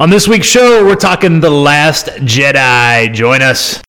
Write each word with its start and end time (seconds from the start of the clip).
On 0.00 0.08
this 0.08 0.26
week's 0.26 0.46
show, 0.46 0.82
we're 0.82 0.94
talking 0.94 1.40
The 1.40 1.50
Last 1.50 2.06
Jedi. 2.06 3.12
Join 3.12 3.42
us. 3.42 3.82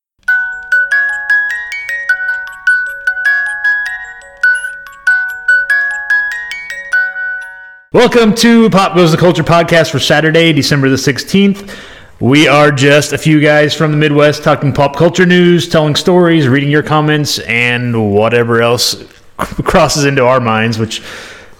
Welcome 7.94 8.34
to 8.34 8.68
Pop 8.68 8.94
Goes 8.94 9.10
the 9.10 9.16
Culture 9.16 9.42
podcast 9.42 9.90
for 9.90 9.98
Saturday, 9.98 10.52
December 10.52 10.90
the 10.90 10.96
16th. 10.96 11.74
We 12.20 12.46
are 12.46 12.70
just 12.70 13.14
a 13.14 13.18
few 13.18 13.40
guys 13.40 13.74
from 13.74 13.90
the 13.90 13.96
Midwest 13.96 14.44
talking 14.44 14.74
pop 14.74 14.94
culture 14.94 15.24
news, 15.24 15.66
telling 15.66 15.94
stories, 15.96 16.46
reading 16.46 16.68
your 16.68 16.82
comments, 16.82 17.38
and 17.38 18.12
whatever 18.12 18.60
else 18.60 19.02
crosses 19.38 20.04
into 20.04 20.26
our 20.26 20.40
minds, 20.40 20.76
which 20.76 21.02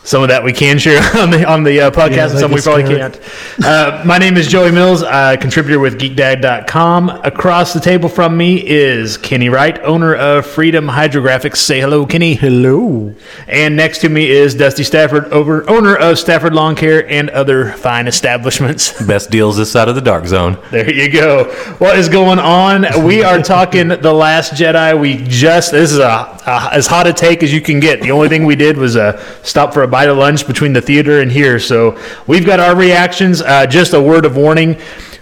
some 0.05 0.23
of 0.23 0.29
that 0.29 0.43
we 0.43 0.53
can 0.53 0.79
share 0.79 1.01
on 1.17 1.31
the 1.31 1.49
on 1.49 1.63
the 1.63 1.81
uh, 1.83 1.91
podcast, 1.91 2.11
Yeah, 2.11 2.31
and 2.31 2.39
some 2.39 2.53
we 2.53 2.61
probably 2.61 2.85
gets 2.85 3.19
can't. 3.19 3.65
Uh, 3.65 4.03
my 4.05 4.19
name 4.19 4.37
is 4.37 4.49
Joey 4.49 4.73
Mills, 4.73 5.03
uh, 5.03 5.37
contributor 5.41 5.79
with 5.79 5.99
GeekDad.com. 5.99 7.09
Across 7.25 7.75
the 7.75 7.81
table 7.81 8.09
from 8.09 8.37
me 8.37 8.67
is 8.67 9.17
Kenny 9.17 9.49
Wright, 9.49 9.79
owner 9.83 10.15
of 10.15 10.47
Freedom 10.47 10.89
Hydrographics. 10.89 11.57
Say 11.59 11.81
hello, 11.81 12.05
Kenny. 12.07 12.35
Hello. 12.35 13.15
And 13.47 13.77
next 13.77 13.99
to 13.99 14.09
me 14.09 14.31
is 14.31 14.55
Dusty 14.55 14.83
Stafford, 14.83 15.27
over, 15.27 15.69
owner 15.71 15.97
of 15.97 16.19
Stafford 16.19 16.55
Lawn 16.55 16.75
Care 16.75 17.09
and 17.09 17.31
other 17.31 17.73
fine 17.73 18.09
establishments. 18.09 19.01
Best 19.07 19.31
deals 19.31 19.57
this 19.57 19.71
side 19.71 19.89
of 19.89 19.95
the 19.95 20.01
dark 20.01 20.27
zone. 20.27 20.59
There 20.71 20.93
you 20.93 21.11
go. 21.11 21.45
What 21.79 21.97
is 21.97 22.09
going 22.09 22.39
on? 22.39 23.05
We 23.05 23.23
are 23.23 23.41
talking 23.41 23.89
The 23.89 24.13
Last 24.13 24.55
Jedi. 24.55 24.99
We 24.99 25.17
just, 25.29 25.71
this 25.73 25.93
is 25.93 25.99
a, 25.99 26.39
a 26.47 26.69
as 26.73 26.87
hot 26.87 27.07
a 27.07 27.13
take 27.13 27.43
as 27.43 27.53
you 27.53 27.61
can 27.61 27.81
get. 27.81 28.01
The 28.01 28.11
only 28.11 28.29
thing 28.29 28.45
we 28.45 28.57
did 28.57 28.77
was 28.77 28.97
uh, 28.97 29.23
stop 29.43 29.73
for 29.73 29.83
a 29.83 29.89
bite 29.89 30.09
of 30.09 30.17
lunch 30.17 30.47
between 30.47 30.73
the 30.73 30.81
theater 30.81 31.21
and 31.21 31.31
here. 31.31 31.59
So 31.59 31.99
we've 32.27 32.47
got 32.47 32.61
our 32.61 32.77
reactions. 32.77 33.43
Uh, 33.43 33.67
just 33.67 33.93
a 33.93 34.01
word 34.01 34.25
of 34.25 34.37
warning. 34.37 34.81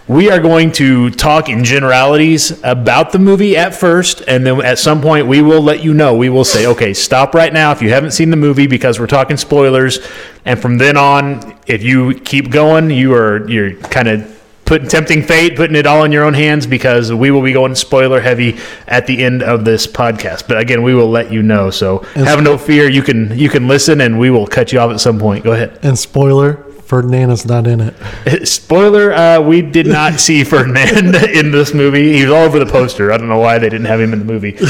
We 0.08 0.28
are 0.28 0.40
going 0.40 0.72
to 0.72 1.10
talk 1.10 1.48
in 1.48 1.62
generalities 1.62 2.60
about 2.64 3.12
the 3.12 3.20
movie 3.20 3.56
at 3.56 3.76
first, 3.76 4.22
and 4.26 4.44
then 4.44 4.60
at 4.60 4.80
some 4.80 5.00
point 5.00 5.28
we 5.28 5.40
will 5.40 5.62
let 5.62 5.84
you 5.84 5.94
know. 5.94 6.16
We 6.16 6.30
will 6.30 6.44
say, 6.44 6.66
okay, 6.66 6.94
stop 6.94 7.32
right 7.32 7.52
now 7.52 7.70
if 7.70 7.80
you 7.80 7.90
haven't 7.90 8.10
seen 8.10 8.30
the 8.30 8.36
movie 8.36 8.66
because 8.66 8.98
we're 8.98 9.06
talking 9.06 9.36
spoilers. 9.36 10.00
And 10.44 10.60
from 10.60 10.78
then 10.78 10.96
on, 10.96 11.56
if 11.68 11.84
you 11.84 12.14
keep 12.14 12.50
going, 12.50 12.90
you 12.90 13.14
are 13.14 13.48
you're 13.48 13.74
kind 13.76 14.08
of 14.08 14.39
putting 14.70 14.86
tempting 14.86 15.20
fate, 15.20 15.56
putting 15.56 15.74
it 15.74 15.84
all 15.84 16.04
in 16.04 16.12
your 16.12 16.22
own 16.22 16.32
hands 16.32 16.64
because 16.64 17.12
we 17.12 17.32
will 17.32 17.42
be 17.42 17.52
going 17.52 17.74
spoiler 17.74 18.20
heavy 18.20 18.56
at 18.86 19.04
the 19.08 19.24
end 19.24 19.42
of 19.42 19.64
this 19.64 19.84
podcast. 19.88 20.46
But 20.46 20.58
again, 20.58 20.84
we 20.84 20.94
will 20.94 21.10
let 21.10 21.32
you 21.32 21.42
know. 21.42 21.70
So 21.70 21.98
have 22.14 22.40
no 22.40 22.56
fear. 22.56 22.88
You 22.88 23.02
can 23.02 23.36
you 23.36 23.48
can 23.48 23.66
listen, 23.66 24.00
and 24.00 24.16
we 24.16 24.30
will 24.30 24.46
cut 24.46 24.72
you 24.72 24.78
off 24.78 24.92
at 24.92 25.00
some 25.00 25.18
point. 25.18 25.42
Go 25.42 25.54
ahead. 25.54 25.76
And 25.82 25.98
spoiler, 25.98 26.64
Ferdinand 26.90 27.30
is 27.30 27.46
not 27.46 27.68
in 27.68 27.80
it. 27.80 28.48
Spoiler: 28.48 29.12
uh, 29.12 29.40
We 29.40 29.62
did 29.62 29.86
not 29.86 30.14
see 30.14 30.42
Ferdinand 30.42 31.14
in 31.30 31.52
this 31.52 31.72
movie. 31.72 32.12
He 32.14 32.24
was 32.24 32.32
all 32.32 32.42
over 32.42 32.58
the 32.58 32.66
poster. 32.66 33.12
I 33.12 33.16
don't 33.16 33.28
know 33.28 33.38
why 33.38 33.58
they 33.58 33.68
didn't 33.68 33.86
have 33.86 34.00
him 34.00 34.12
in 34.12 34.18
the 34.18 34.24
movie. 34.24 34.58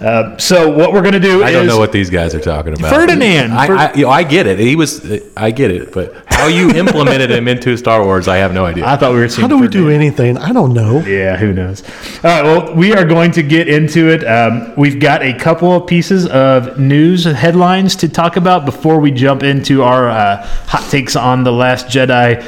Uh, 0.00 0.34
so 0.38 0.70
what 0.70 0.94
we're 0.94 1.02
gonna 1.02 1.20
do 1.20 1.42
I 1.42 1.50
is 1.50 1.56
don't 1.56 1.66
know 1.66 1.78
what 1.78 1.92
these 1.92 2.08
guys 2.08 2.34
are 2.34 2.40
talking 2.40 2.72
about. 2.72 2.90
Ferdinand. 2.90 3.52
I, 3.52 3.66
I, 3.66 3.92
you 3.92 4.04
know, 4.04 4.08
I 4.08 4.22
get 4.22 4.46
it. 4.46 4.58
He 4.58 4.74
was. 4.74 5.04
I 5.36 5.50
get 5.50 5.70
it. 5.70 5.92
But 5.92 6.24
how 6.26 6.46
you 6.46 6.70
implemented 6.70 7.30
him 7.30 7.46
into 7.46 7.76
Star 7.76 8.02
Wars, 8.02 8.26
I 8.26 8.38
have 8.38 8.54
no 8.54 8.64
idea. 8.64 8.86
I 8.86 8.96
thought 8.96 9.12
we 9.12 9.18
were 9.18 9.28
seeing. 9.28 9.42
How 9.42 9.54
do 9.54 9.60
we 9.60 9.68
do 9.68 9.90
anything? 9.90 10.38
I 10.38 10.54
don't 10.54 10.72
know. 10.72 11.00
Yeah, 11.00 11.36
who 11.36 11.52
knows? 11.52 11.82
All 11.82 12.30
right, 12.30 12.42
well, 12.42 12.74
we 12.74 12.94
are 12.94 13.04
going 13.04 13.30
to 13.32 13.42
get 13.42 13.68
into 13.68 14.08
it. 14.08 14.24
Um, 14.24 14.72
we've 14.74 14.98
got 14.98 15.22
a 15.22 15.34
couple 15.34 15.70
of 15.70 15.86
pieces 15.86 16.26
of 16.28 16.80
news 16.80 17.24
headlines 17.24 17.94
to 17.96 18.08
talk 18.08 18.36
about 18.36 18.64
before 18.64 19.00
we 19.00 19.10
jump 19.10 19.42
into 19.42 19.82
our 19.82 20.08
uh, 20.08 20.46
hot 20.66 20.90
takes 20.90 21.14
on 21.14 21.44
The 21.44 21.49
Last 21.52 21.86
Jedi. 21.86 22.46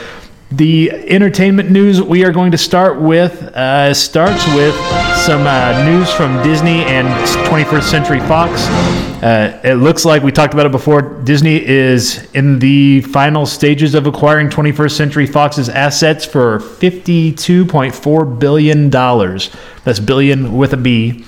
The 0.52 0.90
entertainment 0.90 1.70
news 1.70 2.02
we 2.02 2.26
are 2.26 2.30
going 2.30 2.50
to 2.52 2.58
start 2.58 3.00
with 3.00 3.42
uh, 3.42 3.94
starts 3.94 4.46
with 4.54 4.74
some 5.24 5.46
uh, 5.46 5.82
news 5.84 6.12
from 6.12 6.42
Disney 6.42 6.84
and 6.84 7.08
21st 7.48 7.82
Century 7.84 8.20
Fox. 8.20 8.60
Uh, 9.22 9.58
it 9.64 9.76
looks 9.76 10.04
like 10.04 10.22
we 10.22 10.30
talked 10.30 10.52
about 10.52 10.66
it 10.66 10.72
before. 10.72 11.00
Disney 11.00 11.64
is 11.64 12.30
in 12.32 12.58
the 12.58 13.00
final 13.00 13.46
stages 13.46 13.94
of 13.94 14.06
acquiring 14.06 14.50
21st 14.50 14.90
Century 14.90 15.26
Fox's 15.26 15.70
assets 15.70 16.26
for 16.26 16.58
$52.4 16.58 18.38
billion. 18.38 18.90
That's 18.90 20.00
billion 20.00 20.56
with 20.56 20.74
a 20.74 20.76
B. 20.76 21.24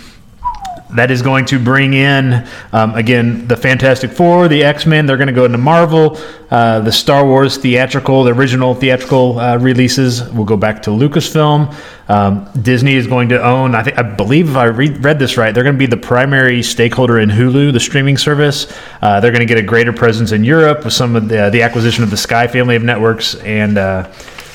That 0.91 1.11
is 1.11 1.22
going 1.22 1.47
to 1.47 1.59
bring 1.59 1.95
in, 1.95 2.47
um, 2.72 2.95
again, 2.95 3.49
the 3.49 3.56
Fantastic 3.56 4.12
Four, 4.12 4.49
the 4.49 4.62
X 4.62 4.87
Men. 4.87 5.06
They're 5.06 5.17
going 5.17 5.28
to 5.28 5.33
go 5.33 5.45
into 5.45 5.59
Marvel. 5.59 6.19
Uh, 6.50 6.81
the 6.81 6.93
Star 6.93 7.27
Wars 7.27 7.56
theatrical, 7.56 8.22
the 8.22 8.33
original 8.33 8.75
theatrical 8.75 9.41
uh, 9.41 9.56
releases 9.56 10.31
will 10.31 10.44
go 10.44 10.56
back 10.56 10.83
to 10.83 10.91
Lucasfilm. 10.91 11.75
Um, 12.09 12.49
Disney 12.62 12.94
is 12.94 13.06
going 13.06 13.31
to 13.31 13.43
own, 13.43 13.75
I 13.75 13.83
think, 13.83 13.99
I 13.99 14.03
believe 14.03 14.50
if 14.50 14.56
I 14.56 14.67
read, 14.67 15.03
read 15.03 15.19
this 15.19 15.37
right, 15.37 15.53
they're 15.53 15.65
going 15.65 15.75
to 15.75 15.78
be 15.78 15.87
the 15.87 15.97
primary 15.97 16.62
stakeholder 16.62 17.19
in 17.19 17.31
Hulu, 17.31 17.73
the 17.73 17.81
streaming 17.81 18.17
service. 18.17 18.73
Uh, 19.00 19.21
they're 19.21 19.33
going 19.33 19.41
to 19.41 19.47
get 19.47 19.59
a 19.59 19.62
greater 19.62 19.93
presence 19.93 20.33
in 20.33 20.44
Europe 20.44 20.84
with 20.84 20.93
some 20.93 21.17
of 21.17 21.28
the, 21.28 21.50
the 21.50 21.62
acquisition 21.62 22.05
of 22.05 22.11
the 22.11 22.17
Sky 22.17 22.47
family 22.47 22.77
of 22.77 22.83
networks 22.83 23.34
and. 23.37 23.78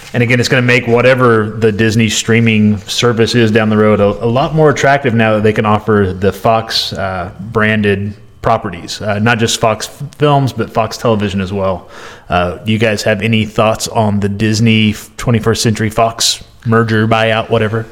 Uh, 0.10 0.14
and 0.14 0.24
again, 0.24 0.40
it's 0.40 0.50
going 0.50 0.62
to 0.62 0.68
make 0.68 0.88
whatever 0.88 1.50
the 1.50 1.72
Disney 1.72 2.10
streaming 2.10 2.78
service 2.80 3.36
is 3.36 3.52
down 3.52 3.70
the 3.70 3.78
road 3.78 4.00
a, 4.00 4.06
a 4.24 4.26
lot 4.26 4.54
more 4.56 4.70
attractive 4.70 5.14
now 5.14 5.36
that 5.36 5.44
they 5.44 5.54
can 5.54 5.66
offer 5.66 6.14
the 6.18 6.32
Fox 6.32 6.94
uh, 6.94 7.34
branded 7.40 8.16
properties, 8.42 9.02
uh, 9.02 9.20
not 9.20 9.38
just 9.38 9.60
Fox 9.60 9.88
films, 10.18 10.54
but 10.54 10.72
Fox 10.72 10.98
television 10.98 11.42
as 11.42 11.52
well. 11.52 11.90
Uh, 12.30 12.58
do 12.58 12.72
you 12.72 12.80
guys 12.80 13.04
have 13.04 13.22
any 13.22 13.46
thoughts 13.46 13.88
on 13.88 14.20
the 14.20 14.30
Disney 14.30 14.94
21st 14.94 15.58
Century 15.58 15.90
Fox 15.90 16.44
merger, 16.66 17.08
buyout, 17.08 17.50
whatever? 17.50 17.86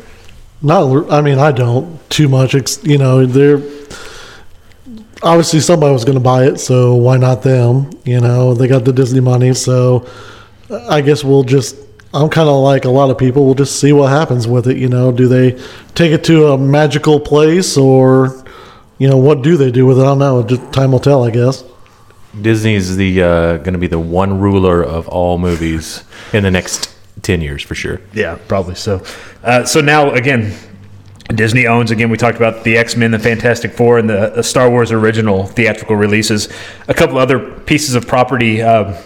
Not. 0.62 1.12
I 1.12 1.22
mean, 1.22 1.38
I 1.38 1.52
don't 1.52 2.10
too 2.10 2.28
much. 2.28 2.56
You 2.84 2.98
know, 2.98 3.26
they're 3.26 3.62
obviously 5.22 5.60
somebody 5.60 5.94
was 5.94 6.06
going 6.06 6.18
to 6.18 6.24
buy 6.24 6.46
it, 6.46 6.60
so 6.60 6.96
why 6.96 7.18
not 7.18 7.44
them? 7.44 7.92
You 8.06 8.22
know, 8.22 8.54
they 8.54 8.68
got 8.68 8.86
the 8.86 8.94
Disney 8.94 9.20
money, 9.20 9.54
so 9.54 10.08
I 10.90 11.02
guess 11.02 11.24
we'll 11.24 11.44
just. 11.44 11.76
I'm 12.14 12.30
kind 12.30 12.48
of 12.48 12.64
like 12.64 12.86
a 12.86 12.90
lot 12.90 13.10
of 13.10 13.18
people. 13.18 13.46
We'll 13.46 13.56
just 13.56 13.80
see 13.80 13.92
what 13.92 14.10
happens 14.10 14.48
with 14.48 14.68
it. 14.68 14.78
You 14.78 14.88
know, 14.88 15.12
do 15.12 15.28
they 15.28 15.52
take 15.94 16.12
it 16.12 16.24
to 16.26 16.48
a 16.48 16.58
magical 16.58 17.20
place, 17.20 17.78
or 17.78 18.44
you 18.98 19.08
know, 19.10 19.18
what 19.18 19.42
do 19.42 19.58
they 19.58 19.72
do 19.72 19.86
with 19.86 20.00
it? 20.00 20.02
I 20.02 20.06
don't 20.06 20.20
know. 20.20 20.44
Just 20.44 20.72
time 20.74 20.92
will 20.92 21.00
tell, 21.00 21.24
I 21.24 21.32
guess. 21.32 21.64
Disney's 22.42 22.96
the 22.96 23.22
uh, 23.22 23.58
going 23.58 23.74
to 23.74 23.80
be 23.80 23.88
the 23.88 24.00
one 24.00 24.40
ruler 24.40 24.84
of 24.84 25.08
all 25.08 25.38
movies 25.38 26.04
in 26.34 26.44
the 26.44 26.52
next 26.52 26.96
ten 27.22 27.42
years 27.42 27.64
for 27.64 27.76
sure. 27.76 28.00
Yeah, 28.14 28.38
probably 28.48 28.76
so. 28.76 29.04
Uh, 29.44 29.66
so 29.66 29.82
now 29.82 30.12
again, 30.12 30.56
Disney 31.30 31.68
owns 31.68 31.92
again. 31.92 32.10
We 32.10 32.18
talked 32.18 32.38
about 32.38 32.64
the 32.64 32.78
X 32.78 32.96
Men, 32.96 33.12
the 33.12 33.20
Fantastic 33.20 33.74
Four, 33.74 34.00
and 34.00 34.10
the, 34.10 34.30
the 34.30 34.44
Star 34.44 34.70
Wars 34.70 34.92
original 34.92 35.46
theatrical 35.46 35.96
releases. 35.96 36.48
A 36.88 36.94
couple 36.94 37.18
other 37.18 37.40
pieces 37.62 37.96
of 37.96 38.08
property. 38.08 38.62
Uh, 38.62 39.02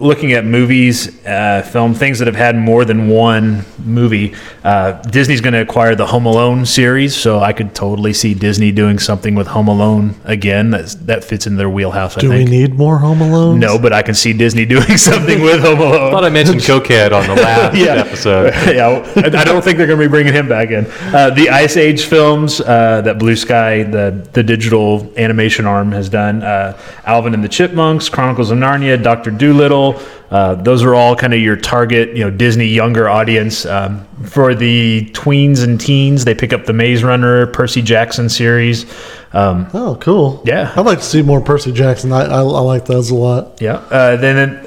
looking 0.00 0.32
at 0.32 0.44
movies, 0.44 1.24
uh, 1.24 1.62
film 1.70 1.94
things 1.94 2.18
that 2.18 2.26
have 2.26 2.34
had 2.34 2.56
more 2.56 2.84
than 2.84 3.06
one 3.08 3.64
movie. 3.84 4.34
Uh, 4.64 4.92
Disney's 5.02 5.40
going 5.40 5.52
to 5.52 5.60
acquire 5.60 5.94
the 5.94 6.06
Home 6.06 6.26
Alone 6.26 6.66
series, 6.66 7.14
so 7.14 7.38
I 7.38 7.52
could 7.52 7.76
totally 7.76 8.12
see 8.12 8.34
Disney 8.34 8.72
doing 8.72 8.98
something 8.98 9.36
with 9.36 9.46
Home 9.46 9.68
Alone 9.68 10.16
again. 10.24 10.70
That's, 10.70 10.96
that 10.96 11.22
fits 11.22 11.46
in 11.46 11.54
their 11.56 11.70
wheelhouse. 11.70 12.18
I 12.18 12.22
Do 12.22 12.30
we 12.30 12.44
need 12.44 12.74
more 12.74 12.98
Home 12.98 13.20
Alone? 13.20 13.60
no, 13.60 13.78
but 13.78 13.92
I 13.92 14.02
can 14.02 14.14
see 14.14 14.32
Disney 14.32 14.64
doing 14.74 14.96
something 14.96 15.40
with 15.42 15.60
Home 15.60 15.78
Alone. 15.78 16.08
I 16.08 16.10
thought 16.10 16.24
I 16.24 16.30
mentioned 16.30 16.60
Cokehead 16.62 17.12
on 17.12 17.26
the 17.28 17.40
last 17.40 17.76
Yeah. 17.76 17.94
episode. 17.94 18.46
yeah, 18.74 18.88
I 19.16 19.26
I 19.40 19.44
don't 19.44 19.62
think 19.62 19.78
they're 19.78 19.86
going 19.86 20.00
to 20.00 20.04
be 20.06 20.10
bringing 20.10 20.32
him 20.32 20.48
back 20.48 20.70
in. 20.70 20.86
Uh, 21.14 21.30
the 21.30 21.50
Ice 21.50 21.76
Age 21.76 22.06
films 22.06 22.60
uh, 22.60 23.00
that 23.02 23.18
Blue 23.20 23.36
Sky, 23.36 23.84
the 23.84 24.26
the 24.32 24.42
digital 24.42 25.12
animation 25.16 25.66
arm, 25.66 25.92
has 25.92 26.08
done. 26.08 26.42
Uh, 26.42 26.76
Alvin 27.04 27.32
and 27.34 27.44
the 27.44 27.48
Chipmunks, 27.48 28.08
Chronicles 28.08 28.50
of 28.50 28.58
Narnia, 28.58 29.00
Doctor 29.00 29.30
Dolittle. 29.30 29.83
Uh, 30.30 30.54
those 30.56 30.82
are 30.82 30.94
all 30.94 31.14
kind 31.14 31.32
of 31.32 31.40
your 31.40 31.56
target, 31.56 32.16
you 32.16 32.24
know, 32.24 32.30
Disney 32.30 32.66
younger 32.66 33.08
audience. 33.08 33.64
Um, 33.66 34.04
for 34.24 34.54
the 34.54 35.08
tweens 35.12 35.62
and 35.62 35.80
teens, 35.80 36.24
they 36.24 36.34
pick 36.34 36.52
up 36.52 36.64
the 36.64 36.72
Maze 36.72 37.04
Runner, 37.04 37.46
Percy 37.48 37.82
Jackson 37.82 38.28
series. 38.28 38.84
Um, 39.32 39.68
Oh, 39.74 39.96
cool. 40.00 40.42
Yeah. 40.44 40.72
I'd 40.76 40.86
like 40.86 40.98
to 40.98 41.04
see 41.04 41.22
more 41.22 41.40
Percy 41.40 41.72
Jackson. 41.72 42.12
I, 42.12 42.22
I, 42.24 42.38
I 42.40 42.60
like 42.60 42.86
those 42.86 43.10
a 43.10 43.14
lot. 43.14 43.60
Yeah. 43.60 43.74
Uh, 43.90 44.16
then 44.16 44.66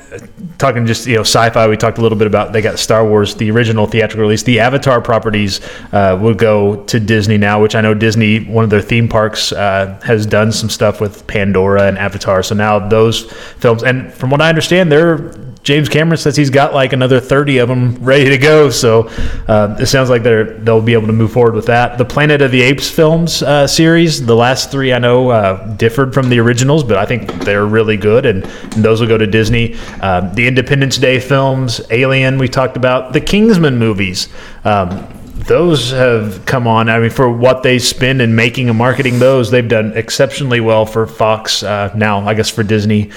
talking 0.57 0.85
just 0.85 1.07
you 1.07 1.15
know 1.15 1.21
sci-fi, 1.21 1.67
we 1.67 1.77
talked 1.77 1.97
a 1.97 2.01
little 2.01 2.17
bit 2.17 2.27
about 2.27 2.53
they 2.53 2.61
got 2.61 2.79
Star 2.79 3.07
Wars, 3.07 3.35
the 3.35 3.51
original 3.51 3.85
theatrical 3.85 4.21
release. 4.21 4.43
The 4.43 4.59
Avatar 4.59 5.01
properties 5.01 5.61
uh, 5.91 6.17
will 6.21 6.33
go 6.33 6.83
to 6.85 6.99
Disney 6.99 7.37
now, 7.37 7.61
which 7.61 7.75
I 7.75 7.81
know 7.81 7.93
Disney, 7.93 8.43
one 8.45 8.63
of 8.63 8.69
their 8.69 8.81
theme 8.81 9.07
parks, 9.07 9.51
uh, 9.51 9.99
has 10.03 10.25
done 10.25 10.51
some 10.51 10.69
stuff 10.69 10.99
with 10.99 11.25
Pandora 11.27 11.87
and 11.87 11.97
Avatar. 11.97 12.43
So 12.43 12.55
now 12.55 12.79
those 12.79 13.31
films, 13.57 13.83
and 13.83 14.13
from 14.13 14.29
what 14.29 14.41
I 14.41 14.49
understand, 14.49 14.91
they're 14.91 15.46
James 15.67 15.89
Cameron 15.89 16.15
says 16.15 16.37
he's 16.37 16.49
got 16.49 16.73
like 16.73 16.93
another 16.93 17.19
30 17.19 17.57
of 17.57 17.67
them 17.67 17.97
ready 17.97 18.29
to 18.29 18.37
go. 18.37 18.69
So 18.69 19.09
uh, 19.49 19.75
it 19.77 19.87
sounds 19.87 20.09
like 20.09 20.23
they're 20.23 20.53
they'll 20.59 20.81
be 20.81 20.93
able 20.93 21.07
to 21.07 21.13
move 21.13 21.33
forward 21.33 21.55
with 21.55 21.65
that. 21.65 21.97
The 21.97 22.05
Planet 22.05 22.41
of 22.41 22.51
the 22.51 22.61
Apes 22.61 22.89
films 22.89 23.43
uh, 23.43 23.67
series, 23.67 24.25
the 24.25 24.33
last 24.33 24.71
three 24.71 24.93
I 24.93 24.99
know 24.99 25.29
uh, 25.29 25.75
differed 25.75 26.13
from 26.13 26.29
the 26.29 26.39
originals, 26.39 26.85
but 26.85 26.95
I 26.95 27.05
think 27.05 27.29
they're 27.43 27.65
really 27.65 27.97
good, 27.97 28.25
and, 28.25 28.45
and 28.45 28.81
those 28.81 29.01
will 29.01 29.09
go 29.09 29.17
to 29.17 29.27
Disney. 29.27 29.75
Um, 29.99 30.33
the 30.35 30.47
Independence 30.47 30.97
Day 30.97 31.19
films, 31.19 31.81
Alien, 31.91 32.37
we 32.37 32.47
talked 32.47 32.77
about, 32.77 33.11
the 33.11 33.19
Kingsman 33.19 33.77
movies. 33.77 34.29
Um, 34.63 35.05
those 35.47 35.91
have 35.91 36.45
come 36.45 36.65
on. 36.65 36.87
I 36.87 36.97
mean, 36.97 37.09
for 37.09 37.29
what 37.29 37.61
they 37.61 37.77
spend 37.77 38.21
in 38.21 38.33
making 38.33 38.69
and 38.69 38.77
marketing 38.77 39.19
those, 39.19 39.51
they've 39.51 39.67
done 39.67 39.97
exceptionally 39.97 40.61
well 40.61 40.85
for 40.85 41.05
Fox. 41.05 41.61
Uh, 41.61 41.91
now, 41.93 42.25
I 42.25 42.35
guess 42.35 42.49
for 42.49 42.63
Disney, 42.63 43.11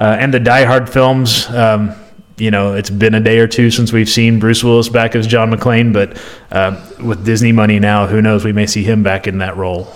uh, 0.00 0.16
and 0.18 0.32
the 0.32 0.40
Die 0.40 0.64
Hard 0.64 0.88
films. 0.88 1.48
Um, 1.50 1.94
you 2.36 2.50
know, 2.50 2.74
it's 2.74 2.90
been 2.90 3.14
a 3.14 3.20
day 3.20 3.38
or 3.38 3.46
two 3.46 3.70
since 3.70 3.92
we've 3.92 4.08
seen 4.08 4.40
Bruce 4.40 4.64
Willis 4.64 4.88
back 4.88 5.14
as 5.14 5.26
John 5.26 5.52
McClane, 5.52 5.92
but 5.92 6.20
uh, 6.50 6.80
with 7.04 7.24
Disney 7.24 7.52
money 7.52 7.78
now, 7.78 8.06
who 8.06 8.20
knows? 8.20 8.44
We 8.44 8.52
may 8.52 8.66
see 8.66 8.82
him 8.82 9.02
back 9.02 9.26
in 9.26 9.38
that 9.38 9.56
role. 9.56 9.92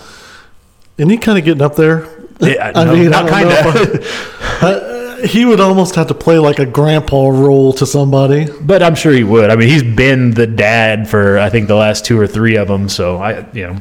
And 0.97 1.11
he 1.11 1.17
kind 1.17 1.37
of 1.37 1.45
getting 1.45 1.61
up 1.61 1.75
there. 1.75 2.07
Yeah, 2.39 2.71
I 2.75 2.85
no, 2.85 2.93
mean, 2.93 3.09
not 3.09 3.29
kind 3.29 3.49
of. 3.49 4.61
uh, 4.61 4.99
he 5.25 5.43
would 5.45 5.59
almost 5.59 5.95
have 5.95 6.07
to 6.07 6.13
play 6.13 6.39
like 6.39 6.59
a 6.59 6.65
grandpa 6.65 7.27
role 7.27 7.73
to 7.73 7.85
somebody. 7.85 8.47
But 8.61 8.81
I'm 8.81 8.95
sure 8.95 9.11
he 9.11 9.23
would. 9.23 9.49
I 9.49 9.55
mean, 9.55 9.67
he's 9.67 9.83
been 9.83 10.31
the 10.31 10.47
dad 10.47 11.09
for 11.09 11.37
I 11.39 11.49
think 11.49 11.67
the 11.67 11.75
last 11.75 12.05
two 12.05 12.19
or 12.19 12.27
three 12.27 12.55
of 12.55 12.67
them. 12.67 12.87
So 12.87 13.17
I, 13.17 13.45
you 13.51 13.67
know, 13.67 13.79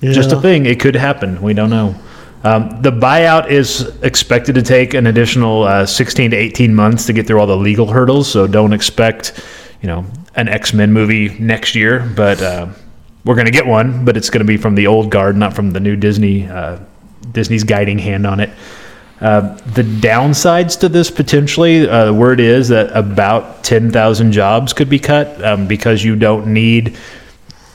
just 0.00 0.32
a 0.32 0.40
thing. 0.40 0.66
It 0.66 0.80
could 0.80 0.96
happen. 0.96 1.40
We 1.42 1.54
don't 1.54 1.70
know. 1.70 1.94
Um, 2.44 2.82
the 2.82 2.92
buyout 2.92 3.48
is 3.48 3.80
expected 4.02 4.54
to 4.56 4.62
take 4.62 4.92
an 4.92 5.06
additional 5.06 5.62
uh, 5.62 5.86
16 5.86 6.32
to 6.32 6.36
18 6.36 6.74
months 6.74 7.06
to 7.06 7.14
get 7.14 7.26
through 7.26 7.40
all 7.40 7.46
the 7.46 7.56
legal 7.56 7.86
hurdles. 7.86 8.30
So 8.30 8.46
don't 8.46 8.74
expect, 8.74 9.42
you 9.80 9.86
know, 9.86 10.04
an 10.36 10.48
X 10.48 10.74
Men 10.74 10.92
movie 10.92 11.30
next 11.38 11.74
year. 11.74 12.00
But 12.14 12.42
uh, 12.42 12.68
we're 13.24 13.34
going 13.34 13.46
to 13.46 13.50
get 13.50 13.66
one. 13.66 14.04
But 14.04 14.18
it's 14.18 14.28
going 14.28 14.40
to 14.40 14.46
be 14.46 14.58
from 14.58 14.74
the 14.74 14.86
old 14.86 15.10
guard, 15.10 15.36
not 15.36 15.54
from 15.54 15.70
the 15.70 15.80
new 15.80 15.96
Disney. 15.96 16.46
Uh, 16.46 16.80
Disney's 17.32 17.64
guiding 17.64 17.98
hand 17.98 18.26
on 18.26 18.40
it. 18.40 18.50
Uh, 19.20 19.54
the 19.72 19.82
downsides 19.82 20.78
to 20.80 20.88
this 20.88 21.10
potentially, 21.10 21.88
uh, 21.88 22.06
the 22.06 22.12
word 22.14 22.40
is 22.40 22.68
that 22.68 22.94
about 22.94 23.64
10,000 23.64 24.32
jobs 24.32 24.74
could 24.74 24.90
be 24.90 24.98
cut 24.98 25.42
um, 25.42 25.66
because 25.66 26.04
you 26.04 26.14
don't 26.14 26.46
need 26.46 26.98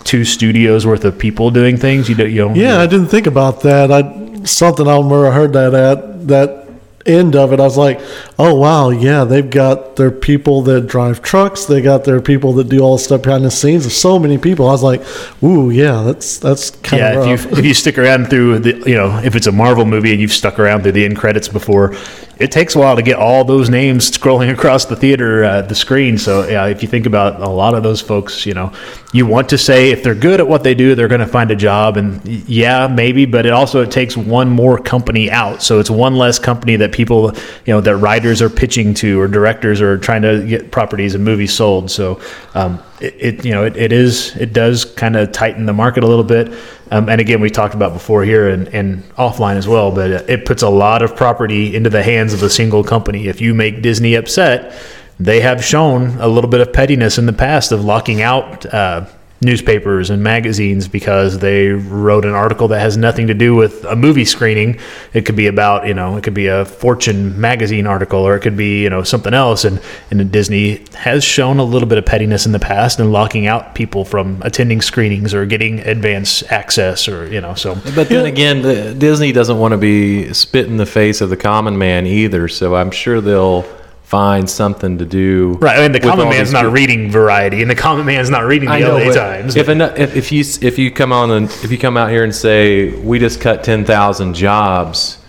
two 0.03 0.23
studios 0.23 0.85
worth 0.85 1.05
of 1.05 1.17
people 1.17 1.49
doing 1.49 1.75
things. 1.77 2.07
You 2.07 2.15
don't, 2.15 2.29
you 2.29 2.37
don't 2.37 2.55
Yeah, 2.55 2.79
I 2.79 2.85
didn't 2.85 3.07
think 3.07 3.25
about 3.25 3.61
that. 3.61 3.91
I 3.91 4.01
something 4.45 4.87
I 4.87 4.95
remember 4.95 5.27
I 5.27 5.31
heard 5.31 5.53
that 5.53 5.73
at 5.73 6.27
that 6.27 6.69
end 7.05 7.35
of 7.35 7.53
it. 7.53 7.59
I 7.59 7.63
was 7.63 7.77
like, 7.77 7.99
oh 8.37 8.55
wow, 8.55 8.89
yeah, 8.89 9.23
they've 9.23 9.49
got 9.49 9.95
their 9.95 10.11
people 10.11 10.61
that 10.63 10.87
drive 10.87 11.21
trucks. 11.21 11.65
They 11.65 11.81
got 11.81 12.03
their 12.03 12.21
people 12.21 12.53
that 12.53 12.69
do 12.69 12.79
all 12.79 12.97
the 12.97 13.03
stuff 13.03 13.23
behind 13.23 13.45
the 13.45 13.51
scenes. 13.51 13.83
There's 13.83 13.97
so 13.97 14.19
many 14.19 14.37
people. 14.37 14.67
I 14.67 14.71
was 14.71 14.83
like, 14.83 15.01
ooh, 15.43 15.69
yeah, 15.69 16.03
that's 16.03 16.37
that's 16.37 16.71
kind 16.71 17.01
yeah, 17.01 17.19
of 17.19 17.27
if 17.27 17.45
you 17.45 17.57
if 17.57 17.65
you 17.65 17.73
stick 17.73 17.97
around 17.97 18.29
through 18.29 18.59
the 18.59 18.89
you 18.89 18.95
know 18.95 19.19
if 19.19 19.35
it's 19.35 19.47
a 19.47 19.51
Marvel 19.51 19.85
movie 19.85 20.11
and 20.11 20.21
you've 20.21 20.33
stuck 20.33 20.59
around 20.59 20.83
through 20.83 20.93
the 20.93 21.05
end 21.05 21.17
credits 21.17 21.47
before, 21.47 21.95
it 22.39 22.53
takes 22.53 22.73
a 22.75 22.79
while 22.79 22.95
to 22.95 23.01
get 23.01 23.17
all 23.17 23.43
those 23.43 23.69
names 23.69 24.09
scrolling 24.09 24.51
across 24.51 24.85
the 24.85 24.95
theater 24.95 25.43
uh, 25.43 25.61
the 25.61 25.75
screen. 25.75 26.17
So 26.17 26.47
yeah, 26.47 26.67
if 26.67 26.81
you 26.81 26.87
think 26.87 27.05
about 27.05 27.41
a 27.41 27.49
lot 27.49 27.75
of 27.75 27.83
those 27.83 27.99
folks, 27.99 28.45
you 28.45 28.53
know, 28.53 28.71
you 29.11 29.25
want 29.25 29.49
to 29.49 29.57
say 29.57 29.91
if 29.91 30.03
they're 30.03 30.15
good 30.15 30.39
at 30.39 30.47
what 30.47 30.63
they 30.63 30.73
do, 30.73 30.95
they're 30.95 31.09
going 31.09 31.19
to 31.19 31.27
find 31.27 31.51
a 31.51 31.55
job, 31.55 31.97
and 31.97 32.25
yeah, 32.47 32.87
maybe, 32.87 33.25
but 33.25 33.45
it 33.45 33.51
also 33.51 33.81
it 33.81 33.91
takes 33.91 34.15
one 34.15 34.49
more 34.49 34.77
company 34.79 35.29
out, 35.29 35.61
so 35.61 35.79
it's 35.79 35.89
one 35.89 36.15
less 36.15 36.39
company 36.39 36.77
that 36.77 36.93
people 36.93 37.33
you 37.65 37.73
know 37.73 37.81
that 37.81 37.97
writers 37.97 38.41
are 38.41 38.49
pitching 38.49 38.93
to 38.95 39.19
or 39.19 39.27
directors 39.27 39.81
are 39.81 39.97
trying 39.97 40.21
to 40.21 40.45
get 40.47 40.71
properties 40.71 41.15
and 41.15 41.25
movies 41.25 41.53
sold. 41.53 41.91
So 41.91 42.21
um, 42.53 42.81
it, 43.01 43.15
it 43.19 43.45
you 43.45 43.51
know 43.51 43.65
it, 43.65 43.75
it 43.75 43.91
is 43.91 44.35
it 44.37 44.53
does 44.53 44.85
kind 44.85 45.17
of 45.17 45.33
tighten 45.33 45.65
the 45.65 45.73
market 45.73 46.05
a 46.05 46.07
little 46.07 46.23
bit. 46.23 46.53
Um, 46.91 47.07
and 47.07 47.21
again, 47.21 47.39
we 47.39 47.49
talked 47.49 47.75
about 47.75 47.93
before 47.93 48.23
here 48.23 48.49
and, 48.49 48.67
and 48.69 49.03
offline 49.15 49.55
as 49.55 49.67
well, 49.67 49.91
but 49.91 50.09
it 50.29 50.45
puts 50.45 50.63
a 50.63 50.69
lot 50.69 51.03
of 51.03 51.15
property 51.15 51.75
into 51.75 51.89
the 51.89 52.01
hands 52.01 52.33
of 52.33 52.41
a 52.41 52.49
single 52.49 52.83
company. 52.83 53.27
If 53.27 53.41
you 53.41 53.53
make 53.53 53.81
Disney 53.81 54.15
upset, 54.15 54.73
they 55.19 55.41
have 55.41 55.63
shown 55.63 56.17
a 56.19 56.27
little 56.27 56.49
bit 56.49 56.61
of 56.61 56.73
pettiness 56.73 57.17
in 57.17 57.25
the 57.25 57.33
past 57.33 57.71
of 57.71 57.83
locking 57.83 58.21
out 58.21 58.65
uh, 58.65 59.05
newspapers 59.41 60.09
and 60.09 60.21
magazines 60.21 60.87
because 60.87 61.39
they 61.39 61.69
wrote 61.69 62.25
an 62.25 62.33
article 62.33 62.67
that 62.67 62.79
has 62.79 62.97
nothing 62.97 63.27
to 63.27 63.33
do 63.33 63.55
with 63.55 63.85
a 63.85 63.95
movie 63.95 64.25
screening. 64.25 64.77
It 65.13 65.25
could 65.25 65.35
be 65.35 65.47
about, 65.47 65.87
you 65.87 65.93
know, 65.93 66.17
it 66.17 66.23
could 66.23 66.33
be 66.33 66.47
a 66.47 66.65
Fortune 66.65 67.39
magazine 67.39 67.87
article 67.87 68.19
or 68.19 68.35
it 68.35 68.41
could 68.41 68.57
be, 68.57 68.83
you 68.83 68.89
know, 68.89 69.03
something 69.03 69.33
else. 69.33 69.63
And, 69.63 69.81
and 70.11 70.29
Disney 70.31 70.83
has 70.93 71.23
shown 71.23 71.59
a 71.59 71.63
little 71.63 71.87
bit 71.87 71.97
of 71.97 72.05
pettiness 72.05 72.45
in 72.45 72.51
the 72.51 72.59
past 72.59 72.99
and 72.99 73.11
locking 73.13 73.47
out 73.47 73.75
people 73.75 74.03
from 74.03 74.41
attending 74.41 74.81
screenings 74.81 75.33
or 75.33 75.45
getting 75.45 75.79
advance 75.79 76.43
access 76.51 77.07
or, 77.07 77.31
you 77.31 77.39
know, 77.39 77.53
so. 77.53 77.75
But 77.95 78.09
then 78.09 78.25
again, 78.25 78.61
the, 78.61 78.93
Disney 78.93 79.31
doesn't 79.31 79.57
want 79.57 79.71
to 79.71 79.77
be 79.77 80.33
spit 80.33 80.67
in 80.67 80.77
the 80.77 80.85
face 80.85 81.21
of 81.21 81.29
the 81.29 81.37
common 81.37 81.77
man 81.77 82.05
either. 82.05 82.49
So 82.49 82.75
I'm 82.75 82.91
sure 82.91 83.21
they'll 83.21 83.78
find 84.09 84.49
something 84.49 84.97
to 84.97 85.05
do. 85.05 85.55
Right, 85.61 85.77
and 85.77 85.93
the 85.93 85.99
common 85.99 86.29
man's 86.29 86.51
not 86.51 86.61
people. 86.61 86.71
reading 86.73 87.11
Variety, 87.11 87.61
and 87.61 87.69
the 87.69 87.75
common 87.75 88.07
man's 88.07 88.31
not 88.31 88.43
reading 88.43 88.67
the 88.67 88.75
I 88.75 88.79
know, 88.79 88.97
LA 88.97 89.13
Times. 89.13 89.55
If, 89.55 89.69
eno- 89.69 89.93
if 89.95 90.15
if 90.15 90.31
you 90.31 90.43
if 90.61 90.79
you 90.79 90.89
come 90.89 91.13
on 91.13 91.29
and 91.29 91.45
if 91.45 91.71
you 91.71 91.77
come 91.77 91.95
out 91.95 92.09
here 92.09 92.23
and 92.23 92.33
say 92.33 92.89
we 92.89 93.19
just 93.19 93.39
cut 93.39 93.63
ten 93.63 93.85
thousand 93.85 94.33
jobs, 94.33 95.19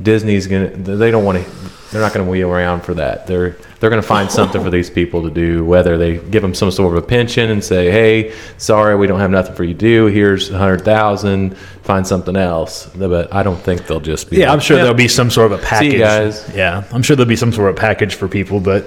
Disney's 0.00 0.46
gonna 0.46 0.68
they 0.68 1.10
don't 1.10 1.24
want 1.24 1.44
to 1.44 1.50
they're 1.90 2.00
not 2.00 2.12
going 2.12 2.24
to 2.24 2.30
wheel 2.30 2.50
around 2.50 2.82
for 2.82 2.94
that. 2.94 3.26
They're 3.26 3.56
they're 3.80 3.90
going 3.90 4.02
to 4.02 4.06
find 4.06 4.30
something 4.30 4.62
for 4.62 4.70
these 4.70 4.90
people 4.90 5.22
to 5.22 5.30
do. 5.30 5.64
Whether 5.64 5.96
they 5.96 6.18
give 6.18 6.42
them 6.42 6.54
some 6.54 6.70
sort 6.70 6.96
of 6.96 7.02
a 7.02 7.06
pension 7.06 7.50
and 7.50 7.62
say, 7.62 7.90
hey, 7.90 8.34
sorry, 8.58 8.96
we 8.96 9.06
don't 9.06 9.20
have 9.20 9.30
nothing 9.30 9.54
for 9.54 9.64
you 9.64 9.72
to 9.74 9.78
do. 9.78 10.06
Here's 10.06 10.50
a 10.50 10.58
hundred 10.58 10.84
thousand. 10.84 11.56
Find 11.56 12.06
something 12.06 12.36
else. 12.36 12.86
But 12.86 13.32
I 13.32 13.42
don't 13.42 13.60
think 13.60 13.86
they'll 13.86 14.00
just 14.00 14.30
be. 14.30 14.38
yeah, 14.38 14.46
like, 14.46 14.54
I'm 14.54 14.60
sure 14.60 14.76
there'll 14.76 14.94
be 14.94 15.08
some 15.08 15.30
sort 15.30 15.52
of 15.52 15.60
a 15.60 15.62
package. 15.62 15.94
you 15.94 15.98
guys. 16.00 16.50
Yeah, 16.54 16.84
I'm 16.92 17.02
sure 17.02 17.16
there'll 17.16 17.28
be 17.28 17.36
some 17.36 17.52
sort 17.52 17.70
of 17.70 17.76
package 17.76 18.14
for 18.16 18.28
people, 18.28 18.60
but 18.60 18.86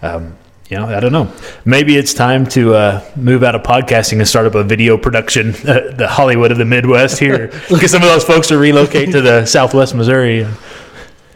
um, 0.00 0.36
you 0.68 0.78
know, 0.78 0.86
I 0.86 1.00
don't 1.00 1.12
know. 1.12 1.30
Maybe 1.66 1.96
it's 1.96 2.14
time 2.14 2.46
to 2.46 2.74
uh, 2.74 3.04
move 3.14 3.42
out 3.42 3.54
of 3.54 3.62
podcasting 3.62 4.18
and 4.18 4.26
start 4.26 4.46
up 4.46 4.54
a 4.54 4.64
video 4.64 4.96
production, 4.96 5.50
uh, 5.50 5.90
the 5.94 6.08
Hollywood 6.10 6.50
of 6.50 6.56
the 6.56 6.64
Midwest 6.64 7.18
here. 7.18 7.48
Get 7.68 7.90
some 7.90 8.02
of 8.02 8.08
those 8.08 8.24
folks 8.24 8.48
to 8.48 8.56
relocate 8.56 9.12
to 9.12 9.20
the 9.20 9.44
Southwest 9.44 9.94
Missouri. 9.94 10.46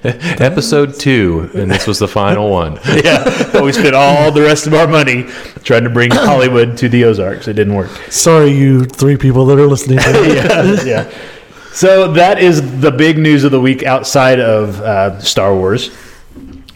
episode 0.40 0.94
two, 0.94 1.50
and 1.54 1.70
this 1.70 1.86
was 1.86 1.98
the 1.98 2.08
final 2.08 2.50
one. 2.50 2.78
Yeah, 3.06 3.24
but 3.52 3.62
we 3.62 3.72
spent 3.72 3.94
all 3.94 4.32
the 4.32 4.40
rest 4.40 4.66
of 4.66 4.74
our 4.74 4.86
money 4.86 5.24
trying 5.64 5.84
to 5.84 5.90
bring 5.90 6.10
Hollywood 6.10 6.78
to 6.78 6.88
the 6.88 7.04
Ozarks. 7.04 7.46
It 7.46 7.52
didn't 7.52 7.74
work. 7.74 7.90
Sorry, 8.10 8.50
you 8.50 8.84
three 8.84 9.16
people 9.16 9.44
that 9.46 9.58
are 9.58 9.66
listening. 9.66 9.98
To 9.98 10.34
yeah, 10.34 10.82
yeah. 10.82 11.18
So 11.72 12.12
that 12.12 12.38
is 12.38 12.80
the 12.80 12.90
big 12.90 13.18
news 13.18 13.44
of 13.44 13.52
the 13.52 13.60
week 13.60 13.82
outside 13.82 14.40
of 14.40 14.80
uh, 14.80 15.20
Star 15.20 15.54
Wars. 15.54 15.90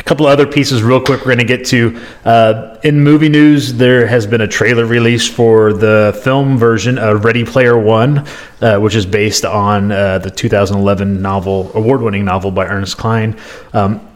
A 0.00 0.02
couple 0.02 0.26
of 0.26 0.32
other 0.32 0.46
pieces, 0.46 0.82
real 0.82 1.00
quick. 1.00 1.20
We're 1.20 1.36
going 1.36 1.38
to 1.38 1.44
get 1.44 1.66
to 1.66 2.00
uh, 2.24 2.78
in 2.82 3.00
movie 3.00 3.28
news. 3.28 3.74
There 3.74 4.06
has 4.06 4.26
been 4.26 4.40
a 4.40 4.48
trailer 4.48 4.86
released 4.86 5.32
for 5.34 5.74
the 5.74 6.18
film 6.24 6.56
version 6.56 6.96
of 6.96 7.24
Ready 7.24 7.44
Player 7.44 7.78
One, 7.78 8.26
uh, 8.62 8.78
which 8.78 8.94
is 8.94 9.04
based 9.04 9.44
on 9.44 9.92
uh, 9.92 10.18
the 10.18 10.30
2011 10.30 11.20
novel, 11.20 11.70
award-winning 11.74 12.24
novel 12.24 12.50
by 12.50 12.66
Ernest 12.66 12.96
Cline. 12.96 13.38
Um, 13.74 14.06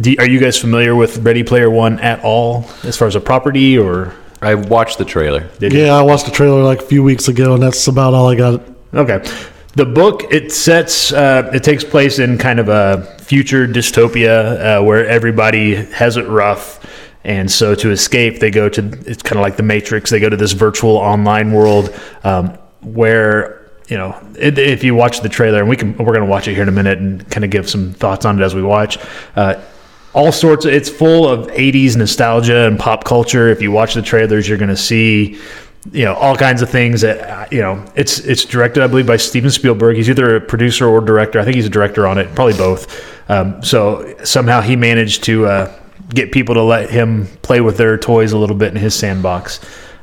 do, 0.00 0.14
are 0.18 0.28
you 0.28 0.38
guys 0.38 0.56
familiar 0.56 0.94
with 0.94 1.18
Ready 1.18 1.42
Player 1.42 1.68
One 1.68 1.98
at 1.98 2.22
all, 2.24 2.64
as 2.84 2.96
far 2.96 3.08
as 3.08 3.16
a 3.16 3.20
property, 3.20 3.76
or 3.76 4.14
I 4.40 4.54
watched 4.54 4.98
the 4.98 5.04
trailer. 5.04 5.48
did 5.58 5.72
you? 5.72 5.80
Yeah, 5.80 5.94
I 5.94 6.02
watched 6.02 6.26
the 6.26 6.32
trailer 6.32 6.62
like 6.62 6.80
a 6.80 6.86
few 6.86 7.02
weeks 7.02 7.26
ago, 7.26 7.54
and 7.54 7.62
that's 7.62 7.86
about 7.88 8.14
all 8.14 8.28
I 8.28 8.36
got. 8.36 8.62
Okay. 8.94 9.28
The 9.76 9.84
book 9.84 10.22
it 10.30 10.52
sets 10.52 11.12
uh, 11.12 11.50
it 11.52 11.64
takes 11.64 11.82
place 11.82 12.20
in 12.20 12.38
kind 12.38 12.60
of 12.60 12.68
a 12.68 13.18
future 13.20 13.66
dystopia 13.66 14.78
uh, 14.80 14.84
where 14.84 15.04
everybody 15.06 15.74
has 15.74 16.16
it 16.16 16.28
rough, 16.28 16.86
and 17.24 17.50
so 17.50 17.74
to 17.74 17.90
escape 17.90 18.38
they 18.38 18.52
go 18.52 18.68
to 18.68 18.82
it's 19.04 19.22
kind 19.22 19.36
of 19.36 19.42
like 19.42 19.56
the 19.56 19.64
Matrix. 19.64 20.10
They 20.10 20.20
go 20.20 20.28
to 20.28 20.36
this 20.36 20.52
virtual 20.52 20.96
online 20.96 21.52
world 21.52 21.92
um, 22.22 22.50
where 22.82 23.68
you 23.88 23.96
know 23.96 24.16
it, 24.38 24.58
if 24.58 24.84
you 24.84 24.94
watch 24.94 25.22
the 25.22 25.28
trailer 25.28 25.58
and 25.58 25.68
we 25.68 25.76
can 25.76 25.96
we're 25.96 26.06
going 26.06 26.20
to 26.20 26.26
watch 26.26 26.46
it 26.46 26.54
here 26.54 26.62
in 26.62 26.68
a 26.68 26.72
minute 26.72 26.98
and 26.98 27.28
kind 27.28 27.44
of 27.44 27.50
give 27.50 27.68
some 27.68 27.94
thoughts 27.94 28.24
on 28.24 28.40
it 28.40 28.44
as 28.44 28.54
we 28.54 28.62
watch. 28.62 28.98
Uh, 29.34 29.60
all 30.12 30.30
sorts 30.30 30.64
of 30.64 30.72
it's 30.72 30.88
full 30.88 31.28
of 31.28 31.48
80s 31.48 31.96
nostalgia 31.96 32.68
and 32.68 32.78
pop 32.78 33.02
culture 33.02 33.48
if 33.48 33.60
you 33.60 33.72
watch 33.72 33.94
the 33.94 34.02
trailers 34.02 34.48
you're 34.48 34.58
going 34.58 34.70
to 34.70 34.76
see 34.76 35.40
you 35.92 36.04
know 36.04 36.14
all 36.14 36.34
kinds 36.36 36.62
of 36.62 36.70
things 36.70 37.02
that 37.02 37.52
you 37.52 37.60
know 37.60 37.84
it's 37.94 38.18
it's 38.20 38.44
directed 38.44 38.82
i 38.82 38.86
believe 38.86 39.06
by 39.06 39.16
steven 39.18 39.50
spielberg 39.50 39.96
he's 39.96 40.08
either 40.08 40.36
a 40.36 40.40
producer 40.40 40.86
or 40.88 41.00
director 41.00 41.38
i 41.38 41.44
think 41.44 41.56
he's 41.56 41.66
a 41.66 41.70
director 41.70 42.06
on 42.06 42.16
it 42.18 42.34
probably 42.34 42.56
both 42.56 43.04
um, 43.30 43.62
so 43.62 44.14
somehow 44.24 44.60
he 44.60 44.76
managed 44.76 45.24
to 45.24 45.46
uh, 45.46 45.78
get 46.10 46.30
people 46.32 46.54
to 46.54 46.62
let 46.62 46.90
him 46.90 47.26
play 47.42 47.60
with 47.60 47.76
their 47.76 47.96
toys 47.98 48.32
a 48.32 48.38
little 48.38 48.56
bit 48.56 48.70
in 48.72 48.76
his 48.76 48.94
sandbox 48.94 49.60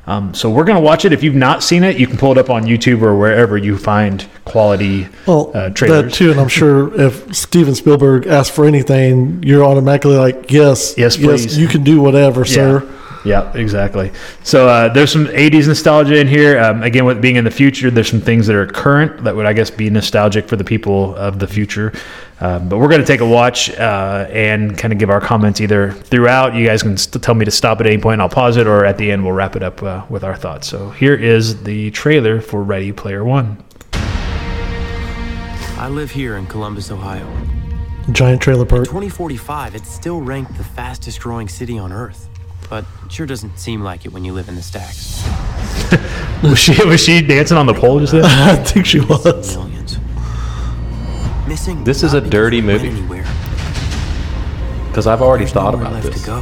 Um, 0.08 0.34
so 0.34 0.50
we're 0.50 0.64
gonna 0.66 0.82
watch 0.82 1.06
it. 1.06 1.14
If 1.14 1.22
you've 1.24 1.36
not 1.36 1.62
seen 1.62 1.84
it, 1.84 1.96
you 2.00 2.08
can 2.08 2.18
pull 2.18 2.32
it 2.32 2.38
up 2.40 2.50
on 2.50 2.64
YouTube 2.64 3.04
or 3.04 3.16
wherever 3.16 3.56
you 3.56 3.78
find 3.78 4.26
quality 4.46 5.08
Well, 5.28 5.52
uh, 5.54 5.70
that 5.70 6.12
too, 6.12 6.32
and 6.32 6.40
I'm 6.40 6.48
sure 6.50 6.92
if 7.00 7.36
Steven 7.36 7.76
Spielberg 7.76 8.26
asks 8.26 8.54
for 8.54 8.66
anything, 8.66 9.44
you're 9.44 9.64
automatically 9.64 10.18
like, 10.18 10.52
yes, 10.52 10.96
Yes, 10.98 11.18
please. 11.18 11.56
you 11.56 11.68
can 11.68 11.84
do 11.84 12.02
whatever, 12.02 12.46
sir. 12.46 12.82
Yeah, 13.24 13.56
exactly. 13.56 14.12
So 14.44 14.68
uh, 14.68 14.90
there's 14.92 15.12
some 15.12 15.28
80s 15.28 15.68
nostalgia 15.68 16.20
in 16.20 16.28
here. 16.28 16.60
Um, 16.60 16.82
again, 16.82 17.06
with 17.06 17.22
being 17.22 17.36
in 17.36 17.44
the 17.44 17.52
future, 17.52 17.92
there's 17.92 18.10
some 18.10 18.22
things 18.22 18.48
that 18.48 18.56
are 18.56 18.66
current 18.66 19.24
that 19.24 19.36
would, 19.36 19.46
I 19.46 19.54
guess, 19.54 19.70
be 19.70 19.90
nostalgic 19.90 20.48
for 20.48 20.56
the 20.56 20.64
people 20.64 21.16
of 21.16 21.38
the 21.38 21.48
future. 21.48 21.94
Um, 22.40 22.68
but 22.68 22.80
we're 22.80 22.88
going 22.88 23.02
to 23.02 23.06
take 23.08 23.20
a 23.20 23.28
watch 23.28 23.70
uh, 23.78 24.28
and 24.32 24.76
kind 24.76 24.92
of 24.92 24.98
give 24.98 25.12
our 25.12 25.22
comments 25.22 25.62
either 25.62 25.92
throughout. 25.92 26.56
You 26.56 26.66
guys 26.66 26.82
can 26.82 26.98
st- 26.98 27.24
tell 27.24 27.36
me 27.36 27.46
to 27.46 27.52
stop 27.52 27.80
at 27.80 27.86
any 27.86 28.00
point, 28.00 28.14
and 28.14 28.22
I'll 28.24 28.30
pause 28.30 28.58
it, 28.58 28.66
or 28.66 28.84
at 28.86 28.98
the 28.98 29.12
end, 29.12 29.24
we'll 29.24 29.34
wrap 29.34 29.56
it 29.56 29.62
up 29.62 29.84
uh, 29.84 30.04
with 30.10 30.24
our 30.24 30.36
thoughts. 30.36 30.68
So 30.68 30.90
here 30.90 31.14
is 31.14 31.62
the 31.64 31.92
trailer 31.92 32.42
for 32.42 32.64
Ready 32.64 32.92
Player 32.92 33.24
One. 33.24 33.64
I 33.94 35.88
live 35.90 36.10
here 36.10 36.38
in 36.38 36.48
Columbus, 36.48 36.90
Ohio. 36.90 37.28
Giant 38.12 38.42
trailer 38.42 38.66
park. 38.66 38.86
2045, 38.86 39.76
it's 39.76 39.90
still 39.90 40.22
ranked 40.22 40.58
the 40.58 40.64
fastest 40.64 41.20
growing 41.20 41.48
city 41.48 41.78
on 41.78 41.92
Earth. 41.92 42.31
But 42.72 42.86
it 43.06 43.12
sure 43.12 43.26
doesn't 43.28 43.60
seem 43.60 43.82
like 43.84 44.06
it 44.06 44.14
when 44.14 44.24
you 44.26 44.32
live 44.34 44.48
in 44.50 44.56
the 44.56 44.62
stacks. 44.64 45.22
Was 46.42 46.58
she 46.58 46.84
was 46.86 47.04
she 47.04 47.22
dancing 47.22 47.56
on 47.58 47.68
the 47.68 47.74
pole 47.74 48.00
just 48.00 48.14
then? 48.14 48.24
I 48.26 48.56
think 48.56 48.88
she 48.88 49.00
was. 49.00 49.56
Millions. 49.58 50.00
Missing. 51.48 51.84
This 51.84 52.02
is 52.02 52.14
a 52.16 52.22
dirty 52.22 52.62
movie. 52.62 52.90
Because 54.88 55.06
I've 55.06 55.22
already 55.22 55.44
There's 55.44 55.54
thought 55.54 55.74
nowhere 55.74 55.88
about 55.88 55.94
left 56.04 56.08
this. 56.14 56.22
to 56.22 56.28
go. 56.28 56.40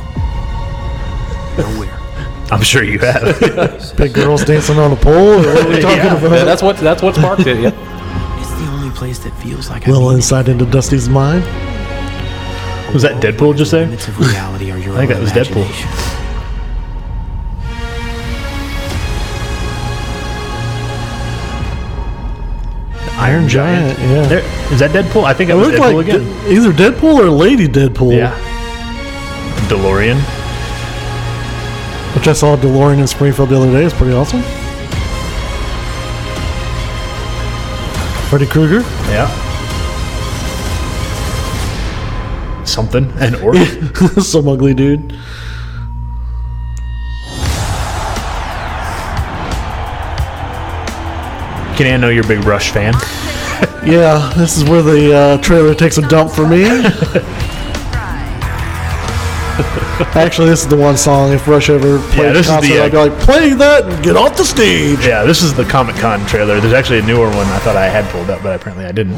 Nowhere. 1.57 1.97
I'm 2.51 2.61
sure 2.61 2.83
you 2.83 2.99
have. 2.99 3.97
Big 3.97 4.13
girls 4.13 4.45
dancing 4.45 4.77
on 4.79 4.93
a 4.93 4.95
pole. 4.95 5.13
Or 5.33 5.53
what 5.53 5.65
are 5.65 5.69
we 5.69 5.81
talking 5.81 5.97
Yeah. 5.97 6.15
about? 6.17 6.31
Yeah, 6.31 6.43
that's 6.45 6.61
what 6.63 6.77
that's 6.77 7.01
what 7.01 7.15
sparked 7.15 7.45
it. 7.47 7.59
Yeah. 7.59 8.39
It's 8.39 8.51
the 8.51 8.67
only 8.71 8.91
place 8.95 9.19
that 9.19 9.31
feels 9.43 9.69
like 9.69 9.85
A 9.87 9.91
little 9.91 10.09
I'm 10.11 10.15
insight 10.17 10.47
into 10.47 10.65
Dusty's 10.65 11.09
mind. 11.09 11.43
Was 12.93 13.01
that 13.03 13.21
Deadpool 13.21 13.57
just 13.57 13.71
The 13.71 13.77
there? 13.77 13.85
limits 13.87 14.07
of 14.07 14.17
reality 14.19 14.71
are 14.71 14.77
your 14.77 14.93
I 14.95 15.05
think 15.05 15.09
that 15.09 15.21
was 15.21 15.31
Deadpool. 15.31 15.67
Iron 23.19 23.47
Giant. 23.49 23.99
Yeah. 23.99 24.27
There, 24.27 24.71
is 24.73 24.79
that 24.79 24.91
Deadpool? 24.91 25.23
I 25.25 25.33
think 25.33 25.49
it 25.49 25.53
It 25.53 25.55
was 25.57 25.67
looked 25.67 25.79
Deadpool 25.79 25.93
like 25.95 26.07
again. 26.07 26.23
De- 26.23 26.51
either 26.53 26.71
Deadpool 26.71 27.19
or 27.19 27.29
Lady 27.29 27.67
Deadpool. 27.67 28.15
Yeah. 28.15 28.33
DeLorean. 29.67 30.17
Which 32.15 32.27
I 32.27 32.33
saw 32.33 32.55
DeLorean 32.55 32.99
in 32.99 33.07
Springfield 33.07 33.49
the 33.49 33.57
other 33.57 33.71
day. 33.71 33.85
It's 33.85 33.93
pretty 33.93 34.13
awesome. 34.13 34.41
Freddy 38.29 38.45
Krueger. 38.45 38.81
Yeah. 39.11 39.27
Something. 42.63 43.11
An 43.17 43.35
orc. 43.35 43.57
Some 44.21 44.47
ugly 44.47 44.73
dude. 44.73 45.13
Can 51.79 51.87
I 51.93 51.95
know 51.95 52.09
you're 52.09 52.25
a 52.25 52.27
big 52.27 52.43
Rush 52.43 52.71
fan? 52.71 52.93
Yeah, 53.85 54.33
this 54.35 54.57
is 54.57 54.69
where 54.69 54.81
the 54.81 55.15
uh, 55.15 55.37
trailer 55.37 55.73
takes 55.73 55.97
a 55.97 56.01
dump 56.01 56.31
for 56.31 56.45
me. 56.45 56.63
Actually, 60.13 60.49
this 60.49 60.61
is 60.61 60.67
the 60.67 60.75
one 60.75 60.97
song. 60.97 61.31
If 61.31 61.47
Rush 61.47 61.69
ever 61.69 61.99
played 62.11 62.35
this 62.35 62.47
is 62.47 62.51
a 62.51 62.55
concert, 62.55 62.73
the, 62.73 62.81
uh, 62.81 62.85
I'd 62.85 62.91
be 62.91 62.97
like, 62.97 63.17
play 63.19 63.53
that 63.53 63.85
and 63.85 64.03
get 64.03 64.17
off 64.17 64.35
the 64.35 64.43
stage. 64.43 64.99
Yeah, 65.05 65.23
this 65.23 65.41
is 65.41 65.53
the 65.53 65.63
Comic 65.63 65.95
Con 65.95 66.25
trailer. 66.25 66.59
There's 66.59 66.73
actually 66.73 66.99
a 66.99 67.03
newer 67.03 67.29
one 67.29 67.47
I 67.47 67.59
thought 67.59 67.77
I 67.77 67.87
had 67.87 68.03
pulled 68.11 68.29
up, 68.29 68.43
but 68.43 68.59
apparently 68.59 68.85
I 68.85 68.91
didn't. 68.91 69.17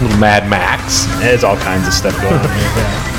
Little 0.00 0.18
Mad 0.18 0.48
Max. 0.48 1.04
There's 1.20 1.44
all 1.44 1.58
kinds 1.58 1.86
of 1.86 1.92
stuff 1.92 2.14
going 2.22 2.32
on 2.32 3.04
here. 3.04 3.13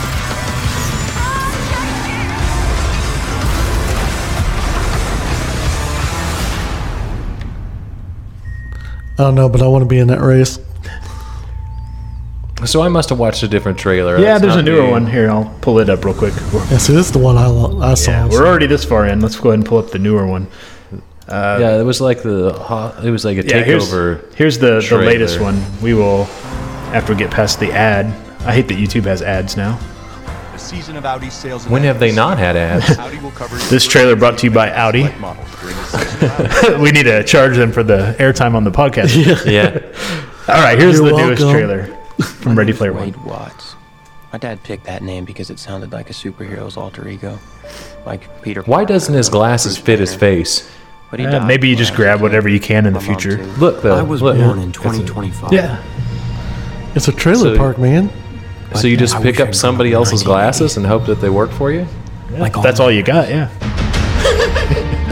I 9.17 9.23
don't 9.23 9.35
know, 9.35 9.47
but 9.49 9.61
I 9.61 9.67
want 9.67 9.81
to 9.83 9.87
be 9.87 9.97
in 9.99 10.07
that 10.07 10.21
race. 10.21 10.59
So 12.65 12.81
I 12.81 12.87
must 12.87 13.09
have 13.09 13.19
watched 13.19 13.43
a 13.43 13.47
different 13.47 13.77
trailer. 13.77 14.17
Yeah, 14.17 14.33
That's 14.37 14.41
there's 14.41 14.53
a 14.55 14.57
not 14.57 14.65
newer 14.65 14.83
me. 14.83 14.91
one 14.91 15.05
here. 15.07 15.29
I'll 15.29 15.53
pull 15.61 15.79
it 15.79 15.89
up 15.89 16.03
real 16.05 16.13
quick. 16.13 16.33
We're- 16.53 16.65
Yeah, 16.71 16.77
see, 16.77 16.93
this 16.93 17.07
is 17.07 17.11
the 17.11 17.19
one 17.19 17.37
I, 17.37 17.47
lo- 17.47 17.81
I 17.81 17.93
saw. 17.95 18.11
Yeah, 18.11 18.27
we're 18.29 18.47
already 18.47 18.65
this 18.67 18.83
far 18.85 19.05
in. 19.05 19.19
Let's 19.21 19.35
go 19.35 19.49
ahead 19.49 19.59
and 19.59 19.67
pull 19.67 19.77
up 19.77 19.91
the 19.91 19.99
newer 19.99 20.25
one. 20.25 20.47
Uh, 21.27 21.57
yeah, 21.59 21.79
it 21.79 21.83
was 21.83 21.99
like 22.01 22.23
the 22.23 22.53
ho- 22.53 22.93
it 23.03 23.09
was 23.09 23.25
like 23.25 23.37
a 23.37 23.45
Yeah, 23.45 23.63
here's, 23.63 23.89
takeover. 23.91 24.33
here's 24.35 24.57
the, 24.59 24.75
the 24.75 24.81
trailer. 24.81 25.05
latest 25.05 25.39
one. 25.41 25.61
We 25.81 25.93
will, 25.93 26.23
after 26.93 27.13
we 27.13 27.19
get 27.19 27.29
past 27.31 27.59
the 27.59 27.71
ad. 27.71 28.05
I 28.45 28.53
hate 28.53 28.67
that 28.67 28.77
YouTube 28.77 29.05
has 29.05 29.21
ads 29.21 29.57
now. 29.57 29.79
The 30.55 30.61
season 30.61 30.95
of 30.95 31.03
Audi 31.05 31.29
sales. 31.29 31.67
When 31.67 31.83
have 31.83 31.99
they 31.99 32.13
not 32.13 32.37
had 32.37 32.55
ads? 32.55 32.97
Audi 32.97 33.19
will 33.19 33.31
cover 33.31 33.57
This 33.69 33.85
trailer 33.85 34.15
brought 34.15 34.37
to 34.37 34.45
you 34.47 34.51
by 34.53 34.71
Audi. 34.71 35.01
select 35.01 35.19
models 35.19 35.49
during 35.59 35.75
the 35.75 35.83
season 35.83 36.29
of 36.29 36.63
Audi. 36.63 36.81
we 36.81 36.91
need 36.91 37.03
to 37.03 37.23
charge 37.25 37.57
them 37.57 37.73
for 37.73 37.83
the 37.83 38.15
airtime 38.19 38.55
on 38.55 38.63
the 38.63 38.71
podcast. 38.71 39.13
yeah. 39.45 39.81
All 40.47 40.63
right, 40.63 40.79
here's 40.79 40.95
You're 40.97 41.09
the 41.09 41.17
newest 41.17 41.41
trailer 41.41 41.87
from 42.23 42.57
Ready 42.57 42.71
Player 42.71 42.93
One. 42.93 43.13
Watts. 43.25 43.75
My 44.31 44.39
dad 44.39 44.63
picked 44.63 44.85
that 44.85 45.03
name 45.03 45.25
because 45.25 45.49
it 45.49 45.59
sounded 45.59 45.91
like 45.91 46.09
a 46.09 46.13
superhero's 46.13 46.77
alter 46.77 47.05
ego, 47.05 47.37
like 48.05 48.41
Peter. 48.41 48.61
Why 48.61 48.77
Parker 48.85 48.93
doesn't 48.93 49.13
his 49.13 49.27
or 49.27 49.31
glasses 49.33 49.75
Bruce 49.75 49.85
fit 49.85 49.99
his 49.99 50.09
Banner. 50.15 50.19
face? 50.19 50.71
But 51.11 51.19
he 51.19 51.25
Uh, 51.25 51.31
died 51.31 51.47
maybe 51.47 51.67
you 51.67 51.73
when 51.75 51.79
just 51.79 51.91
I 51.91 51.93
was 51.95 51.97
grab 51.97 52.19
a 52.19 52.23
whatever 52.23 52.47
you 52.47 52.61
can 52.61 52.85
in 52.85 52.93
the 52.93 53.01
My 53.01 53.05
mom, 53.07 53.19
future. 53.19 53.37
too. 53.43 53.51
Look, 53.59 53.81
though. 53.81 53.97
I 53.97 54.01
was 54.03 54.21
look. 54.21 54.37
born 54.37 54.59
in 54.59 54.69
It's 54.69 54.77
a- 54.77 54.81
2025. 54.81 55.51
Yeah. 55.51 55.83
It's 56.95 57.09
a 57.09 57.11
trailer 57.11 57.55
So- 57.55 57.57
park, 57.57 57.77
man. 57.77 58.09
So 58.73 58.87
you 58.87 58.97
just 58.97 59.15
I 59.15 59.21
pick 59.21 59.33
wish 59.37 59.41
I'd 59.41 59.47
up 59.49 59.55
somebody 59.55 59.91
grown 59.91 60.01
else's 60.01 60.23
glasses 60.23 60.77
and 60.77 60.85
hope 60.85 61.05
that 61.05 61.21
they 61.21 61.29
work 61.29 61.51
for 61.51 61.71
you? 61.71 61.87
Like 62.31 62.57
all 62.57 62.63
That's 62.63 62.79
all 62.79 62.91
you 62.91 63.03
got, 63.03 63.29
yeah. 63.29 63.49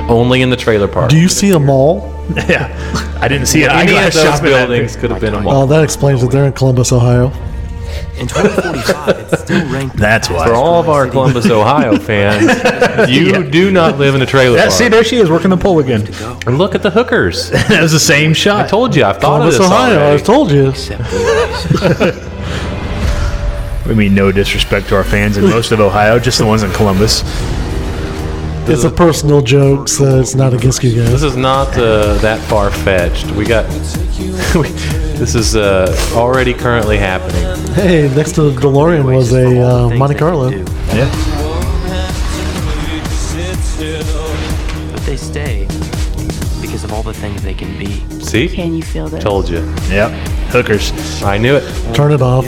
Only 0.10 0.42
in 0.42 0.50
the 0.50 0.58
trailer 0.58 0.88
park. 0.88 1.10
Do 1.10 1.18
you 1.18 1.30
see 1.30 1.52
a 1.52 1.60
mall? 1.60 2.10
yeah. 2.50 2.70
I 3.22 3.28
didn't 3.30 3.46
see 3.48 3.64
it. 3.64 3.70
Any 3.72 3.92
of 3.94 3.98
eyeglass 3.98 4.14
those 4.16 4.24
shop 4.24 4.40
in 4.44 4.46
that 4.52 4.68
buildings 4.68 4.96
could 4.98 5.12
have 5.12 5.22
been 5.22 5.34
a 5.34 5.38
Oh, 5.38 5.42
mall. 5.44 5.68
that 5.68 5.82
explains 5.84 6.24
it. 6.24 6.32
They're 6.32 6.46
in 6.46 6.52
Columbus, 6.54 6.92
Ohio. 6.92 7.32
In 8.18 8.28
2045, 8.28 9.10
it's 9.34 9.42
still 9.44 9.66
ranked. 9.72 9.96
That's 9.98 10.30
why. 10.30 10.46
For 10.48 10.54
all 10.54 10.80
of 10.80 10.90
our 10.90 11.06
fastest-growing 11.06 11.32
Columbus, 11.34 11.52
Ohio 11.52 11.98
fans, 12.00 13.10
you 13.10 13.50
do 13.50 13.72
not 13.72 13.98
live 13.98 14.16
in 14.16 14.22
a 14.22 14.26
trailer 14.26 14.58
Yeah, 14.58 14.64
park. 14.64 14.74
see, 14.74 14.88
there 14.90 15.04
she 15.04 15.18
is 15.18 15.30
working 15.30 15.52
the 15.52 15.58
pole 15.58 15.80
again. 15.80 16.02
city 16.02 16.14
to 16.14 16.20
go, 16.20 16.40
And 16.48 16.58
look 16.58 16.76
at 16.76 16.82
the 16.82 16.90
hookers. 16.92 17.50
that 17.52 17.82
was 17.82 17.92
the 17.92 18.00
same 18.00 18.34
shot. 18.34 18.66
I 18.66 18.68
told 18.68 18.96
you, 18.96 19.06
I've 19.06 19.18
thought 19.18 19.38
Columbus, 19.42 19.56
of 19.56 19.62
this 19.62 19.72
Ohio. 19.72 20.00
I 20.00 20.04
already. 20.08 20.24
told 20.24 20.52
you. 20.52 20.70
except 20.70 21.04
these. 21.12 22.33
We 23.88 23.96
mean 23.96 24.16
no 24.16 24.32
disrespect 24.32 24.88
to 24.90 24.96
our 24.96 25.04
fans 25.04 25.36
in 25.38 25.44
most 25.46 25.72
of 25.72 25.80
Ohio, 25.80 26.18
just 26.18 26.38
the 26.38 26.46
ones 26.46 26.64
in 26.64 26.72
Columbus. 26.72 27.22
It's 28.66 28.86
a 28.86 28.90
personal 28.90 29.42
joke, 29.42 29.90
so 29.90 30.22
it's 30.22 30.36
not 30.36 30.54
against 30.54 30.82
you 30.84 30.96
guys. 30.96 31.12
This 31.12 31.24
is 31.24 31.36
not 31.36 31.78
uh, 31.78 32.14
that 32.20 32.40
far 32.48 32.72
fetched. 32.72 33.30
We 33.32 33.44
got. 33.44 33.68
we, 34.56 34.70
this 35.20 35.36
is 35.36 35.58
uh, 35.58 35.94
already 36.14 36.54
currently 36.54 36.98
happening. 36.98 37.44
Hey, 37.74 38.14
next 38.16 38.36
to 38.36 38.44
the 38.44 38.62
DeLorean 38.62 39.04
was 39.04 39.34
a 39.34 39.60
uh, 39.60 39.90
Monte 39.90 40.16
Carlo. 40.16 40.48
Yeah. 40.50 41.10
But 44.94 45.02
they 45.02 45.18
stay 45.18 45.68
because 46.62 46.86
of 46.86 46.94
all 46.94 47.04
the 47.04 47.14
things 47.14 47.44
they 47.44 47.54
can 47.54 47.78
be. 47.78 48.13
See? 48.34 48.50
Can 48.50 48.74
you 48.74 48.82
feel 48.82 49.10
this? 49.10 49.24
Told 49.24 49.48
you. 49.48 49.60
Yep. 49.90 50.10
Hookers. 50.50 51.22
I 51.22 51.38
knew 51.38 51.56
it. 51.56 51.94
Turn 51.94 52.12
it 52.12 52.20
off. 52.20 52.44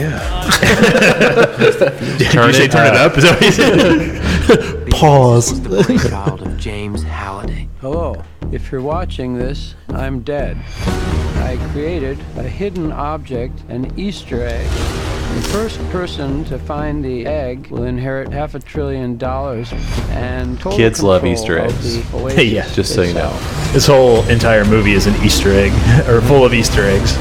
Did 2.18 2.32
Turn 2.32 2.48
you 2.48 2.54
say 2.54 2.66
it 2.66 2.72
turn 2.72 2.88
it 2.88 2.96
up. 2.96 3.12
up? 3.12 3.18
Is 3.20 3.24
that 3.26 3.36
what 3.36 3.46
you 3.46 3.52
said? 3.52 4.90
Pause. 4.92 5.52
Was 5.52 5.62
the 5.62 5.84
brainchild 5.84 6.42
of 6.42 6.58
James 6.58 7.04
Halliday. 7.04 7.70
Hello. 7.82 8.24
If 8.52 8.72
you're 8.72 8.82
watching 8.82 9.38
this, 9.38 9.76
I'm 9.90 10.22
dead. 10.22 10.58
I 10.88 11.60
created 11.72 12.20
a 12.36 12.42
hidden 12.42 12.92
object, 12.92 13.62
an 13.70 13.94
Easter 13.96 14.44
egg. 14.44 15.05
The 15.36 15.42
first 15.52 15.80
person 15.90 16.46
to 16.46 16.58
find 16.58 17.04
the 17.04 17.26
egg 17.26 17.68
will 17.68 17.84
inherit 17.84 18.32
half 18.32 18.56
a 18.56 18.60
trillion 18.60 19.18
dollars 19.18 19.70
and 20.12 20.58
total 20.58 20.78
Kids 20.78 21.04
love 21.04 21.26
Easter 21.26 21.60
eggs. 21.60 22.10
the 22.12 22.46
Yeah, 22.46 22.66
just 22.72 22.96
so 22.96 23.02
you 23.02 23.14
know. 23.14 23.32
this 23.74 23.86
whole 23.86 24.24
entire 24.30 24.64
movie 24.64 24.94
is 24.94 25.08
an 25.08 25.16
Easter 25.26 25.50
egg, 25.52 25.74
or 26.08 26.22
full 26.22 26.46
of 26.46 26.54
Easter 26.54 26.84
eggs. 26.84 27.16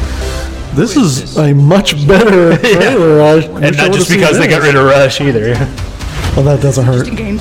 This 0.77 0.97
is 0.97 1.37
a 1.39 1.53
much 1.55 2.07
better 2.07 2.57
trailer. 2.57 3.21
I 3.23 3.35
And 3.67 3.77
not 3.77 3.93
just 3.93 4.09
because 4.11 4.39
they 4.39 4.47
got 4.47 4.63
rid 4.63 4.77
of 4.77 4.85
Rush 4.85 5.21
either. 5.21 5.55
Well, 6.37 6.45
that 6.45 6.61
doesn't 6.63 6.85
hurt. 6.85 7.09
game. 7.17 7.41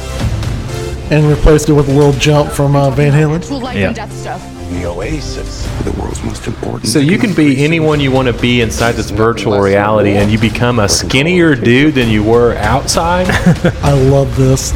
And 1.11 1.27
replaced 1.27 1.69
it 1.69 1.73
with 1.73 1.87
a 1.89 1.93
little 1.93 2.13
jump 2.13 2.51
from 2.51 2.75
uh, 2.75 2.89
Van 2.89 3.11
Halen. 3.11 3.61
Life 3.61 3.75
Yeah. 3.77 3.87
and 3.87 3.95
death 3.95 4.11
stuff. 4.13 4.41
The 4.73 4.85
Oasis. 4.85 5.65
the 5.83 5.91
world's 5.93 6.23
most 6.23 6.47
important. 6.47 6.87
So 6.87 6.99
you 6.99 7.17
can 7.17 7.33
be 7.33 7.63
anyone 7.63 7.99
you 7.99 8.11
want 8.11 8.27
to 8.27 8.33
be 8.33 8.61
inside 8.61 8.93
this 8.93 9.09
virtual 9.09 9.59
reality, 9.59 10.11
and 10.11 10.31
you 10.31 10.39
become 10.39 10.79
a 10.79 10.89
skinnier 10.89 11.55
dude 11.55 11.95
than 11.95 12.09
you 12.09 12.23
were 12.23 12.55
outside. 12.55 13.27
I 13.83 13.93
love 13.93 14.35
this. 14.35 14.73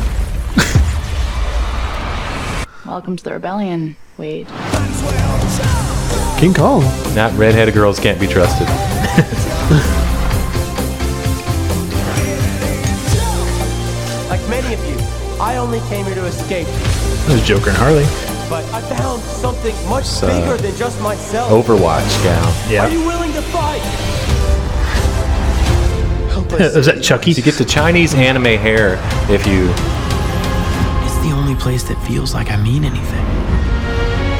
Welcome 2.86 3.16
to 3.18 3.24
the 3.24 3.34
rebellion, 3.34 3.96
Wade. 4.18 4.48
King 6.40 6.54
Kong. 6.54 6.84
Not 7.16 7.34
redheaded 7.38 7.74
girls 7.74 8.00
can't 8.00 8.20
be 8.20 8.28
trusted. 8.28 8.68
Like 14.30 14.50
many 14.50 14.74
of 14.74 14.86
you, 14.86 14.98
I 15.42 15.56
only 15.56 15.80
came 15.88 16.06
here 16.06 16.16
to 16.16 16.26
escape, 16.26 16.68
There's 17.28 17.46
Joker 17.46 17.70
and 17.70 17.78
Harley. 17.78 18.27
But 18.50 18.64
I 18.74 18.82
found 18.82 19.22
something 19.22 19.76
much 19.90 20.06
uh, 20.24 20.28
bigger 20.28 20.58
than 20.58 20.76
just 20.76 21.00
myself. 21.02 21.52
Overwatch 21.52 22.24
gal. 22.24 22.56
Yeah. 22.70 22.86
Are 22.86 22.90
you 22.90 23.06
willing 23.06 23.34
to 23.34 23.42
fight? 23.42 23.82
Help 26.32 26.54
us. 26.54 26.76
Is 26.76 26.86
that 26.86 27.04
Chucky? 27.04 27.32
You 27.32 27.44
get 27.44 27.56
the 27.56 27.66
Chinese 27.66 28.14
anime 28.14 28.46
hair 28.46 28.96
if 29.30 29.46
you. 29.46 29.70
It's 31.06 31.18
the 31.28 31.34
only 31.34 31.56
place 31.56 31.84
that 31.84 32.02
feels 32.08 32.34
like 32.34 32.52
I 32.52 32.58
mean 32.58 32.86
anything. 32.86 33.26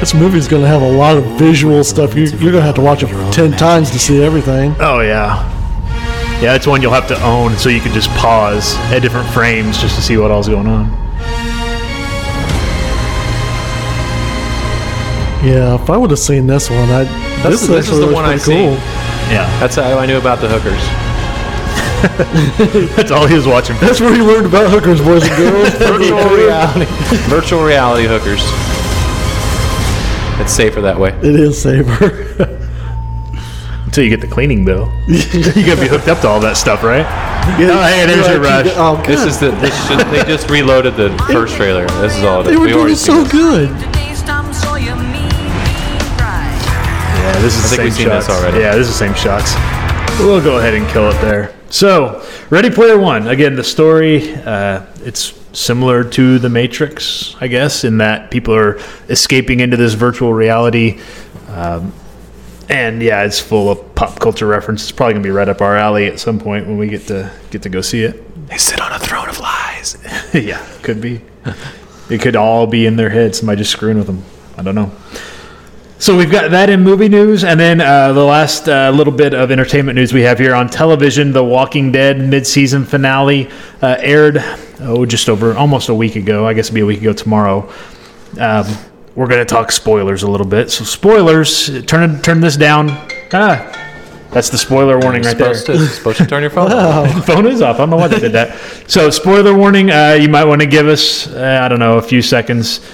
This 0.00 0.14
movie's 0.14 0.46
going 0.46 0.62
to 0.62 0.68
have 0.68 0.82
a 0.82 0.90
lot 0.90 1.16
of 1.16 1.24
visual 1.38 1.82
stuff. 1.82 2.14
You, 2.14 2.24
you're 2.24 2.52
going 2.52 2.54
to 2.54 2.62
have 2.62 2.76
to 2.76 2.80
watch 2.80 3.02
it 3.02 3.08
10 3.32 3.52
times 3.52 3.90
to 3.90 3.98
see 3.98 4.22
everything. 4.22 4.74
Oh 4.78 5.00
yeah. 5.00 5.54
Yeah, 6.40 6.54
it's 6.54 6.68
one 6.68 6.80
you'll 6.82 6.92
have 6.92 7.08
to 7.08 7.20
own 7.24 7.56
so 7.56 7.68
you 7.68 7.80
can 7.80 7.92
just 7.92 8.08
pause 8.10 8.76
at 8.92 9.00
different 9.00 9.28
frames 9.30 9.76
just 9.76 9.96
to 9.96 10.02
see 10.02 10.16
what 10.16 10.30
all's 10.30 10.48
going 10.48 10.68
on. 10.68 11.07
Yeah, 15.42 15.76
if 15.80 15.88
I 15.88 15.96
would 15.96 16.10
have 16.10 16.18
seen 16.18 16.46
this 16.46 16.68
one, 16.68 16.90
I 16.90 17.04
This, 17.48 17.60
this, 17.60 17.62
is, 17.62 17.68
this 17.68 17.88
is 17.88 17.92
actually 17.94 18.06
the 18.08 18.12
one 18.14 18.24
I 18.24 18.28
pretty 18.38 18.42
see. 18.44 18.64
Yeah. 19.32 19.46
That's 19.60 19.76
how 19.76 19.98
I 19.98 20.04
knew 20.06 20.18
about 20.18 20.40
the 20.40 20.48
hookers. 20.48 20.82
That's 22.96 23.10
all 23.10 23.26
he 23.26 23.34
was 23.34 23.46
watching. 23.46 23.76
That's 23.80 24.00
where 24.00 24.12
he 24.14 24.20
learned 24.20 24.46
about 24.46 24.70
hookers, 24.70 25.00
boys 25.00 25.22
and 25.28 25.36
girls. 25.36 25.68
Virtual 25.78 26.24
reality. 26.36 26.86
Virtual 27.28 27.62
reality 27.64 28.06
hookers. 28.08 28.40
It's 30.40 30.52
safer 30.52 30.80
that 30.80 30.98
way. 30.98 31.10
it 31.10 31.24
is 31.34 31.60
safer. 31.60 32.56
Until 33.84 34.04
you 34.04 34.10
get 34.10 34.20
the 34.20 34.26
cleaning 34.28 34.64
bill. 34.64 34.92
you 35.08 35.22
gotta 35.66 35.80
be 35.80 35.88
hooked 35.88 36.08
up 36.08 36.20
to 36.20 36.28
all 36.28 36.40
that 36.40 36.56
stuff, 36.56 36.82
right? 36.84 37.06
yeah, 37.58 37.70
Oh, 37.72 37.82
hey, 37.82 38.06
there's 38.06 38.28
your 38.28 38.40
rush. 38.40 38.66
Oh, 38.76 39.02
This 39.06 39.24
is 39.24 39.38
the. 39.40 39.50
This 39.52 39.74
should, 39.88 39.98
they 40.08 40.22
just 40.24 40.48
reloaded 40.50 40.94
the 40.96 41.10
first 41.32 41.54
trailer. 41.56 41.86
This 42.00 42.16
is 42.16 42.22
all 42.24 42.40
it 42.40 42.46
is. 42.46 42.52
they 42.52 42.56
were 42.56 42.66
We 42.66 42.72
doing 42.72 42.94
so 42.94 43.14
seen 43.14 43.22
this. 43.24 43.32
good. 43.32 43.97
Yeah, 47.28 47.40
this 47.42 47.58
is 47.58 47.60
I 47.60 47.62
the 47.62 47.68
think 47.68 47.82
we've 47.84 47.92
same 47.92 48.04
seen 48.04 48.08
this 48.08 48.26
shots. 48.26 48.40
already. 48.42 48.60
Yeah, 48.60 48.74
this 48.74 48.88
is 48.88 48.98
the 48.98 49.06
same 49.06 49.14
shots. 49.14 49.54
We'll 50.18 50.42
go 50.42 50.58
ahead 50.58 50.72
and 50.72 50.88
kill 50.88 51.10
it 51.10 51.20
there. 51.20 51.54
So, 51.68 52.26
Ready 52.48 52.70
Player 52.70 52.98
One. 52.98 53.28
Again, 53.28 53.54
the 53.54 53.62
story. 53.62 54.34
Uh, 54.34 54.86
it's 55.04 55.38
similar 55.52 56.04
to 56.04 56.38
The 56.38 56.48
Matrix, 56.48 57.36
I 57.38 57.48
guess, 57.48 57.84
in 57.84 57.98
that 57.98 58.30
people 58.30 58.54
are 58.54 58.80
escaping 59.10 59.60
into 59.60 59.76
this 59.76 59.92
virtual 59.92 60.32
reality. 60.32 61.00
Um, 61.48 61.92
and 62.70 63.02
yeah, 63.02 63.24
it's 63.24 63.38
full 63.38 63.70
of 63.70 63.94
pop 63.94 64.18
culture 64.18 64.46
references. 64.46 64.88
It's 64.88 64.96
probably 64.96 65.12
gonna 65.12 65.24
be 65.24 65.30
right 65.30 65.50
up 65.50 65.60
our 65.60 65.76
alley 65.76 66.06
at 66.06 66.18
some 66.18 66.38
point 66.40 66.66
when 66.66 66.78
we 66.78 66.88
get 66.88 67.06
to 67.08 67.30
get 67.50 67.60
to 67.64 67.68
go 67.68 67.82
see 67.82 68.04
it. 68.04 68.48
They 68.48 68.56
sit 68.56 68.80
on 68.80 68.90
a 68.92 68.98
throne 68.98 69.28
of 69.28 69.38
lies. 69.38 69.98
yeah, 70.32 70.66
could 70.82 71.02
be. 71.02 71.20
it 72.08 72.22
could 72.22 72.36
all 72.36 72.66
be 72.66 72.86
in 72.86 72.96
their 72.96 73.10
head. 73.10 73.36
Somebody 73.36 73.58
just 73.58 73.72
screwing 73.72 73.98
with 73.98 74.06
them. 74.06 74.24
I 74.56 74.62
don't 74.62 74.74
know. 74.74 74.90
So 76.00 76.16
we've 76.16 76.30
got 76.30 76.52
that 76.52 76.70
in 76.70 76.82
movie 76.82 77.08
news, 77.08 77.42
and 77.42 77.58
then 77.58 77.80
uh, 77.80 78.12
the 78.12 78.24
last 78.24 78.68
uh, 78.68 78.90
little 78.94 79.12
bit 79.12 79.34
of 79.34 79.50
entertainment 79.50 79.96
news 79.96 80.12
we 80.12 80.22
have 80.22 80.38
here 80.38 80.54
on 80.54 80.68
television: 80.68 81.32
The 81.32 81.42
Walking 81.42 81.90
Dead 81.90 82.20
mid-season 82.20 82.84
finale 82.84 83.50
uh, 83.82 83.96
aired 83.98 84.38
oh 84.80 85.04
just 85.06 85.28
over 85.28 85.56
almost 85.56 85.88
a 85.88 85.94
week 85.94 86.14
ago. 86.14 86.46
I 86.46 86.54
guess 86.54 86.66
it'll 86.66 86.76
be 86.76 86.80
a 86.82 86.86
week 86.86 87.00
ago 87.00 87.12
tomorrow. 87.12 87.68
Um, 88.38 88.66
we're 89.16 89.26
going 89.26 89.40
to 89.40 89.44
talk 89.44 89.72
spoilers 89.72 90.22
a 90.22 90.30
little 90.30 90.46
bit. 90.46 90.70
So 90.70 90.84
spoilers. 90.84 91.84
Turn 91.86 92.22
turn 92.22 92.40
this 92.40 92.56
down. 92.56 92.90
Ah, 93.32 94.28
that's 94.30 94.50
the 94.50 94.58
spoiler 94.58 95.00
warning 95.00 95.22
right 95.22 95.36
there. 95.36 95.52
to, 95.52 95.86
supposed 95.88 96.18
to 96.18 96.26
turn 96.26 96.42
your 96.42 96.50
phone 96.50 96.70
off. 96.72 97.26
phone 97.26 97.44
is 97.44 97.60
off. 97.60 97.74
I 97.74 97.78
don't 97.80 97.90
know 97.90 97.96
why 97.96 98.06
they 98.06 98.20
did 98.20 98.32
that. 98.32 98.56
So, 98.88 99.10
spoiler 99.10 99.52
warning. 99.56 99.90
Uh, 99.90 100.12
you 100.12 100.28
might 100.28 100.44
want 100.44 100.60
to 100.60 100.66
give 100.68 100.86
us, 100.86 101.26
uh, 101.26 101.60
I 101.60 101.66
don't 101.68 101.80
know, 101.80 101.98
a 101.98 102.02
few 102.02 102.22
seconds. 102.22 102.88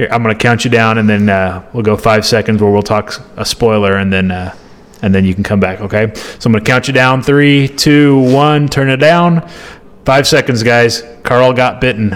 Here, 0.00 0.08
I'm 0.10 0.22
going 0.22 0.34
to 0.34 0.42
count 0.42 0.64
you 0.64 0.70
down, 0.70 0.96
and 0.96 1.06
then 1.06 1.28
uh, 1.28 1.62
we'll 1.74 1.82
go 1.82 1.94
five 1.94 2.24
seconds 2.24 2.62
where 2.62 2.70
we'll 2.70 2.80
talk 2.80 3.20
a 3.36 3.44
spoiler, 3.44 3.98
and 3.98 4.10
then 4.10 4.30
uh, 4.30 4.56
and 5.02 5.14
then 5.14 5.26
you 5.26 5.34
can 5.34 5.44
come 5.44 5.60
back. 5.60 5.82
Okay. 5.82 6.10
So 6.14 6.46
I'm 6.46 6.52
going 6.52 6.64
to 6.64 6.70
count 6.70 6.88
you 6.88 6.94
down. 6.94 7.22
Three, 7.22 7.68
two, 7.68 8.18
one. 8.32 8.66
Turn 8.66 8.88
it 8.88 8.96
down. 8.96 9.46
Five 10.06 10.26
seconds, 10.26 10.62
guys. 10.62 11.04
Carl 11.22 11.52
got 11.52 11.82
bitten. 11.82 12.12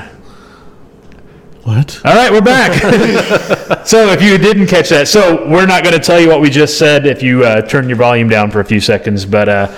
What? 1.65 2.01
All 2.07 2.15
right, 2.15 2.33
we're 2.33 2.41
back. 2.41 2.73
so 3.87 4.13
if 4.13 4.23
you 4.23 4.39
didn't 4.39 4.69
catch 4.69 4.89
that, 4.89 5.07
so 5.07 5.47
we're 5.47 5.67
not 5.67 5.85
going 5.85 5.95
to 5.95 6.03
tell 6.03 6.19
you 6.19 6.31
what 6.31 6.41
we 6.41 6.49
just 6.49 6.79
said 6.79 7.05
if 7.05 7.23
you 7.23 7.45
uh, 7.45 7.61
turn 7.61 7.87
your 7.87 7.99
volume 7.99 8.31
down 8.31 8.51
for 8.51 8.61
a 8.61 8.65
few 8.65 8.81
seconds, 8.81 9.27
but 9.27 9.47
uh, 9.47 9.77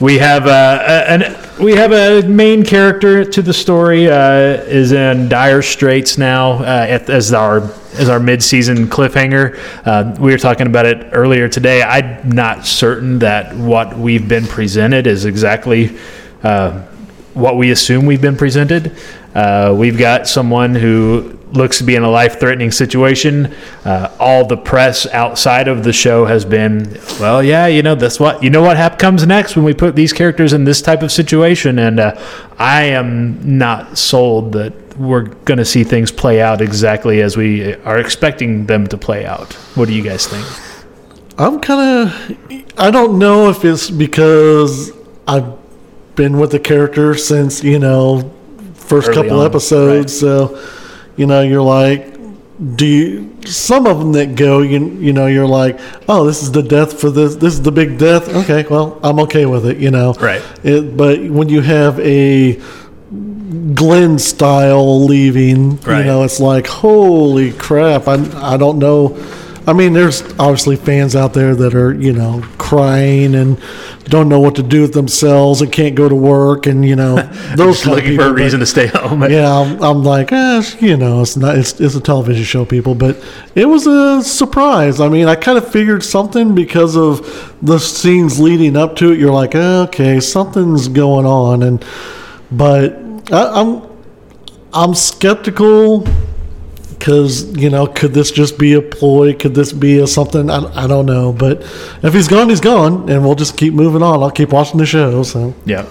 we 0.00 0.18
have 0.18 0.48
uh, 0.48 1.04
an 1.06 1.43
we 1.58 1.72
have 1.72 1.92
a 1.92 2.26
main 2.26 2.64
character 2.64 3.24
to 3.24 3.42
the 3.42 3.52
story 3.52 4.08
uh, 4.08 4.14
is 4.64 4.92
in 4.92 5.28
dire 5.28 5.62
straits 5.62 6.18
now 6.18 6.52
uh, 6.52 6.86
at, 6.88 7.08
as 7.08 7.32
our 7.32 7.70
as 7.94 8.08
our 8.08 8.18
mid-season 8.18 8.88
cliffhanger. 8.88 9.58
Uh, 9.84 10.16
we 10.18 10.32
were 10.32 10.38
talking 10.38 10.66
about 10.66 10.84
it 10.84 11.10
earlier 11.12 11.48
today. 11.48 11.82
I'm 11.82 12.28
not 12.30 12.66
certain 12.66 13.20
that 13.20 13.56
what 13.56 13.96
we've 13.96 14.28
been 14.28 14.46
presented 14.46 15.06
is 15.06 15.24
exactly. 15.24 15.96
Uh, 16.42 16.86
what 17.34 17.56
we 17.56 17.72
assume 17.72 18.06
we've 18.06 18.22
been 18.22 18.36
presented. 18.36 18.96
Uh, 19.34 19.74
we've 19.76 19.98
got 19.98 20.28
someone 20.28 20.74
who 20.74 21.36
looks 21.56 21.78
to 21.78 21.84
be 21.84 21.96
in 21.96 22.02
a 22.02 22.10
life 22.10 22.38
threatening 22.38 22.70
situation. 22.70 23.54
Uh, 23.84 24.14
all 24.18 24.46
the 24.46 24.56
press 24.56 25.06
outside 25.06 25.68
of 25.68 25.84
the 25.84 25.92
show 25.92 26.24
has 26.24 26.44
been, 26.44 26.98
well, 27.20 27.42
yeah, 27.42 27.66
you 27.66 27.82
know, 27.82 27.94
that's 27.94 28.20
what, 28.20 28.42
you 28.42 28.50
know 28.50 28.62
what 28.62 28.76
hap- 28.76 28.98
comes 28.98 29.26
next 29.26 29.56
when 29.56 29.64
we 29.64 29.74
put 29.74 29.96
these 29.96 30.12
characters 30.12 30.52
in 30.52 30.64
this 30.64 30.82
type 30.82 31.02
of 31.02 31.10
situation. 31.10 31.78
And 31.78 32.00
uh, 32.00 32.20
I 32.58 32.84
am 32.84 33.58
not 33.58 33.98
sold 33.98 34.52
that 34.52 34.72
we're 34.98 35.22
going 35.22 35.58
to 35.58 35.64
see 35.64 35.84
things 35.84 36.12
play 36.12 36.40
out 36.40 36.60
exactly 36.60 37.20
as 37.20 37.36
we 37.36 37.74
are 37.74 37.98
expecting 37.98 38.66
them 38.66 38.86
to 38.88 38.96
play 38.96 39.26
out. 39.26 39.52
What 39.74 39.88
do 39.88 39.94
you 39.94 40.02
guys 40.02 40.26
think? 40.26 40.46
I'm 41.38 41.60
kind 41.60 42.08
of. 42.08 42.78
I 42.78 42.90
don't 42.90 43.18
know 43.18 43.48
if 43.50 43.64
it's 43.64 43.90
because 43.90 44.92
I've 45.26 45.52
been 46.14 46.38
with 46.38 46.52
the 46.52 46.60
character 46.60 47.14
since 47.14 47.64
you 47.64 47.78
know 47.78 48.32
first 48.74 49.08
Early 49.08 49.22
couple 49.22 49.40
on, 49.40 49.46
episodes, 49.46 50.18
so 50.18 50.56
you 51.16 51.26
know 51.26 51.42
you're 51.42 51.62
like, 51.62 52.14
do 52.76 52.86
you? 52.86 53.30
Some 53.46 53.86
of 53.86 53.98
them 53.98 54.12
that 54.12 54.36
go, 54.36 54.60
you 54.62 54.78
you 54.98 55.12
know, 55.12 55.26
you're 55.26 55.46
like, 55.46 55.78
oh, 56.08 56.24
this 56.26 56.42
is 56.42 56.50
the 56.52 56.62
death 56.62 56.98
for 57.00 57.10
this. 57.10 57.36
This 57.36 57.54
is 57.54 57.62
the 57.62 57.72
big 57.72 57.98
death. 57.98 58.28
Okay, 58.28 58.64
well, 58.70 58.98
I'm 59.02 59.18
okay 59.20 59.44
with 59.46 59.66
it. 59.66 59.76
You 59.78 59.90
know, 59.90 60.14
Right. 60.14 60.42
It, 60.62 60.96
but 60.96 61.20
when 61.28 61.48
you 61.48 61.60
have 61.60 61.98
a 62.00 62.60
Glenn 63.74 64.18
style 64.18 65.04
leaving, 65.04 65.78
Right. 65.82 65.98
you 65.98 66.04
know, 66.04 66.22
it's 66.24 66.40
like, 66.40 66.66
holy 66.66 67.52
crap! 67.52 68.08
I 68.08 68.14
I 68.54 68.56
don't 68.56 68.78
know. 68.78 69.16
I 69.66 69.72
mean, 69.72 69.94
there's 69.94 70.22
obviously 70.38 70.76
fans 70.76 71.16
out 71.16 71.32
there 71.32 71.54
that 71.54 71.74
are, 71.74 71.94
you 71.94 72.12
know, 72.12 72.44
crying 72.58 73.34
and 73.34 73.58
don't 74.04 74.28
know 74.28 74.38
what 74.38 74.56
to 74.56 74.62
do 74.62 74.82
with 74.82 74.92
themselves 74.92 75.62
and 75.62 75.72
can't 75.72 75.94
go 75.94 76.06
to 76.08 76.14
work 76.14 76.66
and 76.66 76.86
you 76.86 76.94
know 76.94 77.16
those 77.56 77.86
looking 77.86 78.10
people. 78.10 78.24
for 78.24 78.30
a 78.30 78.34
but- 78.34 78.42
reason 78.42 78.60
to 78.60 78.66
stay 78.66 78.86
home. 78.88 79.22
yeah, 79.30 79.50
I'm, 79.50 79.82
I'm 79.82 80.04
like, 80.04 80.32
eh, 80.32 80.62
you 80.80 80.96
know, 80.96 81.22
it's 81.22 81.36
not, 81.36 81.56
it's, 81.56 81.80
it's 81.80 81.94
a 81.94 82.00
television 82.00 82.44
show, 82.44 82.64
people, 82.66 82.94
but 82.94 83.22
it 83.54 83.64
was 83.66 83.86
a 83.86 84.22
surprise. 84.22 85.00
I 85.00 85.08
mean, 85.08 85.28
I 85.28 85.34
kind 85.34 85.56
of 85.56 85.70
figured 85.70 86.02
something 86.04 86.54
because 86.54 86.96
of 86.96 87.56
the 87.62 87.78
scenes 87.78 88.38
leading 88.38 88.76
up 88.76 88.96
to 88.96 89.12
it. 89.12 89.18
You're 89.18 89.32
like, 89.32 89.54
eh, 89.54 89.78
okay, 89.84 90.20
something's 90.20 90.88
going 90.88 91.24
on, 91.24 91.62
and 91.62 91.84
but 92.50 92.94
I, 93.32 93.60
I'm 93.60 93.82
I'm 94.74 94.94
skeptical 94.94 96.06
because 97.04 97.44
you 97.54 97.68
know, 97.68 97.86
could 97.86 98.14
this 98.14 98.30
just 98.30 98.58
be 98.58 98.72
a 98.72 98.80
ploy? 98.80 99.34
Could 99.34 99.54
this 99.54 99.74
be 99.74 99.98
a 99.98 100.06
something? 100.06 100.48
I, 100.48 100.84
I 100.84 100.86
don't 100.86 101.04
know, 101.04 101.34
but 101.34 101.60
if 102.02 102.14
he's 102.14 102.28
gone, 102.28 102.48
he's 102.48 102.62
gone, 102.62 103.10
and 103.10 103.22
we'll 103.22 103.34
just 103.34 103.58
keep 103.58 103.74
moving 103.74 104.02
on. 104.02 104.22
I'll 104.22 104.30
keep 104.30 104.54
watching 104.54 104.78
the 104.78 104.86
show. 104.86 105.22
So 105.22 105.54
Yeah. 105.66 105.86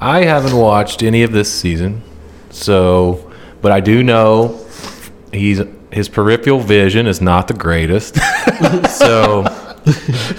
I 0.00 0.22
haven't 0.24 0.56
watched 0.56 1.02
any 1.02 1.24
of 1.24 1.32
this 1.32 1.52
season, 1.52 2.00
so 2.50 3.28
but 3.60 3.72
I 3.72 3.80
do 3.80 4.04
know 4.04 4.64
he's 5.32 5.60
his 5.90 6.08
peripheral 6.08 6.60
vision 6.60 7.08
is 7.08 7.20
not 7.20 7.48
the 7.48 7.54
greatest. 7.54 8.14
so 8.90 9.40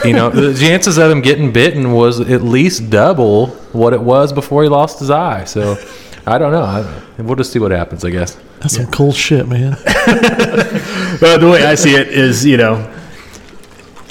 you 0.06 0.14
know 0.14 0.30
the 0.30 0.56
chances 0.58 0.98
of 0.98 1.12
him 1.12 1.20
getting 1.20 1.52
bitten 1.52 1.92
was 1.92 2.22
at 2.22 2.44
least 2.44 2.90
double 2.90 3.48
what 3.74 3.92
it 3.92 4.02
was 4.02 4.32
before 4.32 4.64
he 4.64 4.70
lost 4.70 5.00
his 5.00 5.10
eye. 5.10 5.44
So 5.44 5.76
I 6.28 6.38
don't 6.38 6.52
know. 6.52 6.64
I, 6.64 7.22
we'll 7.22 7.38
just 7.38 7.52
see 7.54 7.60
what 7.60 7.72
happens, 7.72 8.04
I 8.04 8.10
guess. 8.10 8.38
That's 8.60 8.76
some 8.76 8.88
cool 8.88 9.14
shit, 9.14 9.48
man. 9.48 9.78
Well, 11.20 11.40
the 11.40 11.50
way 11.50 11.66
I 11.66 11.74
see 11.74 11.96
it 11.96 12.10
is, 12.10 12.46
you 12.46 12.58
know, 12.58 12.94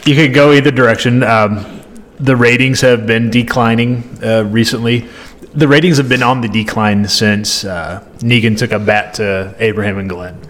you 0.05 0.17
could 0.17 0.35
go 0.35 0.53
either 0.53 0.73
direction. 0.73 1.23
Um, 1.23 1.83
the 2.19 2.35
ratings 2.35 2.81
have 2.81 3.07
been 3.07 3.31
declining 3.31 4.19
uh, 4.25 4.43
recently. 4.45 5.09
The 5.55 5.69
ratings 5.69 5.99
have 5.99 6.09
been 6.09 6.25
on 6.25 6.41
the 6.41 6.49
decline 6.49 7.07
since 7.07 7.65
uh, 7.65 8.05
Negan 8.19 8.59
took 8.59 8.73
a 8.73 8.81
bat 8.81 9.15
to 9.15 9.55
Abraham 9.61 9.99
and 9.99 10.09
Glenn. 10.09 10.41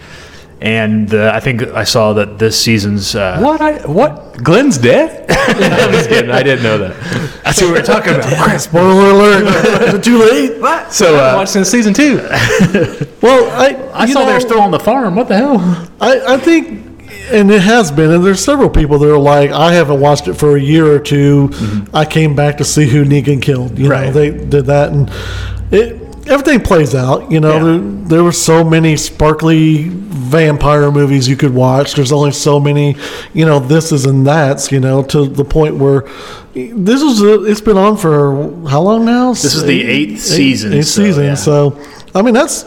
And 0.61 1.13
uh, 1.13 1.33
I 1.35 1.41
think 1.41 1.63
I 1.63 1.85
saw 1.85 2.15
that 2.15 2.39
this 2.39 2.59
season's. 2.59 3.15
Uh, 3.15 3.39
What? 3.41 3.61
I 3.61 3.73
what? 3.87 4.43
Glenn's 4.43 4.79
dead? 4.79 5.27
I'm 5.31 5.93
just 5.93 6.09
kidding. 6.09 6.31
I 6.31 6.43
didn't 6.43 6.63
know 6.65 6.79
that. 6.79 6.97
That's 7.45 7.61
what 7.61 7.67
we 7.73 7.79
were 7.79 7.83
talking 7.83 8.15
about. 8.15 8.59
Spoiler 8.61 9.11
alert! 9.11 9.45
Is 9.89 9.95
it 9.95 10.03
too 10.05 10.19
late? 10.19 10.59
What? 10.61 10.93
So, 10.93 11.17
I 11.17 11.31
uh, 11.33 11.37
watched 11.37 11.53
since 11.53 11.69
season 11.69 11.93
two. 11.95 12.21
Well, 13.23 13.51
I 13.51 14.03
I 14.03 14.07
saw 14.07 14.21
know, 14.21 14.27
they're 14.27 14.41
still 14.41 14.61
on 14.61 14.71
the 14.71 14.79
farm. 14.79 15.17
What 15.17 15.27
the 15.29 15.37
hell? 15.37 15.59
I, 16.01 16.35
I 16.35 16.37
think, 16.37 17.01
and 17.33 17.51
it 17.51 17.61
has 17.63 17.91
been, 17.91 18.13
and 18.13 18.25
there's 18.25 18.45
several 18.45 18.71
people 18.71 18.99
that 19.01 19.11
are 19.13 19.19
like, 19.19 19.51
I 19.51 19.73
haven't 19.73 19.99
watched 20.01 20.29
it 20.29 20.35
for 20.35 20.57
a 20.57 20.61
year 20.61 20.87
or 20.87 21.01
2 21.01 21.87
I 21.93 22.05
came 22.05 22.37
back 22.37 22.59
to 22.59 22.65
see 22.65 22.87
who 22.87 23.05
Negan 23.05 23.43
killed. 23.43 23.77
You 23.79 23.89
know, 23.89 24.13
they 24.13 24.31
did 24.31 24.67
that, 24.67 24.93
and 24.93 25.11
it 25.73 26.06
everything 26.29 26.61
plays 26.61 26.95
out. 26.95 27.31
You 27.31 27.41
know, 27.41 27.55
Yeah. 27.57 27.63
there, 27.65 27.79
there 28.09 28.25
were 28.25 28.33
so 28.33 28.63
many 28.65 28.97
sparkly 28.97 29.89
vampire 29.91 30.91
movies 30.91 31.29
you 31.29 31.37
could 31.37 31.55
watch. 31.55 31.95
There's 31.95 32.13
only 32.13 32.33
so 32.33 32.59
many, 32.61 32.97
you 33.33 33.45
know, 33.45 33.59
this 33.59 33.93
is 33.93 34.07
and 34.07 34.27
that's. 34.27 34.71
You 34.73 34.81
know, 34.81 35.03
to 35.05 35.27
the 35.27 35.45
point 35.45 35.77
where 35.77 36.05
this 36.55 37.03
is 37.03 37.23
a, 37.23 37.35
uh, 37.35 37.43
it's 37.43 37.61
been 37.61 37.77
on 37.77 37.97
for 37.97 38.33
how 38.69 38.83
long 38.83 39.05
now? 39.05 39.31
This 39.31 39.55
is 39.55 39.63
the 39.65 39.83
eighth 39.83 40.21
season, 40.23 40.73
Eighth 40.73 40.87
so, 40.87 41.03
season. 41.03 41.25
yeah. 41.25 41.35
So, 41.35 41.79
I 42.15 42.23
mean, 42.23 42.35
that's. 42.35 42.65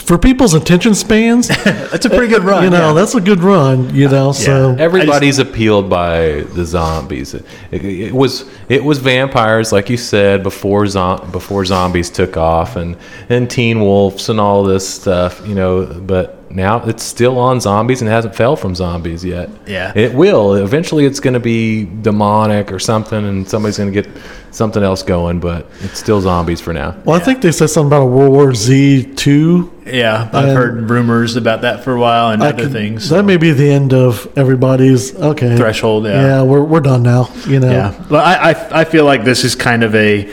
For 0.00 0.18
people's 0.18 0.54
attention 0.54 0.94
spans, 0.94 1.48
That's 1.64 2.04
a 2.04 2.10
pretty 2.10 2.26
good 2.28 2.42
run. 2.42 2.64
you 2.64 2.70
know, 2.70 2.88
yeah. 2.88 2.92
that's 2.94 3.14
a 3.14 3.20
good 3.20 3.40
run. 3.40 3.94
You 3.94 4.08
know, 4.08 4.32
so 4.32 4.74
Everybody's 4.78 5.38
appealed 5.38 5.88
by 5.88 6.40
the 6.54 6.64
zombies. 6.64 7.34
It, 7.34 7.44
it 7.70 8.12
was 8.12 8.50
it 8.68 8.82
was 8.82 8.98
vampires, 8.98 9.72
like 9.72 9.88
you 9.88 9.96
said, 9.96 10.42
before 10.42 10.86
zom- 10.86 11.30
before 11.30 11.64
zombies 11.64 12.10
took 12.10 12.36
off, 12.36 12.76
and 12.76 12.96
and 13.28 13.48
Teen 13.50 13.80
Wolves 13.80 14.28
and 14.28 14.40
all 14.40 14.64
this 14.64 14.88
stuff. 14.88 15.46
You 15.46 15.54
know, 15.54 15.86
but 15.86 16.39
now 16.50 16.82
it's 16.84 17.02
still 17.04 17.38
on 17.38 17.60
zombies 17.60 18.02
and 18.02 18.10
hasn't 18.10 18.34
fell 18.34 18.56
from 18.56 18.74
zombies 18.74 19.24
yet. 19.24 19.48
Yeah. 19.66 19.92
it 19.94 20.14
will 20.14 20.54
eventually. 20.54 21.04
It's 21.06 21.20
going 21.20 21.34
to 21.34 21.40
be 21.40 21.84
demonic 21.84 22.72
or 22.72 22.78
something, 22.78 23.24
and 23.24 23.48
somebody's 23.48 23.78
going 23.78 23.92
to 23.92 24.02
get 24.02 24.10
something 24.50 24.82
else 24.82 25.02
going. 25.04 25.38
But 25.40 25.66
it's 25.80 25.98
still 25.98 26.20
zombies 26.20 26.60
for 26.60 26.72
now. 26.72 26.96
Well, 27.04 27.16
I 27.16 27.20
think 27.20 27.40
they 27.40 27.52
said 27.52 27.70
something 27.70 27.86
about 27.88 28.02
a 28.02 28.06
World 28.06 28.32
War 28.32 28.52
Z 28.54 29.14
two. 29.14 29.72
Yeah, 29.86 30.28
I've 30.32 30.54
heard 30.54 30.90
rumors 30.90 31.36
about 31.36 31.62
that 31.62 31.82
for 31.84 31.94
a 31.94 32.00
while 32.00 32.30
and 32.30 32.42
I 32.42 32.48
other 32.48 32.64
could- 32.64 32.72
things. 32.72 33.08
That 33.10 33.24
may 33.24 33.36
be 33.36 33.52
the 33.52 33.70
end 33.70 33.92
of 33.92 34.28
everybody's 34.36 35.14
okay 35.16 35.56
Threshold, 35.56 36.04
yeah. 36.04 36.20
yeah, 36.20 36.42
we're 36.42 36.62
we're 36.64 36.80
done 36.80 37.02
now. 37.02 37.28
You 37.46 37.60
know. 37.60 37.70
Yeah, 37.70 38.04
well, 38.08 38.24
I, 38.24 38.50
I 38.52 38.80
I 38.80 38.84
feel 38.84 39.04
like 39.04 39.24
this 39.24 39.44
is 39.44 39.54
kind 39.54 39.82
of 39.84 39.94
a, 39.94 40.32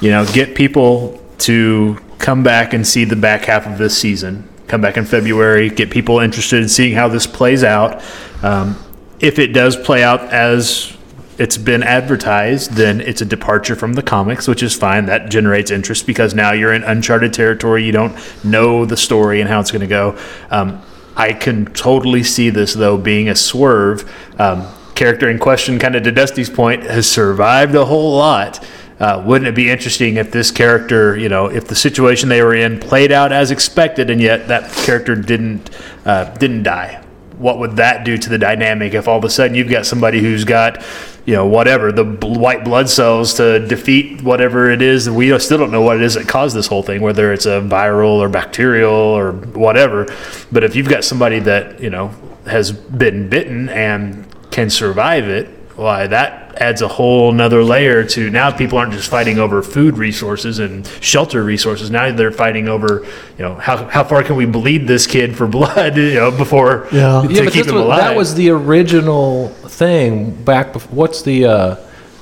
you 0.00 0.10
know, 0.10 0.24
get 0.32 0.54
people 0.54 1.22
to 1.38 1.98
come 2.18 2.42
back 2.42 2.74
and 2.74 2.86
see 2.86 3.04
the 3.04 3.16
back 3.16 3.44
half 3.44 3.66
of 3.66 3.78
this 3.78 3.96
season. 3.96 4.46
Come 4.70 4.80
back 4.80 4.96
in 4.96 5.04
February, 5.04 5.68
get 5.68 5.90
people 5.90 6.20
interested 6.20 6.62
in 6.62 6.68
seeing 6.68 6.94
how 6.94 7.08
this 7.08 7.26
plays 7.26 7.64
out. 7.64 8.04
Um, 8.40 8.76
if 9.18 9.40
it 9.40 9.48
does 9.48 9.76
play 9.76 10.04
out 10.04 10.20
as 10.32 10.96
it's 11.38 11.58
been 11.58 11.82
advertised, 11.82 12.74
then 12.74 13.00
it's 13.00 13.20
a 13.20 13.24
departure 13.24 13.74
from 13.74 13.94
the 13.94 14.02
comics, 14.02 14.46
which 14.46 14.62
is 14.62 14.72
fine. 14.76 15.06
That 15.06 15.28
generates 15.28 15.72
interest 15.72 16.06
because 16.06 16.36
now 16.36 16.52
you're 16.52 16.72
in 16.72 16.84
uncharted 16.84 17.32
territory. 17.32 17.82
You 17.82 17.90
don't 17.90 18.44
know 18.44 18.84
the 18.84 18.96
story 18.96 19.40
and 19.40 19.50
how 19.50 19.58
it's 19.58 19.72
going 19.72 19.80
to 19.80 19.88
go. 19.88 20.16
Um, 20.50 20.80
I 21.16 21.32
can 21.32 21.66
totally 21.72 22.22
see 22.22 22.50
this 22.50 22.72
though 22.72 22.96
being 22.96 23.28
a 23.28 23.34
swerve. 23.34 24.08
Um, 24.38 24.72
character 24.94 25.28
in 25.28 25.40
question, 25.40 25.80
kind 25.80 25.96
of 25.96 26.04
to 26.04 26.12
Dusty's 26.12 26.48
point, 26.48 26.84
has 26.84 27.10
survived 27.10 27.74
a 27.74 27.86
whole 27.86 28.16
lot. 28.16 28.64
Uh, 29.00 29.22
wouldn't 29.24 29.48
it 29.48 29.54
be 29.54 29.70
interesting 29.70 30.16
if 30.18 30.30
this 30.30 30.50
character, 30.50 31.16
you 31.16 31.30
know, 31.30 31.46
if 31.46 31.66
the 31.66 31.74
situation 31.74 32.28
they 32.28 32.42
were 32.42 32.54
in 32.54 32.78
played 32.78 33.10
out 33.10 33.32
as 33.32 33.50
expected, 33.50 34.10
and 34.10 34.20
yet 34.20 34.46
that 34.48 34.70
character 34.84 35.16
didn't 35.16 35.70
uh, 36.04 36.24
didn't 36.36 36.62
die? 36.62 37.02
What 37.38 37.58
would 37.58 37.76
that 37.76 38.04
do 38.04 38.18
to 38.18 38.28
the 38.28 38.36
dynamic 38.36 38.92
if 38.92 39.08
all 39.08 39.16
of 39.16 39.24
a 39.24 39.30
sudden 39.30 39.56
you've 39.56 39.70
got 39.70 39.86
somebody 39.86 40.20
who's 40.20 40.44
got, 40.44 40.84
you 41.24 41.34
know, 41.34 41.46
whatever 41.46 41.90
the 41.90 42.04
bl- 42.04 42.38
white 42.38 42.62
blood 42.62 42.90
cells 42.90 43.32
to 43.34 43.66
defeat 43.66 44.20
whatever 44.20 44.70
it 44.70 44.82
is, 44.82 45.08
we 45.08 45.36
still 45.38 45.56
don't 45.56 45.70
know 45.70 45.80
what 45.80 45.96
it 45.96 46.02
is 46.02 46.12
that 46.12 46.28
caused 46.28 46.54
this 46.54 46.66
whole 46.66 46.82
thing, 46.82 47.00
whether 47.00 47.32
it's 47.32 47.46
a 47.46 47.62
viral 47.62 48.18
or 48.18 48.28
bacterial 48.28 48.92
or 48.92 49.32
whatever. 49.32 50.14
But 50.52 50.62
if 50.62 50.76
you've 50.76 50.90
got 50.90 51.04
somebody 51.04 51.38
that 51.38 51.80
you 51.80 51.88
know 51.88 52.08
has 52.44 52.70
been 52.70 53.30
bitten 53.30 53.70
and 53.70 54.26
can 54.50 54.68
survive 54.68 55.26
it, 55.26 55.48
why 55.80 56.06
that 56.08 56.54
adds 56.60 56.82
a 56.82 56.88
whole 56.88 57.32
nother 57.32 57.64
layer 57.64 58.04
to 58.04 58.28
now 58.28 58.50
people 58.50 58.76
aren't 58.76 58.92
just 58.92 59.08
fighting 59.10 59.38
over 59.38 59.62
food 59.62 59.96
resources 59.96 60.58
and 60.58 60.86
shelter 61.00 61.42
resources. 61.42 61.90
Now 61.90 62.12
they're 62.12 62.30
fighting 62.30 62.68
over, 62.68 63.06
you 63.38 63.44
know, 63.44 63.54
how, 63.54 63.86
how 63.88 64.04
far 64.04 64.22
can 64.22 64.36
we 64.36 64.44
bleed 64.44 64.86
this 64.86 65.06
kid 65.06 65.34
for 65.36 65.46
blood, 65.58 65.96
you 65.96 66.14
know, 66.14 66.30
before 66.30 66.86
Yeah. 66.92 67.22
to 67.26 67.32
Yeah, 67.32 67.44
but 67.44 67.52
keep 67.54 67.66
him 67.66 67.76
was, 67.76 67.84
alive. 67.84 67.98
that 68.00 68.16
was 68.16 68.34
the 68.34 68.50
original 68.50 69.48
thing 69.48 70.32
back. 70.44 70.72
Before, 70.74 70.92
what's 70.94 71.22
the 71.22 71.46
uh, 71.46 71.76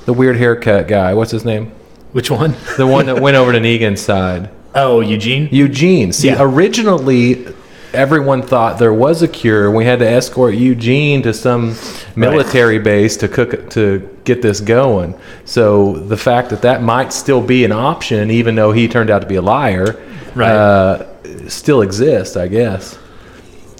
the 0.05 0.13
weird 0.13 0.37
haircut 0.37 0.87
guy? 0.87 1.13
What's 1.13 1.31
his 1.31 1.43
name? 1.45 1.71
which 2.13 2.31
one? 2.31 2.55
The 2.77 2.87
one 2.87 3.05
that 3.07 3.21
went 3.21 3.35
over 3.37 3.51
to 3.51 3.59
Negan's 3.69 4.01
side. 4.01 4.49
Oh, 4.73 5.01
Eugene. 5.01 5.49
Eugene. 5.51 6.11
See, 6.13 6.27
Yeah. 6.29 6.37
originally 6.39 7.45
everyone 7.93 8.41
thought 8.41 8.79
there 8.79 8.93
was 8.93 9.21
a 9.21 9.27
cure. 9.27 9.71
We 9.71 9.85
had 9.85 9.99
to 9.99 10.07
escort 10.07 10.55
Eugene 10.55 11.21
to 11.23 11.33
some 11.33 11.75
military 12.15 12.79
base 12.79 13.17
to 13.17 13.27
cook 13.27 13.69
to 13.71 14.17
get 14.23 14.41
this 14.41 14.59
going. 14.61 15.15
So 15.45 15.93
the 15.93 16.17
fact 16.17 16.49
that 16.51 16.61
that 16.61 16.81
might 16.83 17.11
still 17.13 17.41
be 17.41 17.65
an 17.65 17.71
option, 17.71 18.29
even 18.31 18.55
though 18.55 18.71
he 18.71 18.87
turned 18.87 19.09
out 19.09 19.19
to 19.21 19.27
be 19.27 19.35
a 19.35 19.41
liar, 19.41 19.95
Right. 20.35 20.51
uh, 20.51 21.05
still 21.47 21.81
exists, 21.81 22.37
I 22.37 22.47
guess. 22.47 22.97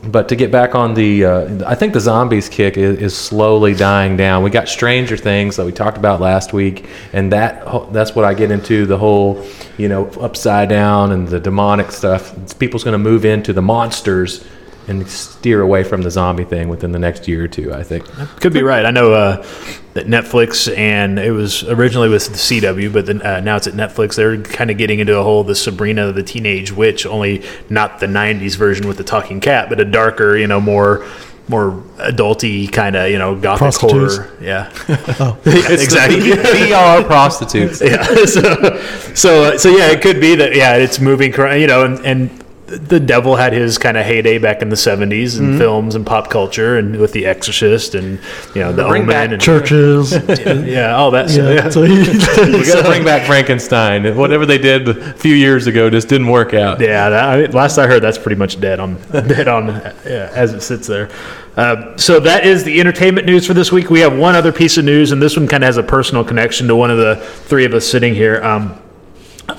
But 0.03 0.29
to 0.29 0.35
get 0.35 0.49
back 0.49 0.75
on 0.75 0.93
the, 0.93 1.25
uh, 1.25 1.69
I 1.69 1.75
think 1.75 1.91
the 1.93 1.99
zombies 1.99 2.47
kick 2.47 2.77
is, 2.77 2.97
is 2.99 3.17
slowly 3.17 3.73
dying 3.73 4.15
down. 4.15 4.43
We 4.43 4.49
got 4.49 4.69
Stranger 4.69 5.17
Things 5.17 5.57
that 5.57 5.65
we 5.65 5.73
talked 5.73 5.97
about 5.97 6.21
last 6.21 6.53
week, 6.53 6.85
and 7.11 7.31
that 7.33 7.91
that's 7.91 8.15
what 8.15 8.23
I 8.23 8.33
get 8.33 8.49
into 8.49 8.85
the 8.85 8.97
whole, 8.97 9.45
you 9.77 9.89
know, 9.89 10.07
upside 10.21 10.69
down 10.69 11.11
and 11.11 11.27
the 11.27 11.39
demonic 11.39 11.91
stuff. 11.91 12.33
People's 12.59 12.85
going 12.85 12.93
to 12.93 12.97
move 12.97 13.25
into 13.25 13.51
the 13.51 13.61
monsters 13.61 14.45
and 14.89 15.07
steer 15.07 15.61
away 15.61 15.83
from 15.83 16.01
the 16.01 16.11
zombie 16.11 16.43
thing 16.43 16.67
within 16.69 16.91
the 16.91 16.99
next 16.99 17.27
year 17.27 17.43
or 17.43 17.47
two. 17.47 17.73
I 17.73 17.83
think. 17.83 18.05
Could 18.41 18.53
be 18.53 18.63
right. 18.63 18.85
I 18.85 18.91
know 18.91 19.13
uh, 19.13 19.45
that 19.93 20.07
Netflix 20.07 20.75
and 20.77 21.17
it 21.19 21.31
was 21.31 21.63
originally 21.63 22.09
with 22.09 22.27
the 22.27 22.33
CW, 22.33 22.91
but 22.91 23.05
then 23.05 23.21
uh, 23.21 23.39
now 23.39 23.55
it's 23.55 23.67
at 23.67 23.73
Netflix. 23.73 24.15
They're 24.15 24.41
kind 24.41 24.71
of 24.71 24.77
getting 24.77 24.99
into 24.99 25.17
a 25.17 25.23
whole 25.23 25.43
the 25.43 25.55
Sabrina 25.55 26.11
the 26.11 26.23
Teenage 26.23 26.71
Witch, 26.71 27.05
only 27.05 27.43
not 27.69 27.99
the 27.99 28.07
'90s 28.07 28.55
version 28.57 28.87
with 28.87 28.97
the 28.97 29.03
talking 29.03 29.39
cat, 29.39 29.69
but 29.69 29.79
a 29.79 29.85
darker, 29.85 30.35
you 30.37 30.47
know, 30.47 30.59
more 30.59 31.05
more 31.47 31.71
adulty 31.97 32.71
kind 32.71 32.95
of, 32.95 33.09
you 33.09 33.17
know, 33.17 33.35
gothic 33.35 33.73
horror. 33.81 34.29
Yeah, 34.39 34.71
Yeah, 34.87 35.71
exactly. 35.71 36.19
VR 36.31 37.03
prostitutes. 37.07 37.81
yeah. 37.81 38.03
So, 38.25 38.77
so, 39.15 39.43
uh, 39.45 39.57
so 39.57 39.69
yeah, 39.69 39.87
it 39.89 40.01
could 40.03 40.21
be 40.21 40.35
that. 40.35 40.55
Yeah, 40.55 40.75
it's 40.75 40.99
moving. 40.99 41.31
cor- 41.31 41.51
You 41.55 41.65
know, 41.65 41.85
and 41.85 42.05
and 42.05 42.38
the 42.69 42.99
devil 42.99 43.35
had 43.35 43.53
his 43.53 43.77
kind 43.77 43.97
of 43.97 44.05
heyday 44.05 44.37
back 44.37 44.61
in 44.61 44.69
the 44.69 44.75
'70s 44.75 45.09
Mm-hmm. 45.09 45.53
in 45.53 45.57
films 45.57 45.95
and 45.95 46.05
pop 46.05 46.29
culture, 46.29 46.77
and 46.77 46.97
with 46.97 47.11
The 47.13 47.25
Exorcist, 47.25 47.95
and 47.95 48.19
you 48.55 48.61
know, 48.61 48.71
The 48.71 48.83
Bring 48.87 49.03
Omen, 49.03 49.13
back 49.13 49.31
and 49.31 49.41
Churches. 49.41 50.11
yeah, 50.67 50.95
all 50.95 51.11
that. 51.11 51.29
stuff. 51.29 51.53
yeah. 51.53 51.69
So 51.69 51.83
he, 51.83 51.97
We 51.99 52.65
got 52.65 52.83
to 52.83 52.89
bring 52.89 53.03
back 53.03 53.25
Frankenstein. 53.25 54.15
Whatever 54.15 54.45
they 54.45 54.57
did 54.57 54.87
a 54.87 55.13
few 55.13 55.33
years 55.35 55.67
ago 55.67 55.89
just 55.89 56.07
didn't 56.07 56.27
work 56.27 56.53
out. 56.53 56.79
Yeah, 56.79 57.09
that, 57.09 57.23
I, 57.23 57.45
last 57.51 57.77
I 57.77 57.87
heard, 57.87 58.01
that's 58.01 58.17
pretty 58.17 58.37
much 58.37 58.59
dead 58.59 58.79
on 58.79 58.95
dead 59.11 59.47
on 59.47 59.67
yeah, 60.05 60.29
as 60.33 60.53
it 60.53 60.61
sits 60.61 60.87
there. 60.87 61.09
Uh, 61.57 61.97
so 61.97 62.19
that 62.21 62.45
is 62.45 62.63
the 62.63 62.79
entertainment 62.79 63.25
news 63.27 63.45
for 63.45 63.53
this 63.53 63.71
week. 63.71 63.89
We 63.89 63.99
have 63.99 64.17
one 64.17 64.35
other 64.35 64.51
piece 64.53 64.77
of 64.77 64.85
news, 64.85 65.11
and 65.11 65.21
this 65.21 65.35
one 65.35 65.47
kind 65.47 65.63
of 65.63 65.67
has 65.67 65.77
a 65.77 65.83
personal 65.83 66.23
connection 66.23 66.67
to 66.67 66.75
one 66.75 66.89
of 66.91 66.97
the 66.97 67.15
three 67.45 67.65
of 67.65 67.73
us 67.73 67.85
sitting 67.85 68.13
here. 68.15 68.41
Um, 68.43 68.79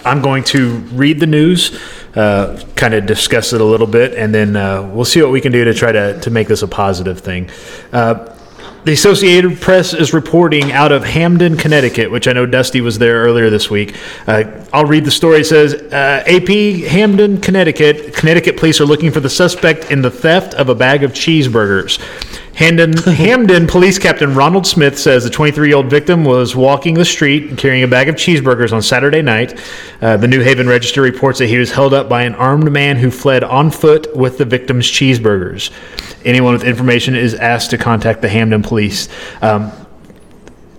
I'm 0.05 0.23
going 0.23 0.44
to 0.44 0.77
read 0.92 1.18
the 1.20 1.27
news, 1.27 1.79
uh, 2.14 2.61
kind 2.77 2.94
of 2.94 3.07
discuss 3.07 3.53
it 3.53 3.61
a 3.61 3.64
little 3.64 3.87
bit, 3.87 4.14
and 4.14 4.35
then 4.35 4.57
uh, 4.57 4.83
we'll 4.83 5.05
see 5.05 5.23
what 5.23 5.31
we 5.31 5.40
can 5.40 5.53
do 5.53 5.64
to 5.64 5.75
try 5.75 5.92
to, 5.92 6.20
to 6.20 6.31
make 6.31 6.49
this 6.49 6.62
a 6.62 6.68
positive 6.68 7.20
thing. 7.20 7.51
Uh, 7.92 8.37
the 8.83 8.92
Associated 8.92 9.61
Press 9.61 9.92
is 9.92 10.14
reporting 10.14 10.73
out 10.73 10.90
of 10.90 11.05
Hamden, 11.05 11.59
Connecticut, 11.59 12.11
which 12.11 12.27
I 12.27 12.33
know 12.33 12.46
Dusty 12.46 12.81
was 12.81 12.99
there 12.99 13.23
earlier 13.23 13.51
this 13.51 13.68
week. 13.68 13.94
Uh, 14.27 14.44
I'll 14.73 14.87
read 14.87 15.05
the 15.05 15.11
story. 15.11 15.40
It 15.40 15.44
says 15.44 15.75
uh, 15.75 16.25
AP 16.27 16.49
Hamden, 16.88 17.42
Connecticut. 17.42 18.14
Connecticut 18.14 18.57
police 18.57 18.81
are 18.81 18.87
looking 18.87 19.11
for 19.11 19.20
the 19.20 19.29
suspect 19.29 19.90
in 19.90 20.01
the 20.01 20.11
theft 20.11 20.55
of 20.55 20.70
a 20.70 20.75
bag 20.75 21.03
of 21.03 21.12
cheeseburgers. 21.12 21.99
Hamden, 22.61 22.92
Hamden 22.99 23.66
Police 23.66 23.99
Captain 23.99 24.35
Ronald 24.35 24.66
Smith 24.66 24.99
says 24.99 25.25
the 25.25 25.31
23 25.31 25.68
year 25.68 25.79
old 25.79 25.87
victim 25.87 26.27
was 26.27 26.55
walking 26.55 26.92
the 26.92 27.07
street 27.07 27.57
carrying 27.57 27.83
a 27.83 27.88
bag 27.88 28.11
of 28.11 28.16
cheeseburgers 28.16 28.70
on 28.70 28.83
Saturday 28.83 29.23
night. 29.23 29.59
Uh, 30.03 30.18
the 30.18 30.29
New 30.29 30.42
Haven 30.42 30.68
Register 30.68 31.01
reports 31.01 31.38
that 31.38 31.46
he 31.46 31.57
was 31.57 31.73
held 31.73 31.94
up 31.94 32.07
by 32.07 32.23
an 32.25 32.35
armed 32.35 32.70
man 32.70 32.99
who 32.99 33.11
fled 33.11 33.42
on 33.42 33.70
foot 33.70 34.14
with 34.14 34.37
the 34.37 34.44
victim's 34.44 34.87
cheeseburgers. 34.87 35.70
Anyone 36.27 36.53
with 36.53 36.64
information 36.64 37.14
is 37.14 37.33
asked 37.33 37.70
to 37.70 37.79
contact 37.79 38.20
the 38.20 38.29
Hamden 38.29 38.62
police. 38.62 39.09
Um, 39.40 39.73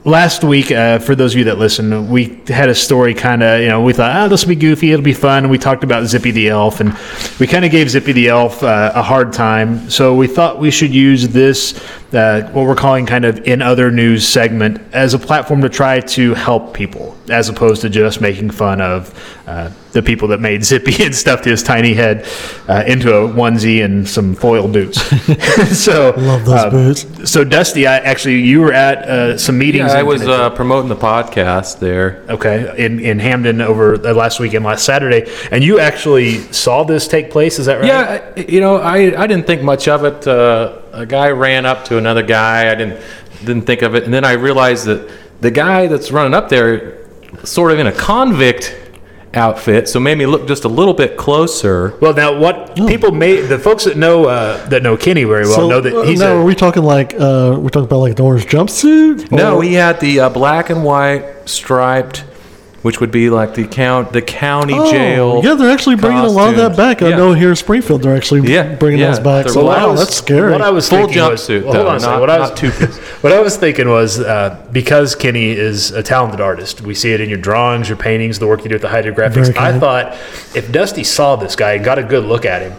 last 0.04 0.44
week, 0.44 0.72
uh, 0.72 1.00
for 1.00 1.16
those 1.16 1.34
of 1.34 1.40
you 1.40 1.44
that 1.46 1.58
listen, 1.58 2.10
we 2.10 2.42
had 2.48 2.70
a 2.70 2.76
story 2.76 3.14
kind 3.14 3.44
of, 3.44 3.62
you 3.62 3.68
know, 3.68 3.82
we 3.82 3.94
thought, 3.94 4.16
oh, 4.16 4.28
this 4.28 4.44
will 4.44 4.50
be 4.50 4.56
goofy, 4.56 4.92
it'll 4.92 5.04
be 5.04 5.14
fun. 5.14 5.44
And 5.44 5.52
we 5.52 5.58
talked 5.58 5.84
about 5.84 6.06
Zippy 6.08 6.32
the 6.32 6.50
Elf, 6.50 6.80
and 6.80 6.98
we 7.40 7.48
kind 7.48 7.66
of 7.66 7.72
gave 7.72 7.90
Zippy 7.90 8.12
the 8.12 8.30
Elf 8.30 8.64
uh, 8.64 8.92
a 8.96 9.04
hard 9.04 9.34
time. 9.34 9.90
So 9.90 10.16
we 10.16 10.28
thought 10.28 10.60
we 10.60 10.72
should 10.72 10.94
use 10.94 11.28
this, 11.30 11.80
uh, 12.14 12.42
what 12.52 12.66
we're 12.66 12.76
calling 12.76 13.06
kind 13.06 13.26
of 13.26 13.40
in 13.48 13.62
other 13.62 13.90
news 13.90 14.28
segment, 14.28 14.82
as 14.94 15.14
a 15.14 15.20
platform 15.20 15.62
to 15.62 15.70
try 15.70 16.00
to 16.00 16.34
help 16.34 16.74
people, 16.74 17.16
as 17.30 17.50
opposed 17.50 17.82
to 17.82 17.90
just 17.90 18.20
making 18.20 18.50
fun 18.52 18.82
of 18.82 19.14
uh, 19.48 19.72
the 19.94 20.02
people 20.02 20.28
that 20.30 20.40
made 20.40 20.64
Zippy 20.64 21.04
and 21.06 21.16
stuffed 21.16 21.46
his 21.46 21.64
tiny 21.64 21.94
head 21.94 22.28
uh, 22.68 22.84
into 22.86 23.14
a 23.14 23.28
onesie 23.28 23.84
and 23.84 24.08
some 24.08 24.36
foil 24.36 24.68
boots. 24.68 25.02
so, 25.78 26.14
Love 26.18 26.46
those 26.46 26.60
uh, 26.60 26.70
boots. 26.70 27.32
so 27.32 27.44
Dusty, 27.44 27.88
I 27.88 27.98
actually 28.00 28.42
you 28.42 28.62
were 28.62 28.74
at 28.74 28.98
uh, 29.00 29.38
some 29.38 29.58
meetings. 29.58 29.92
Yeah, 29.94 30.00
I 30.00 30.04
was 30.04 30.28
uh, 30.28 30.50
promoting 30.52 30.90
the 30.90 30.96
podcast 30.96 31.80
there. 31.80 32.24
okay 32.30 32.74
in 32.78 33.00
in 33.00 33.20
Hamden 33.20 33.62
over 33.62 33.98
last 33.98 34.40
weekend, 34.40 34.66
last 34.66 34.86
Saturday, 34.86 35.32
and 35.52 35.64
you 35.64 35.80
actually 35.80 36.40
saw 36.52 36.84
this 36.84 37.08
take 37.08 37.32
place. 37.32 37.60
Is 37.60 37.68
that 37.68 37.76
right? 37.76 37.88
Yeah, 37.88 38.40
you 38.40 38.60
know, 38.60 38.78
I, 38.78 39.22
I 39.22 39.28
didn't 39.28 39.48
think 39.48 39.62
much 39.62 39.88
of 39.88 40.04
it. 40.04 40.81
Uh, 40.94 41.02
a 41.02 41.06
guy 41.06 41.30
ran 41.30 41.66
up 41.66 41.86
to 41.86 41.98
another 41.98 42.24
guy. 42.24 42.72
I 42.72 42.76
didn't 42.76 43.02
didn't 43.40 43.64
think 43.64 43.82
of 43.82 43.96
it, 43.96 44.04
and 44.04 44.14
then 44.14 44.24
I 44.24 44.34
realized 44.34 44.86
that 44.86 45.10
the 45.42 45.52
guy 45.52 45.88
that's 45.88 46.12
running 46.12 46.34
up 46.34 46.50
there, 46.50 47.08
sort 47.44 47.72
of 47.72 47.80
in 47.80 47.88
a 47.88 47.92
convict 47.92 48.78
outfit, 49.34 49.88
so 49.88 50.00
made 50.00 50.18
me 50.18 50.26
look 50.26 50.48
just 50.48 50.66
a 50.66 50.68
little 50.68 50.94
bit 50.94 51.18
closer. 51.18 51.98
Well, 52.02 52.14
now 52.14 52.38
what 52.38 52.76
people 52.76 53.12
may 53.12 53.42
the 53.42 53.58
folks 53.58 53.86
that 53.86 53.98
know 53.98 54.26
uh, 54.26 54.68
that 54.68 54.84
know 54.84 54.98
Kenny 54.98 55.24
very 55.24 55.46
well 55.46 55.70
know 55.70 55.82
that 55.82 55.94
uh, 55.96 56.02
he's 56.04 56.20
now, 56.20 56.34
a, 56.34 56.40
are 56.42 56.44
we 56.44 56.54
talking 56.54 56.84
like 56.84 57.14
uh, 57.16 57.56
we're 57.58 57.70
talking 57.70 57.86
about 57.86 58.00
like 58.00 58.16
the 58.16 58.24
orange 58.24 58.46
jumpsuit? 58.46 59.32
No, 59.32 59.58
Or- 59.58 59.64
he 59.64 59.74
had 59.74 60.00
the 60.00 60.20
uh, 60.22 60.30
black 60.30 60.70
and 60.70 60.84
white 60.84 61.26
striped, 61.50 62.26
which 62.82 63.00
would 63.00 63.12
be 63.12 63.30
like 63.30 63.54
the 63.54 63.68
count 63.68 64.12
the 64.12 64.22
county 64.22 64.74
Oh, 64.76 64.92
jail. 64.92 65.42
Yeah, 65.44 65.54
they're 65.56 65.70
actually 65.72 65.96
bringing 65.98 66.24
a 66.24 66.28
lot 66.28 66.50
of 66.50 66.56
that 66.56 66.70
costumes. 66.76 66.78
back. 66.78 67.02
I 67.04 67.10
Yeah. 67.10 67.18
know 67.18 67.34
here 67.34 67.50
in 67.50 67.56
Springfield 67.56 68.02
they're 68.02 68.16
actually 68.16 68.42
Yeah, 68.52 68.76
bringing 68.76 69.00
yeah, 69.00 69.08
those 69.10 69.20
back. 69.20 69.46
they're 69.46 69.54
So 69.54 69.62
black. 69.62 69.78
wow, 69.86 69.94
that's 69.94 70.16
scary. 70.16 70.52
What 70.52 70.62
I 70.62 70.70
was 70.72 70.90
Full 70.90 70.98
thinking 71.00 71.22
was- 71.24 71.48
jumpsuit, 71.48 71.64
well, 71.64 71.74
hold 71.76 71.88
on 71.88 72.02
not- 72.02 72.20
What 72.20 72.30
I 72.30 72.40
was 72.40 72.52
two-piece. 72.52 72.98
what 73.22 73.34
I 73.34 73.40
was 73.40 73.56
thinking 73.58 73.88
was 73.90 74.20
uh, 74.20 74.56
because 74.72 75.14
Kenny 75.16 75.52
is 75.52 75.92
a 75.92 76.02
talented 76.02 76.42
artist, 76.42 76.82
we 76.82 76.96
see 76.96 77.12
it 77.14 77.22
in 77.22 77.30
your 77.30 77.38
drawings, 77.38 77.88
your 77.90 77.98
paintings, 77.98 78.40
the 78.40 78.48
work 78.48 78.64
you 78.64 78.70
do 78.70 78.76
with 78.76 78.82
the 78.82 78.88
hydrographics. 78.88 79.56
I 79.58 79.78
thought 79.78 80.14
if 80.56 80.72
Dusty 80.72 81.04
saw 81.04 81.36
this 81.36 81.56
guy 81.56 81.74
and 81.74 81.86
got 81.86 82.00
a 82.00 82.04
good 82.04 82.26
look 82.26 82.46
at 82.46 82.62
him. 82.64 82.74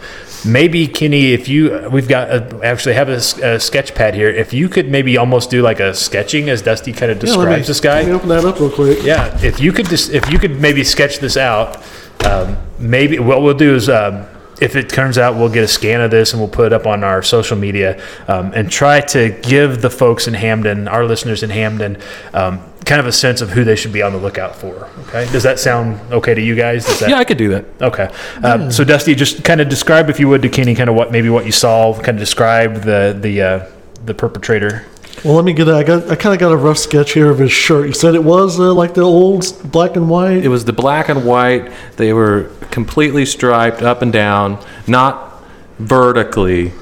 Maybe 0.44 0.88
Kenny, 0.88 1.32
if 1.32 1.48
you, 1.48 1.88
we've 1.90 2.08
got 2.08 2.28
a, 2.30 2.60
actually 2.64 2.94
have 2.94 3.08
a 3.08 3.60
sketch 3.60 3.94
pad 3.94 4.14
here. 4.14 4.28
If 4.28 4.52
you 4.52 4.68
could 4.68 4.88
maybe 4.90 5.16
almost 5.16 5.50
do 5.50 5.62
like 5.62 5.78
a 5.78 5.94
sketching 5.94 6.48
as 6.50 6.62
Dusty 6.62 6.92
kind 6.92 7.12
of 7.12 7.22
Yeah, 7.22 7.34
let 7.34 7.48
me- 7.48 7.56
describes 7.56 7.66
this 7.68 7.80
guy. 7.80 8.00
Let 8.00 8.06
me 8.08 8.12
open 8.12 8.28
that 8.30 8.44
up 8.44 8.58
real 8.58 8.70
quick. 8.70 9.02
Yeah, 9.02 9.38
if 9.42 9.60
you 9.60 9.72
could 9.72 9.86
just 9.88 10.10
if 10.10 10.28
you 10.30 10.38
could 10.38 10.60
maybe 10.60 10.82
sketch 10.82 11.18
this 11.20 11.36
out, 11.36 11.82
um, 12.24 12.56
maybe 12.78 13.18
what 13.18 13.42
we'll 13.42 13.54
do 13.54 13.74
is 13.74 13.88
um, 13.88 14.26
if 14.62 14.76
it 14.76 14.88
turns 14.88 15.18
out 15.18 15.34
we'll 15.34 15.48
get 15.48 15.64
a 15.64 15.68
scan 15.68 16.00
of 16.00 16.10
this 16.12 16.32
and 16.32 16.40
we'll 16.40 16.48
put 16.48 16.66
it 16.66 16.72
up 16.72 16.86
on 16.86 17.02
our 17.02 17.20
social 17.22 17.56
media 17.56 18.00
um, 18.28 18.52
and 18.54 18.70
try 18.70 19.00
to 19.00 19.30
give 19.42 19.82
the 19.82 19.90
folks 19.90 20.28
in 20.28 20.34
Hamden, 20.34 20.86
our 20.86 21.04
listeners 21.04 21.42
in 21.42 21.50
Hamden, 21.50 21.98
um, 22.32 22.62
kind 22.84 23.00
of 23.00 23.06
a 23.06 23.12
sense 23.12 23.40
of 23.40 23.50
who 23.50 23.64
they 23.64 23.74
should 23.74 23.92
be 23.92 24.02
on 24.02 24.12
the 24.12 24.18
lookout 24.18 24.54
for. 24.54 24.88
Okay, 25.08 25.30
does 25.32 25.42
that 25.42 25.58
sound 25.58 26.00
okay 26.12 26.34
to 26.34 26.40
you 26.40 26.54
guys? 26.54 26.86
Does 26.86 27.00
that, 27.00 27.10
Yeah, 27.10 27.18
I 27.18 27.24
could 27.24 27.38
do 27.38 27.48
that. 27.50 27.64
Okay. 27.80 28.08
Um, 28.42 28.70
so 28.70 28.84
Dusty, 28.84 29.16
just 29.16 29.42
kind 29.42 29.60
of 29.60 29.68
describe, 29.68 30.08
if 30.08 30.20
you 30.20 30.28
would, 30.28 30.42
to 30.42 30.48
Kenny, 30.48 30.76
kind 30.76 30.88
of 30.88 30.94
what 30.94 31.10
maybe 31.10 31.28
what 31.28 31.44
you 31.44 31.52
saw. 31.52 31.92
Kind 31.94 32.10
of 32.10 32.18
describe 32.18 32.82
the 32.82 33.16
the 33.20 33.42
uh, 33.42 33.66
the 34.04 34.14
perpetrator. 34.14 34.86
Well, 35.24 35.34
let 35.34 35.44
me 35.44 35.52
get. 35.52 35.68
A, 35.68 35.74
I 35.76 35.82
got. 35.84 36.10
I 36.10 36.16
kind 36.16 36.34
of 36.34 36.40
got 36.40 36.52
a 36.52 36.56
rough 36.56 36.78
sketch 36.78 37.12
here 37.12 37.30
of 37.30 37.38
his 37.38 37.52
shirt. 37.52 37.86
You 37.86 37.92
said 37.92 38.14
it 38.14 38.24
was 38.24 38.58
uh, 38.58 38.72
like 38.74 38.94
the 38.94 39.02
old 39.02 39.44
black 39.70 39.94
and 39.96 40.08
white. 40.08 40.44
It 40.44 40.48
was 40.48 40.64
the 40.64 40.72
black 40.72 41.08
and 41.08 41.24
white. 41.24 41.70
They 41.96 42.12
were 42.12 42.50
completely 42.70 43.24
striped 43.26 43.82
up 43.82 44.02
and 44.02 44.12
down, 44.12 44.58
not 44.86 45.42
vertically. 45.78 46.72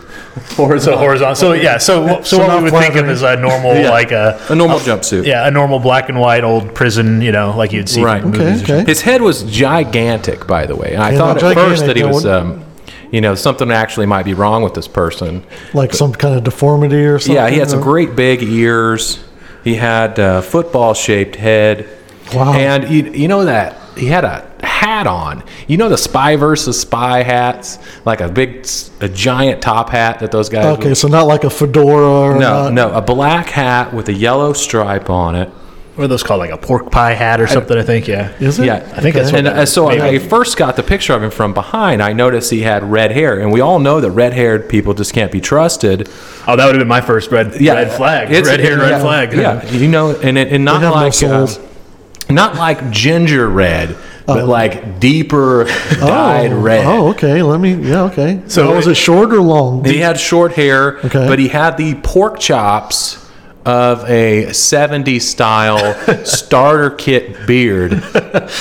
So 0.57 0.67
horizontal. 0.97 1.35
So 1.35 1.53
yeah. 1.53 1.77
So 1.91 2.23
so, 2.23 2.39
what 2.39 2.57
we 2.59 2.71
would 2.71 2.73
think 2.73 2.95
of 2.95 3.05
flattering. 3.07 3.11
as 3.11 3.23
a 3.23 3.37
normal 3.37 3.75
Yeah. 3.83 3.91
like 3.91 4.13
a 4.13 4.41
A 4.49 4.55
normal 4.55 4.79
jumpsuit. 4.79 5.27
yeah 5.27 5.47
a 5.47 5.51
normal 5.51 5.81
black 5.81 6.09
and 6.09 6.19
white 6.21 6.45
old 6.45 6.75
prison. 6.75 7.21
You 7.21 7.33
know, 7.33 7.55
like 7.57 7.73
you'd 7.73 7.89
see. 7.89 8.03
Right. 8.03 8.23
okay. 8.25 8.63
Okay. 8.63 8.85
His 8.85 9.03
head 9.03 9.23
was 9.23 9.43
gigantic, 9.43 10.47
by 10.47 10.67
the 10.67 10.77
way. 10.77 10.93
And 10.93 11.03
I 11.03 11.11
Yeah, 11.11 11.19
thought 11.19 11.43
at 11.43 11.55
first 11.55 11.85
that 11.87 11.97
he 11.97 12.05
was, 12.05 12.25
um, 12.27 12.65
you 13.11 13.21
know, 13.21 13.35
something 13.35 13.71
actually 13.71 14.07
might 14.07 14.25
be 14.25 14.35
wrong 14.35 14.63
with 14.63 14.75
this 14.75 14.89
person. 14.89 15.45
Like 15.75 15.93
some 15.93 16.13
kind 16.13 16.37
of 16.37 16.45
deformity 16.45 17.05
or 17.05 17.19
something. 17.19 17.35
Yeah, 17.35 17.51
he 17.51 17.59
had 17.59 17.71
some 17.71 17.81
uh, 17.81 17.83
great 17.85 18.15
big 18.15 18.43
ears. 18.43 19.23
He 19.65 19.75
had 19.75 20.19
a 20.19 20.43
football 20.43 20.95
shaped 20.95 21.37
head. 21.37 21.89
Wow. 22.33 22.53
And 22.55 22.89
you, 22.89 23.11
you 23.13 23.29
know 23.29 23.45
that 23.45 23.77
he 23.97 24.07
had 24.07 24.25
a 24.25 24.49
hat 24.63 25.07
on. 25.07 25.43
You 25.67 25.77
know 25.77 25.89
the 25.89 25.99
spy 25.99 26.37
versus 26.37 26.81
spy 26.81 27.23
hats, 27.23 27.79
like 28.05 28.21
a 28.21 28.29
big, 28.29 28.67
a 29.01 29.09
giant 29.09 29.63
top 29.63 29.91
hat 29.91 30.21
that 30.21 30.31
those 30.31 30.49
guys. 30.49 30.65
Okay, 30.79 30.87
wear. 30.87 30.95
so 30.95 31.09
not 31.09 31.27
like 31.27 31.45
a 31.45 31.51
fedora. 31.51 32.09
Or 32.09 32.35
No, 32.35 32.71
not, 32.71 32.73
no, 32.73 32.93
a 32.93 33.03
black 33.03 33.49
hat 33.49 33.93
with 33.93 34.09
a 34.09 34.13
yellow 34.13 34.53
stripe 34.53 35.11
on 35.11 35.35
it. 35.35 35.51
What 36.01 36.07
are 36.07 36.09
those 36.09 36.23
called? 36.23 36.39
Like 36.39 36.51
a 36.51 36.57
pork 36.57 36.91
pie 36.91 37.13
hat 37.13 37.43
or 37.43 37.47
something? 37.47 37.77
I 37.77 37.83
think. 37.83 38.09
Yeah. 38.09 38.33
Is 38.41 38.59
it? 38.59 38.65
Yeah, 38.65 38.77
I 38.97 39.03
think 39.03 39.15
that's 39.15 39.33
what 39.33 39.41
And 39.41 39.49
uh, 39.49 39.67
so 39.67 39.89
Maybe. 39.89 40.01
I 40.01 40.19
first 40.19 40.57
got 40.57 40.75
the 40.77 40.83
picture 40.83 41.13
of 41.13 41.23
him 41.23 41.31
from 41.31 41.53
behind. 41.53 42.03
I 42.03 42.15
noticed 42.15 42.51
he 42.51 42.63
had 42.63 42.83
red 42.85 43.13
hair, 43.13 43.39
and 43.39 43.53
we 43.53 43.61
all 43.61 43.79
know 43.79 44.01
that 44.01 44.11
red-haired 44.11 44.67
people 44.71 44.95
just 44.95 45.13
can't 45.13 45.31
be 45.31 45.43
trusted. 45.43 46.09
Oh, 46.49 46.57
that 46.57 46.65
would 46.65 46.75
have 46.75 46.79
been 46.79 46.89
my 46.89 47.03
first 47.03 47.31
red 47.31 47.61
yeah, 47.61 47.75
red 47.75 47.93
flag. 47.93 48.31
It's- 48.31 48.47
red 48.47 48.61
hair, 48.61 48.79
red 48.79 48.93
yeah, 48.93 48.99
flag. 49.01 49.35
Yeah, 49.35 49.71
you 49.73 49.89
know, 49.89 50.19
and 50.19 50.39
it, 50.39 50.51
and 50.51 50.65
not 50.65 50.81
have 50.81 50.95
no 50.95 51.01
like 51.03 51.23
uh, 51.23 52.33
not 52.33 52.55
like 52.55 52.91
ginger 52.91 53.47
red, 53.47 53.95
but 54.25 54.47
like 54.49 55.01
deeper 55.01 55.65
dyed 55.91 56.53
oh, 56.53 56.61
red. 56.63 56.87
Oh, 56.87 57.11
okay. 57.11 57.43
Let 57.43 57.61
me. 57.61 57.75
Yeah, 57.75 58.05
okay. 58.05 58.41
So 58.47 58.69
So 58.69 58.75
was 58.75 58.87
it- 58.87 58.93
it 58.93 58.95
short 58.95 59.35
or 59.35 59.43
long? 59.43 59.85
He 59.85 59.99
had 59.99 60.19
short 60.19 60.53
hair, 60.53 60.97
Okay. 61.01 61.29
but 61.29 61.39
he 61.39 61.49
had 61.49 61.77
the 61.77 61.97
pork 61.97 62.41
chops 62.41 63.20
of 63.67 64.09
a 64.09 64.47
70s 64.47 65.23
style 65.23 66.25
starter 66.25 66.91
kit 66.91 67.47
beard. 67.47 68.03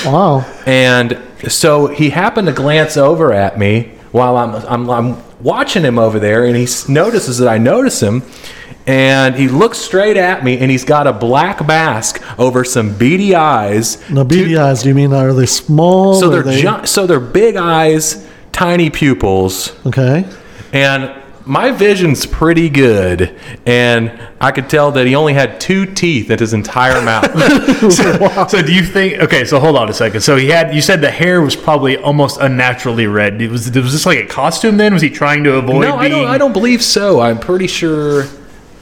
Wow. 0.06 0.46
And 0.66 1.18
so 1.48 1.88
he 1.88 2.10
happened 2.10 2.48
to 2.48 2.54
glance 2.54 2.98
over 2.98 3.32
at 3.34 3.58
me 3.58 3.92
while 4.12 4.36
I'm, 4.38 4.56
I'm, 4.66 4.90
I'm 4.90 5.24
watching 5.42 5.84
him 5.84 5.98
over 6.00 6.20
there, 6.20 6.46
and 6.46 6.56
he 6.56 6.68
notices 6.92 7.38
that 7.38 7.48
I 7.48 7.58
notice 7.58 8.02
him. 8.02 8.24
And 8.88 9.36
he 9.36 9.48
looks 9.48 9.78
straight 9.78 10.18
at 10.18 10.44
me, 10.44 10.58
and 10.58 10.72
he's 10.72 10.84
got 10.84 11.06
a 11.06 11.14
black 11.14 11.66
mask 11.68 12.22
over 12.40 12.64
some 12.64 12.98
beady 12.98 13.36
eyes. 13.36 14.10
Now, 14.10 14.24
beady 14.24 14.58
eyes. 14.58 14.82
Do 14.82 14.90
you 14.90 14.96
mean 14.96 15.14
are 15.14 15.32
they 15.34 15.46
small? 15.46 16.16
So 16.16 16.30
they're 16.30 16.42
they, 16.42 16.62
gi- 16.62 16.88
so 16.88 17.06
they're 17.06 17.20
big 17.20 17.56
eyes, 17.56 18.28
tiny 18.52 18.90
pupils, 18.90 19.76
Okay. 19.86 20.26
and 20.74 21.12
my 21.50 21.72
vision's 21.72 22.26
pretty 22.28 22.70
good. 22.70 23.36
And 23.66 24.12
I 24.40 24.52
could 24.52 24.70
tell 24.70 24.92
that 24.92 25.08
he 25.08 25.16
only 25.16 25.34
had 25.34 25.60
two 25.60 25.86
teeth 25.86 26.30
in 26.30 26.38
his 26.40 26.54
entire 26.54 27.02
mouth. 27.02 27.26
So 28.50 28.62
do 28.62 28.74
you 28.74 28.84
think? 28.84 29.20
Okay, 29.20 29.44
so 29.46 29.60
hold 29.60 29.76
on 29.76 29.90
a 29.90 29.94
second. 29.94 30.22
So 30.22 30.36
he 30.36 30.48
had. 30.50 30.74
You 30.74 30.82
said 30.82 31.02
the 31.02 31.10
hair 31.12 31.42
was 31.42 31.56
probably 31.56 31.98
almost 31.98 32.40
unnaturally 32.40 33.08
red. 33.08 33.42
It 33.42 33.50
was. 33.50 33.70
Was 33.72 33.92
this 33.92 34.06
like 34.06 34.20
a 34.20 34.28
costume? 34.28 34.78
Then 34.78 34.94
was 34.94 35.02
he 35.02 35.10
trying 35.10 35.44
to 35.46 35.56
avoid? 35.56 35.82
no, 35.82 35.96
I 35.96 36.08
don't. 36.08 36.28
I 36.28 36.38
don't 36.38 36.54
believe 36.54 36.84
so. 36.84 37.20
I'm 37.20 37.40
pretty 37.40 37.68
sure 37.68 38.26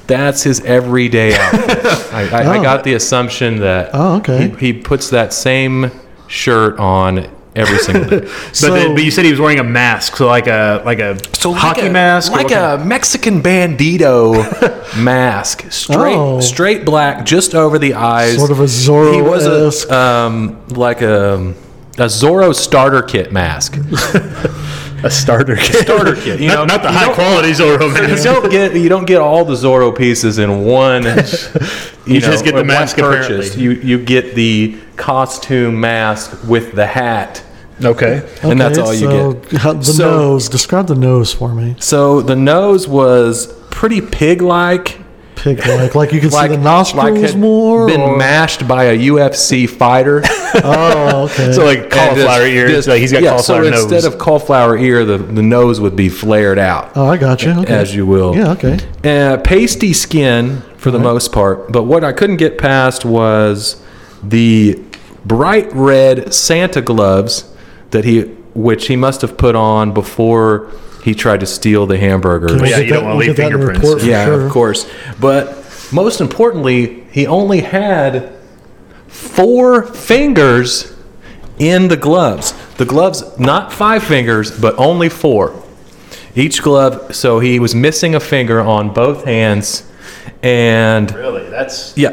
that's 0.08 0.43
his 0.43 0.60
everyday 0.65 1.36
outfit. 1.38 1.86
I, 2.13 2.30
I, 2.32 2.43
I 2.56 2.58
Oh. 2.60 2.63
got 2.63 2.84
the 2.84 2.93
assumption 2.93 3.60
that 3.60 3.91
Oh, 3.93 4.17
okay. 4.17 4.49
he, 4.49 4.73
he 4.73 4.73
puts 4.73 5.10
that 5.12 5.34
same 5.34 5.91
shirt 6.27 6.77
on 6.80 7.30
every 7.57 7.79
single 7.79 8.05
day. 8.09 8.19
But, 8.27 8.55
So- 8.55 8.73
then, 8.73 8.93
but 8.95 9.03
you 9.03 9.11
said 9.11 9.25
he 9.25 9.31
was 9.31 9.39
wearing 9.39 9.59
a 9.59 9.63
mask, 9.63 10.15
so 10.17 10.27
like 10.27 10.47
a 10.47 10.81
like 10.85 10.99
a 10.99 11.17
hockey 11.43 11.81
like 11.81 11.89
a, 11.89 11.93
mask, 11.93 12.31
like 12.31 12.51
a 12.51 12.81
Mexican 12.85 13.41
bandito 13.41 14.97
mask, 14.97 15.71
straight 15.71 16.15
Oh. 16.15 16.39
straight 16.39 16.85
black, 16.85 17.25
just 17.25 17.55
over 17.55 17.77
the 17.79 17.93
eyes. 17.95 18.37
Sort 18.37 18.51
of 18.51 18.59
a 18.59 18.65
Zorro. 18.65 19.13
He 19.13 19.21
was 19.21 19.45
a 19.45 19.93
um, 19.95 20.65
like 20.69 21.01
a 21.01 21.53
a 21.97 22.05
Zorro 22.05 22.53
starter 22.53 23.01
kit 23.01 23.31
mask. 23.31 23.77
a 25.03 25.09
starter 25.11 25.55
kit. 25.55 25.81
Starter 25.83 26.15
kit, 26.15 26.39
you 26.39 26.47
not, 26.47 26.67
know, 26.67 26.75
not 26.75 26.81
the 26.83 26.89
you 26.91 26.97
high 26.97 27.13
quality 27.13 27.51
Zorro 27.51 27.91
mask. 27.93 28.17
you 28.17 28.23
don't 28.23 28.49
get 28.51 28.75
you 28.75 28.89
don't 28.89 29.05
get 29.05 29.19
all 29.19 29.45
the 29.45 29.53
Zorro 29.55 29.95
pieces 29.95 30.37
in 30.39 30.63
one. 30.65 31.03
You, 31.03 31.11
You 32.15 32.21
just 32.21 32.43
get 32.45 32.55
the 32.55 32.63
mask, 32.63 32.97
apparently. 32.97 33.49
You 33.61 33.71
you 33.71 33.97
get 34.03 34.35
the 34.35 34.77
costume 34.95 35.79
mask 35.79 36.37
with 36.47 36.73
the 36.73 36.85
hat, 36.87 37.43
Okay. 37.83 38.27
and 38.41 38.59
that's 38.59 38.77
Okay, 38.77 38.87
all 38.87 38.93
you 38.93 38.99
so 39.09 39.33
get. 39.33 39.49
the 39.79 39.83
So- 39.83 40.09
nose. 40.09 40.49
Describe 40.49 40.87
the 40.87 40.95
nose 40.95 41.31
for 41.33 41.53
me. 41.53 41.75
So 41.79 42.21
the 42.21 42.35
nose 42.35 42.87
was 42.87 43.47
pretty 43.69 44.01
pig-like. 44.01 45.01
Pig 45.35 45.59
like, 45.67 45.93
like 45.93 46.11
you 46.13 46.19
can 46.19 46.31
Like, 46.31 46.49
see 46.49 46.57
the 46.57 46.63
nostrils 46.63 47.21
had 47.21 47.39
more. 47.39 47.85
been 47.85 48.01
or- 48.01 48.17
mashed 48.17 48.67
by 48.67 48.85
a 48.85 48.97
UFC 48.97 49.67
fighter. 49.69 50.23
Oh, 50.55 51.29
okay. 51.31 51.51
So 51.53 51.63
like 51.63 51.91
cauliflower 51.91 52.39
just- 52.39 52.51
ears, 52.51 52.71
just- 52.71 52.87
like 52.87 52.99
he's 53.01 53.11
got 53.11 53.21
yeah, 53.21 53.29
cauliflower 53.31 53.63
so 53.65 53.69
nose. 53.69 53.91
instead 53.91 54.11
of 54.11 54.17
cauliflower 54.17 54.75
ear, 54.75 55.05
the, 55.05 55.19
the 55.19 55.43
nose 55.43 55.79
would 55.79 55.95
be 55.95 56.09
flared 56.09 56.57
out, 56.57 56.91
oh, 56.95 57.05
I 57.05 57.17
got 57.17 57.43
you. 57.43 57.51
Okay. 57.51 57.71
as 57.71 57.93
you 57.95 58.07
will. 58.07 58.35
Yeah. 58.35 58.53
Okay. 58.53 58.79
Uh, 59.03 59.37
pasty 59.37 59.93
skin 59.93 60.63
for 60.77 60.89
the 60.89 60.97
most 60.99 61.31
part, 61.31 61.71
but 61.71 61.83
what 61.83 62.03
I 62.03 62.13
couldn't 62.13 62.37
get 62.37 62.57
past 62.57 63.05
was 63.05 63.79
the 64.23 64.79
bright 65.23 65.69
red 65.71 66.33
Santa 66.33 66.81
gloves 66.81 67.43
that 67.97 68.05
he, 68.05 68.21
which 68.53 68.86
he 68.86 68.95
must 68.95 69.21
have 69.21 69.38
put 69.38 69.55
on 69.55 69.91
before 69.91 70.71
he 71.03 71.15
tried 71.15 71.39
to 71.39 71.47
steal 71.47 71.88
the 71.88 71.97
hamburger. 71.97 72.47
Oh, 72.51 72.55
we'll 72.57 72.67
yeah, 72.67 72.77
get 72.77 72.86
you 72.86 72.93
don't 72.93 73.05
wanna 73.05 73.17
leave 73.17 73.36
get 73.36 73.38
that 73.38 73.51
in 73.53 73.60
the 73.60 73.67
fingerprints. 73.73 74.05
yeah, 74.05 74.25
sure. 74.25 74.45
of 74.45 74.51
course. 74.51 74.88
But 75.19 75.89
most 75.91 76.21
importantly, 76.21 77.05
he 77.12 77.25
only 77.25 77.62
had 77.62 78.36
four 79.07 79.81
fingers 79.81 80.95
in 81.57 81.88
the 81.88 81.97
gloves. 81.97 82.53
The 82.75 82.86
gloves, 82.86 83.23
not 83.39 83.73
five 83.73 84.03
fingers, 84.03 84.51
but 84.60 84.77
only 84.77 85.10
four. 85.10 85.63
Each 86.36 86.62
glove, 86.62 87.15
so 87.15 87.39
he 87.39 87.60
was 87.60 87.73
missing 87.73 88.13
a 88.13 88.19
finger 88.19 88.62
on 88.62 88.93
both 88.93 89.25
hands, 89.25 89.89
and 90.43 91.12
really, 91.15 91.49
that's 91.49 91.97
yeah. 91.97 92.12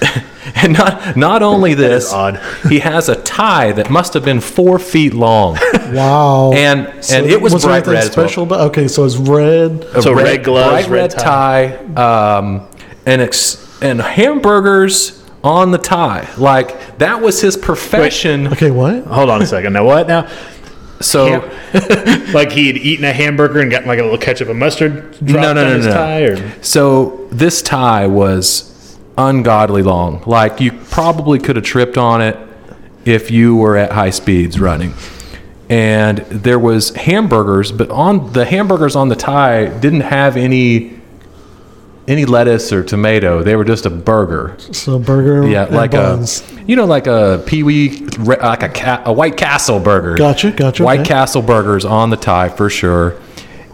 and 0.62 0.72
not 0.74 1.16
not 1.16 1.42
only 1.42 1.74
this, 1.74 2.12
odd. 2.12 2.40
he 2.68 2.78
has 2.80 3.08
a 3.08 3.16
tie 3.22 3.72
that 3.72 3.90
must 3.90 4.14
have 4.14 4.24
been 4.24 4.40
four 4.40 4.78
feet 4.78 5.14
long, 5.14 5.58
Wow. 5.92 6.52
and 6.52 7.04
So 7.04 7.16
and 7.16 7.26
it 7.26 7.40
was, 7.40 7.52
there 7.52 7.60
bright 7.60 7.86
red. 7.86 7.96
as 7.96 8.16
well. 8.16 8.26
special 8.28 8.42
about? 8.44 8.60
Okay, 8.70 8.88
so 8.88 9.04
it's 9.04 9.16
red. 9.16 9.84
So 10.02 10.12
red 10.14 10.44
gloves, 10.44 10.86
bright 10.86 10.90
red 10.90 11.12
red 11.12 11.18
tie, 11.18 11.76
um, 11.96 12.68
and 13.06 13.22
ex- 13.22 13.80
and 13.82 14.00
hamburgers 14.00 15.22
on 15.44 15.70
the 15.70 15.78
tie. 15.78 16.28
Like 16.36 16.98
that 16.98 17.20
was 17.20 17.40
his 17.40 17.56
profession. 17.56 18.48
Okay, 18.48 18.70
what? 18.70 19.04
Hold 19.04 19.30
on 19.30 19.42
a 19.42 19.46
second. 19.46 19.72
Now 19.72 19.84
what? 19.84 20.06
Now, 20.06 20.28
So 21.00 21.50
like 22.32 22.52
he 22.52 22.68
had 22.68 22.76
eaten 22.76 23.04
a 23.04 23.12
hamburger 23.12 23.60
and 23.60 23.70
gotten 23.70 23.88
like 23.88 23.98
a 23.98 24.02
little 24.02 24.18
ketchup 24.18 24.48
and 24.48 24.58
mustard 24.58 25.10
dropped 25.12 25.22
No, 25.42 25.52
no, 25.52 25.64
no, 25.68 25.74
his 25.76 25.86
no. 25.86 25.92
tie, 25.92 26.20
or 26.22 26.62
so 26.62 27.26
this 27.32 27.60
tie 27.62 28.06
was 28.06 28.71
ungodly 29.16 29.82
long. 29.82 30.22
Like 30.26 30.60
you 30.60 30.72
probably 30.72 31.38
could 31.38 31.56
have 31.56 31.64
tripped 31.64 31.98
on 31.98 32.20
it 32.20 32.36
if 33.04 33.30
you 33.30 33.56
were 33.56 33.76
at 33.76 33.92
high 33.92 34.10
speeds 34.10 34.60
running. 34.60 34.94
And 35.68 36.18
there 36.18 36.58
was 36.58 36.90
hamburgers, 36.90 37.72
but 37.72 37.90
on 37.90 38.32
the 38.32 38.44
hamburgers 38.44 38.94
on 38.94 39.08
the 39.08 39.16
tie 39.16 39.66
didn't 39.66 40.02
have 40.02 40.36
any 40.36 41.00
any 42.08 42.24
lettuce 42.24 42.72
or 42.72 42.82
tomato. 42.82 43.42
They 43.42 43.54
were 43.56 43.64
just 43.64 43.86
a 43.86 43.90
burger. 43.90 44.56
So 44.58 44.98
burger. 44.98 45.46
Yeah, 45.46 45.64
like 45.64 45.92
buns. 45.92 46.42
a, 46.50 46.62
you 46.64 46.76
know, 46.76 46.84
like 46.84 47.06
a 47.06 47.42
Pee 47.46 47.62
Wee, 47.62 47.90
like 48.18 48.62
a 48.62 48.68
ca- 48.68 49.02
a 49.06 49.12
White 49.12 49.36
Castle 49.36 49.78
burger. 49.78 50.16
Gotcha, 50.16 50.50
gotcha, 50.50 50.82
White 50.82 51.00
okay. 51.00 51.08
Castle 51.08 51.42
burgers 51.42 51.84
on 51.84 52.10
the 52.10 52.16
tie 52.16 52.48
for 52.48 52.68
sure. 52.68 53.20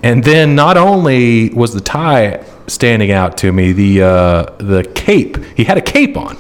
And 0.02 0.22
then 0.22 0.54
not 0.54 0.76
only 0.76 1.48
was 1.50 1.72
the 1.74 1.80
tie 1.80 2.44
standing 2.68 3.10
out 3.10 3.36
to 3.38 3.52
me, 3.52 3.72
the 3.72 4.02
uh, 4.02 4.42
the 4.58 4.84
cape. 4.94 5.36
He 5.56 5.64
had 5.64 5.78
a 5.78 5.82
cape 5.82 6.16
on, 6.16 6.36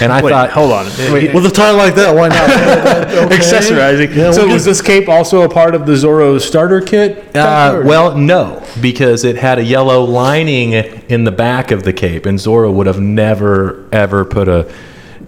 and 0.00 0.12
I 0.12 0.22
wait, 0.22 0.30
thought, 0.30 0.50
hold 0.50 0.72
on. 0.72 0.86
Wait, 1.12 1.34
With 1.34 1.46
a 1.46 1.50
tie 1.50 1.70
like 1.70 1.94
that, 1.96 2.14
why 2.14 2.28
not? 2.28 2.94
Okay. 3.14 3.36
accessorizing. 3.36 4.14
Yeah, 4.14 4.32
so 4.32 4.46
was 4.46 4.64
this 4.64 4.82
cape 4.82 5.08
also 5.08 5.42
a 5.42 5.48
part 5.48 5.74
of 5.74 5.86
the 5.86 5.92
Zorro 5.92 6.40
starter 6.40 6.80
kit? 6.80 7.34
Uh, 7.36 7.82
well, 7.84 8.16
no, 8.16 8.66
because 8.80 9.24
it 9.24 9.36
had 9.36 9.58
a 9.58 9.64
yellow 9.64 10.02
lining 10.02 10.72
in 10.72 11.24
the 11.24 11.30
back 11.30 11.70
of 11.70 11.84
the 11.84 11.92
cape, 11.92 12.26
and 12.26 12.38
Zorro 12.38 12.72
would 12.72 12.86
have 12.86 13.00
never 13.00 13.88
ever 13.92 14.24
put 14.24 14.48
a 14.48 14.72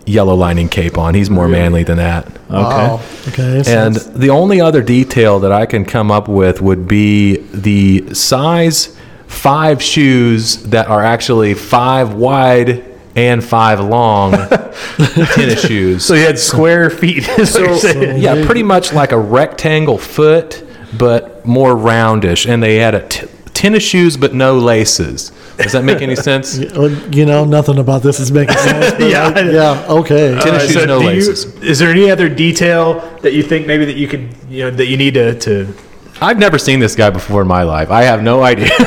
yellow 0.06 0.34
lining 0.34 0.68
cape 0.68 0.96
on. 0.96 1.14
He's 1.14 1.28
more 1.30 1.48
manly 1.48 1.82
than 1.82 1.98
that. 1.98 2.26
Wow. 2.48 3.02
Okay. 3.28 3.62
And 3.66 3.96
the 3.96 4.30
only 4.30 4.60
other 4.60 4.82
detail 4.82 5.40
that 5.40 5.52
I 5.52 5.66
can 5.66 5.84
come 5.84 6.10
up 6.10 6.28
with 6.28 6.60
would 6.62 6.86
be 6.88 7.36
the 7.52 8.14
size 8.14 8.95
five 9.26 9.82
shoes 9.82 10.62
that 10.64 10.88
are 10.88 11.02
actually 11.02 11.54
five 11.54 12.14
wide 12.14 12.84
and 13.14 13.42
five 13.42 13.80
long 13.80 14.32
tennis 15.34 15.66
shoes. 15.66 16.04
so 16.04 16.14
he 16.14 16.22
had 16.22 16.38
square 16.38 16.90
feet. 16.90 17.26
is 17.38 17.54
what 17.54 17.62
you're 17.62 17.76
saying. 17.78 18.18
yeah, 18.22 18.44
pretty 18.44 18.62
much 18.62 18.92
like 18.92 19.12
a 19.12 19.18
rectangle 19.18 19.98
foot, 19.98 20.62
but 20.98 21.44
more 21.46 21.74
roundish. 21.74 22.46
And 22.46 22.62
they 22.62 22.76
had 22.76 22.94
a 22.94 23.08
t- 23.08 23.26
tennis 23.54 23.82
shoes, 23.82 24.16
but 24.18 24.34
no 24.34 24.58
laces. 24.58 25.32
Does 25.56 25.72
that 25.72 25.82
make 25.84 26.02
any 26.02 26.14
sense? 26.30 26.58
you 26.58 27.24
know, 27.24 27.46
nothing 27.46 27.78
about 27.78 28.02
this 28.02 28.20
is 28.20 28.30
making 28.30 28.56
sense. 28.58 29.00
Yeah. 29.10 29.32
I- 29.34 29.40
yeah. 29.50 29.86
Okay. 29.88 30.38
Tennis 30.38 30.64
Uh, 30.64 30.66
shoes, 30.72 30.86
no 30.86 30.98
do 30.98 31.04
you- 31.06 31.10
laces. 31.12 31.44
is 31.62 31.78
there 31.78 31.90
any 31.90 32.10
other 32.10 32.28
detail 32.28 33.00
that 33.22 33.32
you 33.32 33.42
think 33.42 33.66
maybe 33.66 33.86
that 33.86 33.96
you 33.96 34.08
could, 34.08 34.28
you 34.50 34.64
know, 34.64 34.70
that 34.70 34.86
you 34.86 34.98
need 34.98 35.14
to, 35.14 35.38
to 35.38 35.74
I've 36.20 36.38
never 36.38 36.58
seen 36.58 36.80
this 36.80 36.94
guy 36.94 37.10
before 37.10 37.42
in 37.42 37.48
my 37.48 37.62
life. 37.62 37.90
I 37.90 38.02
have 38.04 38.22
no 38.22 38.42
idea. 38.42 38.68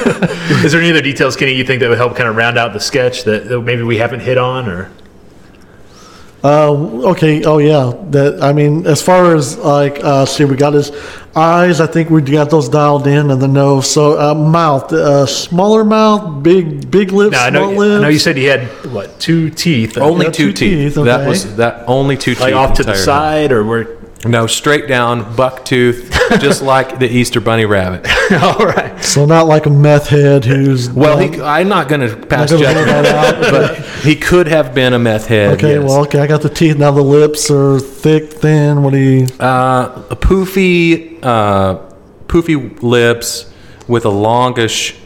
is 0.63 0.71
there 0.71 0.81
any 0.81 0.89
other 0.89 1.01
details, 1.01 1.35
Kenny, 1.35 1.53
you 1.53 1.63
think 1.63 1.79
that 1.81 1.89
would 1.89 1.97
help 1.97 2.15
kind 2.15 2.27
of 2.27 2.35
round 2.35 2.57
out 2.57 2.73
the 2.73 2.79
sketch 2.79 3.23
that, 3.25 3.47
that 3.49 3.61
maybe 3.61 3.83
we 3.83 3.97
haven't 3.97 4.21
hit 4.21 4.37
on 4.37 4.67
or? 4.67 4.91
Uh, 6.41 6.71
okay. 7.11 7.43
Oh 7.43 7.57
yeah. 7.57 7.91
That 8.11 8.41
I 8.41 8.53
mean, 8.53 8.87
as 8.87 9.01
far 9.01 9.35
as 9.35 9.57
like, 9.57 9.99
uh, 10.01 10.25
see, 10.25 10.45
we 10.45 10.55
got 10.55 10.73
his 10.73 10.89
eyes. 11.35 11.81
I 11.81 11.85
think 11.87 12.09
we 12.09 12.21
got 12.21 12.49
those 12.49 12.69
dialed 12.69 13.07
in, 13.07 13.29
and 13.29 13.41
the 13.41 13.47
nose. 13.47 13.91
So 13.91 14.17
uh, 14.17 14.33
mouth, 14.33 14.91
uh, 14.93 15.25
smaller 15.25 15.83
mouth, 15.83 16.41
big 16.41 16.89
big 16.89 17.11
lips, 17.11 17.33
No, 17.33 17.39
I 17.39 17.49
small 17.49 17.71
know, 17.73 17.77
lips. 17.77 17.99
I 17.99 18.01
know 18.03 18.07
you 18.07 18.19
said 18.19 18.37
he 18.37 18.45
had, 18.45 18.63
what, 18.93 19.19
two 19.19 19.49
teeth? 19.49 19.97
only 19.97 20.27
Yeah, 20.27 20.31
two, 20.31 20.53
two 20.53 20.53
teeth. 20.53 20.93
teeth, 20.95 21.03
That 21.05 21.27
was 21.27 21.57
that 21.57 21.83
only 21.87 22.15
two 22.15 22.31
teeth. 22.35 22.39
like 22.41 22.53
off 22.53 22.71
to 22.77 22.83
the 22.83 22.91
entirely. 22.91 23.03
side 23.05 23.51
or 23.51 23.65
where? 23.65 23.98
No, 24.25 24.47
straight 24.47 24.87
down, 24.87 25.33
buck 25.37 25.63
tooth, 25.63 26.11
just 26.41 26.61
like 26.73 26.99
the 26.99 27.07
Easter 27.09 27.39
bunny 27.39 27.65
rabbit. 27.65 28.05
All 28.43 28.65
right. 28.65 29.01
So 29.03 29.25
not 29.25 29.47
like 29.47 29.65
a 29.65 29.69
meth 29.69 30.09
head 30.09 30.43
who's 30.43 30.89
Well, 30.89 31.17
done- 31.17 31.33
he, 31.33 31.41
I'm 31.41 31.69
not 31.69 31.87
going 31.87 32.01
to 32.01 32.15
pass 32.27 32.49
gonna 32.51 32.63
judgment, 32.63 32.87
that 32.87 33.05
out, 33.05 33.51
but 33.51 33.77
he 34.03 34.15
could 34.17 34.47
have 34.47 34.75
been 34.75 34.93
a 34.93 34.99
meth 34.99 35.27
head. 35.27 35.53
Okay, 35.53 35.75
yes. 35.75 35.83
well, 35.85 36.01
okay, 36.01 36.19
I 36.19 36.27
got 36.27 36.41
the 36.41 36.49
teeth 36.49 36.77
now. 36.77 36.91
The 36.91 37.01
lips 37.01 37.49
are 37.49 37.79
thick, 37.79 38.33
thin. 38.33 38.83
What 38.83 38.91
do 38.91 38.97
you? 38.99 39.25
uh, 39.39 40.03
a 40.09 40.15
poofy, 40.17 41.23
uh, 41.23 41.79
poofy 42.27 42.81
lips 42.81 43.51
with 43.87 44.03
a 44.03 44.09
longish. 44.09 44.97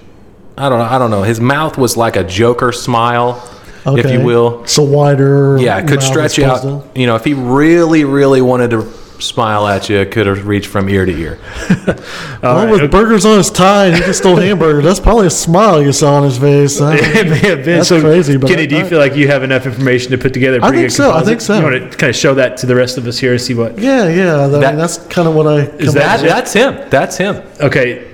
I 0.58 0.70
don't 0.70 0.80
know. 0.80 0.86
I 0.86 0.98
don't 0.98 1.12
know. 1.12 1.22
His 1.24 1.40
mouth 1.40 1.78
was 1.78 1.96
like 1.96 2.16
a 2.16 2.24
Joker 2.24 2.72
smile, 2.72 3.48
if 3.86 4.12
you 4.12 4.22
will. 4.26 4.66
So 4.66 4.82
wider. 4.82 5.58
Yeah, 5.60 5.78
it 5.78 5.88
could 5.88 6.02
stretch 6.02 6.40
out. 6.40 6.64
opposed 6.66 6.98
You 6.98 7.06
know, 7.06 7.16
if 7.16 7.24
he 7.24 7.34
really, 7.36 8.06
really 8.06 8.42
wanted 8.42 8.72
to 8.72 8.82
smile 9.24 9.68
at 9.68 9.90
you, 9.90 9.98
it 9.98 10.12
could 10.12 10.28
have 10.28 10.46
reached 10.48 10.68
from 10.68 10.90
ear 10.90 11.06
to 11.06 11.12
ear. 11.12 11.36
to- 11.86 12.04
Well, 12.42 12.70
with 12.72 12.92
burgers 12.92 13.26
on 13.26 13.38
his 13.38 13.50
tie, 13.50 13.88
and 13.88 13.96
he 13.96 14.02
just 14.02 14.20
stole 14.20 14.36
hamburger. 14.36 14.82
That's 14.82 15.00
probably 15.00 15.28
a 15.28 15.32
smile 15.32 15.82
you 15.82 15.92
saw 15.92 16.16
on 16.16 16.24
his 16.24 16.38
face. 16.38 16.80
Uh, 16.82 16.96
It 17.00 17.28
may 17.30 17.38
have 17.40 17.66
been. 17.66 17.78
That's 17.78 17.90
so, 17.90 18.02
crazy, 18.02 18.38
but 18.38 18.48
Kenny, 18.50 18.64
I- 18.64 18.66
do 18.66 18.78
you 18.78 18.86
feel 18.86 19.00
like 19.00 19.16
you 19.16 19.28
have 19.28 19.44
enough 19.44 19.66
information 19.66 20.12
to 20.12 20.18
put 20.18 20.34
together? 20.34 20.60
a 20.60 20.64
I 20.66 20.68
pretty 20.70 20.84
think 20.84 20.92
good 20.92 20.96
so, 20.98 21.12
I 21.14 21.24
think 21.24 21.42
so. 21.42 21.58
You 21.58 21.64
want 21.64 21.92
to 21.92 21.98
kind 21.98 22.10
of 22.10 22.16
show 22.16 22.34
that 22.36 22.58
to 22.58 22.66
the 22.66 22.76
rest 22.76 22.98
of 22.98 23.08
us 23.08 23.18
here, 23.18 23.32
and 23.32 23.42
see 23.42 23.54
what? 23.54 23.78
yeah, 23.80 24.08
yeah. 24.10 24.44
I 24.44 24.48
That- 24.48 24.62
mean, 24.62 24.78
that's 24.78 24.98
kind 25.08 25.28
of 25.28 25.34
what 25.36 25.48
I. 25.48 25.60
Is 25.62 25.86
come 25.86 25.94
that- 25.96 26.20
up 26.20 26.22
That, 26.22 26.28
that's 26.28 26.54
him. 26.54 26.90
That's 26.90 27.18
him. 27.18 27.42
Okay, 27.60 28.06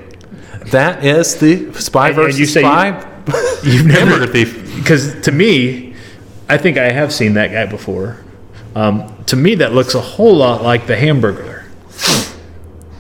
That 0.72 1.04
is 1.04 1.36
the 1.38 1.74
spy 1.74 2.10
And- 2.10 2.18
and 2.18 2.26
versus 2.28 2.40
you 2.40 2.46
say 2.46 2.62
you- 2.62 2.68
spy 2.68 3.06
you've 3.64 3.86
never 3.86 4.00
hamburger 4.12 4.32
thief. 4.32 4.76
because 4.78 5.20
to 5.22 5.32
me, 5.32 5.96
I 6.48 6.58
think 6.58 6.78
I 6.78 6.92
have 6.92 7.12
seen 7.14 7.34
that 7.36 7.52
guy 7.52 7.66
before. 7.66 8.18
Um, 8.76 9.24
to 9.26 9.36
me, 9.36 9.56
that 9.56 9.74
looks 9.74 9.96
a 9.96 10.02
whole 10.02 10.38
lot 10.38 10.62
like 10.62 10.88
the 10.88 10.96
Hamburglar. 10.96 11.66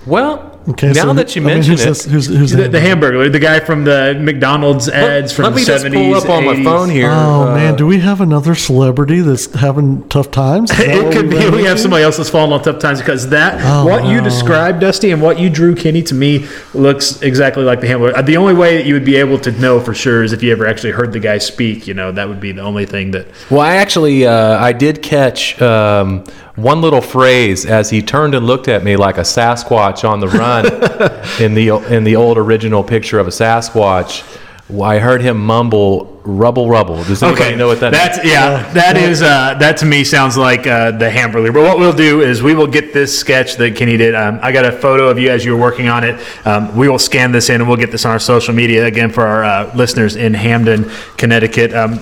Well, 0.06 0.49
Okay, 0.68 0.92
now 0.92 1.06
so, 1.06 1.14
that 1.14 1.36
you 1.36 1.42
I 1.42 1.46
mean, 1.46 1.54
mention 1.56 1.78
who's 1.78 2.06
it, 2.06 2.12
who's, 2.12 2.28
who's 2.28 2.52
The, 2.52 2.64
that? 2.64 2.72
the 2.74 2.80
Hamburglar, 2.80 3.32
the 3.32 3.40
guy 3.40 3.60
from 3.60 3.86
the 3.86 4.16
McDonald's 4.20 4.88
ads 4.90 5.32
from 5.34 5.46
let 5.46 5.54
me 5.56 5.62
the 5.62 5.66
just 5.68 5.86
70s. 5.86 5.94
pull 5.94 6.14
up 6.16 6.30
on 6.30 6.46
my 6.46 6.62
phone 6.64 6.90
here. 6.90 7.10
Oh 7.10 7.48
uh, 7.48 7.56
man, 7.56 7.76
do 7.76 7.88
we 7.88 8.00
have 8.00 8.20
another 8.22 8.54
celebrity 8.56 9.22
that's 9.22 9.52
having 9.56 10.08
tough 10.10 10.32
times? 10.32 10.70
It 10.80 11.14
could 11.14 11.30
be 11.30 11.38
we 11.38 11.64
have 11.64 11.72
into? 11.72 11.78
somebody 11.78 12.04
else 12.04 12.18
that's 12.18 12.30
fallen 12.30 12.52
on 12.52 12.62
tough 12.62 12.80
times 12.80 13.00
because 13.00 13.30
that 13.30 13.60
Oh, 13.64 13.86
what 13.86 14.06
you 14.06 14.22
described, 14.22 14.82
Dusty, 14.82 15.12
and 15.12 15.22
what 15.22 15.40
you 15.40 15.50
drew, 15.50 15.76
Kenny, 15.76 16.04
to 16.04 16.14
me 16.14 16.46
looks 16.74 17.22
exactly 17.22 17.64
like 17.64 17.80
the 17.80 17.88
Hamburglar. 17.88 18.24
The 18.26 18.38
only 18.38 18.54
way 18.54 18.78
that 18.78 18.86
you 18.86 18.94
would 18.96 19.06
be 19.06 19.16
able 19.16 19.40
to 19.40 19.52
know 19.54 19.80
for 19.80 19.94
sure 19.94 20.24
is 20.24 20.34
if 20.34 20.44
you 20.44 20.52
ever 20.52 20.68
actually 20.68 20.92
heard 20.92 21.14
the 21.14 21.20
guy 21.20 21.38
speak. 21.38 21.88
You 21.88 21.94
know, 21.94 22.12
that 22.12 22.28
would 22.28 22.40
be 22.42 22.52
the 22.52 22.62
only 22.62 22.86
thing 22.86 23.12
that. 23.12 23.28
Well, 23.50 23.62
I 23.62 23.76
actually 23.78 24.28
uh, 24.28 24.60
I 24.60 24.74
did 24.74 25.02
catch 25.02 25.60
um, 25.62 26.26
one 26.62 26.82
little 26.82 27.02
phrase 27.02 27.66
as 27.66 27.90
he 27.90 28.02
turned 28.02 28.36
and 28.36 28.46
looked 28.46 28.68
at 28.68 28.84
me 28.84 28.96
like 28.96 29.18
a 29.18 29.22
Sasquatch 29.22 30.08
on 30.08 30.20
the 30.20 30.28
run 30.28 30.66
in 31.42 31.54
the 31.54 31.70
in 31.94 32.04
the 32.04 32.16
old 32.16 32.38
original 32.38 32.84
picture 32.84 33.20
of 33.20 33.28
a 33.28 33.32
Sasquatch. 33.32 34.38
I 34.82 35.00
heard 35.00 35.22
him 35.22 35.44
mumble 35.44 36.22
Rubble 36.24 36.70
Rubble. 36.70 37.04
Does 37.04 37.24
anybody 37.24 37.56
know 37.56 37.68
what 37.68 37.80
that 37.80 37.92
is? 37.92 38.00
That's 38.00 38.26
yeah. 38.26 38.72
That 38.74 38.98
is 38.98 39.22
uh, 39.24 39.56
that 39.60 39.78
to 39.78 39.86
me 39.88 40.04
sounds 40.04 40.38
like 40.38 40.68
uh, 40.68 40.92
the 40.92 41.10
Hamburglar. 41.10 41.52
But 41.52 41.64
what 41.64 41.80
we'll 41.80 41.92
do 41.92 42.22
is 42.22 42.44
we 42.44 42.54
will 42.54 42.68
get 42.68 42.94
this 42.94 43.18
sketch 43.18 43.56
that 43.56 43.76
Kenny 43.76 43.98
did. 43.98 44.14
Um, 44.14 44.40
I 44.44 44.52
got 44.52 44.66
a 44.66 44.72
photo 44.72 45.08
of 45.08 45.18
you 45.18 45.32
as 45.32 45.44
you 45.44 45.54
were 45.54 45.62
working 45.62 45.88
on 45.88 46.04
it. 46.04 46.20
Um, 46.46 46.76
we 46.76 46.88
will 46.88 47.00
scan 47.00 47.32
this 47.32 47.50
in 47.50 47.62
and 47.62 47.68
we'll 47.68 47.78
get 47.78 47.90
this 47.90 48.06
on 48.06 48.12
our 48.12 48.20
social 48.20 48.54
media 48.54 48.86
again 48.86 49.10
for 49.10 49.26
our 49.26 49.44
uh, 49.44 49.76
listeners 49.76 50.16
in 50.16 50.36
Hamden, 50.36 50.92
Connecticut. 51.18 51.74
Um, 51.74 51.94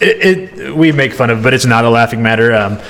it, 0.00 0.56
it 0.56 0.74
we 0.74 0.90
make 0.90 1.12
fun 1.12 1.30
of, 1.30 1.38
it, 1.38 1.42
but 1.42 1.54
it's 1.54 1.66
not 1.66 1.84
a 1.84 1.90
laughing 1.90 2.20
matter. 2.20 2.52
Um, 2.52 2.80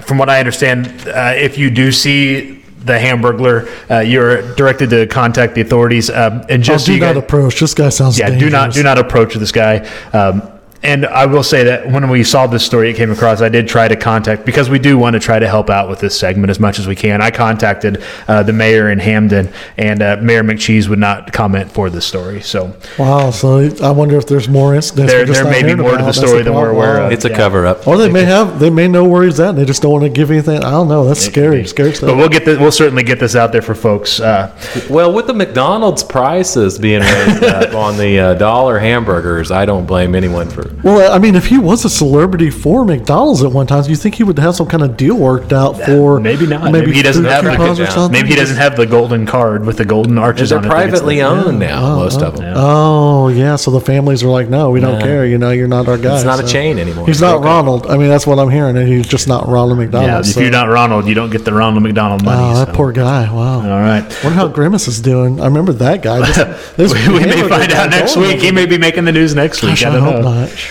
from 0.00 0.18
what 0.18 0.28
I 0.28 0.38
understand, 0.38 0.86
uh, 1.08 1.32
if 1.36 1.58
you 1.58 1.70
do 1.70 1.92
see 1.92 2.58
the 2.84 2.94
Hamburglar, 2.94 3.68
uh, 3.90 4.00
you're 4.00 4.54
directed 4.54 4.90
to 4.90 5.06
contact 5.06 5.54
the 5.54 5.60
authorities. 5.60 6.10
Um, 6.10 6.42
and 6.48 6.62
Oh, 6.62 6.64
just 6.72 6.86
so 6.86 6.92
do 6.92 6.94
you 6.94 7.00
not 7.00 7.14
guys- 7.14 7.22
approach. 7.22 7.60
This 7.60 7.74
guy 7.74 7.88
sounds 7.90 8.18
yeah, 8.18 8.28
dangerous. 8.30 8.50
do 8.50 8.56
not 8.56 8.72
do 8.72 8.82
not 8.82 8.98
approach 8.98 9.34
this 9.34 9.52
guy. 9.52 9.86
Um, 10.12 10.42
and 10.82 11.06
I 11.06 11.26
will 11.26 11.42
say 11.42 11.64
that 11.64 11.88
when 11.90 12.08
we 12.08 12.24
saw 12.24 12.46
this 12.46 12.64
story, 12.64 12.90
it 12.90 12.94
came 12.94 13.10
across. 13.10 13.40
I 13.40 13.48
did 13.48 13.68
try 13.68 13.86
to 13.88 13.96
contact 13.96 14.44
because 14.44 14.68
we 14.68 14.78
do 14.78 14.98
want 14.98 15.14
to 15.14 15.20
try 15.20 15.38
to 15.38 15.46
help 15.48 15.70
out 15.70 15.88
with 15.88 16.00
this 16.00 16.18
segment 16.18 16.50
as 16.50 16.58
much 16.58 16.78
as 16.78 16.86
we 16.86 16.96
can. 16.96 17.20
I 17.22 17.30
contacted 17.30 18.02
uh, 18.28 18.42
the 18.42 18.52
mayor 18.52 18.90
in 18.90 18.98
Hamden, 18.98 19.52
and 19.76 20.02
uh, 20.02 20.16
Mayor 20.20 20.42
McCheese 20.42 20.88
would 20.88 20.98
not 20.98 21.32
comment 21.32 21.70
for 21.70 21.88
this 21.90 22.04
story. 22.06 22.40
So 22.40 22.74
Wow. 22.98 23.30
So 23.30 23.68
I 23.82 23.90
wonder 23.90 24.16
if 24.16 24.26
there's 24.26 24.48
more 24.48 24.74
incidents. 24.74 25.12
there, 25.12 25.24
just 25.24 25.42
there 25.42 25.50
not 25.52 25.62
may 25.62 25.74
be 25.74 25.80
more 25.80 25.92
to 25.92 25.96
the 25.98 26.04
That's 26.04 26.18
story 26.18 26.42
than 26.42 26.54
we're 26.54 26.70
aware 26.70 27.00
of. 27.00 27.12
It's 27.12 27.24
a 27.24 27.30
Yeah. 27.30 27.36
cover 27.36 27.66
up. 27.66 27.86
Or 27.86 27.96
they 27.96 28.10
may 28.10 28.24
have. 28.24 28.58
They 28.58 28.70
may 28.70 28.88
know 28.88 29.04
where 29.04 29.22
he's 29.24 29.38
at. 29.40 29.50
and 29.50 29.58
They 29.58 29.64
just 29.64 29.82
don't 29.82 29.92
want 29.92 30.04
to 30.04 30.10
give 30.10 30.30
anything. 30.30 30.58
I 30.64 30.70
don't 30.70 30.88
know. 30.88 31.04
That's 31.04 31.20
scary. 31.20 31.64
Scary 31.66 31.94
stuff. 31.94 32.08
But 32.08 32.16
we'll 32.16 32.28
get 32.28 32.44
this, 32.44 32.58
we'll 32.58 32.72
certainly 32.72 33.02
get 33.02 33.20
this 33.20 33.36
out 33.36 33.52
there 33.52 33.62
for 33.62 33.74
folks. 33.74 34.18
Uh, 34.20 34.50
Well, 34.90 35.12
with 35.12 35.26
the 35.26 35.34
McDonald's 35.34 36.02
prices 36.02 36.78
being 36.78 37.00
raised 37.00 37.44
up 37.44 37.74
on 37.86 37.96
the 37.98 38.18
uh, 38.18 38.34
dollar 38.34 38.78
hamburgers, 38.78 39.50
I 39.50 39.64
don't 39.64 39.86
blame 39.86 40.14
anyone 40.14 40.48
for. 40.50 40.71
Well, 40.82 41.12
I 41.12 41.18
mean, 41.18 41.36
if 41.36 41.46
he 41.46 41.58
was 41.58 41.84
a 41.84 41.88
celebrity 41.90 42.50
for 42.50 42.84
McDonald's 42.84 43.42
at 43.42 43.52
one 43.52 43.66
time, 43.66 43.84
do 43.84 43.90
you 43.90 43.96
think 43.96 44.16
he 44.16 44.24
would 44.24 44.38
have 44.38 44.56
some 44.56 44.66
kind 44.66 44.82
of 44.82 44.96
deal 44.96 45.16
worked 45.16 45.52
out 45.52 45.74
for? 45.80 46.18
maybe 46.18 46.46
not. 46.46 46.72
Maybe, 46.72 46.92
he 46.92 47.02
doesn't 47.02 47.24
have 47.24 47.44
coupons 47.44 47.78
the, 47.78 47.84
or 47.84 47.86
something? 47.88 48.12
maybe 48.12 48.30
he 48.30 48.34
doesn't 48.36 48.56
have 48.56 48.76
the 48.76 48.86
golden 48.86 49.24
card 49.26 49.64
with 49.64 49.76
the 49.76 49.84
golden 49.84 50.18
arches 50.18 50.48
They're 50.50 50.58
on 50.58 50.64
it. 50.64 50.68
privately 50.68 51.16
the- 51.16 51.22
owned 51.22 51.58
now, 51.60 51.96
most 51.96 52.16
uh-huh. 52.16 52.26
of 52.26 52.36
them. 52.36 52.54
Oh 52.56 53.28
yeah, 53.28 53.56
so 53.56 53.70
the 53.70 53.80
families 53.80 54.22
are 54.24 54.28
like, 54.28 54.48
no, 54.48 54.70
we 54.70 54.80
don't 54.80 54.98
Nah. 54.98 55.04
care. 55.04 55.24
You 55.24 55.38
know, 55.38 55.50
you're 55.50 55.68
not 55.68 55.86
our 55.88 55.98
guy. 55.98 56.14
It's 56.16 56.24
not 56.24 56.40
a 56.40 56.46
so- 56.46 56.52
chain 56.52 56.78
anymore. 56.78 57.06
He's 57.06 57.20
not 57.20 57.32
broken. 57.40 57.46
Ronald. 57.46 57.86
I 57.86 57.96
mean, 57.96 58.08
that's 58.08 58.26
what 58.26 58.38
I'm 58.38 58.50
hearing, 58.50 58.76
and 58.76 58.88
he's 58.88 59.06
just 59.06 59.28
not 59.28 59.48
Ronald 59.48 59.78
McDonald. 59.78 60.10
Yeah, 60.10 60.18
if 60.20 60.26
so- 60.26 60.40
you're 60.40 60.50
not 60.50 60.68
Ronald, 60.68 61.06
you 61.06 61.14
don't 61.14 61.30
get 61.30 61.44
the 61.44 61.52
Ronald 61.52 61.82
McDonald 61.82 62.24
money. 62.24 62.42
Oh, 62.42 62.54
that 62.58 62.68
so. 62.68 62.74
poor 62.74 62.92
guy. 62.92 63.32
Wow. 63.32 63.60
All 63.60 63.80
right. 63.80 64.02
Wonder 64.24 64.36
how 64.38 64.48
Grimace 64.48 64.88
is 64.88 65.00
doing. 65.00 65.40
I 65.40 65.44
remember 65.46 65.72
that 65.74 66.02
guy. 66.02 66.18
This, 66.26 66.36
this 66.76 66.92
we 66.92 67.18
may 67.20 67.28
hamburger 67.28 67.48
find 67.48 67.72
out 67.72 67.90
next 67.90 68.14
going 68.16 68.28
week. 68.32 68.40
He 68.40 68.50
may 68.50 68.66
be 68.66 68.78
making 68.78 69.04
the 69.04 69.12
news 69.12 69.34
next 69.34 69.62
week. 69.62 69.72
Gosh, 69.72 69.84
I 69.84 69.88
I 69.88 69.92
don't 69.92 70.02
hope 70.02 70.22
know. 70.22 70.40
not. 70.44 70.61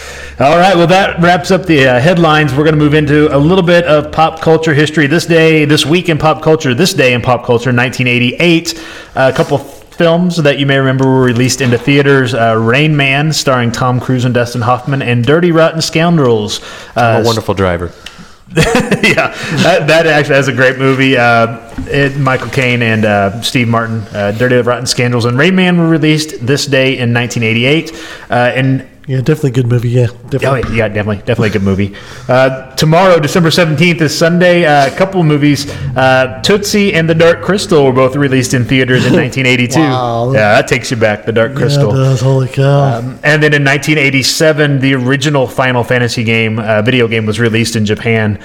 All 0.42 0.58
right. 0.58 0.76
Well, 0.76 0.88
that 0.88 1.22
wraps 1.22 1.52
up 1.52 1.68
the 1.68 1.88
uh, 1.88 2.00
headlines. 2.00 2.52
We're 2.56 2.64
going 2.64 2.74
to 2.74 2.80
move 2.80 2.96
into 2.96 3.28
a 3.36 3.38
little 3.38 3.64
bit 3.64 3.86
of 3.86 4.12
pop 4.12 4.42
culture 4.42 4.74
history. 4.74 5.06
This 5.06 5.28
day, 5.28 5.66
this 5.66 5.86
week 5.86 6.10
in 6.10 6.18
pop 6.18 6.42
culture, 6.42 6.74
this 6.74 6.96
day 6.96 7.14
in 7.14 7.22
pop 7.22 7.46
culture, 7.46 7.70
1988. 7.70 8.84
a 9.14 9.34
couple 9.34 9.60
films 9.60 10.38
that 10.38 10.58
you 10.58 10.66
may 10.66 10.80
remember 10.80 11.06
were 11.06 11.22
released 11.22 11.62
into 11.62 11.78
theaters 11.78 12.34
uh, 12.34 12.58
Rain 12.58 12.98
Man, 12.98 13.32
starring 13.32 13.72
Tom 13.72 14.00
Cruise 14.00 14.26
and 14.26 14.34
Dustin 14.34 14.62
Hoffman, 14.62 15.04
and 15.04 15.24
Dirty 15.24 15.52
Rotten 15.52 15.80
Scoundrels. 15.80 16.60
Uh, 16.96 17.22
A 17.22 17.24
wonderful 17.24 17.54
driver. 17.54 17.92
yeah, 18.56 19.30
that, 19.62 19.86
that 19.88 20.08
actually 20.08 20.34
that's 20.34 20.48
a 20.48 20.54
great 20.54 20.80
movie. 20.80 21.18
Uh, 21.18 21.72
it, 21.86 22.18
Michael 22.18 22.50
Caine 22.50 22.82
and 22.82 23.06
uh, 23.06 23.42
Steve 23.44 23.68
Martin, 23.68 24.00
uh, 24.16 24.32
Dirty 24.32 24.56
Rotten 24.56 24.88
Scandals, 24.88 25.26
and 25.26 25.38
Rain 25.38 25.54
Man 25.54 25.78
were 25.78 25.88
released 25.88 26.44
this 26.44 26.66
day 26.66 26.98
in 26.98 27.14
1988. 27.14 27.92
Uh, 28.28 28.34
and 28.34 28.88
Yeah, 29.08 29.18
definitely 29.18 29.52
good 29.52 29.68
movie. 29.68 29.90
Yeah, 29.90 30.08
Oh, 30.12 30.30
definitely. 30.30 30.78
yeah, 30.78 30.88
definitely, 30.88 31.18
definitely 31.18 31.50
a 31.50 31.52
good 31.54 31.64
movie. 31.64 31.96
Uh, 32.30 32.74
tomorrow, 32.76 33.20
December 33.20 33.50
17th, 33.50 34.00
is 34.00 34.16
Sunday. 34.18 34.64
Uh, 34.64 34.88
a 34.94 34.96
couple 34.96 35.20
of 35.22 35.26
movies. 35.26 35.70
Uh, 35.98 36.40
Tootsie 36.44 36.94
and 36.94 37.10
The 37.10 37.16
Dark 37.16 37.42
Crystal 37.42 37.84
were 37.84 37.92
both 37.94 38.16
released 38.16 38.54
in 38.54 38.64
theaters 38.64 39.06
in 39.06 39.14
1982. 39.16 39.80
Wow. 39.80 40.32
Yeah, 40.34 40.54
that 40.54 40.68
takes 40.68 40.92
you 40.92 40.98
back, 40.98 41.26
The 41.26 41.32
Dark 41.32 41.54
Yeah, 41.54 41.58
Crystal. 41.58 41.90
it 41.94 41.98
does. 41.98 42.22
Holy 42.22 42.48
cow. 42.48 43.00
Um, 43.00 43.20
and 43.24 43.42
then 43.42 43.54
in 43.56 43.64
1987, 43.66 44.80
the 44.80 44.94
original 44.94 45.48
Final 45.48 45.84
Fantasy 45.84 46.24
game, 46.24 46.60
uh, 46.60 46.82
video 46.84 47.08
game, 47.08 47.26
was 47.26 47.40
released 47.40 47.76
in 47.76 47.86
Japan. 47.86 48.40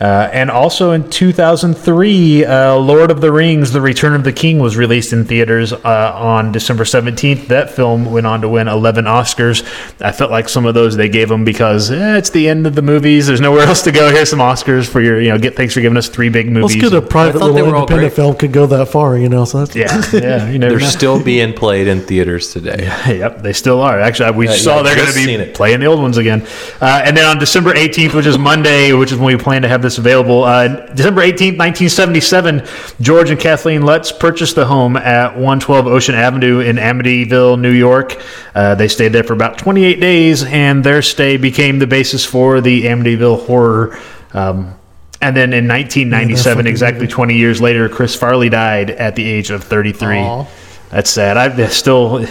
Uh, 0.00 0.30
and 0.32 0.48
also 0.48 0.92
in 0.92 1.10
2003, 1.10 2.44
uh, 2.44 2.76
Lord 2.76 3.10
of 3.10 3.20
the 3.20 3.32
Rings: 3.32 3.72
The 3.72 3.80
Return 3.80 4.14
of 4.14 4.22
the 4.22 4.32
King 4.32 4.60
was 4.60 4.76
released 4.76 5.12
in 5.12 5.24
theaters 5.24 5.72
uh, 5.72 6.12
on 6.14 6.52
December 6.52 6.84
17th. 6.84 7.48
That 7.48 7.70
film 7.70 8.04
went 8.12 8.24
on 8.26 8.40
to 8.42 8.48
win 8.48 8.68
11 8.68 9.06
Oscars. 9.06 9.62
I 10.00 10.12
felt 10.12 10.30
like 10.30 10.48
some 10.48 10.66
of 10.66 10.74
those 10.74 10.96
they 10.96 11.08
gave 11.08 11.28
them 11.28 11.44
because 11.44 11.90
eh, 11.90 12.16
it's 12.16 12.30
the 12.30 12.48
end 12.48 12.66
of 12.66 12.76
the 12.76 12.82
movies. 12.82 13.26
There's 13.26 13.40
nowhere 13.40 13.66
else 13.66 13.82
to 13.82 13.90
go. 13.92 14.10
Here's 14.12 14.30
some 14.30 14.38
Oscars 14.38 14.88
for 14.88 15.00
your, 15.00 15.20
you 15.20 15.30
know, 15.30 15.38
get 15.38 15.56
thanks 15.56 15.74
for 15.74 15.80
giving 15.80 15.98
us 15.98 16.08
three 16.08 16.28
big 16.28 16.46
well, 16.46 16.62
movies. 16.62 16.76
it's 16.76 16.90
good 16.90 16.94
a 16.94 17.04
private 17.04 17.40
thought 17.40 17.48
they 17.48 17.54
little 17.54 17.70
were 17.70 17.76
all 17.76 17.82
independent 17.82 18.14
great. 18.14 18.22
film 18.22 18.36
could 18.36 18.52
go 18.52 18.66
that 18.66 18.86
far, 18.88 19.18
you 19.18 19.28
know. 19.28 19.44
So 19.44 19.64
that's 19.64 19.74
yeah, 19.74 20.00
yeah, 20.12 20.48
you 20.48 20.58
never 20.60 20.74
They're 20.74 20.80
know. 20.82 20.86
still 20.86 21.22
being 21.24 21.52
played 21.54 21.88
in 21.88 22.02
theaters 22.02 22.52
today. 22.52 22.76
Yeah, 22.84 23.10
Yep, 23.18 23.42
they 23.42 23.52
still 23.52 23.80
are. 23.80 23.98
Actually, 23.98 24.30
we 24.32 24.46
Yeah, 24.46 24.52
saw 24.52 24.76
yeah, 24.76 24.82
they're 24.82 24.96
going 24.96 25.12
to 25.12 25.46
be 25.46 25.52
playing 25.54 25.80
the 25.80 25.86
old 25.86 26.00
ones 26.00 26.18
again. 26.18 26.46
Uh, 26.80 27.02
and 27.04 27.16
then 27.16 27.24
on 27.24 27.38
December 27.38 27.72
18th, 27.74 28.14
which 28.14 28.26
is 28.26 28.38
Monday, 28.38 28.92
which 28.92 29.10
is 29.10 29.18
when 29.18 29.36
we 29.36 29.42
plan 29.42 29.62
to 29.62 29.68
have 29.68 29.82
this 29.82 29.87
available, 29.96 30.44
uh, 30.44 30.68
December 30.92 31.22
18th, 31.22 31.56
1977, 31.56 32.66
George 33.00 33.30
and 33.30 33.40
Kathleen 33.40 33.82
Lutz 33.82 34.12
purchased 34.12 34.56
the 34.56 34.66
home 34.66 34.96
at 34.96 35.34
112 35.34 35.86
Ocean 35.86 36.14
Avenue 36.14 36.60
in 36.60 36.76
Amityville, 36.76 37.58
New 37.58 37.72
York. 37.72 38.22
Uh, 38.54 38.74
they 38.74 38.88
stayed 38.88 39.14
there 39.14 39.24
for 39.24 39.32
about 39.32 39.56
28 39.56 40.00
days, 40.00 40.44
and 40.44 40.84
their 40.84 41.00
stay 41.00 41.38
became 41.38 41.78
the 41.78 41.86
basis 41.86 42.24
for 42.24 42.60
the 42.60 42.82
Amityville 42.82 43.46
horror. 43.46 43.98
Um, 44.34 44.74
and 45.20 45.36
then 45.36 45.52
in 45.52 45.66
1997, 45.66 46.58
fucking 46.58 46.70
exactly 46.70 47.06
20 47.06 47.36
years 47.36 47.60
later, 47.60 47.88
Chris 47.88 48.14
Farley 48.14 48.48
died 48.48 48.90
at 48.90 49.16
the 49.16 49.24
age 49.24 49.50
of 49.50 49.64
33. 49.64 50.18
Aw. 50.18 50.46
That's 50.90 51.10
sad. 51.10 51.36
I've 51.36 51.72
still. 51.72 52.26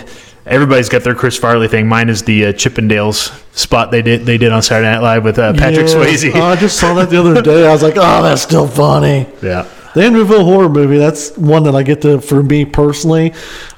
Everybody's 0.48 0.90
got 0.90 1.04
their 1.04 1.16
Chris 1.16 1.38
Farley 1.38 1.68
thing. 1.68 1.88
Mine 1.88 2.10
is 2.10 2.24
the 2.24 2.46
uh, 2.48 2.54
Chippendales 2.54 3.32
spot 3.56 3.92
they 3.92 4.02
did 4.02 4.26
they 4.26 4.38
did 4.38 4.52
on 4.52 4.62
Saturday 4.62 4.90
Night 4.92 5.02
Live 5.02 5.24
with 5.24 5.38
uh, 5.40 5.54
Patrick 5.54 5.88
Yes. 5.88 5.94
Swayze. 5.94 6.32
Oh, 6.36 6.42
I 6.44 6.56
just 6.56 6.80
saw 6.80 6.94
that 6.96 7.10
the 7.10 7.20
other 7.20 7.42
day. 7.42 7.68
I 7.68 7.72
was 7.72 7.84
like, 7.84 7.96
oh, 7.98 8.24
that's 8.24 8.42
still 8.42 8.68
funny. 8.68 9.28
yeah. 9.42 9.68
The 9.94 10.02
Amityville 10.04 10.44
horror 10.44 10.70
movie, 10.70 10.98
that's 11.00 11.36
one 11.38 11.64
that 11.64 11.76
I 11.76 11.82
get 11.82 12.02
to, 12.04 12.22
for 12.22 12.44
me 12.44 12.66
personally. 12.66 13.34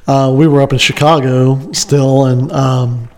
Uh, 0.06 0.34
we 0.36 0.48
were 0.48 0.62
up 0.62 0.74
in 0.74 0.80
Chicago 0.80 1.72
still, 1.72 2.26
and 2.26 2.52
um, 2.52 3.10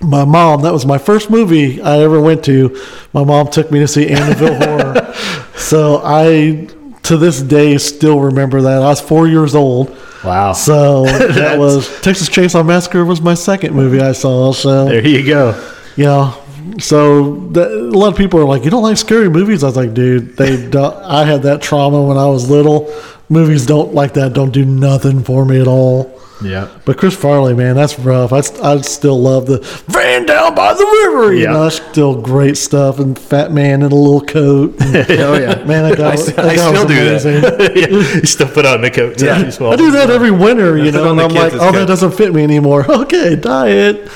my 0.00 0.24
mom, 0.24 0.62
that 0.62 0.72
was 0.72 0.86
my 0.86 0.98
first 0.98 1.30
movie 1.30 1.82
I 1.82 1.98
ever 2.00 2.20
went 2.20 2.44
to. 2.44 2.80
My 3.12 3.24
mom 3.24 3.48
took 3.48 3.72
me 3.72 3.80
to 3.80 3.88
see 3.88 4.06
Amityville 4.06 4.64
horror. 4.64 5.14
So 5.56 6.02
I, 6.04 6.68
to 7.04 7.16
this 7.16 7.40
day, 7.42 7.78
still 7.78 8.20
remember 8.20 8.62
that. 8.62 8.82
I 8.82 8.88
was 8.88 9.00
four 9.00 9.28
years 9.28 9.54
old. 9.54 9.96
Wow. 10.24 10.52
So 10.52 11.04
that 11.04 11.58
was 11.64 11.88
Texas 12.00 12.28
Chainsaw 12.28 12.64
Massacre 12.64 13.04
was 13.04 13.20
my 13.20 13.34
second 13.34 13.74
movie 13.74 14.00
I 14.00 14.12
saw. 14.12 14.52
So 14.52 14.86
there 14.86 15.06
you 15.06 15.24
go. 15.26 15.72
yeah. 15.96 16.34
So 16.78 17.36
that, 17.50 17.70
a 17.70 17.96
lot 17.98 18.08
of 18.08 18.16
people 18.16 18.40
are 18.40 18.44
like, 18.46 18.64
"You 18.64 18.70
don't 18.70 18.82
like 18.82 18.96
scary 18.96 19.28
movies?" 19.28 19.62
I 19.62 19.66
was 19.66 19.76
like, 19.76 19.92
"Dude, 19.94 20.36
they 20.36 20.54
I 21.04 21.24
had 21.24 21.42
that 21.42 21.60
trauma 21.62 22.02
when 22.02 22.16
I 22.16 22.26
was 22.26 22.50
little. 22.50 22.90
Movies 23.28 23.66
don't 23.66 23.94
like 23.94 24.14
that. 24.14 24.32
Don't 24.32 24.52
do 24.52 24.64
nothing 24.64 25.22
for 25.24 25.44
me 25.44 25.60
at 25.60 25.66
all." 25.66 26.20
Yeah. 26.42 26.68
But 26.84 26.98
Chris 26.98 27.16
Farley, 27.16 27.54
man, 27.54 27.76
that's 27.76 27.96
rough. 27.98 28.32
I, 28.32 28.38
I 28.68 28.78
still 28.82 29.18
love 29.18 29.46
the 29.46 29.58
van 29.86 30.26
down 30.26 30.54
by 30.54 30.74
the 30.74 30.84
river. 30.84 31.32
You 31.32 31.44
Yeah. 31.44 31.52
know, 31.52 31.62
that's 31.62 31.76
still 31.76 32.20
great 32.20 32.56
stuff. 32.56 32.98
And 32.98 33.16
Fat 33.18 33.52
Man 33.52 33.82
in 33.82 33.92
a 33.92 33.94
little 33.94 34.20
coat. 34.20 34.74
And, 34.80 35.10
oh 35.20 35.34
yeah. 35.38 35.64
man, 35.64 35.88
that 35.88 35.96
guy, 35.96 36.12
I 36.12 36.16
that 36.16 36.38
I 36.40 36.56
guy 36.56 36.72
still 36.74 36.86
do 36.88 36.94
amazing. 36.94 37.40
that. 37.40 37.72
yeah. 37.76 37.86
You 37.86 38.26
still 38.26 38.48
put 38.48 38.66
on 38.66 38.82
the 38.82 38.90
coat. 38.90 39.22
as 39.22 39.60
well. 39.60 39.72
I 39.72 39.76
do 39.76 39.92
that 39.92 40.10
every 40.10 40.32
winter, 40.32 40.76
you 40.76 40.90
know, 40.90 41.12
and 41.12 41.20
I'm 41.20 41.30
like, 41.30 41.52
oh, 41.54 41.58
coat." 41.58 41.72
that 41.72 41.86
doesn't 41.86 42.12
fit 42.12 42.34
me 42.34 42.42
anymore. 42.42 42.84
Okay, 43.04 43.36
diet. 43.36 44.10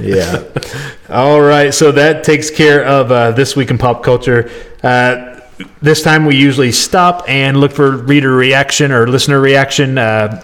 Yeah. 0.00 0.42
All 1.08 1.40
right. 1.40 1.72
So 1.72 1.92
that 1.92 2.24
takes 2.24 2.50
care 2.50 2.84
of 2.84 3.12
uh, 3.12 3.30
this 3.32 3.54
week 3.54 3.70
in 3.70 3.78
pop 3.78 4.02
culture. 4.02 4.50
Uh, 4.82 5.31
this 5.80 6.02
time 6.02 6.24
we 6.24 6.36
usually 6.36 6.72
stop 6.72 7.24
and 7.28 7.58
look 7.58 7.72
for 7.72 7.96
reader 7.96 8.34
reaction 8.34 8.92
or 8.92 9.06
listener 9.06 9.40
reaction. 9.40 9.98
Uh, 9.98 10.42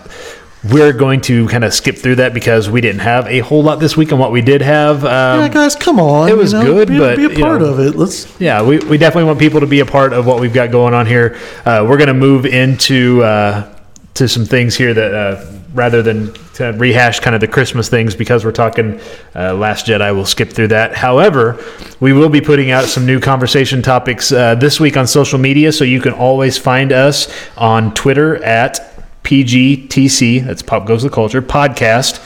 we're 0.64 0.92
going 0.92 1.20
to 1.22 1.46
kind 1.48 1.64
of 1.64 1.72
skip 1.72 1.96
through 1.96 2.16
that 2.16 2.34
because 2.34 2.68
we 2.68 2.80
didn't 2.80 3.00
have 3.00 3.26
a 3.28 3.38
whole 3.40 3.62
lot 3.62 3.76
this 3.76 3.96
week 3.96 4.12
on 4.12 4.18
what 4.18 4.32
we 4.32 4.42
did 4.42 4.60
have. 4.60 5.04
Um, 5.04 5.40
yeah, 5.40 5.48
guys, 5.48 5.76
come 5.76 6.00
on. 6.00 6.28
it 6.28 6.36
was 6.36 6.52
you 6.52 6.58
know, 6.58 6.64
good, 6.64 6.88
be, 6.88 6.98
but, 6.98 7.16
be 7.16 7.26
a 7.26 7.28
you 7.30 7.38
part 7.38 7.60
know. 7.60 7.68
of 7.68 7.78
it. 7.78 7.94
Let's. 7.94 8.40
yeah, 8.40 8.62
we, 8.62 8.78
we 8.78 8.98
definitely 8.98 9.24
want 9.24 9.38
people 9.38 9.60
to 9.60 9.66
be 9.66 9.80
a 9.80 9.86
part 9.86 10.12
of 10.12 10.26
what 10.26 10.40
we've 10.40 10.52
got 10.52 10.70
going 10.70 10.94
on 10.94 11.06
here. 11.06 11.38
Uh, 11.64 11.86
we're 11.88 11.96
going 11.96 12.08
to 12.08 12.14
move 12.14 12.44
into 12.44 13.22
uh, 13.22 13.72
to 14.14 14.28
some 14.28 14.44
things 14.44 14.76
here 14.76 14.92
that 14.92 15.14
uh, 15.14 15.57
rather 15.78 16.02
than 16.02 16.34
to 16.54 16.72
rehash 16.72 17.20
kind 17.20 17.34
of 17.34 17.40
the 17.40 17.48
Christmas 17.48 17.88
things 17.88 18.14
because 18.14 18.44
we're 18.44 18.52
talking 18.52 19.00
uh, 19.34 19.54
Last 19.54 19.86
Jedi, 19.86 20.14
we'll 20.14 20.26
skip 20.26 20.50
through 20.50 20.68
that. 20.68 20.94
However, 20.94 21.64
we 22.00 22.12
will 22.12 22.28
be 22.28 22.40
putting 22.42 22.70
out 22.70 22.84
some 22.84 23.06
new 23.06 23.20
conversation 23.20 23.80
topics 23.80 24.30
uh, 24.32 24.56
this 24.56 24.78
week 24.80 24.96
on 24.96 25.06
social 25.06 25.38
media, 25.38 25.72
so 25.72 25.84
you 25.84 26.00
can 26.00 26.12
always 26.12 26.58
find 26.58 26.92
us 26.92 27.32
on 27.56 27.94
Twitter 27.94 28.42
at 28.44 28.98
PGTC. 29.22 30.44
That's 30.44 30.62
Pop 30.62 30.86
Goes 30.86 31.04
the 31.04 31.10
Culture 31.10 31.40
podcast. 31.40 32.18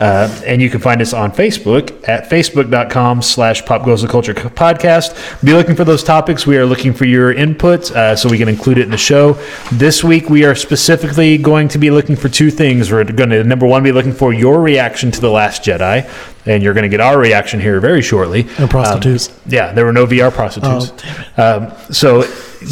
Uh, 0.00 0.42
and 0.46 0.62
you 0.62 0.70
can 0.70 0.80
find 0.80 1.02
us 1.02 1.12
on 1.12 1.32
Facebook 1.32 2.08
at 2.08 2.30
facebook.com 2.30 3.20
slash 3.22 3.64
pop 3.64 3.84
goes 3.84 4.02
the 4.02 4.08
culture 4.08 4.34
podcast. 4.34 5.44
Be 5.44 5.52
looking 5.52 5.74
for 5.74 5.84
those 5.84 6.04
topics. 6.04 6.46
We 6.46 6.56
are 6.56 6.66
looking 6.66 6.92
for 6.92 7.04
your 7.04 7.32
input 7.32 7.90
uh, 7.90 8.14
so 8.14 8.28
we 8.28 8.38
can 8.38 8.48
include 8.48 8.78
it 8.78 8.82
in 8.82 8.90
the 8.90 8.96
show. 8.96 9.32
This 9.72 10.04
week, 10.04 10.30
we 10.30 10.44
are 10.44 10.54
specifically 10.54 11.36
going 11.38 11.68
to 11.68 11.78
be 11.78 11.90
looking 11.90 12.16
for 12.16 12.28
two 12.28 12.50
things. 12.50 12.92
We're 12.92 13.04
going 13.04 13.30
to, 13.30 13.42
number 13.42 13.66
one, 13.66 13.82
be 13.82 13.92
looking 13.92 14.12
for 14.12 14.32
your 14.32 14.60
reaction 14.60 15.10
to 15.10 15.20
The 15.20 15.30
Last 15.30 15.62
Jedi. 15.62 16.08
And 16.46 16.62
you're 16.62 16.74
going 16.74 16.84
to 16.84 16.88
get 16.88 17.00
our 17.00 17.18
reaction 17.18 17.60
here 17.60 17.78
very 17.80 18.00
shortly. 18.00 18.46
And 18.58 18.70
prostitutes. 18.70 19.28
Um, 19.28 19.34
yeah, 19.48 19.72
there 19.72 19.84
were 19.84 19.92
no 19.92 20.06
VR 20.06 20.32
prostitutes. 20.32 20.92
Um, 21.36 21.72
so 21.92 22.22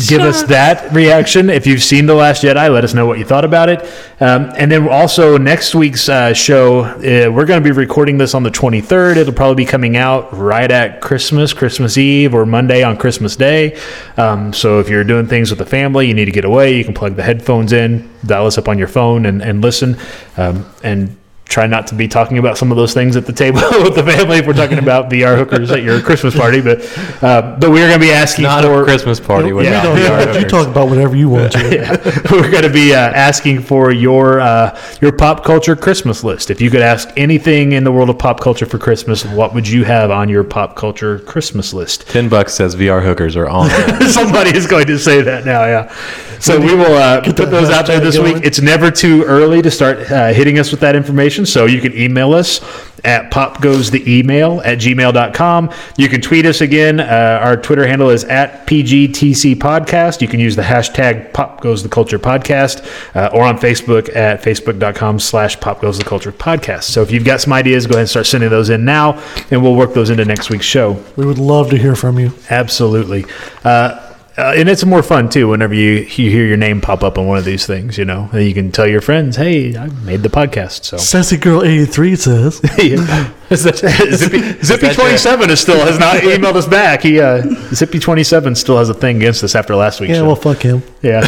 give 0.08 0.20
us 0.22 0.42
that 0.44 0.92
reaction. 0.92 1.50
If 1.50 1.66
you've 1.66 1.82
seen 1.82 2.06
The 2.06 2.14
Last 2.14 2.42
Jedi, 2.42 2.72
let 2.72 2.84
us 2.84 2.94
know 2.94 3.06
what 3.06 3.18
you 3.18 3.24
thought 3.24 3.44
about 3.44 3.68
it. 3.68 3.82
Um, 4.20 4.50
and 4.56 4.70
then 4.70 4.88
also 4.88 5.36
next 5.36 5.74
week's 5.74 6.08
uh, 6.08 6.32
show, 6.32 6.84
uh, 6.84 7.30
we're 7.30 7.44
going 7.44 7.62
to 7.62 7.64
be 7.64 7.70
recording 7.70 8.18
this 8.18 8.34
on 8.34 8.42
the 8.42 8.50
23rd. 8.50 9.16
It'll 9.16 9.32
probably 9.32 9.64
be 9.64 9.68
coming 9.68 9.96
out 9.96 10.32
right 10.36 10.70
at 10.70 11.00
Christmas, 11.00 11.52
Christmas 11.52 11.96
Eve, 11.96 12.34
or 12.34 12.46
Monday 12.46 12.82
on 12.82 12.96
Christmas 12.96 13.36
Day. 13.36 13.78
Um, 14.16 14.52
so 14.52 14.80
if 14.80 14.88
you're 14.88 15.04
doing 15.04 15.26
things 15.26 15.50
with 15.50 15.58
the 15.58 15.66
family, 15.66 16.08
you 16.08 16.14
need 16.14 16.26
to 16.26 16.32
get 16.32 16.44
away, 16.44 16.76
you 16.76 16.84
can 16.84 16.94
plug 16.94 17.16
the 17.16 17.22
headphones 17.22 17.72
in, 17.72 18.10
dial 18.24 18.46
us 18.46 18.58
up 18.58 18.68
on 18.68 18.78
your 18.78 18.88
phone, 18.88 19.26
and, 19.26 19.42
and 19.42 19.62
listen. 19.62 19.96
Um, 20.36 20.66
and 20.82 21.16
try 21.48 21.66
not 21.66 21.86
to 21.86 21.94
be 21.94 22.08
talking 22.08 22.38
about 22.38 22.58
some 22.58 22.72
of 22.72 22.76
those 22.76 22.92
things 22.92 23.14
at 23.16 23.24
the 23.24 23.32
table 23.32 23.60
with 23.82 23.94
the 23.94 24.02
family 24.02 24.38
if 24.38 24.46
we're 24.46 24.52
talking 24.52 24.78
about 24.78 25.08
VR 25.08 25.36
hookers 25.38 25.70
at 25.70 25.82
your 25.82 26.00
Christmas 26.02 26.36
party. 26.36 26.60
But 26.60 26.80
uh, 27.22 27.56
but 27.58 27.70
we're 27.70 27.86
going 27.88 28.00
to 28.00 28.04
be 28.04 28.12
asking 28.12 28.42
Not 28.44 28.64
for 28.64 28.82
a 28.82 28.84
Christmas 28.84 29.20
party 29.20 29.48
You 29.48 29.54
without 29.56 29.84
don't- 29.84 29.96
VR. 29.96 30.40
you 30.40 30.46
talk 30.48 30.66
about 30.66 30.88
whatever 30.88 31.14
you 31.16 31.28
want 31.28 31.52
to. 31.52 31.58
yeah, 31.74 31.92
we're 32.32 32.50
going 32.50 32.64
to 32.64 32.72
be 32.72 32.92
uh, 32.94 32.98
asking 32.98 33.62
for 33.62 33.92
your 33.92 34.40
uh, 34.40 34.78
your 35.00 35.12
pop 35.12 35.44
culture 35.44 35.76
Christmas 35.76 36.24
list. 36.24 36.50
If 36.50 36.60
you 36.60 36.68
could 36.68 36.82
ask 36.82 37.08
anything 37.16 37.72
in 37.72 37.84
the 37.84 37.92
world 37.92 38.10
of 38.10 38.18
pop 38.18 38.40
culture 38.40 38.66
for 38.66 38.78
Christmas, 38.78 39.24
what 39.24 39.54
would 39.54 39.68
you 39.68 39.84
have 39.84 40.10
on 40.10 40.28
your 40.28 40.42
pop 40.44 40.74
culture 40.76 41.20
Christmas 41.20 41.72
list? 41.72 42.08
Ten 42.08 42.28
bucks 42.28 42.54
says 42.54 42.74
VR 42.74 43.02
hookers 43.02 43.36
are 43.36 43.48
on. 43.48 43.70
Somebody 44.08 44.54
is 44.56 44.66
going 44.66 44.86
to 44.88 44.98
say 44.98 45.22
that 45.22 45.44
now, 45.44 45.64
yeah. 45.64 45.94
So 46.38 46.60
we 46.60 46.74
will 46.74 46.94
uh, 46.94 47.22
put 47.22 47.36
those 47.50 47.70
out 47.70 47.86
there 47.86 47.98
this 47.98 48.18
going. 48.18 48.34
week. 48.34 48.44
It's 48.44 48.60
never 48.60 48.90
too 48.90 49.22
early 49.24 49.62
to 49.62 49.70
start 49.70 50.10
uh, 50.10 50.32
hitting 50.34 50.58
us 50.58 50.70
with 50.70 50.80
that 50.80 50.94
information. 50.94 51.35
So 51.44 51.66
you 51.66 51.80
can 51.80 51.94
email 51.96 52.32
us 52.32 52.60
at 53.04 53.30
popgoestheemail 53.30 54.64
at 54.64 54.78
gmail.com. 54.78 55.70
You 55.96 56.08
can 56.08 56.20
tweet 56.20 56.46
us 56.46 56.60
again. 56.60 57.00
Uh, 57.00 57.38
our 57.42 57.56
Twitter 57.56 57.86
handle 57.86 58.10
is 58.10 58.24
at 58.24 58.66
PGTC 58.66 59.56
Podcast. 59.56 60.20
You 60.20 60.28
can 60.28 60.40
use 60.40 60.56
the 60.56 60.62
hashtag 60.62 61.32
Pop 61.32 61.60
Goes 61.60 61.82
the 61.82 61.88
Culture 61.88 62.18
Podcast 62.18 62.84
uh, 63.14 63.30
or 63.32 63.42
on 63.42 63.58
Facebook 63.58 64.14
at 64.14 64.42
facebook.com 64.42 65.20
slash 65.20 65.58
Pop 65.60 65.80
Goes 65.80 65.98
the 65.98 66.04
Culture 66.04 66.32
Podcast. 66.32 66.84
So 66.84 67.02
if 67.02 67.10
you've 67.10 67.24
got 67.24 67.40
some 67.40 67.52
ideas, 67.52 67.86
go 67.86 67.92
ahead 67.92 68.02
and 68.02 68.08
start 68.08 68.26
sending 68.26 68.50
those 68.50 68.70
in 68.70 68.84
now, 68.84 69.22
and 69.50 69.62
we'll 69.62 69.76
work 69.76 69.94
those 69.94 70.10
into 70.10 70.24
next 70.24 70.50
week's 70.50 70.64
show. 70.64 71.02
We 71.16 71.26
would 71.26 71.38
love 71.38 71.70
to 71.70 71.78
hear 71.78 71.94
from 71.94 72.18
you. 72.18 72.32
Absolutely. 72.50 73.26
Uh, 73.64 74.05
uh, 74.38 74.52
and 74.56 74.68
it's 74.68 74.84
more 74.84 75.02
fun 75.02 75.28
too 75.28 75.48
whenever 75.48 75.74
you, 75.74 75.92
you 75.92 76.30
hear 76.30 76.46
your 76.46 76.56
name 76.56 76.80
pop 76.80 77.02
up 77.02 77.18
on 77.18 77.26
one 77.26 77.38
of 77.38 77.44
these 77.44 77.66
things, 77.66 77.96
you 77.96 78.04
know, 78.04 78.28
and 78.32 78.44
you 78.44 78.52
can 78.54 78.70
tell 78.70 78.86
your 78.86 79.00
friends, 79.00 79.36
"Hey, 79.36 79.76
I 79.76 79.86
made 80.04 80.22
the 80.22 80.28
podcast." 80.28 80.84
So 80.84 80.96
Sassy 80.98 81.36
Girl 81.36 81.62
83 81.64 82.16
says, 82.16 82.56
Zippy, 83.54 84.62
Zippy 84.64 84.92
twenty 84.92 85.16
seven 85.16 85.50
is 85.50 85.60
still 85.60 85.78
has 85.78 85.98
not 86.00 86.16
emailed 86.16 86.56
us 86.56 86.66
back. 86.66 87.02
He 87.02 87.20
uh, 87.20 87.42
Zippy 87.72 87.98
twenty 88.00 88.24
seven 88.24 88.54
still 88.56 88.76
has 88.78 88.88
a 88.88 88.94
thing 88.94 89.16
against 89.18 89.44
us 89.44 89.54
after 89.54 89.76
last 89.76 90.00
week. 90.00 90.10
yeah, 90.10 90.16
show. 90.16 90.26
well, 90.26 90.36
fuck 90.36 90.58
him. 90.62 90.82
Yeah, 91.00 91.20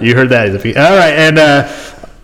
you 0.00 0.14
heard 0.14 0.28
that. 0.28 0.50
Zippy. 0.52 0.76
All 0.76 0.96
right, 0.96 1.12
and 1.14 1.38
uh, 1.38 1.66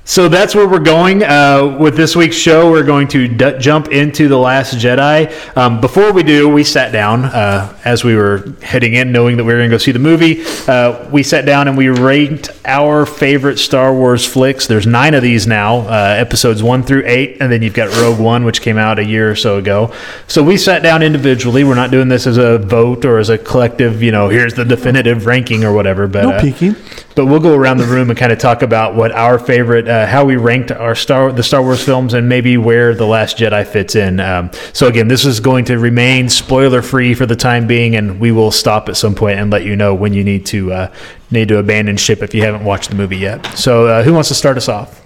so 0.07 0.29
that's 0.29 0.55
where 0.55 0.69
we're 0.69 0.81
going 0.81 1.23
uh, 1.23 1.79
with 1.81 1.97
this 1.97 2.15
week's 2.15 2.37
show. 2.37 2.71
We're 2.71 2.85
going 2.85 3.09
to 3.09 3.27
d- 3.27 3.59
jump 3.59 3.89
into 3.89 4.29
the 4.29 4.37
Last 4.39 4.75
Jedi. 4.75 5.33
Um, 5.57 5.81
before 5.81 6.13
we 6.13 6.23
do, 6.23 6.47
we 6.49 6.63
sat 6.63 6.93
down 6.93 7.25
uh, 7.25 7.75
as 7.87 8.05
we 8.05 8.15
were 8.15 8.53
heading 8.61 8.95
in, 8.95 9.13
knowing 9.13 9.39
that 9.39 9.45
we 9.45 9.53
were 9.55 9.59
going 9.61 9.71
to 9.71 9.75
go 9.75 9.79
see 9.79 9.93
the 9.93 9.99
movie. 9.99 10.43
Uh, 10.69 11.09
we 11.11 11.23
sat 11.23 11.47
down 11.47 11.69
and 11.69 11.77
we 11.79 11.89
ranked 11.89 12.51
our 12.67 13.07
favorite 13.07 13.59
Star 13.59 13.95
Wars 13.95 14.27
flicks. 14.27 14.67
There's 14.67 14.87
nine 14.87 15.15
of 15.15 15.23
these 15.23 15.47
now, 15.47 15.79
uh, 15.79 16.15
episodes 16.19 16.63
one 16.63 16.83
through 16.83 17.05
eight, 17.07 17.39
and 17.41 17.51
then 17.51 17.63
you've 17.63 17.75
got 17.75 17.89
Rogue 18.01 18.21
One, 18.21 18.45
which 18.45 18.61
came 18.61 18.77
out 18.77 18.99
a 18.99 19.05
year 19.05 19.31
or 19.31 19.37
so 19.37 19.57
ago. 19.57 19.95
So 20.29 20.43
we 20.43 20.59
sat 20.59 20.83
down 20.83 21.03
individually. 21.03 21.65
We're 21.65 21.75
not 21.77 21.91
doing 21.91 22.09
this 22.09 22.27
as 22.27 22.37
a 22.37 22.59
vote 22.59 23.07
or 23.07 23.19
as 23.19 23.31
a 23.31 23.39
collective. 23.39 24.03
You 24.03 24.13
know, 24.13 24.29
here's 24.29 24.53
the 24.53 24.67
definitive 24.67 25.25
ranking 25.25 25.65
or 25.65 25.73
whatever. 25.73 26.07
But 26.07 26.23
No 26.25 26.31
uh, 26.33 26.41
peeking. 26.43 26.77
But 27.15 27.27
we'll 27.27 27.41
go 27.41 27.55
around 27.55 27.79
the 27.79 27.87
room 27.87 28.11
and 28.11 28.19
kind 28.19 28.33
of 28.33 28.39
talk 28.39 28.63
about 28.63 28.95
what 28.95 29.13
our 29.13 29.39
favorite, 29.39 29.87
uh, 29.89 30.07
how 30.07 30.25
we 30.25 30.37
ranked 30.37 30.73
our 30.73 30.95
Star, 30.95 31.31
the 31.33 31.43
Star 31.43 31.63
Wars 31.63 31.83
films, 31.83 32.15
and 32.15 32.29
maybe 32.29 32.57
where 32.57 32.95
the 32.95 33.07
Last 33.07 33.37
Jedi 33.39 33.67
fits 33.67 33.95
in. 33.95 34.21
Um, 34.21 34.51
so 34.73 34.89
again, 34.89 35.09
this 35.09 35.25
is 35.25 35.41
going 35.41 35.65
to 35.67 35.79
remain 35.79 36.29
spoiler 36.29 36.83
free 36.83 37.15
for 37.15 37.27
the 37.27 37.37
time 37.37 37.67
being, 37.67 37.95
and 37.95 38.19
we 38.19 38.33
will 38.33 38.51
stop 38.51 38.89
at 38.89 38.97
some 38.97 39.15
point 39.15 39.39
and 39.39 39.51
let 39.51 39.65
you 39.65 39.77
know 39.77 39.95
when 39.95 40.13
you 40.13 40.25
need 40.25 40.47
to 40.47 40.73
uh, 40.73 40.95
need 41.31 41.49
to 41.49 41.59
abandon 41.59 41.97
ship 41.97 42.23
if 42.23 42.35
you 42.35 42.43
haven't 42.43 42.65
watched 42.65 42.91
the 42.91 42.97
movie 42.97 43.19
yet. 43.19 43.45
So 43.57 43.87
uh, 43.87 44.03
who 44.03 44.13
wants 44.13 44.29
to 44.31 44.35
start 44.35 44.57
us 44.57 44.69
off? 44.69 45.03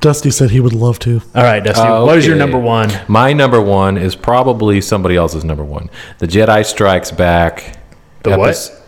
Dusty 0.00 0.32
said 0.32 0.50
he 0.50 0.58
would 0.58 0.72
love 0.72 0.98
to. 1.00 1.22
All 1.34 1.44
right, 1.44 1.62
Dusty. 1.62 1.82
What 1.82 2.18
is 2.18 2.26
your 2.26 2.36
number 2.36 2.58
one? 2.58 2.90
My 3.06 3.32
number 3.32 3.60
one 3.60 3.96
is 3.96 4.16
probably 4.16 4.80
somebody 4.80 5.16
else's 5.16 5.44
number 5.44 5.64
one. 5.64 5.90
The 6.18 6.26
Jedi 6.26 6.66
Strikes 6.66 7.12
Back. 7.12 7.78
The 8.24 8.36
what? 8.36 8.82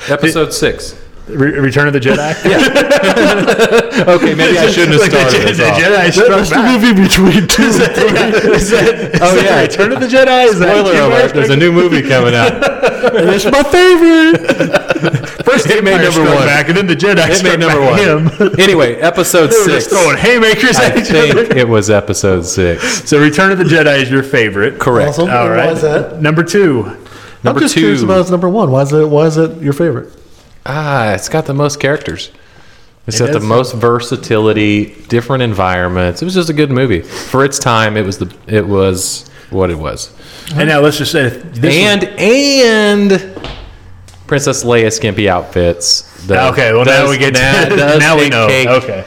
Episode 0.08 0.52
six. 0.52 1.00
Re- 1.30 1.58
Return 1.58 1.86
of 1.86 1.92
the 1.92 2.00
Jedi. 2.00 2.34
Okay, 4.00 4.34
maybe 4.34 4.58
I 4.58 4.70
shouldn't 4.70 4.92
have 4.92 5.00
Like 5.00 5.10
the, 5.10 5.28
started 5.28 5.46
Je- 5.48 5.52
the 5.54 5.70
off. 5.70 5.78
Jedi 5.78 6.12
struck 6.12 6.28
That's 6.28 6.48
the 6.50 6.54
back. 6.56 6.80
movie 6.80 7.02
between 7.02 7.46
two. 7.48 7.62
Is 7.64 7.78
that, 7.78 7.96
is 7.96 8.72
Oh, 9.20 9.34
that 9.36 9.44
yeah. 9.44 9.60
Return 9.62 9.92
of 9.92 10.00
the 10.00 10.06
Jedi. 10.06 10.44
Is 10.46 10.56
Spoiler 10.56 10.92
Empire 10.92 11.02
alert! 11.02 11.34
There's 11.34 11.50
a 11.50 11.56
new 11.56 11.72
movie 11.72 12.02
coming 12.02 12.34
out. 12.34 12.52
It's 12.62 13.44
my 13.44 13.62
favorite. 13.62 15.44
First 15.44 15.66
It 15.68 15.84
made 15.84 15.96
number 15.96 16.10
struck 16.12 16.28
one. 16.34 16.46
back, 16.46 16.68
and 16.68 16.76
then 16.76 16.86
the 16.86 16.94
Jedi 16.94 17.28
It 17.28 17.36
struck 17.36 17.58
made 17.58 17.66
number 17.66 17.80
back 17.80 18.38
one. 18.40 18.48
him. 18.48 18.60
Anyway, 18.60 18.94
episode 18.96 19.48
They 19.48 19.56
were 19.58 19.64
six. 19.64 19.84
just 19.86 19.90
throwing 19.90 20.16
haymakers 20.16 20.76
I 20.76 20.84
at 20.86 20.96
each 20.98 21.06
think 21.08 21.34
other. 21.36 21.56
it 21.56 21.68
was 21.68 21.90
episode 21.90 22.42
six. 22.42 23.08
So, 23.08 23.20
Return 23.20 23.52
of 23.52 23.58
the 23.58 23.64
Jedi 23.64 24.02
is 24.02 24.10
your 24.10 24.22
favorite. 24.22 24.78
Correct. 24.78 25.10
Awesome. 25.10 25.30
All 25.30 25.46
And 25.46 25.50
right. 25.50 25.66
Why 25.66 25.72
is 25.72 25.82
that? 25.82 26.20
Number 26.22 26.42
two. 26.42 26.84
Number 27.42 27.58
I'm 27.58 27.58
just 27.60 27.74
two. 27.74 27.80
curious 27.80 28.02
about 28.02 28.30
number 28.30 28.48
one. 28.48 28.70
Why 28.70 28.82
is 28.82 28.92
it? 28.92 29.08
Why 29.08 29.26
is 29.26 29.36
it 29.36 29.60
your 29.62 29.72
favorite? 29.72 30.12
Ah, 30.72 31.14
it's 31.14 31.28
got 31.28 31.46
the 31.46 31.54
most 31.54 31.80
characters. 31.80 32.30
It's 33.08 33.18
got 33.18 33.32
the 33.32 33.40
most 33.40 33.74
versatility, 33.74 34.94
different 35.08 35.42
environments. 35.42 36.22
It 36.22 36.26
was 36.26 36.34
just 36.34 36.48
a 36.48 36.52
good 36.52 36.70
movie 36.70 37.00
for 37.00 37.44
its 37.44 37.58
time. 37.58 37.96
It 37.96 38.02
was 38.06 38.18
the 38.18 38.32
it 38.46 38.64
was 38.66 39.28
what 39.50 39.70
it 39.70 39.78
was, 39.78 40.14
And 40.54 40.68
now 40.68 40.78
let's 40.80 40.96
just 40.98 41.10
say 41.10 41.28
this 41.28 41.74
and 41.74 42.04
and 42.20 43.10
Princess 44.28 44.62
Leia 44.62 44.92
skimpy 44.92 45.28
outfits. 45.28 46.02
The- 46.28 46.50
okay, 46.52 46.72
well 46.72 46.84
now 46.84 47.10
we 47.10 47.18
get 47.18 47.34
does 47.34 47.98
now 48.00 48.16
we 48.16 48.28
know. 48.28 48.46
cake. 48.46 48.68
Okay. 48.68 49.04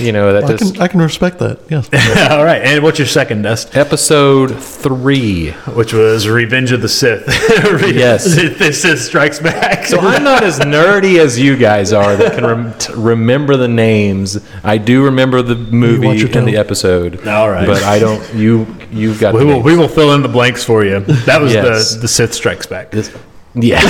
You 0.00 0.12
know 0.12 0.32
that 0.32 0.44
I 0.44 0.56
just 0.56 0.74
can 0.74 0.82
I 0.82 0.88
can 0.88 1.00
respect 1.00 1.38
that. 1.38 1.58
Yes. 1.68 1.88
All 2.30 2.44
right. 2.44 2.62
And 2.62 2.82
what's 2.82 2.98
your 2.98 3.06
second, 3.08 3.42
Dust? 3.42 3.76
episode 3.76 4.56
three. 4.62 5.50
Which 5.74 5.92
was 5.92 6.28
Revenge 6.28 6.72
of 6.72 6.80
the 6.82 6.88
Sith. 6.88 7.26
Re- 7.82 7.92
Yes. 7.94 8.24
the 8.58 8.72
Sith 8.72 9.00
Strikes 9.00 9.38
Back. 9.38 9.84
So 9.86 9.98
I'm 9.98 10.22
not 10.24 10.42
as 10.42 10.58
nerdy 10.60 11.18
as 11.18 11.38
you 11.38 11.56
guys 11.56 11.92
are 11.92 12.16
that 12.16 12.34
can 12.34 12.44
rem- 12.44 12.78
t- 12.78 12.92
remember 12.94 13.56
the 13.56 13.68
names. 13.68 14.38
I 14.64 14.78
do 14.78 15.04
remember 15.04 15.42
the 15.42 15.54
movie 15.56 16.06
watch 16.08 16.18
your 16.18 16.36
and 16.38 16.46
the 16.46 16.56
episode. 16.56 17.26
All 17.26 17.50
right. 17.50 17.66
but 17.66 17.82
I 17.82 17.98
don't. 17.98 18.34
You 18.34 18.66
you've 18.90 19.20
got. 19.20 19.34
we 19.34 19.40
the 19.40 19.46
will, 19.46 19.52
names. 19.54 19.64
we 19.64 19.76
will 19.76 19.88
fill 19.88 20.12
in 20.14 20.22
the 20.22 20.28
blanks 20.28 20.62
for 20.64 20.84
you. 20.84 21.00
That 21.00 21.40
was 21.40 21.52
Yes. 21.54 21.94
the, 21.94 22.00
the 22.02 22.08
Sith 22.08 22.34
Strikes 22.34 22.66
Back. 22.66 22.90
This- 22.90 23.14
yeah. 23.58 23.80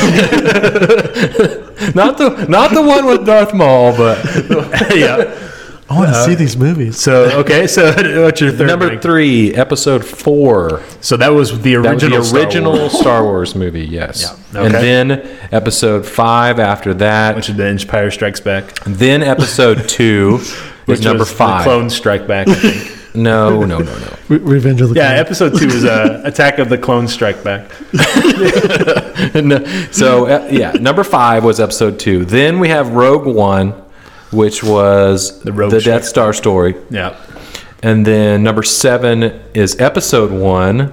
not 1.94 2.18
the 2.18 2.46
not 2.48 2.72
the 2.72 2.82
one 2.82 3.06
with 3.06 3.26
Darth 3.26 3.52
Maul, 3.52 3.96
but 3.96 4.24
yeah. 4.94 5.34
I 5.88 5.94
want 5.96 6.08
to 6.12 6.24
see 6.24 6.34
these 6.34 6.56
movies. 6.56 6.98
So, 6.98 7.38
okay. 7.40 7.66
So, 7.68 7.92
what's 8.24 8.40
your 8.40 8.50
third 8.50 8.66
number 8.66 8.88
rank? 8.88 9.02
three, 9.02 9.54
episode 9.54 10.04
four. 10.04 10.82
So, 11.00 11.16
that 11.16 11.28
was 11.28 11.60
the 11.62 11.76
That 11.76 11.94
was 11.94 12.02
original 12.02 12.18
the 12.18 12.24
Star 12.24 12.40
original 12.40 12.72
Wars, 12.72 12.92
Star 12.98 13.22
Wars 13.22 13.54
movie. 13.54 13.84
Yes. 13.86 14.22
Yeah. 14.52 14.62
And 14.64 14.74
Okay. 14.74 14.82
then 14.82 15.38
episode 15.52 16.04
five 16.04 16.58
after 16.58 16.92
that. 16.94 17.36
which 17.36 17.48
is 17.50 17.56
the 17.56 17.66
Empire 17.66 18.10
Strikes 18.10 18.40
Back. 18.40 18.74
then 18.84 19.22
episode 19.22 19.88
two 19.88 20.38
Which 20.86 20.98
is 21.00 21.04
number 21.04 21.20
was 21.20 21.32
five. 21.32 21.64
The 21.64 21.70
Clone 21.70 21.90
Strike 21.90 22.26
Back, 22.26 22.48
I 22.48 22.54
think. 22.54 23.14
no, 23.14 23.60
no, 23.64 23.78
no, 23.78 23.84
no. 23.98 24.16
Re- 24.28 24.38
Revenge 24.38 24.80
of 24.80 24.88
the 24.88 24.96
yeah, 24.96 25.10
Clone. 25.10 25.18
episode 25.20 25.58
two 25.58 25.66
is 25.68 25.84
uh, 25.84 26.20
Attack 26.24 26.58
of 26.58 26.68
the 26.68 26.78
Clone 26.78 27.06
Strike 27.06 27.44
Back. 27.44 27.70
No, 29.34 29.64
so 29.92 30.26
uh, 30.26 30.48
yeah, 30.50 30.72
number 30.72 31.04
five 31.04 31.44
was 31.44 31.60
episode 31.60 31.98
two. 31.98 32.24
Then 32.24 32.58
we 32.58 32.68
have 32.68 32.92
Rogue 32.92 33.26
One, 33.26 33.74
which 34.30 34.62
was 34.64 35.40
the, 35.40 35.52
Rogue 35.52 35.82
Death 35.82 36.04
Star 36.04 36.32
story, 36.32 36.74
Yeah. 36.90 37.16
and 37.82 38.04
then 38.06 38.42
number 38.42 38.62
seven 38.62 39.22
is 39.54 39.78
episode 39.80 40.30
one, 40.30 40.92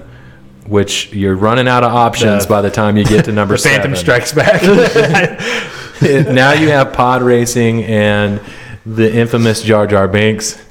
which 0.66 1.12
you're 1.12 1.34
running 1.36 1.68
out 1.68 1.84
of 1.84 1.92
options 1.92 2.44
The- 2.44 2.48
by 2.50 2.62
the 2.62 2.70
time 2.70 2.96
you 2.96 3.04
get 3.04 3.24
to 3.26 3.32
number 3.32 3.56
The 3.58 3.62
Phantom. 3.68 3.94
Strikes 3.96 4.32
Back. 4.32 4.60
It- 4.62 6.28
now 6.32 6.52
you 6.52 6.68
have 6.70 6.92
pod 6.92 7.22
racing 7.22 7.84
and 7.84 8.40
the 8.86 9.12
infamous 9.14 9.62
Jar 9.62 9.86
Jar 9.86 10.08
Binks. 10.08 10.62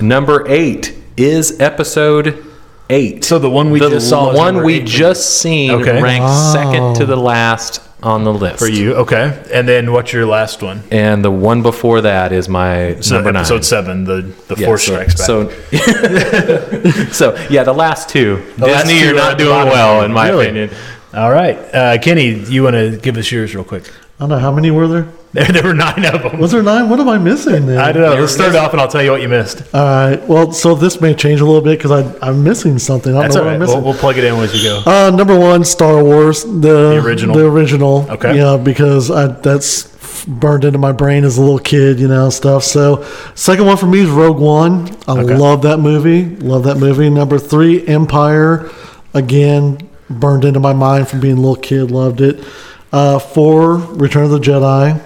Number 0.00 0.44
eight 0.48 0.96
is 1.16 1.60
episode 1.60 2.44
eight. 2.90 3.24
So 3.24 3.38
the 3.38 3.50
one 3.50 3.70
we 3.70 3.80
the 3.80 3.90
just 3.90 4.08
saw 4.08 4.34
one 4.34 4.62
we 4.62 4.76
eight. 4.76 4.86
just 4.86 5.40
seen, 5.40 5.70
Okay. 5.70 6.00
ranked 6.02 6.28
second 6.52 6.94
to 6.96 7.06
the 7.06 7.16
last 7.16 7.80
on 8.02 8.24
the 8.24 8.32
list 8.32 8.58
for 8.58 8.68
you. 8.68 8.94
Okay, 8.94 9.42
and 9.52 9.68
then 9.68 9.92
what's 9.92 10.12
your 10.12 10.26
last 10.26 10.62
one? 10.62 10.82
And 10.90 11.24
the 11.24 11.30
one 11.30 11.62
before 11.62 12.00
that 12.02 12.32
is 12.32 12.48
my 12.48 13.00
So 13.00 13.14
number 13.16 13.30
episode 13.36 13.54
nine. 13.54 13.62
seven, 13.62 14.04
the 14.04 14.22
the 14.48 14.56
Yeah, 14.58 14.66
Force 14.66 14.84
so, 14.86 14.92
Strikes 14.92 15.14
Back. 15.16 15.26
So, 15.26 15.48
so 17.12 17.46
yeah, 17.50 17.62
the 17.64 17.72
last 17.74 18.08
two. 18.08 18.36
last 18.58 18.84
Disney, 18.86 18.98
two 19.00 19.04
you're 19.06 19.14
not 19.14 19.38
doing 19.38 19.66
well, 19.66 20.04
in 20.04 20.12
my 20.12 20.28
Really? 20.28 20.44
opinion. 20.46 20.70
all 21.14 21.30
right, 21.30 21.56
uh, 21.74 21.98
Kenny, 21.98 22.30
you 22.50 22.62
want 22.64 22.74
to 22.74 22.96
give 22.96 23.16
us 23.16 23.30
yours 23.30 23.54
real 23.54 23.64
quick? 23.64 23.90
I 24.22 24.26
don't 24.26 24.28
know 24.30 24.38
how 24.38 24.52
many 24.52 24.70
were 24.70 24.86
there. 24.86 25.08
There, 25.32 25.46
there 25.46 25.62
were 25.64 25.72
nine 25.72 26.04
of 26.04 26.22
them. 26.24 26.38
Was 26.38 26.52
there 26.52 26.62
nine? 26.62 26.90
What 26.90 27.00
am 27.00 27.08
I 27.08 27.16
missing 27.16 27.64
then? 27.70 27.78
I 27.78 27.90
don't 27.90 28.02
know. 28.02 28.20
Let's 28.20 28.34
start 28.34 28.54
off, 28.54 28.72
and 28.72 28.80
I'll 28.82 28.86
tell 28.86 29.02
you 29.02 29.10
what 29.12 29.22
you 29.22 29.30
missed. 29.30 29.62
All 29.74 29.82
right. 29.82 30.28
Well, 30.28 30.52
so 30.52 30.74
this 30.74 31.00
may 31.00 31.14
change 31.14 31.40
a 31.40 31.46
little 31.46 31.62
bit 31.62 31.78
because 31.78 31.90
I'm 32.22 32.44
missing 32.44 32.78
something. 32.78 33.12
I 33.12 33.14
don't 33.14 33.22
That's 33.22 33.34
know 33.36 33.40
all 33.40 33.46
what 33.46 33.52
right. 33.60 33.62
I'm 33.62 33.82
We'll, 33.82 33.92
we'll 33.92 33.98
plug 33.98 34.18
it 34.18 34.24
in 34.24 34.34
as 34.34 34.54
you 34.54 34.68
go. 34.68 34.82
Uh, 34.84 35.10
number 35.10 35.38
one, 35.38 35.64
Star 35.64 36.04
Wars, 36.04 36.44
the, 36.44 36.50
The 36.60 37.02
original. 37.02 37.34
the 37.34 37.46
original. 37.46 38.06
Okay. 38.10 38.36
Yeah, 38.36 38.58
because 38.62 39.10
I, 39.10 39.28
that's 39.28 40.24
burned 40.26 40.66
into 40.66 40.78
my 40.78 40.92
brain 40.92 41.24
as 41.24 41.38
a 41.38 41.40
little 41.40 41.58
kid, 41.58 41.98
you 41.98 42.08
know, 42.08 42.28
stuff. 42.28 42.62
So, 42.62 43.02
second 43.34 43.64
one 43.64 43.78
for 43.78 43.86
me 43.86 44.00
is 44.00 44.10
Rogue 44.10 44.38
One. 44.38 44.94
I 45.08 45.18
Okay. 45.18 45.34
love 45.34 45.62
that 45.62 45.78
movie. 45.78 46.26
Love 46.44 46.64
that 46.64 46.76
movie. 46.76 47.08
Number 47.08 47.38
three, 47.38 47.86
Empire. 47.86 48.70
Again, 49.14 49.88
burned 50.10 50.44
into 50.44 50.60
my 50.60 50.74
mind 50.74 51.08
from 51.08 51.20
being 51.20 51.38
a 51.38 51.40
little 51.40 51.56
kid. 51.56 51.90
Loved 51.90 52.20
it. 52.20 52.44
Uh, 52.92 53.18
four, 53.18 53.76
Return 53.76 54.24
of 54.24 54.30
the 54.30 54.38
Jedi. 54.38 55.02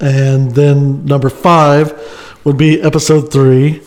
And 0.00 0.50
then 0.52 1.04
number 1.04 1.30
five 1.30 1.92
would 2.44 2.56
be 2.56 2.80
Episode 2.82 3.32
three. 3.32 3.82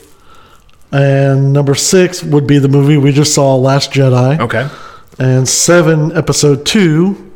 And 0.92 1.52
number 1.52 1.76
six 1.76 2.24
would 2.24 2.48
be 2.48 2.58
the 2.58 2.70
movie 2.70 2.96
we 2.98 3.12
just 3.12 3.34
saw, 3.34 3.56
Last 3.56 3.92
Jedi 3.92 4.40
Okay. 4.40 4.70
and 5.20 5.46
seven 5.48 6.16
episode 6.16 6.66
two, 6.66 7.32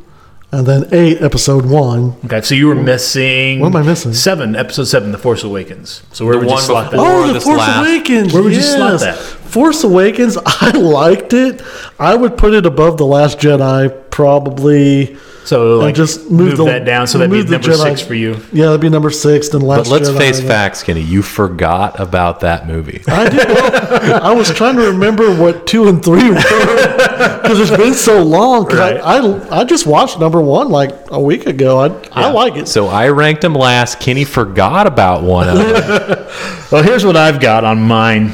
and 0.53 0.65
then 0.65 0.87
eight 0.93 1.21
episode 1.21 1.65
one. 1.65 2.15
Okay. 2.25 2.39
So 2.41 2.55
you 2.55 2.67
were 2.67 2.75
missing. 2.75 3.59
What 3.59 3.67
am 3.69 3.75
I 3.75 3.81
missing? 3.81 4.13
Seven. 4.13 4.55
Episode 4.55 4.85
seven, 4.85 5.11
The 5.11 5.17
Force 5.17 5.43
Awakens. 5.43 6.03
So 6.13 6.25
where 6.25 6.35
The 6.35 6.41
would 6.45 6.51
you 6.51 6.59
slot 6.59 6.91
that? 6.91 6.99
Oh, 7.01 7.33
the 7.33 7.41
Force 7.41 7.57
last- 7.57 7.79
Awakens. 7.85 8.33
Where 8.33 8.43
would 8.43 8.53
you 8.55 8.61
slot 8.61 9.01
that? 9.01 9.17
Force 9.17 9.83
Awakens. 9.83 10.37
I 10.45 10.69
liked 10.71 11.33
it. 11.33 11.61
I 11.99 12.15
would 12.15 12.37
put 12.37 12.53
it 12.53 12.65
above 12.65 12.97
the 12.97 13.05
Last 13.05 13.39
Jedi, 13.39 14.08
probably. 14.19 15.17
So 15.45 15.77
like 15.79 15.95
just 15.95 16.29
move, 16.29 16.49
move 16.49 16.57
the- 16.57 16.65
that 16.65 16.85
down. 16.85 17.07
So 17.07 17.17
that'd 17.17 17.31
be 17.31 17.37
move 17.37 17.47
the 17.47 17.53
number 17.53 17.69
Jedi- 17.69 17.83
six 17.97 18.01
for 18.01 18.13
you. 18.13 18.33
Yeah, 18.51 18.65
that'd 18.65 18.81
be 18.81 18.89
number 18.89 19.09
six. 19.09 19.49
Then 19.49 19.61
Last 19.61 19.85
But 19.85 19.87
let's 20.01 20.09
Jedi, 20.09 20.17
face 20.17 20.39
then- 20.39 20.47
facts, 20.47 20.83
Kenny. 20.83 21.01
You 21.01 21.21
forgot 21.23 21.99
about 21.99 22.41
that 22.41 22.67
movie. 22.67 23.01
I 23.07 23.29
did. 23.29 23.47
Well, 23.47 24.23
I 24.23 24.31
was 24.33 24.51
trying 24.51 24.75
to 24.75 24.83
remember 24.91 25.33
what 25.35 25.65
two 25.65 25.87
and 25.87 26.03
three 26.03 26.29
were 26.29 26.35
because 26.35 27.59
it's 27.59 27.71
been 27.75 27.93
so 27.95 28.21
long. 28.21 28.65
'Cause 28.67 28.77
Right. 28.79 28.97
I, 29.01 29.17
I 29.19 29.61
I 29.61 29.63
just 29.63 29.87
watched 29.87 30.19
number 30.19 30.39
one 30.41 30.69
like 30.69 30.91
a 31.09 31.19
week 31.19 31.47
ago. 31.47 31.79
I 31.79 32.25
I 32.27 32.31
like 32.31 32.55
it. 32.57 32.67
So 32.67 32.87
I 32.87 33.07
ranked 33.09 33.41
them 33.41 33.55
last. 33.55 33.99
Kenny 33.99 34.25
forgot 34.25 34.85
about 34.85 35.23
one 35.23 35.47
of 35.49 35.57
them. 35.57 36.25
Well, 36.71 36.83
here's 36.83 37.03
what 37.03 37.15
I've 37.17 37.39
got 37.39 37.63
on 37.63 37.81
mine. 37.81 38.31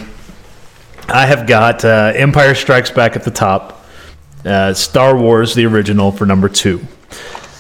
I 1.08 1.26
have 1.26 1.48
got 1.48 1.86
uh, 1.86 2.12
Empire 2.14 2.54
Strikes 2.54 2.92
Back 2.92 3.16
at 3.16 3.24
the 3.24 3.32
top, 3.32 3.85
uh, 4.46 4.74
Star 4.74 5.18
Wars 5.18 5.56
the 5.56 5.66
original 5.66 6.12
for 6.12 6.26
number 6.26 6.48
two. 6.50 6.86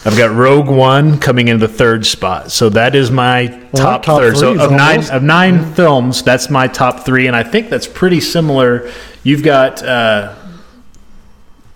I've 0.07 0.15
got 0.15 0.35
Rogue 0.35 0.69
One 0.69 1.19
coming 1.19 1.47
in 1.47 1.57
the 1.57 1.67
third 1.67 2.05
spot, 2.05 2.51
so 2.51 2.69
that 2.69 2.93
is 2.93 3.09
my 3.09 3.47
top, 3.75 4.03
top 4.03 4.19
third. 4.19 4.37
So 4.37 4.51
of 4.51 4.71
nine 4.71 4.97
almost- 4.97 5.11
of 5.11 5.23
nine 5.23 5.73
films, 5.73 6.21
that's 6.21 6.49
my 6.49 6.67
top 6.67 6.99
three, 7.05 7.25
and 7.25 7.35
I 7.35 7.41
think 7.41 7.69
that's 7.71 7.87
pretty 7.87 8.19
similar. 8.19 8.91
You've 9.23 9.41
got. 9.41 9.81
Uh, 9.81 10.35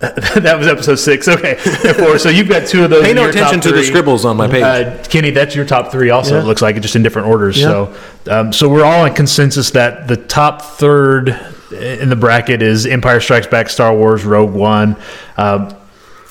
that 0.00 0.56
was 0.56 0.66
episode 0.66 0.94
six. 0.96 1.28
Okay, 1.28 1.56
four. 1.98 2.18
So 2.18 2.30
you've 2.30 2.48
got 2.48 2.66
two 2.66 2.84
of 2.84 2.90
those. 2.90 3.02
Pay 3.04 3.12
no 3.12 3.28
attention 3.28 3.60
to 3.60 3.72
the 3.72 3.82
scribbles 3.84 4.24
on 4.24 4.36
my 4.36 4.48
page. 4.48 4.62
Uh, 4.62 5.02
Kenny, 5.08 5.30
that's 5.30 5.54
your 5.54 5.66
top 5.66 5.92
three. 5.92 6.08
Also, 6.08 6.36
Yeah. 6.36 6.42
it 6.42 6.46
looks 6.46 6.62
like 6.62 6.80
just 6.80 6.96
in 6.96 7.02
different 7.02 7.28
orders. 7.28 7.58
Yeah. 7.58 7.66
So, 7.66 7.94
um, 8.30 8.50
so 8.52 8.66
we're 8.70 8.84
all 8.84 9.04
in 9.04 9.12
consensus 9.12 9.72
that 9.72 10.08
the 10.08 10.16
top 10.16 10.62
third 10.62 11.38
in 11.72 12.08
the 12.08 12.16
bracket 12.16 12.62
is 12.62 12.86
Empire 12.86 13.20
Strikes 13.20 13.46
Back, 13.46 13.68
Star 13.68 13.94
Wars, 13.94 14.24
Rogue 14.24 14.52
One. 14.52 14.96
Um, 15.36 15.74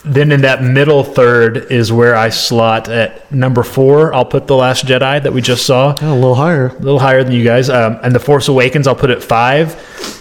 then 0.05 0.31
in 0.31 0.41
that 0.43 0.63
middle 0.63 1.03
third 1.03 1.57
is 1.71 1.91
where 1.91 2.15
I 2.15 2.29
slot 2.29 2.87
at 2.87 3.29
number 3.33 3.63
four. 3.63 4.13
I'll 4.13 4.23
put 4.23 4.47
the 4.47 4.55
Last 4.55 4.85
Jedi 4.85 5.21
that 5.21 5.33
we 5.33 5.41
just 5.41 5.65
saw 5.65 5.93
Yeah, 6.01 6.13
a 6.13 6.15
little 6.15 6.35
higher. 6.35 6.67
a 6.67 6.73
little 6.79 6.99
higher 6.99 7.21
than 7.21 7.33
you 7.33 7.43
guys. 7.43 7.69
Um, 7.69 7.99
and 8.01 8.15
The 8.15 8.19
Force 8.19 8.47
Awakens, 8.47 8.87
I'll 8.87 8.95
put 8.95 9.09
at 9.09 9.21
five. 9.21 9.75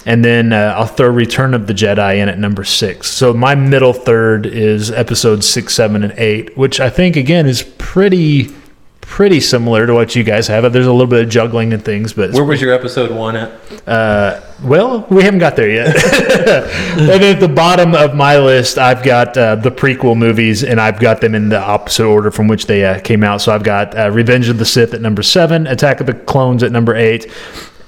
And 0.05 0.25
then 0.25 0.53
uh, 0.53 0.75
I'll 0.77 0.87
throw 0.87 1.09
Return 1.09 1.55
of 1.55 1.69
the 1.69 1.75
Jedi 1.75 2.17
in 2.17 2.29
at 2.29 2.41
number 2.41 2.65
six. 2.65 3.09
So 3.09 3.33
my 3.33 3.55
middle 3.55 3.93
third 3.93 4.47
is 4.47 4.91
episodes 4.91 5.49
six, 5.49 5.75
seven, 5.77 6.03
and 6.03 6.13
eight, 6.19 6.57
which 6.59 6.81
I 6.81 6.91
think, 6.91 7.15
again, 7.15 7.47
is 7.47 7.63
pretty 7.79 8.53
pretty 9.09 9.41
similar 9.41 9.87
to 9.87 9.95
what 9.95 10.15
you 10.15 10.23
guys 10.23 10.47
have. 10.47 10.71
There's 10.71 10.87
a 10.87 10.93
little 10.93 11.07
bit 11.07 11.25
of 11.25 11.31
juggling 11.31 11.73
and 11.73 11.83
things, 11.83 12.13
but 12.13 12.33
Where 12.33 12.45
was 12.45 12.61
your 12.61 12.73
episode 12.73 13.11
one 13.11 13.37
at? 13.37 13.89
uh, 13.89 14.41
well, 14.63 15.07
we 15.09 15.23
haven't 15.23 15.41
got 15.41 15.57
there 15.57 15.71
yet. 15.71 15.97
and 16.99 17.25
at 17.25 17.41
the 17.41 17.49
bottom 17.49 17.95
of 17.95 18.15
my 18.15 18.39
list, 18.39 18.77
I've 18.77 19.03
got 19.03 19.37
uh, 19.37 19.57
the 19.57 19.71
prequel 19.71 20.17
movies, 20.17 20.63
and 20.63 20.79
I've 20.81 21.01
got 21.01 21.21
them 21.23 21.35
in 21.35 21.49
the 21.49 21.59
opposite 21.59 22.05
order 22.05 22.31
from 22.31 22.49
which 22.49 22.67
they 22.67 22.85
uh, 22.85 23.01
came 23.01 23.25
out. 23.25 23.41
So 23.41 23.53
I've 23.53 23.65
got 23.65 23.97
uh, 23.97 24.11
Revenge 24.11 24.49
of 24.51 24.59
the 24.59 24.67
Sith 24.67 24.95
at 24.95 25.01
number 25.01 25.23
seven, 25.23 25.67
Attack 25.67 26.01
of 26.01 26.07
the 26.07 26.15
Clones 26.15 26.63
at 26.63 26.71
number 26.71 26.95
eight, 26.95 27.33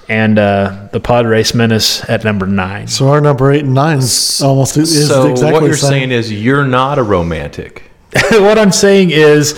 and 0.08 0.38
uh, 0.38 0.88
the 0.90 1.00
Pod 1.00 1.26
Race 1.26 1.54
Menace 1.54 2.08
at 2.08 2.24
number 2.24 2.46
nine. 2.46 2.88
So 2.88 3.08
our 3.08 3.20
number 3.20 3.52
eight 3.52 3.64
and 3.64 3.74
nine 3.74 3.98
is 3.98 4.40
almost 4.40 4.76
is 4.78 5.06
so 5.06 5.30
exactly 5.30 5.60
what 5.60 5.66
you're 5.66 5.76
saying 5.76 6.12
is 6.12 6.32
you're 6.32 6.66
not 6.66 6.98
a 6.98 7.02
romantic. 7.02 7.84
what 8.30 8.58
I'm 8.58 8.72
saying 8.72 9.10
is, 9.10 9.52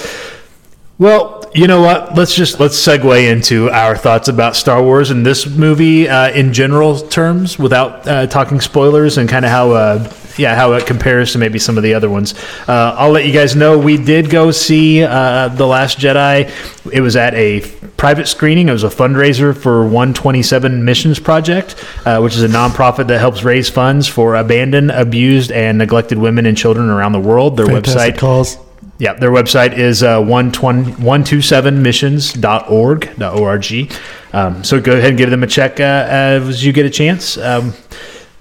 well, 1.02 1.42
you 1.52 1.66
know 1.66 1.82
what? 1.82 2.14
Let's 2.14 2.34
just 2.34 2.60
let's 2.60 2.76
segue 2.76 3.30
into 3.30 3.68
our 3.70 3.96
thoughts 3.96 4.28
about 4.28 4.54
Star 4.54 4.82
Wars 4.82 5.10
and 5.10 5.26
this 5.26 5.46
movie 5.46 6.08
uh, 6.08 6.30
in 6.30 6.52
general 6.52 7.00
terms, 7.00 7.58
without 7.58 8.06
uh, 8.06 8.26
talking 8.28 8.60
spoilers 8.60 9.18
and 9.18 9.28
kind 9.28 9.44
of 9.44 9.50
how. 9.50 9.72
Uh, 9.72 10.12
yeah, 10.38 10.54
how 10.54 10.72
it 10.72 10.86
compares 10.86 11.32
to 11.32 11.38
maybe 11.38 11.58
some 11.58 11.76
of 11.76 11.82
the 11.82 11.92
other 11.92 12.08
ones. 12.08 12.32
Uh, 12.66 12.94
I'll 12.96 13.10
let 13.10 13.26
you 13.26 13.34
guys 13.34 13.54
know. 13.54 13.78
We 13.78 13.98
did 13.98 14.30
go 14.30 14.50
see 14.50 15.02
uh, 15.02 15.48
The 15.48 15.66
Last 15.66 15.98
Jedi. 15.98 16.50
It 16.90 17.02
was 17.02 17.16
at 17.16 17.34
a 17.34 17.60
private 17.98 18.26
screening. 18.26 18.70
It 18.70 18.72
was 18.72 18.82
a 18.82 18.88
fundraiser 18.88 19.54
for 19.54 19.82
127 19.82 20.86
Missions 20.86 21.18
Project, 21.18 21.84
uh, 22.06 22.20
which 22.20 22.34
is 22.34 22.42
a 22.42 22.48
nonprofit 22.48 23.08
that 23.08 23.18
helps 23.18 23.44
raise 23.44 23.68
funds 23.68 24.08
for 24.08 24.34
abandoned, 24.34 24.90
abused, 24.90 25.52
and 25.52 25.76
neglected 25.76 26.16
women 26.16 26.46
and 26.46 26.56
children 26.56 26.88
around 26.88 27.12
the 27.12 27.20
world. 27.20 27.58
Their 27.58 27.66
Fantastic 27.66 28.14
website 28.14 28.18
cause. 28.18 28.56
Yeah, 29.02 29.12
their 29.14 29.32
website 29.32 29.76
is 29.76 30.04
uh, 30.04 30.20
127missions.org. 30.20 33.20
.org. 33.20 33.92
Um, 34.32 34.62
so 34.62 34.80
go 34.80 34.92
ahead 34.92 35.08
and 35.08 35.18
give 35.18 35.28
them 35.28 35.42
a 35.42 35.48
check 35.48 35.80
uh, 35.80 35.82
as 35.82 36.64
you 36.64 36.72
get 36.72 36.86
a 36.86 36.90
chance. 36.90 37.36
Um, 37.36 37.72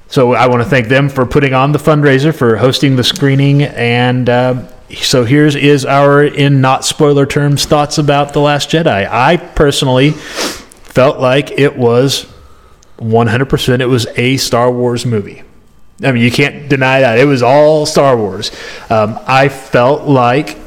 so 0.06 0.34
I 0.34 0.46
want 0.46 0.62
to 0.62 0.70
thank 0.70 0.88
them 0.88 1.10
for 1.10 1.26
putting 1.26 1.56
on 1.56 1.72
the 1.72 1.80
fundraiser, 1.80 2.32
for 2.32 2.58
hosting 2.58 2.96
the 2.96 3.04
screening, 3.04 3.64
and 3.64 4.30
uh, 4.30 4.68
so 4.92 5.26
here's 5.26 5.56
is 5.56 5.84
our 5.84 6.24
in 6.24 6.62
not 6.62 6.86
spoiler 6.86 7.26
terms 7.26 7.66
thoughts 7.66 7.98
about 7.98 8.34
the 8.34 8.40
Last 8.40 8.70
Jedi. 8.70 9.10
I 9.10 9.38
personally 9.38 10.12
felt 10.12 11.20
like 11.20 11.50
it 11.50 11.76
was 11.76 12.32
100%. 13.00 13.82
It 13.82 13.88
was 13.88 14.06
a 14.16 14.38
Star 14.38 14.72
Wars 14.72 15.08
movie. 15.08 15.42
I 16.04 16.12
mean, 16.12 16.24
you 16.24 16.32
can't 16.32 16.68
deny 16.68 17.02
that. 17.02 17.18
It 17.18 17.26
was 17.26 17.44
all 17.44 17.86
Star 17.86 18.18
Wars. 18.18 18.52
Um, 18.90 19.20
I 19.28 19.50
felt 19.50 20.08
like 20.08 20.58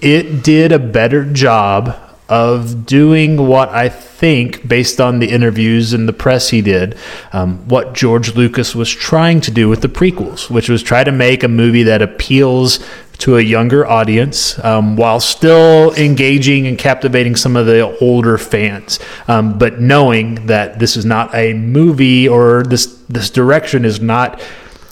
it 0.00 0.42
did 0.42 0.72
a 0.72 0.78
better 0.78 1.24
job 1.24 1.96
of 2.28 2.84
doing 2.84 3.46
what 3.46 3.70
I 3.70 3.88
think, 3.88 4.68
based 4.68 5.00
on 5.00 5.18
the 5.18 5.30
interviews 5.30 5.92
and 5.92 6.06
the 6.06 6.12
press 6.12 6.50
he 6.50 6.60
did, 6.60 6.96
um, 7.32 7.66
what 7.68 7.94
George 7.94 8.34
Lucas 8.34 8.74
was 8.74 8.90
trying 8.90 9.40
to 9.42 9.50
do 9.50 9.68
with 9.68 9.80
the 9.80 9.88
prequels, 9.88 10.50
which 10.50 10.68
was 10.68 10.82
try 10.82 11.04
to 11.04 11.12
make 11.12 11.42
a 11.42 11.48
movie 11.48 11.84
that 11.84 12.02
appeals 12.02 12.80
to 13.18 13.36
a 13.36 13.40
younger 13.40 13.86
audience 13.86 14.62
um, 14.64 14.96
while 14.96 15.20
still 15.20 15.92
engaging 15.94 16.66
and 16.66 16.78
captivating 16.78 17.34
some 17.34 17.56
of 17.56 17.66
the 17.66 17.96
older 17.98 18.38
fans. 18.38 19.00
Um, 19.26 19.58
but 19.58 19.80
knowing 19.80 20.46
that 20.46 20.78
this 20.78 20.96
is 20.96 21.04
not 21.04 21.34
a 21.34 21.54
movie 21.54 22.28
or 22.28 22.62
this 22.62 22.86
this 23.08 23.30
direction 23.30 23.84
is 23.84 24.00
not 24.00 24.40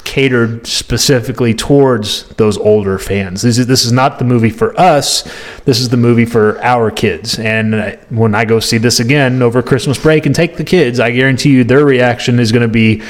catered 0.07 0.66
specifically 0.66 1.52
towards 1.52 2.26
those 2.36 2.57
older 2.57 2.98
fans. 2.98 3.42
This 3.42 3.59
is 3.59 3.66
this 3.66 3.84
is 3.84 3.92
not 3.92 4.18
the 4.18 4.24
movie 4.24 4.48
for 4.50 4.78
us. 4.80 5.22
This 5.66 5.80
is 5.80 5.90
the 5.90 5.96
movie 5.98 6.24
for 6.24 6.59
our 6.62 6.90
kids. 6.90 7.38
And 7.38 7.98
when 8.09 8.34
I 8.34 8.44
go 8.46 8.61
see 8.61 8.78
this 8.78 9.00
again 9.00 9.42
over 9.42 9.62
Christmas 9.62 9.98
break 9.98 10.24
and 10.24 10.34
take 10.34 10.57
the 10.57 10.64
kids, 10.64 10.98
I 11.00 11.11
guarantee 11.11 11.50
you 11.50 11.64
their 11.64 11.84
reaction 11.84 12.38
is 12.38 12.52
going 12.52 12.62
to 12.62 12.72
be 12.72 13.02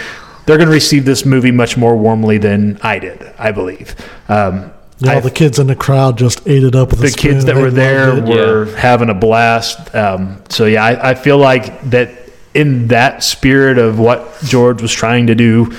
they're 0.47 0.57
going 0.57 0.69
to 0.69 0.75
receive 0.75 1.05
this 1.05 1.25
movie 1.25 1.51
much 1.53 1.77
more 1.77 1.97
warmly 1.97 2.39
than 2.39 2.79
I 2.83 2.99
did. 2.99 3.23
I 3.39 3.53
believe. 3.53 3.95
Um, 4.29 4.73
Yeah, 4.99 5.17
I- 5.19 5.21
the 5.21 5.31
kids 5.31 5.59
in 5.59 5.67
the 5.67 5.77
crowd 5.77 6.17
just 6.19 6.41
ate 6.49 6.65
it 6.65 6.75
up 6.75 6.91
with 6.91 7.01
a 7.01 7.03
the 7.03 7.09
spoon. 7.11 7.33
kids 7.33 7.45
that 7.45 7.55
They 7.55 7.61
were 7.63 7.71
there 7.71 8.15
loved 8.15 8.29
it. 8.29 8.35
were 8.35 8.65
having 8.77 9.11
a 9.11 9.15
blast. 9.15 9.95
Um, 9.95 10.43
so 10.49 10.65
yeah, 10.67 10.83
I, 10.85 11.11
I 11.11 11.15
feel 11.15 11.37
like 11.39 11.83
that 11.91 12.11
in 12.55 12.89
that 12.89 13.23
spirit 13.23 13.77
of 13.77 13.99
what 13.99 14.35
George 14.45 14.81
was 14.81 14.91
trying 14.93 15.27
to 15.27 15.35
do, 15.35 15.77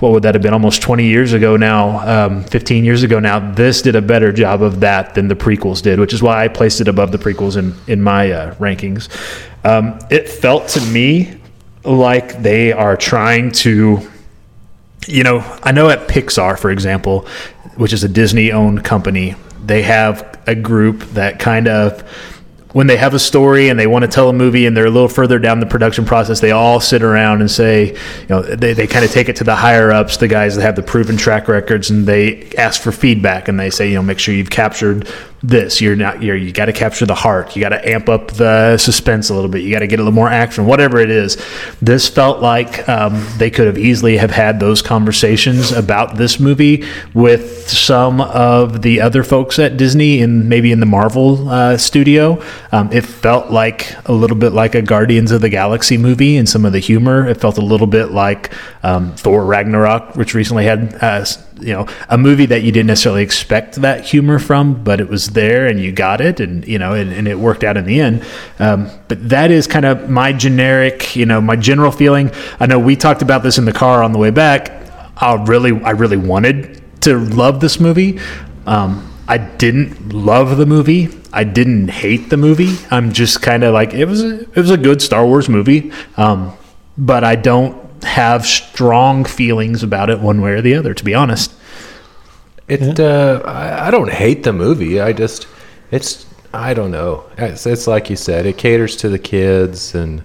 what 0.00 0.12
would 0.12 0.22
that 0.24 0.34
have 0.34 0.42
been? 0.42 0.52
Almost 0.52 0.82
20 0.82 1.06
years 1.06 1.32
ago 1.32 1.56
now, 1.56 2.26
um, 2.26 2.44
15 2.44 2.84
years 2.84 3.02
ago 3.02 3.18
now. 3.18 3.52
This 3.52 3.82
did 3.82 3.96
a 3.96 4.02
better 4.02 4.32
job 4.32 4.62
of 4.62 4.80
that 4.80 5.14
than 5.14 5.28
the 5.28 5.34
prequels 5.34 5.82
did, 5.82 5.98
which 5.98 6.12
is 6.12 6.22
why 6.22 6.44
I 6.44 6.48
placed 6.48 6.80
it 6.80 6.88
above 6.88 7.12
the 7.12 7.18
prequels 7.18 7.56
in 7.56 7.74
in 7.86 8.02
my 8.02 8.30
uh, 8.30 8.54
rankings. 8.56 9.08
Um, 9.64 9.98
it 10.10 10.28
felt 10.28 10.68
to 10.68 10.80
me 10.80 11.40
like 11.84 12.42
they 12.42 12.72
are 12.72 12.96
trying 12.96 13.52
to 13.52 14.06
you 15.08 15.22
know, 15.22 15.38
I 15.62 15.72
know 15.72 15.88
at 15.88 16.08
Pixar, 16.08 16.58
for 16.58 16.70
example, 16.70 17.26
which 17.76 17.92
is 17.92 18.04
a 18.04 18.08
Disney 18.08 18.52
owned 18.52 18.84
company, 18.84 19.36
they 19.64 19.82
have 19.82 20.38
a 20.46 20.54
group 20.54 21.00
that 21.10 21.38
kind 21.38 21.68
of, 21.68 22.02
when 22.76 22.88
they 22.88 22.98
have 22.98 23.14
a 23.14 23.18
story 23.18 23.70
and 23.70 23.80
they 23.80 23.86
want 23.86 24.02
to 24.02 24.06
tell 24.06 24.28
a 24.28 24.34
movie 24.34 24.66
and 24.66 24.76
they're 24.76 24.84
a 24.84 24.90
little 24.90 25.08
further 25.08 25.38
down 25.38 25.60
the 25.60 25.66
production 25.66 26.04
process, 26.04 26.40
they 26.40 26.50
all 26.50 26.78
sit 26.78 27.02
around 27.02 27.40
and 27.40 27.50
say, 27.50 27.94
you 27.94 28.28
know, 28.28 28.42
they, 28.42 28.74
they 28.74 28.86
kind 28.86 29.02
of 29.02 29.10
take 29.10 29.30
it 29.30 29.36
to 29.36 29.44
the 29.44 29.56
higher 29.56 29.90
ups, 29.90 30.18
the 30.18 30.28
guys 30.28 30.56
that 30.56 30.60
have 30.60 30.76
the 30.76 30.82
proven 30.82 31.16
track 31.16 31.48
records, 31.48 31.88
and 31.88 32.04
they 32.04 32.50
ask 32.58 32.82
for 32.82 32.92
feedback 32.92 33.48
and 33.48 33.58
they 33.58 33.70
say, 33.70 33.88
you 33.88 33.94
know, 33.94 34.02
make 34.02 34.18
sure 34.18 34.34
you've 34.34 34.50
captured 34.50 35.08
this. 35.42 35.80
You're 35.80 35.96
not, 35.96 36.22
you're, 36.22 36.36
you 36.36 36.52
got 36.52 36.66
to 36.66 36.72
capture 36.72 37.06
the 37.06 37.14
heart. 37.14 37.56
You 37.56 37.62
got 37.62 37.70
to 37.70 37.88
amp 37.88 38.08
up 38.08 38.32
the 38.32 38.76
suspense 38.78 39.30
a 39.30 39.34
little 39.34 39.50
bit. 39.50 39.62
You 39.62 39.70
got 39.70 39.80
to 39.80 39.86
get 39.86 39.98
a 39.98 40.02
little 40.02 40.12
more 40.12 40.28
action, 40.28 40.66
whatever 40.66 40.98
it 40.98 41.10
is. 41.10 41.42
This 41.80 42.08
felt 42.08 42.40
like 42.40 42.86
um, 42.88 43.26
they 43.38 43.50
could 43.50 43.66
have 43.66 43.78
easily 43.78 44.16
have 44.16 44.30
had 44.30 44.60
those 44.60 44.82
conversations 44.82 45.72
about 45.72 46.16
this 46.16 46.40
movie 46.40 46.84
with 47.14 47.68
some 47.68 48.20
of 48.20 48.82
the 48.82 49.00
other 49.00 49.22
folks 49.22 49.58
at 49.58 49.76
Disney 49.76 50.20
and 50.20 50.48
maybe 50.48 50.72
in 50.72 50.80
the 50.80 50.86
Marvel 50.86 51.48
uh, 51.48 51.76
studio. 51.76 52.42
Um, 52.76 52.92
it 52.92 53.06
felt 53.06 53.50
like 53.50 53.96
a 54.04 54.12
little 54.12 54.36
bit 54.36 54.52
like 54.52 54.74
a 54.74 54.82
Guardians 54.82 55.32
of 55.32 55.40
the 55.40 55.48
Galaxy 55.48 55.96
movie 55.96 56.36
and 56.36 56.46
some 56.46 56.66
of 56.66 56.74
the 56.74 56.78
humor. 56.78 57.26
It 57.26 57.40
felt 57.40 57.56
a 57.56 57.62
little 57.62 57.86
bit 57.86 58.10
like 58.10 58.52
um, 58.82 59.14
Thor 59.16 59.46
Ragnarok, 59.46 60.14
which 60.14 60.34
recently 60.34 60.66
had 60.66 60.94
uh, 61.00 61.24
you 61.58 61.72
know 61.72 61.86
a 62.10 62.18
movie 62.18 62.44
that 62.44 62.64
you 62.64 62.72
didn't 62.72 62.88
necessarily 62.88 63.22
expect 63.22 63.76
that 63.76 64.04
humor 64.04 64.38
from, 64.38 64.84
but 64.84 65.00
it 65.00 65.08
was 65.08 65.28
there 65.28 65.66
and 65.66 65.80
you 65.80 65.90
got 65.90 66.20
it, 66.20 66.38
and 66.38 66.68
you 66.68 66.78
know, 66.78 66.92
and, 66.92 67.14
and 67.14 67.26
it 67.26 67.38
worked 67.38 67.64
out 67.64 67.78
in 67.78 67.86
the 67.86 67.98
end. 67.98 68.22
Um, 68.58 68.90
but 69.08 69.26
that 69.30 69.50
is 69.50 69.66
kind 69.66 69.86
of 69.86 70.10
my 70.10 70.34
generic, 70.34 71.16
you 71.16 71.24
know, 71.24 71.40
my 71.40 71.56
general 71.56 71.90
feeling. 71.90 72.30
I 72.60 72.66
know 72.66 72.78
we 72.78 72.94
talked 72.94 73.22
about 73.22 73.42
this 73.42 73.56
in 73.56 73.64
the 73.64 73.72
car 73.72 74.02
on 74.02 74.12
the 74.12 74.18
way 74.18 74.30
back. 74.30 74.70
I 75.16 75.42
really, 75.44 75.82
I 75.82 75.92
really 75.92 76.18
wanted 76.18 76.82
to 77.04 77.18
love 77.18 77.60
this 77.60 77.80
movie. 77.80 78.20
Um, 78.66 79.15
I 79.28 79.38
didn't 79.38 80.12
love 80.12 80.56
the 80.56 80.66
movie. 80.66 81.08
I 81.32 81.44
didn't 81.44 81.88
hate 81.88 82.30
the 82.30 82.36
movie. 82.36 82.76
I'm 82.90 83.12
just 83.12 83.42
kind 83.42 83.64
of 83.64 83.74
like 83.74 83.92
it 83.92 84.06
was. 84.06 84.22
A, 84.22 84.40
it 84.40 84.56
was 84.56 84.70
a 84.70 84.76
good 84.76 85.02
Star 85.02 85.26
Wars 85.26 85.48
movie, 85.48 85.92
um, 86.16 86.56
but 86.96 87.24
I 87.24 87.36
don't 87.36 87.76
have 88.04 88.46
strong 88.46 89.24
feelings 89.24 89.82
about 89.82 90.10
it 90.10 90.20
one 90.20 90.40
way 90.40 90.52
or 90.52 90.62
the 90.62 90.74
other. 90.74 90.94
To 90.94 91.04
be 91.04 91.14
honest, 91.14 91.52
It. 92.68 92.98
Uh, 93.00 93.42
I, 93.44 93.88
I 93.88 93.90
don't 93.90 94.10
hate 94.10 94.42
the 94.44 94.52
movie. 94.52 95.00
I 95.00 95.12
just, 95.12 95.46
it's. 95.90 96.26
I 96.54 96.72
don't 96.72 96.90
know. 96.90 97.24
It's, 97.36 97.66
it's 97.66 97.86
like 97.86 98.08
you 98.08 98.16
said. 98.16 98.46
It 98.46 98.56
caters 98.56 98.96
to 98.98 99.08
the 99.08 99.18
kids, 99.18 99.94
and 99.94 100.22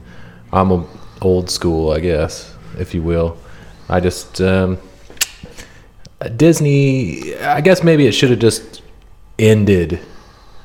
I'm 0.54 0.72
a 0.72 0.86
old 1.22 1.50
school, 1.50 1.92
I 1.92 2.00
guess, 2.00 2.54
if 2.78 2.94
you 2.94 3.02
will. 3.02 3.38
I 3.90 4.00
just 4.00 4.40
um, 4.42 4.78
Disney. 6.38 7.36
I 7.36 7.62
guess 7.62 7.84
maybe 7.84 8.08
it 8.08 8.14
should 8.14 8.30
have 8.30 8.40
just 8.40 8.81
ended. 9.42 10.00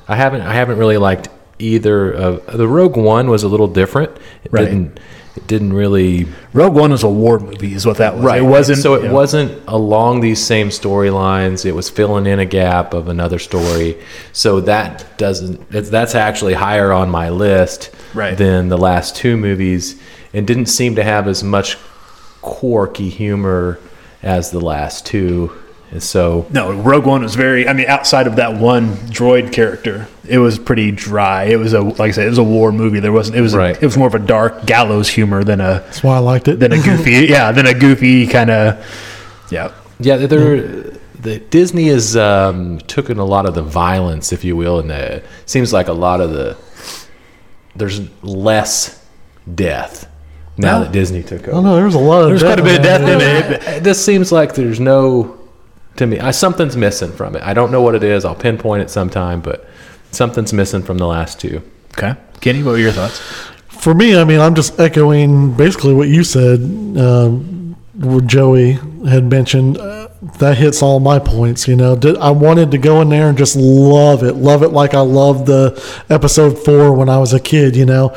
I 0.07 0.15
haven't. 0.15 0.41
I 0.41 0.53
haven't 0.53 0.77
really 0.77 0.97
liked 0.97 1.27
either 1.59 2.11
of 2.11 2.45
the 2.57 2.67
Rogue 2.67 2.95
One 2.95 3.29
was 3.29 3.43
a 3.43 3.47
little 3.47 3.67
different. 3.67 4.11
It 4.43 4.51
Right. 4.51 4.65
didn't. 4.65 4.99
It 5.35 5.45
didn't 5.45 5.73
really 5.73 6.25
Rogue 6.53 6.73
One 6.73 6.91
was 6.91 7.03
a 7.03 7.09
war 7.09 7.37
movie, 7.39 7.73
is 7.73 7.85
what 7.85 7.97
that 7.97 8.15
was. 8.15 8.23
Right. 8.23 8.39
It 8.41 8.45
wasn't. 8.45 8.79
So 8.79 8.95
it 8.95 9.03
you 9.03 9.07
know, 9.09 9.13
wasn't 9.13 9.51
along 9.67 10.21
these 10.21 10.43
same 10.43 10.69
storylines. 10.69 11.63
It 11.65 11.73
was 11.75 11.89
filling 11.91 12.25
in 12.25 12.39
a 12.39 12.45
gap 12.45 12.93
of 12.93 13.07
another 13.07 13.37
story. 13.39 13.97
So 14.33 14.61
that 14.61 15.05
doesn't. 15.17 15.69
That's 15.69 16.15
actually 16.15 16.53
higher 16.53 16.91
on 16.91 17.09
my 17.09 17.29
list 17.29 17.91
Right. 18.15 18.35
than 18.37 18.69
the 18.69 18.77
last 18.79 19.15
two 19.15 19.37
movies, 19.37 19.95
and 20.33 20.47
didn't 20.47 20.67
seem 20.67 20.95
to 20.95 21.03
have 21.03 21.27
as 21.27 21.43
much 21.43 21.77
quirky 22.41 23.09
humor 23.09 23.77
as 24.23 24.49
the 24.51 24.61
last 24.61 25.05
two. 25.05 25.51
And 25.89 26.03
so 26.03 26.45
No, 26.51 26.73
Rogue 26.73 27.05
One 27.05 27.21
was 27.23 27.35
very. 27.35 27.67
I 27.67 27.73
mean, 27.73 27.87
outside 27.87 28.27
of 28.27 28.35
that 28.35 28.55
one 28.55 28.95
droid 29.09 29.53
character, 29.53 30.07
it 30.27 30.37
was 30.39 30.59
pretty 30.59 30.91
dry. 30.91 31.45
It 31.45 31.55
was 31.57 31.71
a 31.73 31.79
like 31.81 31.99
I 31.99 32.11
said, 32.11 32.25
it 32.27 32.29
was 32.29 32.37
a 32.37 32.43
war 32.43 32.71
movie. 32.73 32.99
There 32.99 33.13
wasn't. 33.13 33.37
It 33.37 33.41
was. 33.41 33.55
Right. 33.55 33.75
it 33.81 33.85
was 33.85 33.97
more 33.97 34.07
of 34.07 34.15
a 34.15 34.19
dark 34.19 34.65
gallows 34.65 35.07
humor 35.07 35.43
than 35.45 35.61
a 35.61 35.79
That's 35.85 36.03
why 36.03 36.15
I 36.15 36.19
liked 36.19 36.47
it. 36.49 36.59
than 36.59 36.73
a 36.73 36.81
goofy. 36.81 37.11
yeah, 37.29 37.51
than 37.53 37.65
a 37.67 37.73
goofy 37.73 38.27
kind 38.27 38.49
of. 38.49 38.85
Yeah. 39.49 39.71
yeah, 39.99 40.17
they're. 40.17 40.91
The 41.19 41.39
Disney 41.39 41.87
has 41.87 42.15
um, 42.15 42.77
taken 42.81 43.17
a 43.17 43.25
lot 43.25 43.45
of 43.47 43.55
the 43.55 43.63
violence, 43.63 44.31
if 44.31 44.43
you 44.43 44.55
will, 44.55 44.79
and 44.79 44.89
the, 44.91 45.23
seems 45.47 45.73
like 45.73 45.87
a 45.87 45.93
lot 45.93 46.21
of 46.21 46.31
the 46.31 46.55
there's 47.75 48.01
less 48.23 49.03
death 49.53 50.09
now 50.57 50.79
No. 50.79 50.83
that 50.83 50.91
Disney 50.91 51.23
took 51.23 51.47
over. 51.47 51.51
Oh 51.57 51.61
no, 51.61 51.75
there's 51.75 51.95
a 51.95 51.99
lot 51.99 52.23
of 52.23 52.29
There's 52.29 52.43
quite 52.43 52.59
a 52.59 52.63
bit 52.63 52.77
of 52.77 52.83
death 52.83 53.01
in 53.01 53.21
it. 53.77 53.83
This 53.83 54.03
seems 54.03 54.31
like 54.31 54.53
there's 54.55 54.79
no 54.79 55.36
to 55.97 56.07
me. 56.07 56.19
I, 56.19 56.31
something's 56.31 56.75
missing 56.77 57.11
from 57.11 57.35
it. 57.35 57.43
I 57.43 57.53
don't 57.53 57.71
know 57.71 57.81
what 57.81 57.95
it 57.95 58.03
is. 58.03 58.25
I'll 58.25 58.35
pinpoint 58.35 58.81
it 58.83 58.89
sometime, 58.89 59.41
but 59.41 59.67
something's 60.11 60.53
missing 60.53 60.81
from 60.83 60.97
the 60.97 61.07
last 61.07 61.39
two. 61.39 61.61
Okay, 61.97 62.15
Kenny, 62.41 62.63
what 62.63 62.71
were 62.71 62.77
your 62.77 62.91
thoughts? 62.91 63.19
For 63.67 63.93
me, 63.93 64.17
I 64.17 64.23
mean, 64.23 64.39
I'm 64.39 64.55
just 64.55 64.79
echoing 64.79 65.53
basically 65.55 65.93
what 65.93 66.07
you 66.09 66.23
said. 66.23 66.59
Um, 66.97 67.75
what 67.93 68.27
Joey 68.27 68.73
had 69.07 69.23
mentioned, 69.25 69.77
uh, 69.79 70.09
that 70.37 70.57
hits 70.57 70.83
all 70.83 70.99
my 70.99 71.17
points. 71.17 71.67
You 71.67 71.75
know, 71.75 71.95
Did- 71.95 72.17
I 72.17 72.29
wanted 72.29 72.69
to 72.71 72.77
go 72.77 73.01
in 73.01 73.09
there 73.09 73.27
and 73.29 73.37
just 73.37 73.55
love 73.55 74.23
it, 74.23 74.33
love 74.35 74.61
it 74.61 74.69
like 74.69 74.93
I 74.93 74.99
loved 75.01 75.47
the 75.47 75.73
episode 76.09 76.59
four 76.59 76.93
when 76.93 77.09
I 77.09 77.17
was 77.17 77.33
a 77.33 77.39
kid. 77.39 77.75
You 77.75 77.85
know, 77.87 78.15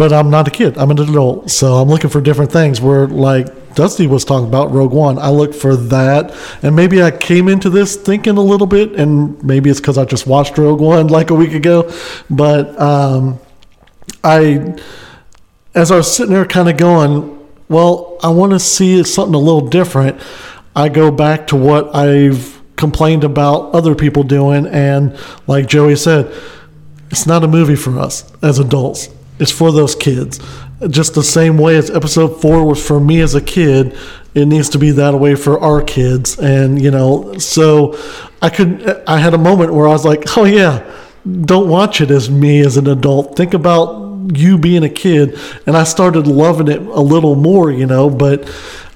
but 0.00 0.14
I'm 0.14 0.30
not 0.30 0.48
a 0.48 0.50
kid; 0.50 0.78
I'm 0.78 0.90
an 0.90 0.98
adult, 0.98 1.50
so 1.50 1.74
I'm 1.74 1.88
looking 1.88 2.08
for 2.08 2.22
different 2.22 2.50
things. 2.50 2.80
Where 2.80 3.06
like 3.06 3.74
Dusty 3.74 4.06
was 4.06 4.24
talking 4.24 4.48
about 4.48 4.72
Rogue 4.72 4.92
One, 4.92 5.18
I 5.18 5.28
look 5.28 5.52
for 5.54 5.76
that, 5.76 6.34
and 6.62 6.74
maybe 6.74 7.02
I 7.02 7.10
came 7.10 7.48
into 7.48 7.68
this 7.68 7.96
thinking 7.96 8.38
a 8.38 8.42
little 8.42 8.66
bit, 8.66 8.94
and 8.94 9.42
maybe 9.44 9.68
it's 9.68 9.78
because 9.78 9.98
I 9.98 10.06
just 10.06 10.26
watched 10.26 10.56
Rogue 10.56 10.80
One 10.80 11.06
like 11.18 11.30
a 11.30 11.34
week 11.34 11.52
ago, 11.52 11.92
but. 12.30 12.80
um 12.80 13.38
I, 14.22 14.76
as 15.74 15.90
I 15.90 15.96
was 15.96 16.14
sitting 16.14 16.34
there 16.34 16.44
kind 16.44 16.68
of 16.68 16.76
going, 16.76 17.38
well, 17.68 18.18
I 18.22 18.28
want 18.28 18.52
to 18.52 18.58
see 18.58 19.02
something 19.04 19.34
a 19.34 19.38
little 19.38 19.68
different. 19.68 20.20
I 20.76 20.88
go 20.88 21.10
back 21.10 21.46
to 21.48 21.56
what 21.56 21.94
I've 21.94 22.60
complained 22.76 23.24
about 23.24 23.74
other 23.74 23.94
people 23.94 24.22
doing. 24.22 24.66
And 24.66 25.18
like 25.46 25.68
Joey 25.68 25.96
said, 25.96 26.34
it's 27.10 27.26
not 27.26 27.44
a 27.44 27.48
movie 27.48 27.76
for 27.76 27.98
us 27.98 28.30
as 28.42 28.58
adults, 28.58 29.08
it's 29.40 29.50
for 29.50 29.72
those 29.72 29.94
kids. 29.94 30.38
Just 30.88 31.14
the 31.14 31.22
same 31.22 31.58
way 31.58 31.76
as 31.76 31.90
episode 31.90 32.40
four 32.40 32.64
was 32.64 32.86
for 32.86 33.00
me 33.00 33.20
as 33.20 33.34
a 33.34 33.40
kid, 33.40 33.96
it 34.34 34.46
needs 34.46 34.68
to 34.70 34.78
be 34.78 34.92
that 34.92 35.14
way 35.14 35.34
for 35.34 35.58
our 35.58 35.82
kids. 35.82 36.38
And, 36.38 36.80
you 36.80 36.90
know, 36.90 37.36
so 37.38 37.98
I 38.40 38.50
could, 38.50 39.02
I 39.06 39.18
had 39.18 39.34
a 39.34 39.38
moment 39.38 39.74
where 39.74 39.88
I 39.88 39.92
was 39.92 40.04
like, 40.04 40.36
oh, 40.36 40.44
yeah, 40.44 40.88
don't 41.42 41.68
watch 41.68 42.00
it 42.00 42.10
as 42.10 42.30
me 42.30 42.60
as 42.60 42.76
an 42.76 42.86
adult. 42.86 43.36
Think 43.36 43.54
about 43.54 44.38
you 44.38 44.58
being 44.58 44.84
a 44.84 44.88
kid. 44.88 45.38
And 45.66 45.76
I 45.76 45.84
started 45.84 46.26
loving 46.26 46.68
it 46.68 46.80
a 46.80 47.00
little 47.00 47.34
more, 47.34 47.70
you 47.70 47.86
know, 47.86 48.08
but 48.08 48.48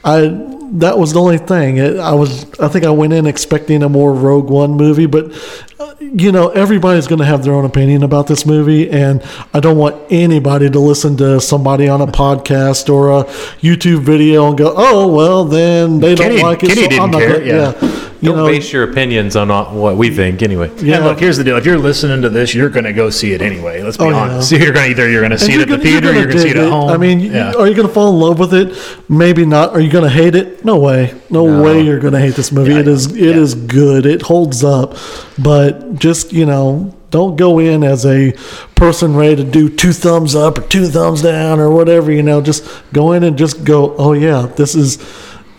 I, 0.05 0.54
that 0.73 0.99
was 0.99 1.13
the 1.13 1.21
only 1.21 1.39
thing. 1.39 1.77
It, 1.79 1.99
I 1.99 2.13
was, 2.15 2.45
I 2.59 2.69
think 2.69 2.85
I 2.85 2.91
went 2.91 3.13
in 3.13 3.27
expecting 3.27 3.83
a 3.83 3.89
more 3.89 4.13
Rogue 4.13 4.51
One 4.51 4.73
movie, 4.73 5.07
but 5.07 5.33
uh, 5.79 5.95
you 6.01 6.33
know, 6.33 6.49
everybody's 6.51 7.07
going 7.07 7.19
to 7.21 7.25
have 7.25 7.45
their 7.45 7.55
own 7.55 7.65
opinion 7.65 8.03
about 8.03 8.27
this 8.27 8.45
movie, 8.47 8.91
and 8.91 9.23
I 9.53 9.61
don't 9.61 9.77
want 9.79 9.97
anybody 10.11 10.71
to 10.71 10.79
listen 10.81 11.17
to 11.19 11.41
somebody 11.41 11.89
on 11.89 12.01
a 12.01 12.07
podcast 12.07 12.93
or 12.93 13.11
a 13.21 13.25
YouTube 13.61 14.01
video 14.01 14.49
and 14.49 14.59
go, 14.59 14.73
"Oh, 14.77 15.09
well, 15.09 15.45
then 15.45 16.01
they 16.01 16.15
Kenny- 16.15 16.37
don't 16.37 16.45
like 16.45 16.63
it." 16.63 16.69
Kenny 16.69 16.83
so 16.83 16.89
didn't 16.89 17.03
I'm 17.03 17.11
not 17.11 17.19
care, 17.21 17.39
gonna-" 17.41 17.47
yeah. 17.83 18.04
You 18.25 18.31
Don't 18.31 18.39
know, 18.39 18.47
base 18.47 18.73
your 18.73 18.85
opinions 18.91 19.37
on 19.37 19.49
not 19.49 19.73
what 19.73 19.97
we 19.97 20.09
think, 20.11 20.43
anyway. 20.43 20.71
yeah. 20.79 20.97
And 20.97 21.05
look, 21.05 21.19
here's 21.21 21.37
the 21.37 21.45
deal: 21.45 21.57
if 21.59 21.67
you're 21.67 21.79
listening 21.79 22.23
to 22.23 22.31
this, 22.31 22.55
you're 22.55 22.71
going 22.71 22.85
to 22.85 22.93
go 22.93 23.11
see 23.11 23.33
it 23.35 23.43
anyway. 23.43 23.83
Let's 23.83 23.97
be 23.99 24.05
Oh, 24.05 24.11
yeah. 24.11 24.17
honest. 24.17 24.51
You're 24.65 24.73
going 24.73 24.87
to 24.87 24.91
either 24.91 25.11
you're 25.11 25.21
going 25.21 25.31
to 25.33 25.39
see 25.39 25.53
it 25.53 25.57
you're 25.57 25.63
at 25.63 25.69
the 25.69 25.77
gonna- 25.77 25.91
you're 25.91 26.01
theater, 26.01 26.13
you're 26.15 26.25
going 26.27 26.37
to 26.37 26.43
see 26.43 26.49
it 26.51 26.57
at 26.57 26.71
home. 26.71 26.89
I 26.91 26.97
mean, 26.97 27.21
yeah. 27.21 27.53
are 27.53 27.67
you 27.69 27.75
going 27.75 27.87
to 27.89 27.93
fall 27.93 28.09
in 28.15 28.19
love 28.21 28.39
with 28.39 28.55
it? 28.55 28.77
Maybe 29.11 29.45
not. 29.45 29.71
Are 29.75 29.81
you 29.81 29.91
going 29.91 30.05
to 30.05 30.11
hate 30.11 30.35
it? 30.35 30.65
No 30.65 30.79
way. 30.79 31.13
No, 31.31 31.47
No. 31.47 31.63
way 31.63 31.83
you're 31.83 31.99
going 32.01 32.15
to 32.15 32.21
hate 32.21 32.35
this 32.35 32.51
movie. 32.51 32.73
Yeah, 32.73 32.81
it 32.81 32.89
is. 32.89 33.07
It 33.13 33.19
yeah. 33.21 33.43
is 33.43 33.55
good. 33.55 34.07
It 34.07 34.23
holds 34.23 34.65
up. 34.65 34.97
But 35.39 35.97
just 35.99 36.33
you 36.33 36.47
know, 36.47 36.95
don't 37.11 37.37
go 37.37 37.59
in 37.59 37.85
as 37.85 38.07
a 38.07 38.33
person 38.75 39.15
ready 39.17 39.37
to 39.37 39.45
do 39.45 39.69
two 39.69 39.93
thumbs 39.93 40.35
up 40.35 40.59
or 40.59 40.63
two 40.63 40.87
thumbs 40.87 41.21
down 41.23 41.61
or 41.61 41.71
whatever. 41.71 42.11
You 42.11 42.23
know, 42.23 42.41
just 42.41 42.65
go 42.95 43.13
in 43.13 43.23
and 43.23 43.37
just 43.37 43.65
go. 43.65 43.95
Oh 43.97 44.13
yeah, 44.15 44.47
this 44.57 44.75
is 44.75 44.99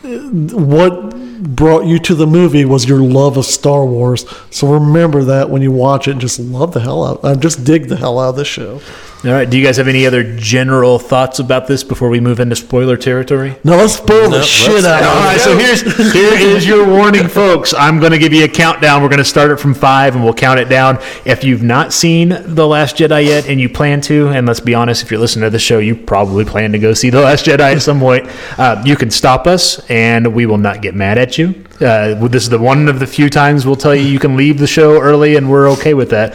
what 0.03 1.13
brought 1.41 1.85
you 1.85 1.99
to 1.99 2.15
the 2.15 2.27
movie 2.27 2.65
was 2.65 2.87
your 2.87 2.99
love 2.99 3.37
of 3.37 3.45
Star 3.45 3.85
Wars. 3.85 4.25
So 4.49 4.73
remember 4.73 5.23
that 5.23 5.49
when 5.49 5.61
you 5.61 5.71
watch 5.71 6.07
it, 6.07 6.11
and 6.11 6.21
just 6.21 6.39
love 6.39 6.73
the 6.73 6.79
hell 6.79 7.03
out. 7.05 7.19
Uh, 7.23 7.35
just 7.35 7.63
dig 7.63 7.87
the 7.87 7.95
hell 7.95 8.19
out 8.19 8.29
of 8.29 8.35
this 8.35 8.47
show. 8.47 8.81
All 9.25 9.31
right. 9.31 9.49
Do 9.49 9.57
you 9.57 9.65
guys 9.65 9.77
have 9.77 9.87
any 9.87 10.05
other 10.05 10.23
general 10.37 10.99
thoughts 10.99 11.39
about 11.39 11.65
this 11.65 11.83
before 11.83 12.09
we 12.09 12.19
move 12.19 12.39
into 12.39 12.55
spoiler 12.55 12.95
territory? 12.95 13.55
No, 13.63 13.75
let's 13.75 13.93
spoil 13.95 14.29
the 14.29 14.37
let's- 14.37 14.45
shit 14.47 14.85
out 14.85 15.01
All 15.03 15.17
of 15.17 15.23
right, 15.25 15.35
it. 15.35 15.39
so 15.39 15.57
here's 15.57 15.81
here 16.13 16.33
is 16.55 16.67
your 16.67 16.87
warning, 16.87 17.27
folks. 17.27 17.73
I'm 17.73 17.99
going 17.99 18.11
to 18.11 18.19
give 18.19 18.33
you 18.33 18.43
a 18.43 18.47
countdown. 18.47 19.01
We're 19.01 19.09
going 19.09 19.17
to 19.17 19.23
start 19.25 19.49
it 19.49 19.59
from 19.59 19.73
five, 19.73 20.13
and 20.13 20.23
we'll 20.23 20.35
count 20.35 20.59
it 20.59 20.69
down. 20.69 20.99
If 21.25 21.43
you've 21.43 21.63
not 21.63 21.91
seen 21.91 22.29
The 22.29 22.67
Last 22.67 22.97
Jedi 22.97 23.25
yet, 23.25 23.47
and 23.49 23.59
you 23.59 23.67
plan 23.67 23.99
to, 24.01 24.27
and 24.29 24.45
let's 24.45 24.59
be 24.59 24.75
honest, 24.75 25.01
if 25.01 25.09
you're 25.09 25.19
listening 25.19 25.43
to 25.45 25.49
the 25.49 25.57
show, 25.59 25.79
you 25.79 25.95
probably 25.95 26.45
plan 26.45 26.71
to 26.73 26.77
go 26.79 26.93
see 26.93 27.09
The 27.09 27.21
Last 27.21 27.45
Jedi 27.47 27.59
at 27.75 27.81
some 27.81 27.99
point. 27.99 28.27
Uh, 28.59 28.83
you 28.85 28.95
can 28.95 29.09
stop 29.09 29.47
us, 29.47 29.79
and 29.89 30.35
we 30.35 30.45
will 30.45 30.59
not 30.59 30.83
get 30.83 30.93
mad 30.93 31.17
at 31.17 31.39
you. 31.39 31.63
Uh, 31.75 32.15
this 32.27 32.43
is 32.43 32.49
the 32.49 32.59
one 32.59 32.87
of 32.87 32.99
the 32.99 33.07
few 33.07 33.29
times 33.29 33.65
we'll 33.65 33.75
tell 33.75 33.93
you 33.93 34.03
you 34.03 34.19
can 34.19 34.37
leave 34.37 34.59
the 34.59 34.67
show 34.67 35.01
early, 35.01 35.35
and 35.35 35.49
we're 35.49 35.69
okay 35.71 35.93
with 35.93 36.09
that 36.11 36.33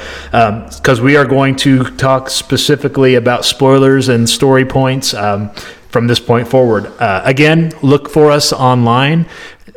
because 0.76 1.00
we 1.00 1.16
are 1.16 1.24
going 1.24 1.56
to 1.56 1.84
talk 1.96 2.28
specifically 2.28 3.14
about 3.14 3.44
spoilers 3.44 4.08
and 4.08 4.28
story 4.28 4.64
points. 4.64 5.14
Um, 5.14 5.50
from 5.90 6.06
this 6.06 6.20
point 6.20 6.48
forward. 6.48 6.86
Uh, 6.98 7.20
again, 7.24 7.72
look 7.82 8.08
for 8.08 8.30
us 8.30 8.52
online 8.52 9.26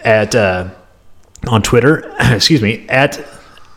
at 0.03 0.36
uh, 0.36 0.70
on 1.47 1.61
Twitter. 1.61 2.16
excuse 2.20 2.61
me 2.61 2.88
at. 2.88 3.32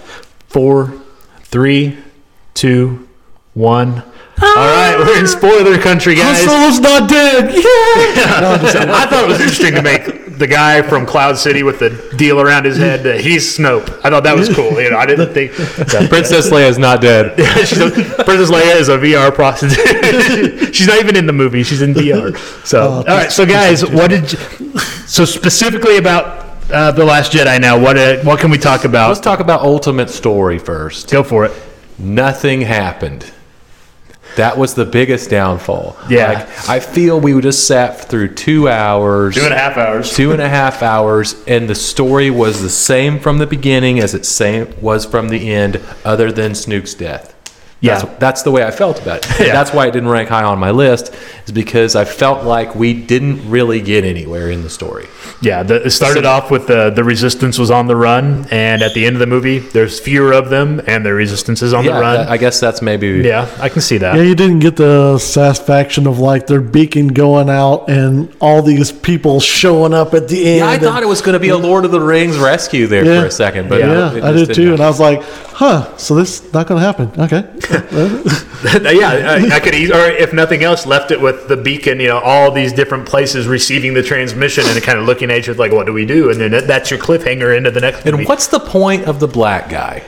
four, 0.49 1.01
three, 1.43 1.97
two, 2.53 3.07
one. 3.53 4.03
All 4.41 4.55
right, 4.55 4.95
we're 4.97 5.19
in 5.19 5.27
spoiler 5.27 5.77
country, 5.77 6.15
guys. 6.15 6.43
Han. 6.43 6.49
Solo's 6.49 6.79
not 6.79 7.09
dead. 7.09 7.53
Yeah. 8.13 8.91
I 8.93 9.05
thought 9.05 9.25
it 9.25 9.27
was 9.27 9.39
interesting 9.39 9.75
to 9.75 9.81
make 9.81 10.32
the 10.43 10.47
guy 10.47 10.81
from 10.81 11.05
Cloud 11.05 11.37
City 11.37 11.63
with 11.63 11.79
the 11.79 11.89
deal 12.17 12.41
around 12.41 12.65
his 12.65 12.75
head. 12.75 13.07
Uh, 13.07 13.13
he's 13.13 13.57
Snoke. 13.57 13.87
I 14.03 14.09
thought 14.09 14.23
that 14.25 14.35
was 14.35 14.53
cool. 14.53 14.73
You 14.81 14.89
know, 14.89 14.97
I 14.97 15.05
didn't 15.05 15.33
think 15.33 15.53
Princess 15.53 16.49
Leia 16.49 16.67
is 16.67 16.77
not 16.77 16.99
dead. 16.99 17.39
she's 17.65 17.79
a, 17.79 17.89
Princess 18.25 18.51
Leia 18.51 18.75
is 18.75 18.89
a 18.89 18.97
VR 18.97 19.33
prostitute. 19.33 20.75
she's 20.75 20.85
not 20.85 20.99
even 20.99 21.15
in 21.15 21.27
the 21.27 21.31
movie. 21.31 21.63
She's 21.63 21.81
in 21.81 21.93
VR. 21.93 22.37
So, 22.67 22.81
Oh, 22.81 22.91
all 22.97 23.03
right. 23.05 23.31
So, 23.31 23.45
guys, 23.45 23.85
what 23.89 24.09
did? 24.09 24.33
You, 24.33 24.37
so 25.07 25.23
specifically 25.23 25.95
about 25.95 26.57
uh, 26.69 26.91
the 26.91 27.05
Last 27.05 27.31
Jedi. 27.31 27.61
Now, 27.61 27.79
what 27.79 27.97
uh, 27.97 28.17
what 28.23 28.41
can 28.41 28.51
we 28.51 28.57
talk 28.57 28.83
about? 28.83 29.07
Let's 29.07 29.21
talk 29.21 29.39
about 29.39 29.61
ultimate 29.61 30.09
story 30.09 30.59
first. 30.59 31.09
Go 31.09 31.23
for 31.23 31.45
it. 31.45 31.53
Nothing 31.97 32.59
happened. 32.59 33.31
That 34.35 34.57
was 34.57 34.73
the 34.73 34.85
biggest 34.85 35.29
downfall. 35.29 35.95
Yeah. 36.09 36.31
Like, 36.33 36.69
I 36.69 36.79
feel 36.79 37.19
we 37.19 37.39
just 37.41 37.67
sat 37.67 38.09
through 38.09 38.33
two 38.33 38.67
hours. 38.67 39.35
Two 39.35 39.43
and 39.43 39.53
a 39.53 39.57
half 39.57 39.77
hours. 39.77 40.15
two 40.15 40.31
and 40.31 40.41
a 40.41 40.49
half 40.49 40.81
hours, 40.81 41.35
and 41.47 41.69
the 41.69 41.75
story 41.75 42.29
was 42.31 42.61
the 42.61 42.69
same 42.69 43.19
from 43.19 43.37
the 43.37 43.47
beginning 43.47 43.99
as 43.99 44.13
it 44.13 44.25
same 44.25 44.73
was 44.81 45.05
from 45.05 45.29
the 45.29 45.53
end, 45.53 45.79
other 46.03 46.31
than 46.31 46.53
Snoke's 46.53 46.93
death. 46.93 47.32
Yeah. 47.83 47.99
That's, 47.99 48.19
that's 48.19 48.43
the 48.43 48.51
way 48.51 48.63
I 48.63 48.71
felt 48.71 49.01
about 49.01 49.25
it. 49.25 49.39
Yeah. 49.39 49.51
That's 49.53 49.73
why 49.73 49.87
it 49.87 49.91
didn't 49.91 50.07
rank 50.07 50.29
high 50.29 50.43
on 50.43 50.57
my 50.57 50.71
list, 50.71 51.13
is 51.45 51.51
because 51.51 51.97
I 51.97 52.05
felt 52.05 52.45
like 52.45 52.75
we 52.75 52.93
didn't 52.93 53.49
really 53.49 53.81
get 53.81 54.05
anywhere 54.05 54.49
in 54.49 54.63
the 54.63 54.69
story. 54.69 55.07
Yeah, 55.41 55.63
the, 55.63 55.85
it 55.85 55.89
started 55.89 56.23
off 56.23 56.49
with 56.49 56.67
the 56.67 56.89
the 56.91 57.03
resistance 57.03 57.59
was 57.59 57.69
on 57.69 57.87
the 57.87 57.95
run, 57.97 58.47
and 58.49 58.81
at 58.81 58.93
the 58.93 59.05
end 59.05 59.17
of 59.17 59.19
the 59.19 59.27
movie, 59.27 59.59
there's 59.59 59.99
fewer 59.99 60.31
of 60.31 60.49
them, 60.49 60.81
and 60.87 61.05
the 61.05 61.13
resistance 61.13 61.61
is 61.61 61.73
on 61.73 61.83
yeah, 61.83 61.95
the 61.95 61.99
run. 61.99 62.27
I 62.29 62.37
guess 62.37 62.61
that's 62.61 62.81
maybe. 62.81 63.21
yeah, 63.21 63.53
I 63.59 63.67
can 63.67 63.81
see 63.81 63.97
that. 63.97 64.15
Yeah, 64.15 64.21
you 64.21 64.35
didn't 64.35 64.59
get 64.59 64.77
the 64.77 65.17
satisfaction 65.17 66.07
of 66.07 66.19
like 66.19 66.47
their 66.47 66.61
beacon 66.61 67.09
going 67.09 67.49
out 67.49 67.89
and 67.89 68.33
all 68.39 68.61
these 68.61 68.93
people 68.93 69.41
showing 69.41 69.93
up 69.93 70.13
at 70.13 70.29
the 70.29 70.45
end. 70.45 70.57
Yeah, 70.59 70.67
I 70.67 70.73
and- 70.75 70.83
thought 70.83 71.03
it 71.03 71.07
was 71.07 71.21
going 71.21 71.33
to 71.33 71.39
be 71.39 71.49
a 71.49 71.57
Lord 71.57 71.83
of 71.83 71.91
the 71.91 71.99
Rings 71.99 72.37
rescue 72.37 72.87
there 72.87 73.03
Yeah. 73.03 73.19
for 73.19 73.27
a 73.27 73.31
second, 73.31 73.67
but 73.67 73.81
yeah, 73.81 73.87
no, 73.87 74.07
I 74.25 74.31
did 74.31 74.47
didn't 74.47 74.55
too, 74.55 74.73
and 74.73 74.81
I 74.81 74.87
was 74.87 75.01
like, 75.01 75.21
"Huh? 75.53 75.95
So 75.97 76.15
this 76.15 76.51
not 76.53 76.67
going 76.67 76.79
to 76.81 76.85
happen?" 76.85 77.11
Okay. 77.17 77.43
yeah, 78.97 79.09
I, 79.09 79.49
I 79.55 79.59
could, 79.59 79.75
eas- 79.75 79.91
or 79.91 80.05
if 80.05 80.33
nothing 80.33 80.63
else, 80.63 80.85
left 80.85 81.11
it 81.11 81.19
with 81.21 81.47
the 81.47 81.57
beacon. 81.57 81.99
You 81.99 82.07
know, 82.09 82.19
all 82.19 82.51
these 82.51 82.73
different 82.73 83.05
places 83.07 83.47
receiving 83.47 83.93
the 83.93 84.03
transmission 84.03 84.63
and 84.67 84.81
kind 84.81 84.97
of 84.99 85.05
looking 85.05 85.31
at 85.31 85.45
you 85.47 85.53
like, 85.53 85.71
"What 85.71 85.85
do 85.85 85.93
we 85.93 86.05
do?" 86.05 86.29
And 86.29 86.39
then 86.39 86.67
that's 86.67 86.89
your 86.91 86.99
cliffhanger 86.99 87.55
into 87.55 87.71
the 87.71 87.81
next 87.81 88.05
movie. 88.05 88.19
And 88.19 88.27
what's 88.27 88.47
the 88.47 88.59
point 88.59 89.05
of 89.05 89.19
the 89.19 89.27
black 89.27 89.69
guy? 89.69 90.03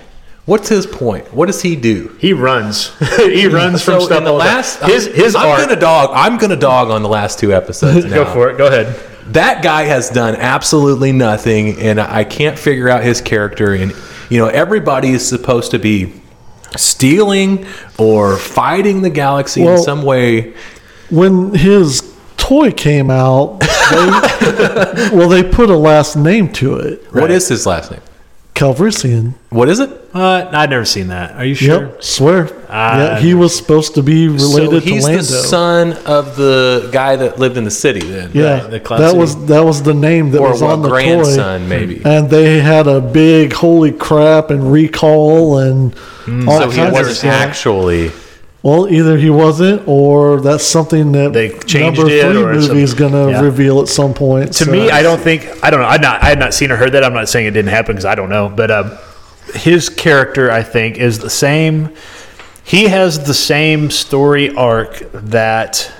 What's 0.45 0.69
his 0.69 0.85
point? 0.85 1.33
What 1.33 1.47
does 1.47 1.63
he 1.63 1.75
do? 1.75 2.15
he 2.19 2.31
runs, 2.31 2.95
he 3.17 3.47
runs 3.47 3.81
from 3.81 4.01
stuff. 4.01 4.19
in 4.19 4.23
the 4.25 4.31
all 4.31 4.39
time. 4.39 4.47
last, 4.47 4.83
his 4.83 5.07
his 5.07 5.35
I'm 5.35 5.47
art. 5.47 5.59
gonna 5.59 5.79
dog. 5.79 6.11
I'm 6.13 6.37
gonna 6.37 6.55
dog 6.55 6.89
on 6.91 7.01
the 7.01 7.09
last 7.09 7.39
two 7.39 7.51
episodes. 7.53 8.05
Now. 8.09 8.23
Go 8.23 8.33
for 8.33 8.49
it. 8.51 8.57
Go 8.57 8.67
ahead. 8.67 8.95
That 9.33 9.63
guy 9.63 9.83
has 9.85 10.11
done 10.11 10.35
absolutely 10.35 11.11
nothing, 11.11 11.79
and 11.79 11.99
I 11.99 12.23
can't 12.23 12.59
figure 12.59 12.87
out 12.89 13.03
his 13.03 13.21
character. 13.21 13.73
And 13.73 13.91
you 14.29 14.37
know, 14.39 14.47
everybody 14.47 15.09
is 15.09 15.27
supposed 15.27 15.71
to 15.71 15.79
be 15.79 16.13
stealing 16.77 17.65
or 17.97 18.37
fighting 18.37 19.01
the 19.01 19.09
galaxy 19.09 19.63
in 19.63 19.77
some 19.77 20.03
way. 20.03 20.53
when 21.09 21.53
his 21.53 22.15
toy 22.37 22.71
came 22.71 23.09
out, 23.09 23.59
they, 23.59 25.09
well, 25.15 25.29
they 25.29 25.43
put 25.43 25.69
a 25.69 25.75
last 25.77 26.15
name 26.15 26.51
to 26.53 26.75
it, 26.77 27.03
What 27.13 27.31
is 27.31 27.47
his 27.47 27.65
last 27.65 27.91
name? 27.91 28.01
Calrissian. 28.55 29.33
What 29.49 29.67
is 29.67 29.79
it? 29.81 29.89
Uh, 30.13 30.49
I've 30.51 30.69
never 30.69 30.85
seen 30.85 31.09
that. 31.09 31.35
Are 31.35 31.43
you 31.43 31.55
sure? 31.55 31.87
Yep, 31.87 32.03
swear. 32.03 32.49
Ah, 32.69 32.97
yeah, 32.97 33.19
he 33.19 33.33
was 33.33 33.53
supposed 33.55 33.95
to 33.95 34.01
be 34.01 34.29
related 34.29 34.39
so 34.47 34.79
to 34.79 34.95
Lando. 34.95 35.07
He's 35.17 35.29
the 35.29 35.43
son 35.43 35.93
of 36.05 36.37
the 36.37 36.89
guy 36.93 37.17
that 37.17 37.37
lived 37.37 37.57
in 37.57 37.65
the 37.65 37.71
city. 37.71 37.99
Then, 37.99 38.31
yeah, 38.33 38.65
the 38.67 38.79
Cloud 38.79 38.99
that 38.99 39.07
City. 39.09 39.19
was 39.19 39.45
that 39.47 39.59
was 39.65 39.83
the 39.83 39.93
name 39.93 40.31
that 40.31 40.39
or 40.39 40.51
was 40.51 40.61
on 40.61 40.81
the 40.81 40.87
grandson, 40.89 41.61
toy. 41.61 41.67
maybe. 41.67 42.01
And 42.05 42.29
they 42.29 42.61
had 42.61 42.87
a 42.87 43.01
big 43.01 43.51
holy 43.51 43.91
crap 43.91 44.51
and 44.51 44.71
recall 44.71 45.57
and 45.59 45.93
all 46.47 46.61
so 46.61 46.69
he 46.69 46.77
kinds 46.77 46.87
of 46.87 46.93
wasn't 46.93 47.17
stuff. 47.17 47.33
actually. 47.33 48.11
Well, 48.65 48.89
either 48.89 49.15
he 49.15 49.29
wasn't, 49.29 49.87
or 49.87 50.41
that's 50.41 50.63
something 50.65 51.11
that 51.11 51.33
They 51.33 51.49
changed 51.49 51.99
number 51.99 52.11
it, 52.11 52.21
three 52.23 52.41
or 52.41 52.53
movie 52.53 52.81
is 52.81 52.89
some- 52.89 52.97
going 52.99 53.11
to 53.11 53.31
yeah. 53.31 53.41
reveal 53.41 53.79
at 53.79 53.87
some 53.87 54.15
point. 54.15 54.53
To 54.53 54.65
so- 54.65 54.71
me, 54.71 54.89
I 54.89 55.03
don't 55.03 55.21
think 55.21 55.47
I 55.63 55.69
don't 55.69 55.81
know. 55.81 55.85
I 55.85 55.97
not 55.97 56.23
I 56.23 56.29
had 56.29 56.39
not 56.39 56.55
seen 56.55 56.71
or 56.71 56.75
heard 56.75 56.93
that. 56.93 57.03
I'm 57.03 57.13
not 57.13 57.29
saying 57.29 57.45
it 57.45 57.51
didn't 57.51 57.69
happen 57.69 57.93
because 57.93 58.05
I 58.05 58.15
don't 58.15 58.29
know. 58.29 58.49
But 58.49 58.71
um, 58.71 58.97
his 59.53 59.87
character, 59.87 60.49
I 60.51 60.63
think, 60.63 60.97
is 60.97 61.19
the 61.19 61.29
same. 61.29 61.93
He 62.63 62.85
has 62.87 63.27
the 63.27 63.35
same 63.35 63.91
story 63.91 64.49
arc 64.55 64.97
that. 65.13 65.91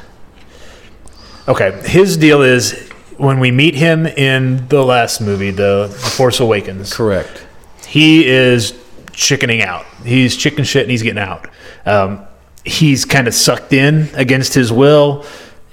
Okay, 1.48 1.80
his 1.88 2.18
deal 2.18 2.42
is 2.42 2.90
when 3.18 3.40
we 3.40 3.52
meet 3.52 3.76
him 3.76 4.08
in 4.08 4.68
the 4.70 4.84
last 4.84 5.22
movie, 5.22 5.52
the, 5.52 5.86
the 5.88 6.10
Force 6.10 6.40
Awakens. 6.40 6.92
Correct. 6.92 7.46
he 7.88 8.26
is 8.26 8.74
chickening 9.14 9.62
out. 9.62 9.86
He's 10.04 10.36
chicken 10.36 10.66
shit 10.66 10.82
and 10.82 10.92
he's 10.92 11.04
getting 11.04 11.22
out. 11.22 11.48
Um, 11.86 12.26
he's 12.66 13.06
kind 13.06 13.28
of 13.28 13.34
sucked 13.34 13.74
in 13.74 14.10
against 14.16 14.54
his 14.54 14.72
will, 14.72 15.26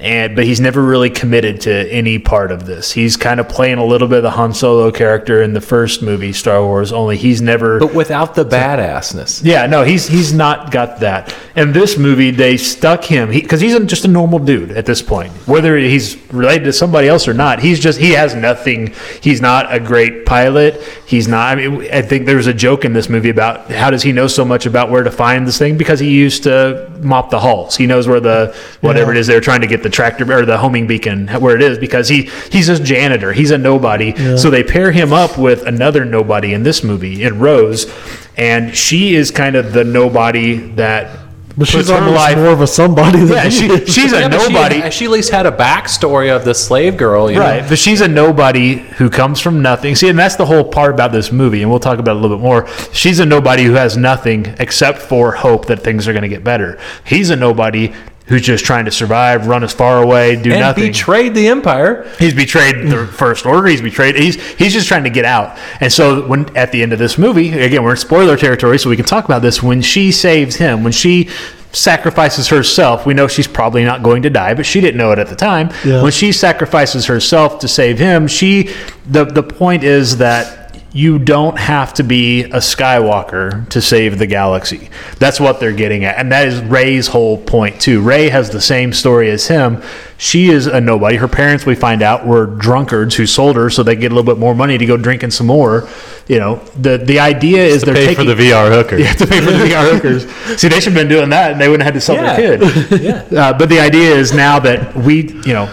and 0.03 0.35
but 0.35 0.45
he's 0.45 0.61
never 0.61 0.83
really 0.83 1.11
committed 1.11 1.61
to 1.63 1.91
any 1.93 2.19
part 2.19 2.51
of 2.51 2.67
this. 2.67 2.93
He's 2.93 3.17
kind 3.17 3.39
of 3.41 3.49
playing 3.49 3.79
a 3.79 3.85
little 3.85 4.09
bit 4.09 4.19
of 4.19 4.23
the 4.25 4.31
Han 4.33 4.53
Solo 4.53 4.91
character 4.91 5.43
in 5.43 5.53
the 5.55 5.61
first 5.61 6.03
movie, 6.03 6.33
Star 6.33 6.63
Wars. 6.65 6.93
Only 6.93 7.17
he's 7.17 7.41
never. 7.41 7.79
But 7.79 7.95
without 7.95 8.35
the 8.35 8.45
badassness. 8.45 9.43
Yeah, 9.45 9.67
no, 9.67 9.85
he's 9.85 10.09
he's 10.09 10.33
not 10.33 10.71
got 10.71 11.01
that. 11.01 11.35
In 11.55 11.73
this 11.73 11.97
movie, 11.99 12.31
they 12.31 12.57
stuck 12.57 13.05
him 13.05 13.31
because 13.31 13.61
he's 13.61 13.79
just 13.87 14.05
a 14.05 14.09
normal 14.09 14.39
dude 14.39 14.73
at 14.73 14.87
this 14.87 15.03
point. 15.03 15.33
Whether 15.47 15.77
he's 15.77 16.17
related 16.33 16.65
to 16.65 16.73
somebody 16.73 17.09
else 17.09 17.29
or 17.29 17.35
not, 17.35 17.61
he's 17.61 17.79
just 17.79 17.99
he 18.01 18.11
has 18.13 18.35
nothing. 18.35 18.95
He's 19.21 19.41
not 19.41 19.73
a 19.73 19.79
great 19.79 20.27
pilot. 20.27 20.83
He's 21.07 21.29
not. 21.29 21.57
I 21.59 21.69
mean, 21.69 21.89
I 21.93 22.03
think 22.03 22.27
there's 22.27 22.47
a 22.47 22.55
joke 22.55 22.85
in 22.85 22.93
this 22.93 23.09
movie 23.09 23.29
about 23.31 23.71
how 23.71 23.91
does 23.91 24.03
he 24.03 24.13
know 24.13 24.27
so 24.27 24.45
much 24.45 24.67
about 24.67 24.91
where 24.91 25.03
to 25.05 25.11
find 25.11 25.47
this 25.47 25.59
thing 25.59 25.77
because 25.77 26.01
he 26.01 26.11
used 26.11 26.43
to 26.45 26.91
mop 27.03 27.31
the 27.31 27.39
halls. 27.39 27.77
He 27.77 27.87
knows 27.87 28.09
where 28.09 28.21
the 28.21 28.57
whatever 28.81 29.13
Yeah. 29.13 29.19
it 29.19 29.21
is 29.21 29.27
they're 29.27 29.41
trying 29.41 29.61
to 29.61 29.67
get 29.67 29.83
the 29.83 29.91
tractor 29.93 30.31
or 30.33 30.45
the 30.45 30.59
homing 30.59 30.87
beacon 30.87 31.29
where 31.29 31.55
it 31.57 31.63
is 31.63 31.79
because 31.79 32.09
he 32.09 32.31
he's 32.51 32.69
a 32.69 32.83
janitor. 32.83 33.33
He's 33.33 33.51
a 33.51 33.59
nobody. 33.59 34.37
So 34.37 34.51
they 34.51 34.65
pair 34.65 34.91
him 34.93 35.13
up 35.13 35.39
with 35.39 35.63
another 35.67 36.05
nobody 36.05 36.55
in 36.55 36.63
this 36.63 36.83
movie 36.83 37.23
in 37.23 37.39
Rose, 37.39 37.93
and 38.37 38.75
she 38.77 39.15
is 39.15 39.31
kind 39.31 39.57
of 39.57 39.73
the 39.73 39.85
nobody 39.85 40.55
that. 40.77 41.19
But 41.55 41.69
she's 41.69 41.91
almost 41.91 42.37
more 42.39 42.47
of 42.47 42.63
a 42.63 42.67
somebody 42.67 43.19
than 43.19 43.29
Yeah, 43.29 43.49
she, 43.51 43.69
she's 43.85 44.15
a 44.15 44.21
Yeah, 44.21 44.29
but 44.31 44.41
she- 44.41 44.53
nobody. 44.55 44.91
She, 44.91 45.05
at 45.05 45.11
least 45.11 45.31
had 45.31 45.45
a 45.45 45.51
backstory 45.53 46.35
of 46.35 46.47
the 46.47 46.55
slave 46.55 46.97
girl, 46.97 47.31
you 47.31 47.39
Right, 47.39 47.63
know? 47.63 47.69
but 47.69 47.79
she's 47.79 48.01
a 48.01 48.09
nobody 48.09 48.77
who 48.79 49.11
comes 49.11 49.39
from 49.39 49.61
nothing. 49.61 49.95
See, 49.95 50.09
and 50.09 50.19
that's 50.19 50.37
the 50.37 50.47
whole 50.47 50.65
part 50.65 50.95
about 50.95 51.13
this 51.13 51.31
movie, 51.31 51.61
and 51.61 51.71
we'll 51.71 51.79
talk 51.79 51.99
about 51.99 52.13
it 52.17 52.21
a 52.21 52.21
little 52.21 52.39
bit 52.39 52.43
more. 52.43 52.67
She's 52.95 53.21
a 53.21 53.27
nobody 53.27 53.65
who 53.65 53.75
has 53.75 53.99
nothing 53.99 54.47
except 54.61 54.97
for 55.01 55.33
hope 55.33 55.67
that 55.67 55.81
things 55.81 56.09
are 56.09 56.15
going 56.15 56.23
to 56.23 56.29
get 56.31 56.43
better. 56.43 56.79
He's 57.05 57.29
a 57.29 57.37
nobody 57.37 57.93
who's 58.27 58.43
just 58.43 58.65
trying 58.65 58.85
to 58.85 58.91
survive, 58.91 59.47
run 59.47 59.65
as 59.65 59.73
far 59.73 60.03
away, 60.03 60.37
do 60.37 60.51
And 60.53 60.61
nothing. 60.61 60.87
betrayed 60.87 61.35
the 61.35 61.49
empire. 61.49 62.09
He's 62.19 62.35
betrayed 62.35 62.89
the 62.89 63.07
first 63.07 63.45
order. 63.47 63.67
He's 63.67 63.83
betrayed. 63.83 64.15
He's 64.17 64.37
he's 64.57 64.73
just 64.73 64.87
trying 64.89 65.05
to 65.05 65.11
get 65.11 65.25
out. 65.25 65.59
And 65.81 65.93
so 65.93 66.27
when 66.27 66.55
at 66.57 66.71
the 66.73 66.83
end 66.83 66.93
of 66.93 66.99
this 66.99 67.19
movie, 67.19 67.51
again, 67.59 67.83
we're 67.83 67.91
in 67.93 67.97
spoiler 67.97 68.37
territory, 68.37 68.79
so 68.79 68.89
we 68.91 68.97
can 68.97 69.05
talk 69.05 69.25
about 69.25 69.43
this. 69.43 69.63
When 69.63 69.83
she 69.83 70.13
saves 70.13 70.57
him, 70.57 70.83
when 70.85 70.93
she 70.93 71.29
sacrifices 71.73 72.49
herself, 72.49 73.07
we 73.07 73.15
know 73.15 73.27
she's 73.27 73.47
probably 73.49 73.83
not 73.85 74.03
going 74.03 74.23
to 74.23 74.31
die, 74.31 74.55
but 74.55 74.67
she 74.67 74.81
didn't 74.81 74.99
know 74.99 75.11
it 75.13 75.19
at 75.19 75.29
the 75.29 75.37
time. 75.37 75.71
Yeah. 75.85 76.03
When 76.03 76.13
she 76.13 76.31
sacrifices 76.33 77.07
herself 77.07 77.59
to 77.61 77.69
save 77.69 77.99
him, 77.99 78.29
she 78.29 78.71
the 79.07 79.25
the 79.25 79.43
point 79.43 79.83
is 79.83 80.19
that 80.19 80.62
you 80.95 81.19
don't 81.19 81.59
have 81.59 81.95
to 81.95 82.03
be 82.05 82.43
a 82.45 82.59
Skywalker 82.59 83.67
to 83.71 83.81
save 83.81 84.19
the 84.19 84.27
galaxy. 84.27 84.91
That's 85.19 85.41
what 85.41 85.59
they're 85.59 85.73
getting 85.73 86.05
at. 86.05 86.19
And 86.19 86.31
that 86.33 86.47
is 86.49 86.61
Rey's 86.61 87.07
whole 87.07 87.39
point, 87.39 87.81
too. 87.81 88.03
Ray 88.03 88.29
has 88.29 88.51
the 88.51 88.61
same 88.61 88.93
story 88.93 89.31
as 89.31 89.47
him. 89.47 89.83
She 90.19 90.51
is 90.51 90.67
a 90.67 90.81
nobody. 90.81 91.17
Her 91.17 91.29
parents, 91.29 91.65
we 91.65 91.75
find 91.75 92.03
out, 92.03 92.27
were 92.27 92.45
drunkards 92.47 93.17
who 93.17 93.27
sold 93.27 93.57
her 93.57 93.71
so 93.71 93.83
they 93.83 93.97
get 93.97 94.13
a 94.13 94.15
little 94.15 94.31
bit 94.31 94.39
more 94.39 94.55
money 94.55 94.77
to 94.77 94.85
go 94.85 94.97
drinking 94.99 95.31
some 95.31 95.47
more. 95.47 95.89
You 96.29 96.39
know, 96.39 96.57
the 96.79 96.99
the 96.99 97.19
idea 97.19 97.65
is 97.65 97.83
they're 97.83 97.95
Pay 97.95 98.07
taking 98.15 98.27
for 98.29 98.35
the 98.35 98.41
VR 98.43 98.71
hookers. 98.71 98.99
you 99.01 99.07
have 99.07 99.17
to 99.17 99.27
pay 99.27 99.41
for 99.41 99.51
the 99.51 99.65
VR 99.65 99.91
hookers. 99.93 100.31
See, 100.61 100.69
they 100.69 100.79
should 100.79 100.93
have 100.93 101.01
been 101.03 101.09
doing 101.09 101.31
that, 101.31 101.53
and 101.53 101.61
they 101.61 101.69
wouldn't 101.69 101.85
have 101.85 101.95
had 101.95 102.01
to 102.01 102.05
sell 102.05 102.17
Yeah. 102.17 102.37
their 102.37 102.59
kid. 102.59 103.01
yeah. 103.33 103.41
Uh, 103.49 103.53
but 103.59 103.69
the 103.69 103.81
idea 103.81 104.15
is 104.15 104.33
now 104.33 104.61
that 104.61 104.95
we, 104.95 105.33
you 105.45 105.55
know, 105.55 105.69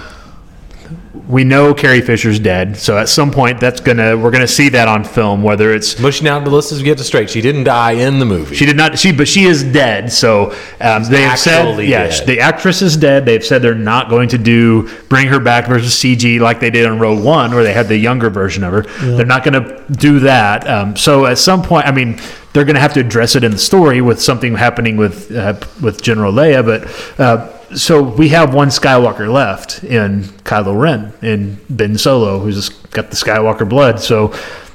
we 1.30 1.44
know 1.44 1.76
Carrie 1.76 2.02
Fisher's 2.02 2.40
dead. 2.40 2.76
So 2.76 2.98
at 2.98 3.08
some 3.08 3.30
point, 3.30 3.60
that's 3.60 3.80
gonna 3.80 4.18
we're 4.18 4.32
gonna 4.32 4.48
see 4.48 4.70
that 4.70 4.88
on 4.88 5.04
film. 5.04 5.44
Whether 5.44 5.72
it's 5.76 5.94
But 5.94 6.20
now, 6.24 6.44
let's 6.44 6.70
just 6.70 6.84
get 6.84 7.00
it 7.00 7.04
straight. 7.04 7.30
She 7.30 7.40
didn't 7.40 7.66
die 7.66 7.92
in 7.92 8.18
the 8.18 8.26
movie. 8.26 8.56
she 8.56 8.66
did 8.66 8.76
not. 8.76 8.98
She, 8.98 9.12
but 9.12 9.28
she 9.28 9.44
is 9.44 9.64
dead. 9.64 10.12
So 10.12 10.52
um, 10.82 11.04
they 11.04 11.22
have 11.22 11.38
said, 11.38 11.68
actually 11.68 11.86
yeah, 11.88 12.08
dead. 12.08 12.26
the 12.28 12.40
actress 12.40 12.82
is 12.82 12.98
dead. 12.98 13.26
They've 13.26 13.46
said 13.46 13.62
they're 13.62 13.76
not 13.76 14.10
going 14.10 14.30
to 14.30 14.40
do 14.40 14.90
bring 15.08 15.28
her 15.28 15.40
back 15.40 15.68
versus 15.68 15.94
CG 15.94 16.40
like 16.40 16.60
they 16.60 16.72
did 16.72 16.88
on 16.88 16.98
Rogue 16.98 17.24
One, 17.24 17.54
where 17.54 17.64
they 17.64 17.74
had 17.74 17.88
the 17.88 17.98
younger 17.98 18.32
version 18.32 18.64
of 18.64 18.74
her. 18.74 18.82
They're 18.82 19.26
not 19.28 19.44
going 19.44 19.64
to 19.64 19.86
do 19.92 20.22
that. 20.22 20.68
Um, 20.68 20.96
so 20.96 21.28
at 21.28 21.38
some 21.38 21.62
point, 21.62 21.86
I 21.86 21.92
mean, 21.92 22.20
they're 22.54 22.66
going 22.66 22.74
to 22.74 22.82
have 22.82 22.94
to 22.96 23.02
address 23.02 23.36
it 23.36 23.44
in 23.44 23.52
the 23.52 23.60
story 23.60 24.02
with 24.02 24.20
something 24.20 24.56
happening 24.56 24.98
with 24.98 25.32
uh, 25.32 25.60
with 25.80 26.02
General 26.02 26.34
Leia. 26.34 26.66
But 26.66 27.20
uh, 27.20 27.59
so 27.76 28.02
we 28.02 28.30
have 28.30 28.54
one 28.54 28.70
Skywalker 28.70 29.32
left 29.32 29.84
in 29.84 30.24
Kylo 30.44 30.80
Ren 30.80 31.14
and 31.22 31.60
Ben 31.70 31.98
Solo, 31.98 32.40
who's 32.40 32.70
got 32.70 33.10
the 33.10 33.16
Skywalker 33.16 33.68
blood. 33.68 34.00
So 34.00 34.34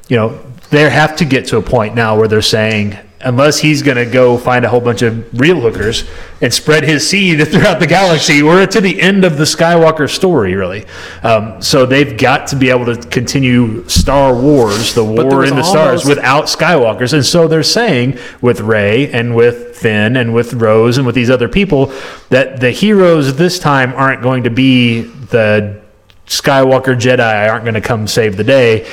you 0.08 0.16
know 0.16 0.38
they 0.70 0.88
have 0.88 1.16
to 1.16 1.24
get 1.24 1.46
to 1.46 1.56
a 1.56 1.62
point 1.62 1.94
now 1.94 2.16
where 2.16 2.28
they're 2.28 2.42
saying 2.42 2.98
unless 3.24 3.58
he's 3.58 3.82
going 3.82 3.96
to 3.96 4.06
go 4.06 4.38
find 4.38 4.64
a 4.64 4.68
whole 4.68 4.80
bunch 4.80 5.02
of 5.02 5.38
real 5.38 5.60
hookers 5.60 6.04
and 6.40 6.52
spread 6.52 6.84
his 6.84 7.08
seed 7.08 7.46
throughout 7.48 7.80
the 7.80 7.86
galaxy, 7.86 8.42
we're 8.42 8.66
to 8.66 8.80
the 8.80 9.00
end 9.00 9.24
of 9.24 9.36
the 9.36 9.44
Skywalker 9.44 10.10
story, 10.10 10.54
really. 10.54 10.86
Um, 11.22 11.60
so 11.62 11.86
they've 11.86 12.16
got 12.16 12.48
to 12.48 12.56
be 12.56 12.70
able 12.70 12.86
to 12.86 12.96
continue 13.08 13.88
Star 13.88 14.34
Wars, 14.34 14.94
the 14.94 15.04
war 15.04 15.44
in 15.44 15.56
the 15.56 15.62
stars, 15.62 16.04
without 16.04 16.44
Skywalkers. 16.44 17.12
And 17.12 17.24
so 17.24 17.48
they're 17.48 17.62
saying 17.62 18.18
with 18.40 18.60
Rey 18.60 19.10
and 19.12 19.34
with 19.34 19.76
Finn 19.76 20.16
and 20.16 20.34
with 20.34 20.54
Rose 20.54 20.98
and 20.98 21.06
with 21.06 21.14
these 21.14 21.30
other 21.30 21.48
people 21.48 21.92
that 22.30 22.60
the 22.60 22.70
heroes 22.70 23.36
this 23.36 23.58
time 23.58 23.92
aren't 23.94 24.22
going 24.22 24.44
to 24.44 24.50
be 24.50 25.02
the 25.02 25.83
Skywalker 26.26 26.98
Jedi 26.98 27.50
aren't 27.50 27.64
going 27.64 27.74
to 27.74 27.82
come 27.82 28.06
save 28.06 28.38
the 28.38 28.44
day. 28.44 28.84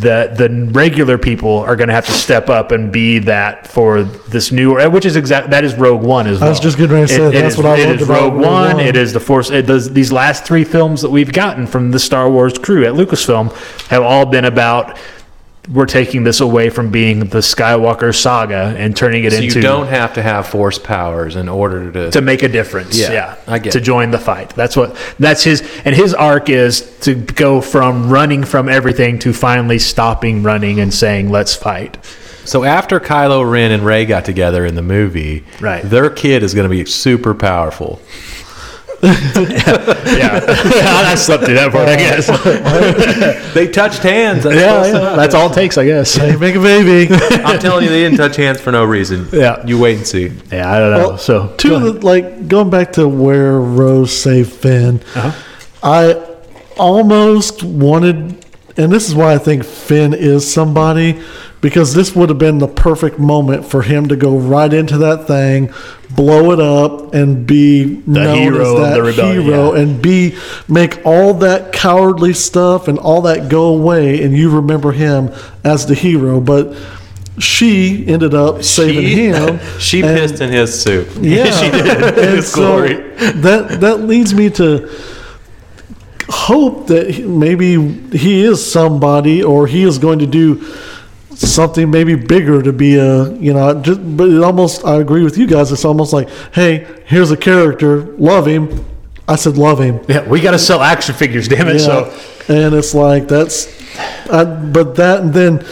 The 0.00 0.32
the 0.36 0.68
regular 0.72 1.18
people 1.18 1.58
are 1.58 1.76
going 1.76 1.86
to 1.88 1.94
have 1.94 2.06
to 2.06 2.12
step 2.12 2.48
up 2.50 2.72
and 2.72 2.90
be 2.92 3.20
that 3.20 3.68
for 3.68 4.02
this 4.02 4.50
new, 4.50 4.74
which 4.90 5.04
is 5.06 5.14
exact. 5.14 5.50
That 5.50 5.62
is 5.62 5.74
Rogue 5.76 6.02
One 6.02 6.26
as 6.26 6.38
I 6.38 6.46
well. 6.46 6.50
was 6.50 6.58
just 6.60 6.76
getting 6.78 6.92
ready 6.96 7.06
to 7.06 7.12
say 7.14 7.22
It- 7.26 7.28
it 7.36 7.40
that's 7.42 7.54
is- 7.54 7.62
what 7.62 7.66
I 7.66 7.76
it 7.78 8.00
Rogue 8.00 8.08
Rogue 8.08 8.32
One. 8.34 8.42
One. 8.76 8.80
It 8.80 8.96
is 8.96 9.12
the 9.12 9.20
Force. 9.20 9.50
It 9.50 9.66
does 9.66 9.92
these 9.92 10.10
last 10.10 10.44
three 10.44 10.64
films 10.64 11.00
that 11.02 11.10
we've 11.10 11.32
gotten 11.32 11.66
from 11.68 11.92
the 11.92 12.00
Star 12.00 12.28
Wars 12.28 12.58
crew 12.58 12.84
at 12.84 12.94
Lucasfilm 12.94 13.52
have 13.88 14.02
all 14.02 14.26
been 14.26 14.44
about. 14.44 14.98
We're 15.68 15.86
taking 15.86 16.24
this 16.24 16.40
away 16.40 16.70
from 16.70 16.90
being 16.90 17.20
the 17.20 17.38
Skywalker 17.38 18.14
saga 18.14 18.74
and 18.78 18.96
turning 18.96 19.24
it 19.24 19.32
so 19.32 19.38
into 19.40 19.56
you 19.56 19.62
don't 19.62 19.88
have 19.88 20.14
to 20.14 20.22
have 20.22 20.46
force 20.48 20.78
powers 20.78 21.36
in 21.36 21.48
order 21.50 21.92
to. 21.92 22.10
to 22.12 22.20
make 22.22 22.42
a 22.42 22.48
difference. 22.48 22.98
Yeah, 22.98 23.12
Yeah, 23.12 23.36
I 23.46 23.58
get 23.58 23.72
to 23.72 23.78
it. 23.78 23.82
join 23.82 24.10
the 24.10 24.18
fight. 24.18 24.50
That's 24.50 24.74
what 24.74 24.96
that's 25.18 25.44
his 25.44 25.60
and 25.84 25.94
his 25.94 26.14
arc 26.14 26.48
is 26.48 26.98
to 27.00 27.14
go 27.14 27.60
from 27.60 28.08
running 28.08 28.42
from 28.42 28.68
everything 28.70 29.18
to 29.20 29.32
finally 29.34 29.78
stopping 29.78 30.42
running 30.42 30.80
and 30.80 30.92
saying 30.92 31.30
let's 31.30 31.54
fight. 31.54 31.98
so 32.46 32.64
after 32.64 32.98
Kylo 32.98 33.48
Ren 33.48 33.70
and 33.70 33.84
Rey 33.84 34.06
got 34.06 34.24
together 34.24 34.64
in 34.64 34.74
the 34.76 34.82
movie, 34.82 35.44
Right. 35.60 35.82
their 35.84 36.08
kid 36.10 36.42
is 36.42 36.54
going 36.54 36.68
to 36.68 36.74
be 36.74 36.84
super 36.86 37.34
powerful. 37.34 38.00
Yeah, 39.02 40.40
I 41.06 41.14
slept 41.16 41.44
through 41.44 41.54
that 41.54 41.72
part. 41.72 41.88
I 41.88 41.96
guess. 41.96 43.50
They 43.54 43.66
touched 43.66 44.02
hands. 44.04 44.44
That's 44.44 44.56
yeah, 44.56 44.86
yeah, 44.86 45.16
that's 45.16 45.34
all 45.34 45.50
it 45.50 45.54
takes. 45.54 45.76
I 45.76 45.84
guess. 45.84 46.14
Hey, 46.14 46.36
make 46.36 46.54
a 46.54 46.60
baby. 46.60 47.12
I'm 47.44 47.58
telling 47.58 47.82
you, 47.84 47.90
they 47.90 48.02
didn't 48.04 48.18
touch 48.18 48.36
hands 48.36 48.60
for 48.60 48.70
no 48.70 48.84
reason. 48.84 49.26
Yeah. 49.32 49.64
you 49.66 49.76
wait 49.78 49.96
and 49.96 50.06
see. 50.06 50.30
Yeah, 50.52 50.70
I 50.70 50.78
don't 50.78 50.90
know. 50.92 51.08
Well, 51.08 51.18
so 51.18 51.48
to 51.56 51.78
the, 51.92 51.92
like 52.06 52.46
going 52.46 52.70
back 52.70 52.92
to 52.92 53.08
where 53.08 53.58
Rose 53.58 54.16
saved 54.16 54.52
Finn, 54.52 55.00
Uh-huh. 55.16 55.32
I 55.82 56.14
almost 56.78 57.64
wanted, 57.64 58.44
and 58.76 58.92
this 58.92 59.08
is 59.08 59.14
why 59.14 59.34
I 59.34 59.38
think 59.38 59.64
Finn 59.64 60.14
is 60.14 60.50
somebody, 60.52 61.20
because 61.60 61.92
this 61.92 62.14
would 62.16 62.28
have 62.30 62.38
been 62.38 62.58
the 62.58 62.68
perfect 62.68 63.18
moment 63.18 63.66
for 63.66 63.82
him 63.82 64.08
to 64.08 64.16
go 64.16 64.36
right 64.38 64.72
into 64.72 64.96
that 64.98 65.26
thing, 65.26 65.70
blow 66.10 66.52
it 66.52 66.60
up, 66.60 67.12
and 67.12 67.46
be 67.46 68.02
known 68.06 68.34
hero 68.36 68.82
as 68.82 68.98
of 69.08 69.16
the 69.16 69.32
hero, 69.32 69.74
yeah. 69.74 69.80
and 69.82 70.00
be 70.00 70.36
make 70.68 71.04
all 71.04 71.34
that 71.34 71.72
cowardly 71.72 72.32
stuff 72.32 72.88
and 72.88 72.98
all 72.98 73.22
that 73.22 73.50
go 73.50 73.74
away, 73.74 74.22
and 74.22 74.34
you 74.36 74.50
remember 74.50 74.92
him 74.92 75.32
as 75.64 75.86
the 75.86 75.94
hero, 75.94 76.40
but. 76.40 76.76
She 77.38 78.06
ended 78.06 78.34
up 78.34 78.62
saving 78.62 79.06
She- 79.06 79.24
him. 79.28 79.60
She 79.78 80.02
and- 80.02 80.18
pissed 80.18 80.42
in 80.42 80.50
his 80.50 80.78
soup. 80.82 81.08
yeah, 81.20 81.50
she 81.50 81.70
did. 81.70 81.86
And 82.18 82.38
It's 82.38 82.48
so 82.48 82.60
glory. 82.60 82.94
that 83.40 83.80
that 83.80 84.00
leads 84.00 84.34
me 84.34 84.50
to 84.50 84.90
hope 86.28 86.88
that 86.88 87.18
maybe 87.26 87.80
he 88.16 88.42
is 88.42 88.70
somebody, 88.70 89.42
or 89.42 89.66
he 89.66 89.84
is 89.84 89.96
going 89.98 90.18
to 90.18 90.26
do 90.26 90.56
something 91.48 91.90
maybe 91.90 92.14
bigger 92.14 92.62
to 92.62 92.72
be 92.72 92.96
a 92.96 93.32
you 93.34 93.52
know. 93.54 93.80
Just, 93.80 94.00
but 94.16 94.28
it 94.28 94.42
almost 94.42 94.84
I 94.84 94.96
agree 95.00 95.22
with 95.24 95.38
you 95.38 95.46
guys. 95.46 95.72
It's 95.72 95.84
almost 95.84 96.12
like, 96.12 96.28
hey, 96.52 96.86
here's 97.06 97.30
a 97.30 97.36
character, 97.36 98.02
love 98.16 98.46
him. 98.46 98.84
I 99.28 99.36
said 99.36 99.56
love 99.56 99.80
him. 99.80 100.00
yeah, 100.08 100.28
we 100.28 100.40
got 100.40 100.50
to 100.52 100.58
sell 100.58 100.80
action 100.82 101.14
figures. 101.14 101.46
Damn 101.48 101.68
it! 101.68 101.78
So 101.78 102.12
and 102.48 102.74
it's 102.74 102.94
like 102.94 103.28
that's, 103.28 103.68
I, 104.30 104.44
but 104.44 104.96
that 104.96 105.20
and 105.20 105.32
then 105.32 105.64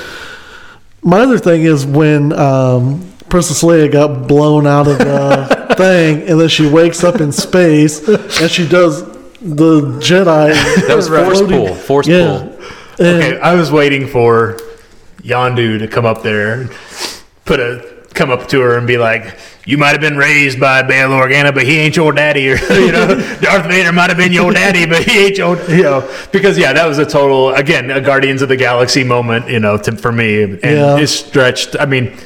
my 1.02 1.20
other 1.20 1.38
thing 1.38 1.62
is 1.62 1.84
when 1.84 2.32
um, 2.32 3.10
Princess 3.28 3.62
Leia 3.62 3.90
got 3.90 4.28
blown 4.28 4.66
out 4.66 4.86
of 4.86 4.98
the 4.98 5.74
thing, 5.76 6.22
and 6.28 6.40
then 6.40 6.48
she 6.48 6.68
wakes 6.68 7.02
up 7.04 7.20
in 7.20 7.32
space, 7.32 8.06
and 8.08 8.50
she 8.50 8.66
does 8.68 9.02
the 9.40 9.80
Jedi. 10.00 10.86
That 10.86 10.94
was 10.96 11.08
force 11.08 11.38
floating- 11.38 11.66
pull. 11.66 11.74
Force 11.74 12.06
Yeah, 12.06 12.38
pull. 12.38 13.06
and 13.06 13.22
okay, 13.24 13.40
I 13.40 13.54
was 13.54 13.70
waiting 13.72 14.06
for 14.06 14.56
Yondu 15.22 15.78
to 15.78 15.88
come 15.88 16.04
up 16.06 16.22
there, 16.22 16.68
put 17.44 17.60
a 17.60 17.96
come 18.14 18.30
up 18.30 18.48
to 18.48 18.60
her 18.60 18.76
and 18.78 18.86
be 18.86 18.98
like, 18.98 19.38
"You 19.64 19.78
might 19.78 19.90
have 19.90 20.00
been 20.00 20.16
raised 20.16 20.58
by 20.58 20.82
Bail 20.82 21.10
Organa, 21.10 21.54
but 21.54 21.64
he 21.64 21.78
ain't 21.78 21.96
your 21.96 22.12
daddy," 22.12 22.50
or 22.50 22.56
you 22.70 22.92
know, 22.92 23.14
Darth 23.40 23.66
Vader 23.66 23.92
might 23.92 24.08
have 24.10 24.16
been 24.16 24.32
your 24.32 24.52
daddy, 24.52 24.86
but 24.86 25.02
he 25.04 25.26
ain't 25.26 25.38
your, 25.38 25.56
you 25.70 25.82
know, 25.82 26.10
because 26.32 26.58
yeah, 26.58 26.72
that 26.72 26.86
was 26.86 26.98
a 26.98 27.06
total 27.06 27.50
again 27.54 27.90
a 27.90 28.00
Guardians 28.00 28.42
of 28.42 28.48
the 28.48 28.56
Galaxy 28.56 29.04
moment, 29.04 29.48
you 29.48 29.60
know, 29.60 29.76
to, 29.78 29.96
for 29.96 30.10
me, 30.12 30.42
and 30.42 30.60
Yeah. 30.62 30.98
it's 30.98 31.12
stretched. 31.12 31.76
I 31.78 31.86
mean, 31.86 32.16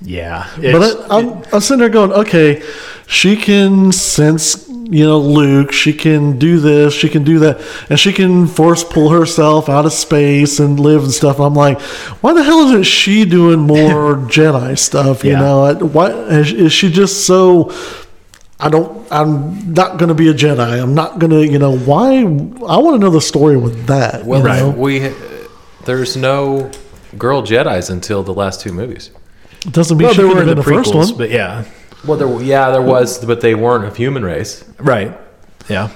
yeah, 0.00 0.48
But 0.60 1.10
I, 1.10 1.18
I'm, 1.18 1.42
I'm 1.52 1.60
sitting 1.60 1.78
there 1.80 1.88
going, 1.88 2.12
okay, 2.12 2.62
she 3.06 3.36
can 3.36 3.92
sense, 3.92 4.68
you 4.90 5.04
know, 5.04 5.18
Luke. 5.18 5.72
She 5.72 5.92
can 5.92 6.38
do 6.38 6.58
this. 6.60 6.92
She 6.94 7.08
can 7.08 7.24
do 7.24 7.38
that, 7.40 7.60
and 7.90 7.98
she 7.98 8.12
can 8.12 8.46
force 8.46 8.82
pull 8.84 9.10
herself 9.10 9.68
out 9.68 9.86
of 9.86 9.92
space 9.92 10.58
and 10.60 10.78
live 10.80 11.02
and 11.04 11.12
stuff. 11.12 11.38
I'm 11.40 11.54
like, 11.54 11.80
why 12.20 12.32
the 12.34 12.42
hell 12.42 12.60
isn't 12.68 12.84
she 12.84 13.24
doing 13.24 13.60
more 13.60 14.16
Jedi 14.28 14.78
stuff? 14.78 15.24
You 15.24 15.32
Yeah. 15.32 15.40
know, 15.40 15.74
why 15.86 16.10
is, 16.10 16.72
she 16.72 16.90
just 16.90 17.26
so? 17.26 17.70
I 18.60 18.68
don't. 18.68 19.06
I'm 19.10 19.72
not 19.74 19.98
going 19.98 20.08
to 20.08 20.14
be 20.14 20.28
a 20.28 20.34
Jedi. 20.34 20.80
I'm 20.82 20.94
not 20.94 21.18
going 21.18 21.30
to. 21.30 21.44
You 21.46 21.58
know 21.58 21.76
why? 21.76 22.18
I 22.18 22.76
want 22.78 22.94
to 22.94 22.98
know 22.98 23.10
the 23.10 23.20
story 23.20 23.56
with 23.56 23.86
that. 23.86 24.24
Well, 24.24 24.40
you 24.40 24.46
know? 24.46 24.70
we 24.70 25.10
there's 25.84 26.16
no 26.16 26.70
girl 27.18 27.42
Jedi's 27.42 27.90
until 27.90 28.22
the 28.22 28.32
last 28.32 28.60
two 28.60 28.72
movies. 28.72 29.10
It 29.66 29.72
doesn't 29.72 29.96
mean 29.98 30.06
Well, 30.06 30.14
she 30.14 30.22
there 30.22 30.28
could 30.30 30.36
were 30.36 30.42
in 30.42 30.48
the 30.48 30.54
the 30.56 30.62
first 30.62 30.94
one. 30.94 31.16
but 31.16 31.30
yeah, 31.30 31.64
Well, 32.04 32.18
there 32.18 32.42
yeah 32.42 32.70
there 32.70 32.82
was, 32.82 33.24
but 33.24 33.40
they 33.40 33.54
weren't 33.54 33.84
of 33.84 33.96
human 33.96 34.24
race. 34.24 34.64
right, 34.78 35.16
yeah, 35.68 35.90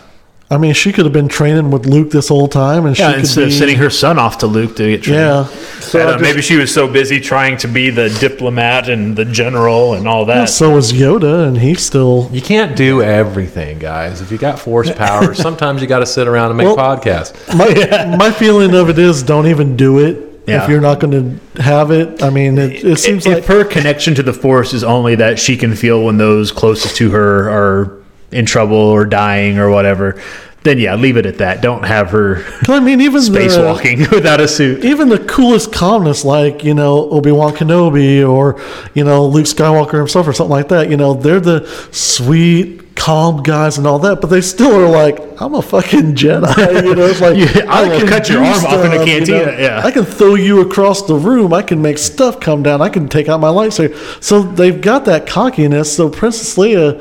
I 0.48 0.58
mean, 0.58 0.74
she 0.74 0.92
could 0.92 1.04
have 1.04 1.12
been 1.12 1.26
training 1.28 1.72
with 1.72 1.86
Luke 1.86 2.10
this 2.12 2.28
whole 2.28 2.46
time, 2.46 2.86
and 2.86 2.96
yeah. 2.96 3.08
she 3.08 3.12
could 3.14 3.20
Instead 3.20 3.40
be. 3.40 3.46
of 3.46 3.52
sending 3.54 3.76
her 3.78 3.90
son 3.90 4.16
off 4.18 4.38
to 4.38 4.46
Luke 4.46 4.76
to 4.76 4.88
get 4.88 5.02
trained. 5.02 5.18
yeah. 5.18 5.44
So 5.80 5.98
I 5.98 6.02
I 6.02 6.04
don't 6.06 6.12
know, 6.12 6.18
just- 6.18 6.30
maybe 6.30 6.42
she 6.42 6.56
was 6.56 6.72
so 6.72 6.86
busy 6.86 7.18
trying 7.20 7.56
to 7.58 7.66
be 7.68 7.90
the 7.90 8.08
diplomat 8.20 8.88
and 8.88 9.16
the 9.16 9.24
general 9.24 9.94
and 9.94 10.06
all 10.06 10.24
that. 10.26 10.48
so 10.48 10.70
was 10.74 10.92
Yoda, 10.92 11.48
and 11.48 11.58
he's 11.58 11.84
still. 11.84 12.28
You 12.32 12.40
can't 12.42 12.76
do 12.76 13.02
everything, 13.02 13.80
guys. 13.80 14.20
If 14.20 14.30
you 14.30 14.38
got 14.38 14.60
force 14.60 14.92
power, 14.92 15.34
sometimes 15.34 15.82
you 15.82 15.88
got 15.88 15.98
to 16.00 16.06
sit 16.06 16.28
around 16.28 16.50
and 16.50 16.58
make 16.58 16.66
Well- 16.66 16.76
podcasts. 16.76 17.34
My, 17.56 18.16
my 18.16 18.30
feeling 18.30 18.74
of 18.76 18.88
it 18.90 18.98
is, 19.00 19.24
don't 19.24 19.48
even 19.48 19.76
do 19.76 19.98
it 19.98 20.25
Yeah. 20.46 20.62
if 20.62 20.70
you're 20.70 20.80
not 20.80 21.00
going 21.00 21.40
to 21.54 21.62
have 21.62 21.90
it. 21.90 22.22
I 22.22 22.30
mean, 22.30 22.56
it, 22.56 22.84
it 22.84 22.98
seems 22.98 23.26
if, 23.26 23.32
like 23.32 23.38
if 23.38 23.46
her 23.48 23.64
connection 23.64 24.14
to 24.14 24.22
the 24.22 24.32
force 24.32 24.72
is 24.74 24.84
only 24.84 25.16
that 25.16 25.38
she 25.38 25.56
can 25.56 25.74
feel 25.74 26.04
when 26.04 26.18
those 26.18 26.52
closest 26.52 26.96
to 26.96 27.10
her 27.10 27.50
are 27.50 28.02
in 28.30 28.46
trouble 28.46 28.76
or 28.76 29.04
dying 29.04 29.58
or 29.58 29.70
whatever, 29.70 30.20
then 30.66 30.78
yeah, 30.78 30.94
leave 30.96 31.16
it 31.16 31.26
at 31.26 31.38
that. 31.38 31.62
Don't 31.62 31.84
have 31.84 32.10
her 32.10 32.44
I 32.68 32.80
mean, 32.80 33.00
even 33.00 33.22
the, 33.22 33.38
spacewalking 33.38 34.10
without 34.12 34.40
a 34.40 34.48
suit. 34.48 34.84
even 34.84 35.08
the 35.08 35.18
coolest 35.18 35.72
calmness, 35.72 36.24
like 36.24 36.64
you 36.64 36.74
know 36.74 37.08
Obi 37.10 37.32
Wan 37.32 37.54
Kenobi 37.54 38.28
or 38.28 38.60
you 38.94 39.04
know 39.04 39.26
Luke 39.26 39.46
Skywalker 39.46 39.98
himself 39.98 40.26
or 40.28 40.32
something 40.32 40.50
like 40.50 40.68
that. 40.68 40.90
You 40.90 40.96
know, 40.96 41.14
they're 41.14 41.40
the 41.40 41.66
sweet, 41.92 42.82
calm 42.96 43.42
guys 43.42 43.78
and 43.78 43.86
all 43.86 43.98
that, 44.00 44.20
but 44.20 44.28
they 44.28 44.40
still 44.40 44.74
are 44.74 44.88
like, 44.88 45.40
I'm 45.40 45.54
a 45.54 45.62
fucking 45.62 46.14
Jedi. 46.16 46.56
You 46.86 46.94
know, 46.94 47.06
it's 47.06 47.20
like 47.20 47.36
Yeah, 47.54 47.70
I 47.70 47.88
will 47.88 47.98
can 48.00 48.08
cut 48.08 48.28
your 48.28 48.38
do 48.38 48.44
arm 48.44 48.64
off 48.66 48.84
in 48.84 48.92
a 48.92 49.04
stuff, 49.04 49.28
you 49.28 49.34
know. 49.34 49.58
yeah. 49.58 49.82
I 49.84 49.90
can 49.90 50.04
throw 50.04 50.34
you 50.34 50.60
across 50.60 51.02
the 51.02 51.14
room. 51.14 51.52
I 51.52 51.62
can 51.62 51.80
make 51.82 51.98
stuff 51.98 52.40
come 52.40 52.62
down. 52.62 52.80
I 52.82 52.88
can 52.88 53.08
take 53.08 53.28
out 53.28 53.38
my 53.40 53.48
lightsaber. 53.48 54.22
So 54.22 54.42
they've 54.42 54.80
got 54.80 55.04
that 55.04 55.26
cockiness. 55.26 55.94
So 55.94 56.08
Princess 56.08 56.56
Leia. 56.56 57.00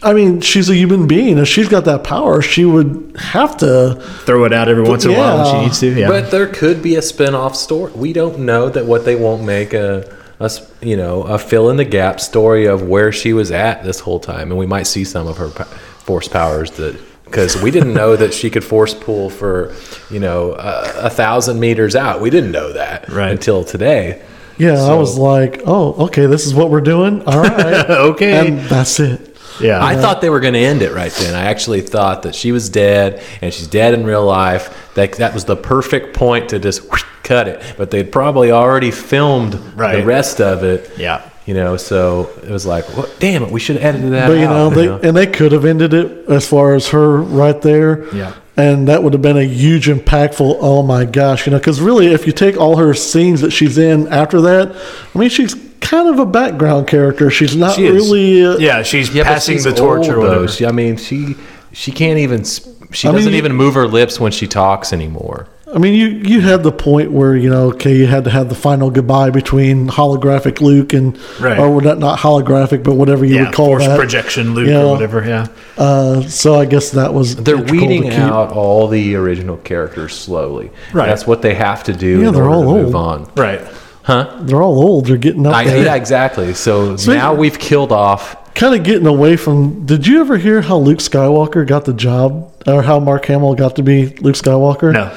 I 0.00 0.12
mean, 0.12 0.40
she's 0.40 0.70
a 0.70 0.76
human 0.76 1.08
being. 1.08 1.38
If 1.38 1.48
she's 1.48 1.68
got 1.68 1.84
that 1.86 2.04
power, 2.04 2.40
she 2.40 2.64
would 2.64 3.16
have 3.18 3.56
to. 3.58 3.96
Throw 4.26 4.44
it 4.44 4.52
out 4.52 4.68
every 4.68 4.84
once 4.84 5.04
in 5.04 5.10
a 5.10 5.18
while 5.18 5.38
when 5.38 5.54
she 5.54 5.60
needs 5.62 5.80
to. 5.80 5.92
Yeah. 5.92 6.08
But 6.08 6.30
there 6.30 6.46
could 6.46 6.82
be 6.82 6.94
a 6.94 7.02
spin-off 7.02 7.56
story. 7.56 7.92
We 7.94 8.12
don't 8.12 8.40
know 8.40 8.68
that 8.68 8.86
what 8.86 9.04
they 9.04 9.16
won't 9.16 9.42
make 9.42 9.74
a, 9.74 10.17
a 10.40 10.44
s- 10.44 10.70
you 10.80 10.96
know 10.96 11.22
a 11.22 11.38
fill 11.38 11.70
in 11.70 11.76
the 11.76 11.84
gap 11.84 12.20
story 12.20 12.66
of 12.66 12.82
where 12.82 13.10
she 13.12 13.32
was 13.32 13.50
at 13.50 13.84
this 13.84 14.00
whole 14.00 14.20
time, 14.20 14.50
and 14.50 14.58
we 14.58 14.66
might 14.66 14.86
see 14.86 15.04
some 15.04 15.26
of 15.26 15.36
her 15.38 15.48
force 15.48 16.28
powers 16.28 16.70
that 16.72 16.98
because 17.24 17.60
we 17.62 17.70
didn't 17.70 17.92
know 17.92 18.16
that 18.16 18.32
she 18.32 18.48
could 18.48 18.64
force 18.64 18.94
pull 18.94 19.28
for 19.30 19.74
you 20.10 20.20
know 20.20 20.52
a, 20.54 21.06
a 21.06 21.10
thousand 21.10 21.60
meters 21.60 21.94
out. 21.96 22.20
We 22.20 22.30
didn't 22.30 22.52
know 22.52 22.72
that 22.72 23.08
Right. 23.10 23.30
until 23.30 23.64
today. 23.64 24.22
Yeah, 24.56 24.82
I 24.82 24.94
was 24.94 25.16
like, 25.16 25.62
oh, 25.66 26.06
okay, 26.06 26.26
this 26.26 26.44
is 26.44 26.52
what 26.52 26.68
we're 26.70 26.80
doing. 26.80 27.22
All 27.26 27.40
right. 27.40 27.88
Okay. 28.10 28.48
And 28.48 28.58
that's 28.68 28.98
it. 28.98 29.27
Yeah. 29.60 29.84
I 29.84 29.96
thought 29.96 30.20
they 30.20 30.30
were 30.30 30.40
going 30.40 30.54
to 30.54 30.60
end 30.60 30.82
it 30.82 30.92
right 30.92 31.12
then. 31.12 31.34
I 31.34 31.44
actually 31.46 31.80
thought 31.80 32.22
that 32.22 32.34
she 32.34 32.52
was 32.52 32.68
dead 32.68 33.22
and 33.42 33.52
she's 33.52 33.66
dead 33.66 33.94
in 33.94 34.04
real 34.04 34.24
life. 34.24 34.92
That 34.94 35.12
that 35.14 35.34
was 35.34 35.44
the 35.44 35.56
perfect 35.56 36.16
point 36.16 36.48
to 36.50 36.58
just 36.58 36.88
whoosh, 36.90 37.04
cut 37.22 37.48
it. 37.48 37.62
But 37.76 37.90
they'd 37.90 38.10
probably 38.10 38.50
already 38.50 38.90
filmed 38.90 39.54
Right. 39.76 39.96
the 39.96 40.04
rest 40.06 40.40
of 40.40 40.62
it. 40.64 40.90
Yeah. 40.98 41.28
You 41.46 41.54
know, 41.54 41.78
so 41.78 42.28
it 42.42 42.50
was 42.50 42.66
like, 42.66 42.84
what, 42.96 43.14
damn 43.20 43.42
it, 43.42 43.50
we 43.50 43.58
should 43.58 43.76
have 43.76 43.94
edited 43.94 44.12
that 44.12 44.26
But 44.28 44.34
you 44.38 44.44
out. 44.44 44.74
know, 44.74 44.98
they 44.98 45.08
and 45.08 45.16
they 45.16 45.26
could 45.26 45.52
have 45.52 45.64
ended 45.64 45.94
it 45.94 46.28
as 46.28 46.46
far 46.46 46.74
as 46.74 46.88
her 46.88 47.22
right 47.22 47.60
there. 47.62 48.12
Yeah. 48.14 48.34
And 48.56 48.88
that 48.88 49.02
would 49.04 49.12
have 49.12 49.22
been 49.22 49.36
a 49.38 49.44
huge, 49.44 49.86
impactful. 49.86 50.58
Oh 50.60 50.82
my 50.82 51.04
gosh, 51.06 51.46
you 51.46 51.52
know, 51.52 51.58
because 51.58 51.80
really, 51.80 52.08
if 52.08 52.26
you 52.26 52.32
take 52.32 52.56
all 52.58 52.76
her 52.76 52.92
scenes 52.92 53.40
that 53.42 53.52
she's 53.52 53.78
in 53.78 54.08
after 54.08 54.40
that, 54.42 54.74
I 55.14 55.18
mean, 55.18 55.28
she's 55.30 55.54
kind 55.80 56.08
of 56.08 56.18
a 56.18 56.26
background 56.26 56.86
character. 56.86 57.30
She's 57.30 57.56
not 57.56 57.74
She 57.76 57.88
really. 57.88 58.44
Uh, 58.44 58.56
yeah, 58.58 58.82
she's 58.82 59.12
Yeah, 59.14 59.24
passing 59.24 59.56
she's 59.56 59.64
the 59.64 59.72
torch 59.72 60.06
old, 60.06 60.10
or 60.10 60.18
whatever. 60.20 60.40
though. 60.40 60.46
She, 60.46 60.66
I 60.66 60.72
mean, 60.72 60.96
she 60.96 61.36
she 61.72 61.92
can't 61.92 62.18
even. 62.18 62.44
She 62.90 63.06
I 63.08 63.12
doesn't 63.12 63.32
you- 63.32 63.38
even 63.38 63.52
move 63.54 63.74
her 63.74 63.86
lips 63.86 64.18
when 64.18 64.32
she 64.32 64.46
talks 64.46 64.92
anymore. 64.92 65.46
I 65.70 65.76
mean, 65.76 65.92
you 65.92 66.06
you 66.06 66.40
had 66.40 66.62
the 66.62 66.72
point 66.72 67.12
where 67.12 67.36
you 67.36 67.50
know, 67.50 67.64
okay, 67.72 67.94
you 67.94 68.06
had 68.06 68.24
to 68.24 68.30
have 68.30 68.48
the 68.48 68.54
final 68.54 68.90
goodbye 68.90 69.28
between 69.28 69.86
holographic 69.86 70.62
Luke 70.62 70.94
and, 70.94 71.18
Right. 71.38 71.58
or 71.58 71.82
not 71.82 71.98
not 71.98 72.18
holographic, 72.20 72.82
but 72.82 72.94
whatever 72.94 73.26
you 73.26 73.34
yeah, 73.34 73.44
would 73.44 73.54
call 73.54 73.66
force 73.66 73.84
that. 73.84 73.98
projection 73.98 74.54
Luke 74.54 74.68
Yeah. 74.68 74.84
or 74.84 74.92
whatever. 74.94 75.22
Yeah. 75.28 75.48
Uh, 75.76 76.22
so 76.22 76.54
I 76.58 76.64
guess 76.64 76.88
that 76.92 77.12
was 77.12 77.36
They're 77.36 77.56
integral 77.56 77.80
to 77.82 77.86
weeding 77.86 78.02
keep- 78.04 78.18
out 78.18 78.50
all 78.52 78.88
the 78.88 79.14
original 79.16 79.58
characters 79.58 80.14
slowly. 80.14 80.70
Right. 80.94 81.06
That's 81.06 81.26
what 81.26 81.42
they 81.42 81.52
have 81.54 81.84
to 81.84 81.92
do 81.92 82.20
Yeah, 82.22 82.28
in 82.28 82.34
they're 82.34 82.44
order 82.48 82.54
all 82.54 82.62
to 82.78 82.82
move 82.84 82.94
old. 82.94 83.06
on. 83.26 83.26
Right. 83.36 83.60
They're 84.08 84.62
all 84.62 84.82
old. 84.82 85.06
They're 85.06 85.16
getting 85.16 85.46
up 85.46 85.54
I, 85.54 85.64
there. 85.64 85.84
yeah, 85.84 85.94
exactly. 85.94 86.54
So 86.54 86.96
So- 86.96 87.12
now 87.14 87.34
we've 87.34 87.58
killed 87.58 87.92
off. 87.92 88.36
kind 88.54 88.74
of 88.74 88.82
getting 88.82 89.06
away 89.06 89.36
from. 89.36 89.86
Did 89.86 90.06
you 90.06 90.20
ever 90.20 90.36
hear 90.38 90.62
how 90.62 90.78
Luke 90.78 90.98
Skywalker 90.98 91.66
got 91.66 91.84
the 91.84 91.92
job, 91.92 92.52
or 92.66 92.82
how 92.82 92.98
Mark 92.98 93.26
Hamill 93.26 93.54
got 93.54 93.76
to 93.76 93.82
be 93.82 94.06
Luke 94.16 94.34
Skywalker? 94.36 94.92
No. 94.92 95.10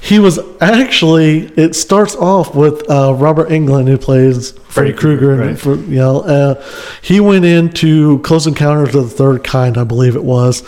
He 0.00 0.20
was 0.20 0.38
actually. 0.60 1.48
It 1.56 1.74
starts 1.74 2.14
off 2.14 2.54
with 2.54 2.88
uh, 2.88 3.14
Robert 3.14 3.48
Englund, 3.50 3.88
who 3.88 3.98
plays 3.98 4.52
Freddy 4.68 4.92
Krueger. 4.92 5.34
right. 5.36 5.58
For, 5.58 5.74
you 5.74 5.96
know, 5.96 6.20
uh, 6.20 6.64
he 7.02 7.18
went 7.20 7.44
into 7.44 8.20
Close 8.20 8.46
Encounters 8.46 8.94
of 8.94 9.10
the 9.10 9.16
Third 9.16 9.42
Kind, 9.42 9.76
I 9.76 9.82
believe 9.84 10.14
it 10.14 10.22
was. 10.24 10.62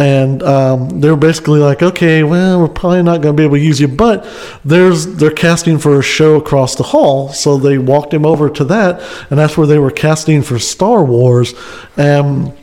And 0.00 0.42
um, 0.42 1.00
they 1.00 1.10
were 1.10 1.16
basically 1.16 1.60
like, 1.60 1.82
okay, 1.82 2.22
well, 2.22 2.62
we're 2.62 2.68
probably 2.68 3.02
not 3.02 3.20
going 3.20 3.36
to 3.36 3.38
be 3.38 3.44
able 3.44 3.56
to 3.56 3.62
use 3.62 3.78
you, 3.78 3.86
but 3.86 4.26
there's 4.64 5.06
they're 5.16 5.30
casting 5.30 5.78
for 5.78 5.98
a 5.98 6.02
show 6.02 6.36
across 6.36 6.74
the 6.74 6.84
hall, 6.84 7.28
so 7.28 7.58
they 7.58 7.76
walked 7.76 8.14
him 8.14 8.24
over 8.24 8.48
to 8.48 8.64
that, 8.64 9.02
and 9.28 9.38
that's 9.38 9.58
where 9.58 9.66
they 9.66 9.78
were 9.78 9.90
casting 9.90 10.40
for 10.40 10.58
Star 10.58 11.04
Wars. 11.04 11.52
Um, 11.98 12.56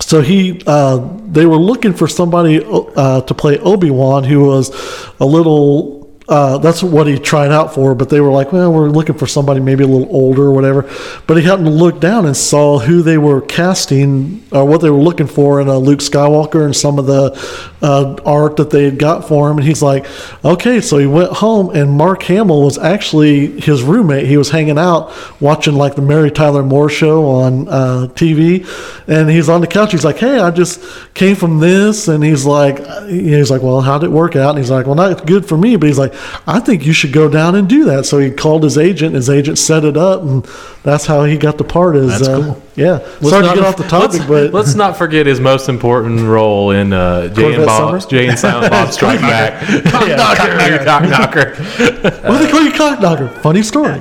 so 0.00 0.20
he, 0.20 0.60
uh, 0.66 1.08
they 1.26 1.46
were 1.46 1.58
looking 1.58 1.92
for 1.92 2.08
somebody 2.08 2.60
uh, 2.66 3.20
to 3.20 3.34
play 3.34 3.60
Obi 3.60 3.90
Wan, 3.90 4.24
who 4.24 4.40
was 4.46 4.70
a 5.20 5.24
little. 5.24 5.99
Uh, 6.30 6.58
that's 6.58 6.80
what 6.80 7.08
he 7.08 7.18
tried 7.18 7.50
out 7.50 7.74
for, 7.74 7.92
but 7.92 8.08
they 8.08 8.20
were 8.20 8.30
like, 8.30 8.52
"Well, 8.52 8.72
we're 8.72 8.88
looking 8.88 9.16
for 9.16 9.26
somebody 9.26 9.58
maybe 9.58 9.82
a 9.82 9.86
little 9.88 10.06
older 10.14 10.44
or 10.44 10.52
whatever." 10.52 10.88
But 11.26 11.36
he 11.36 11.42
happened 11.42 11.66
to 11.66 11.72
look 11.72 11.98
down 11.98 12.24
and 12.24 12.36
saw 12.36 12.78
who 12.78 13.02
they 13.02 13.18
were 13.18 13.40
casting, 13.40 14.40
or 14.52 14.64
what 14.64 14.80
they 14.80 14.90
were 14.90 15.02
looking 15.02 15.26
for 15.26 15.60
in 15.60 15.66
a 15.66 15.76
Luke 15.76 15.98
Skywalker 15.98 16.64
and 16.64 16.74
some 16.74 17.00
of 17.00 17.06
the 17.06 17.36
uh, 17.82 18.14
art 18.24 18.54
that 18.58 18.70
they 18.70 18.84
had 18.84 18.96
got 18.96 19.26
for 19.26 19.50
him. 19.50 19.58
And 19.58 19.66
he's 19.66 19.82
like, 19.82 20.06
"Okay." 20.44 20.80
So 20.80 20.98
he 20.98 21.06
went 21.06 21.32
home, 21.32 21.70
and 21.70 21.90
Mark 21.90 22.22
Hamill 22.22 22.62
was 22.62 22.78
actually 22.78 23.60
his 23.60 23.82
roommate. 23.82 24.26
He 24.26 24.36
was 24.36 24.50
hanging 24.50 24.78
out 24.78 25.12
watching 25.40 25.74
like 25.74 25.96
the 25.96 26.02
Mary 26.02 26.30
Tyler 26.30 26.62
Moore 26.62 26.88
show 26.88 27.26
on 27.26 27.66
uh, 27.66 28.06
TV, 28.14 28.64
and 29.08 29.28
he's 29.28 29.48
on 29.48 29.62
the 29.62 29.66
couch. 29.66 29.90
He's 29.90 30.04
like, 30.04 30.18
"Hey, 30.18 30.38
I 30.38 30.52
just 30.52 30.80
came 31.14 31.34
from 31.34 31.58
this," 31.58 32.06
and 32.06 32.22
he's 32.22 32.46
like, 32.46 32.78
"He's 33.08 33.50
like, 33.50 33.62
well, 33.62 33.80
how 33.80 33.98
did 33.98 34.06
it 34.06 34.12
work 34.12 34.36
out?" 34.36 34.50
And 34.50 34.58
he's 34.58 34.70
like, 34.70 34.86
"Well, 34.86 34.94
not 34.94 35.26
good 35.26 35.44
for 35.44 35.58
me," 35.58 35.74
but 35.74 35.88
he's 35.88 35.98
like, 35.98 36.14
"I 36.46 36.60
think 36.60 36.86
you 36.86 36.92
should 36.92 37.12
go 37.12 37.28
down 37.28 37.54
and 37.54 37.68
do 37.68 37.84
that." 37.84 38.06
So 38.06 38.18
he 38.18 38.30
called 38.30 38.64
his 38.64 38.78
agent. 38.78 39.14
His 39.14 39.30
agent 39.30 39.58
set 39.58 39.84
it 39.84 39.96
up, 39.96 40.22
and 40.22 40.44
that's 40.82 41.06
how 41.06 41.24
he 41.24 41.36
got 41.36 41.58
the 41.58 41.64
part. 41.64 41.96
As 41.96 42.08
That's 42.08 42.28
uh, 42.28 42.42
cool. 42.42 42.62
Yeah, 42.76 42.98
sorry 43.20 43.46
to 43.46 43.54
get 43.54 43.64
off 43.64 43.76
the 43.76 43.84
topic, 43.84 44.20
let's, 44.20 44.24
but 44.26 44.52
let's 44.54 44.74
not 44.74 44.96
forget 44.96 45.26
his 45.26 45.40
most 45.40 45.68
important 45.68 46.20
role 46.20 46.70
in 46.70 46.92
uh, 46.92 47.28
Jay 47.28 47.54
and 47.54 47.66
Bob, 47.66 47.88
Summers? 47.88 48.06
Jay 48.06 48.28
and 48.28 48.38
Silent 48.38 48.70
Bob 48.70 48.90
Strike 48.92 49.20
Back. 49.20 49.60
Cock 49.84 50.08
knocker, 50.08 50.84
cock 50.84 51.02
knocker. 51.02 51.54
what 52.28 52.38
do 52.38 52.44
they 52.44 52.50
call 52.50 52.62
you, 52.62 52.72
cock 52.72 53.00
knocker? 53.00 53.28
Funny 53.40 53.62
story. 53.62 54.00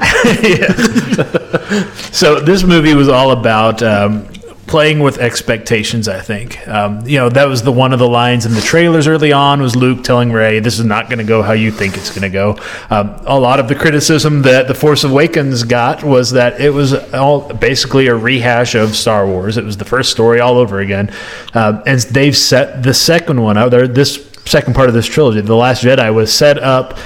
So 2.12 2.40
this 2.40 2.64
movie 2.64 2.94
was 2.96 3.08
all 3.08 3.32
about 3.32 3.82
um, 3.84 4.28
playing 4.70 5.00
with 5.00 5.18
expectations. 5.18 6.08
I 6.08 6.22
think 6.22 6.66
um, 6.68 7.06
you 7.06 7.18
know 7.18 7.28
that 7.30 7.46
was 7.46 7.64
the 7.64 7.72
one 7.72 7.92
of 7.92 8.00
the 8.00 8.08
lines 8.08 8.46
in 8.46 8.54
the 8.54 8.62
trailers 8.62 9.08
early 9.08 9.34
on 9.34 9.62
was 9.62 9.76
Luke 9.76 10.04
telling 10.04 10.32
Rey, 10.32 10.60
"This 10.60 10.78
is 10.78 10.86
not 10.86 11.08
going 11.08 11.18
to 11.18 11.26
go 11.26 11.42
how 11.42 11.54
you 11.54 11.72
think 11.72 11.98
it's 11.98 12.10
going 12.10 12.22
to 12.22 12.30
go." 12.30 12.58
Um, 12.92 13.20
a 13.26 13.38
lot 13.38 13.60
of 13.60 13.68
the 13.68 13.76
criticism 13.76 14.44
that 14.44 14.68
the 14.68 14.76
Force 14.76 15.04
Awakens 15.04 15.64
got 15.64 16.04
was 16.04 16.32
that 16.32 16.62
it 16.62 16.70
was 16.70 16.94
all 17.14 17.52
basically 17.52 18.08
a 18.08 18.16
rehash 18.16 18.76
of 18.76 18.96
Star 18.96 19.26
Wars. 19.26 19.58
It 19.58 19.66
was 19.66 19.78
the 19.78 19.86
first 19.86 20.12
story 20.12 20.40
all 20.40 20.58
over 20.58 20.80
again, 20.80 21.12
um, 21.56 21.82
and 21.88 22.00
they've 22.02 22.38
set 22.38 22.84
the 22.84 22.94
second 22.94 23.42
one 23.42 23.58
out 23.58 23.72
there. 23.72 23.88
This 23.88 24.30
second 24.46 24.76
part 24.76 24.88
of 24.88 24.94
this 24.94 25.08
trilogy, 25.08 25.42
The 25.42 25.56
Last 25.56 25.84
Jedi, 25.84 26.14
was 26.14 26.32
set 26.32 26.60
up 26.60 26.98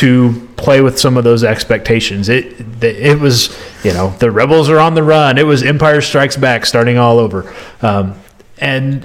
to 0.00 0.48
play 0.56 0.80
with 0.80 0.98
some 0.98 1.18
of 1.18 1.24
those 1.24 1.44
expectations. 1.44 2.30
It 2.30 2.82
it 2.82 3.20
was 3.20 3.54
you 3.84 3.92
know 3.92 4.10
the 4.18 4.30
rebels 4.30 4.70
are 4.70 4.78
on 4.78 4.94
the 4.94 5.02
run. 5.02 5.36
It 5.36 5.44
was 5.44 5.62
Empire 5.62 6.00
Strikes 6.00 6.38
Back 6.38 6.64
starting 6.64 6.96
all 6.96 7.18
over. 7.18 7.54
Um, 7.82 8.18
and 8.60 9.04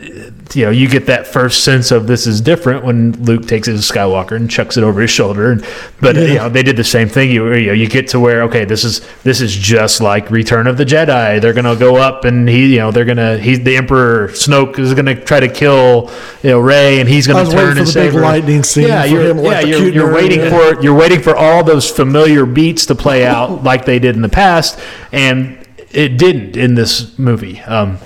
you 0.54 0.66
know 0.66 0.70
you 0.70 0.88
get 0.88 1.06
that 1.06 1.26
first 1.26 1.64
sense 1.64 1.90
of 1.92 2.08
this 2.08 2.28
is 2.28 2.42
different 2.42 2.84
when 2.84 3.14
Luke 3.24 3.48
takes 3.48 3.68
his 3.68 3.90
Skywalker 3.90 4.36
and 4.36 4.52
chucks 4.52 4.76
it 4.76 4.84
over 4.84 5.02
his 5.02 5.10
shoulder. 5.10 5.54
And, 5.54 5.66
but 6.02 6.16
you 6.18 6.36
know 6.36 6.50
they 6.50 6.62
did 6.62 6.76
the 6.76 6.84
same 6.84 7.08
thing. 7.08 7.32
You, 7.32 7.54
you 7.54 7.68
know 7.68 7.74
you 7.74 7.88
get 7.88 8.10
to 8.10 8.20
where 8.20 8.44
okay 8.44 8.66
this 8.66 8.84
is 8.84 9.08
this 9.24 9.40
is 9.40 9.56
just 9.56 10.02
like 10.02 10.30
Return 10.30 10.68
of 10.68 10.76
the 10.78 10.84
Jedi. 10.84 11.40
They're 11.40 11.54
gonna 11.54 11.76
go 11.78 11.96
up 11.96 12.26
and 12.26 12.50
he 12.50 12.74
you 12.74 12.80
know 12.80 12.92
they're 12.92 13.06
gonna 13.06 13.38
he's 13.38 13.64
the 13.64 13.78
Emperor 13.78 14.28
Snoke 14.30 14.78
is 14.78 14.94
gonna 14.94 15.16
try 15.24 15.40
to 15.40 15.50
kill 15.50 16.12
you 16.44 16.50
know 16.50 16.60
Rey 16.60 17.00
and 17.00 17.08
he's 17.08 17.26
gonna 17.26 17.50
turn 17.50 17.78
and 17.78 17.88
save 17.88 18.14
lightning 18.14 18.64
scene 18.64 18.90
Yeah, 18.90 19.06
you're, 19.06 19.36
yeah, 19.42 19.62
you're, 19.62 19.88
you're 19.88 20.14
waiting 20.14 20.50
for 20.50 20.82
you're 20.82 20.98
waiting 20.98 21.22
for 21.22 21.36
all 21.36 21.64
those 21.64 21.90
familiar 21.90 22.46
beats 22.46 22.86
to 22.88 22.96
play 22.96 23.26
out 23.26 23.64
like 23.64 23.86
they 23.86 24.00
did 24.00 24.16
in 24.18 24.22
the 24.22 24.30
past, 24.30 24.78
and 25.14 25.66
it 25.92 26.18
didn't 26.18 26.58
in 26.58 26.76
this 26.76 27.18
movie. 27.18 27.62
Um, 27.62 28.00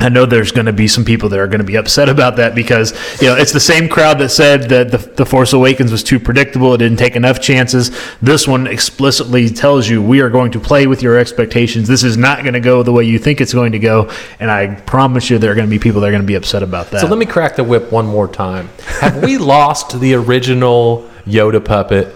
I 0.00 0.08
know 0.08 0.26
there's 0.26 0.50
going 0.50 0.66
to 0.66 0.72
be 0.72 0.88
some 0.88 1.04
people 1.04 1.28
that 1.28 1.38
are 1.38 1.46
going 1.46 1.60
to 1.60 1.64
be 1.64 1.76
upset 1.76 2.08
about 2.08 2.36
that 2.36 2.54
because 2.54 2.92
you 3.22 3.28
know 3.28 3.36
it's 3.36 3.52
the 3.52 3.60
same 3.60 3.88
crowd 3.88 4.18
that 4.18 4.30
said 4.30 4.68
that 4.70 4.90
the, 4.90 4.98
the 4.98 5.24
Force 5.24 5.52
Awakens 5.52 5.92
was 5.92 6.02
too 6.02 6.18
predictable. 6.18 6.74
It 6.74 6.78
didn't 6.78 6.98
take 6.98 7.14
enough 7.14 7.40
chances. 7.40 7.96
This 8.20 8.48
one 8.48 8.66
explicitly 8.66 9.48
tells 9.48 9.88
you 9.88 10.02
we 10.02 10.20
are 10.20 10.30
going 10.30 10.50
to 10.52 10.60
play 10.60 10.88
with 10.88 11.00
your 11.00 11.16
expectations. 11.16 11.86
This 11.86 12.02
is 12.02 12.16
not 12.16 12.42
going 12.42 12.54
to 12.54 12.60
go 12.60 12.82
the 12.82 12.92
way 12.92 13.04
you 13.04 13.18
think 13.18 13.40
it's 13.40 13.54
going 13.54 13.72
to 13.72 13.78
go, 13.78 14.10
and 14.40 14.50
I 14.50 14.74
promise 14.80 15.30
you 15.30 15.38
there 15.38 15.52
are 15.52 15.54
going 15.54 15.68
to 15.68 15.70
be 15.70 15.78
people 15.78 16.00
that 16.00 16.08
are 16.08 16.12
going 16.12 16.22
to 16.22 16.26
be 16.26 16.34
upset 16.34 16.62
about 16.62 16.90
that. 16.90 17.00
So 17.00 17.06
let 17.06 17.18
me 17.18 17.26
crack 17.26 17.54
the 17.54 17.64
whip 17.64 17.92
one 17.92 18.06
more 18.06 18.26
time. 18.26 18.68
Have 19.00 19.22
we 19.22 19.38
lost 19.54 20.00
the 20.00 20.14
original 20.14 21.08
Yoda 21.24 21.64
puppet? 21.64 22.14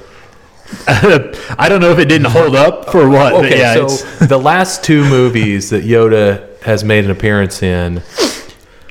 I 0.86 1.68
don't 1.68 1.80
know 1.80 1.92
if 1.92 1.98
it 1.98 2.06
didn't 2.06 2.30
hold 2.30 2.54
up 2.54 2.90
for 2.90 3.08
what. 3.08 3.32
Okay, 3.34 3.58
yeah, 3.58 3.86
so 3.86 4.26
the 4.26 4.36
last 4.36 4.84
two 4.84 5.08
movies 5.08 5.70
that 5.70 5.84
Yoda 5.84 6.47
has 6.62 6.84
made 6.84 7.04
an 7.04 7.10
appearance 7.10 7.62
in, 7.62 8.02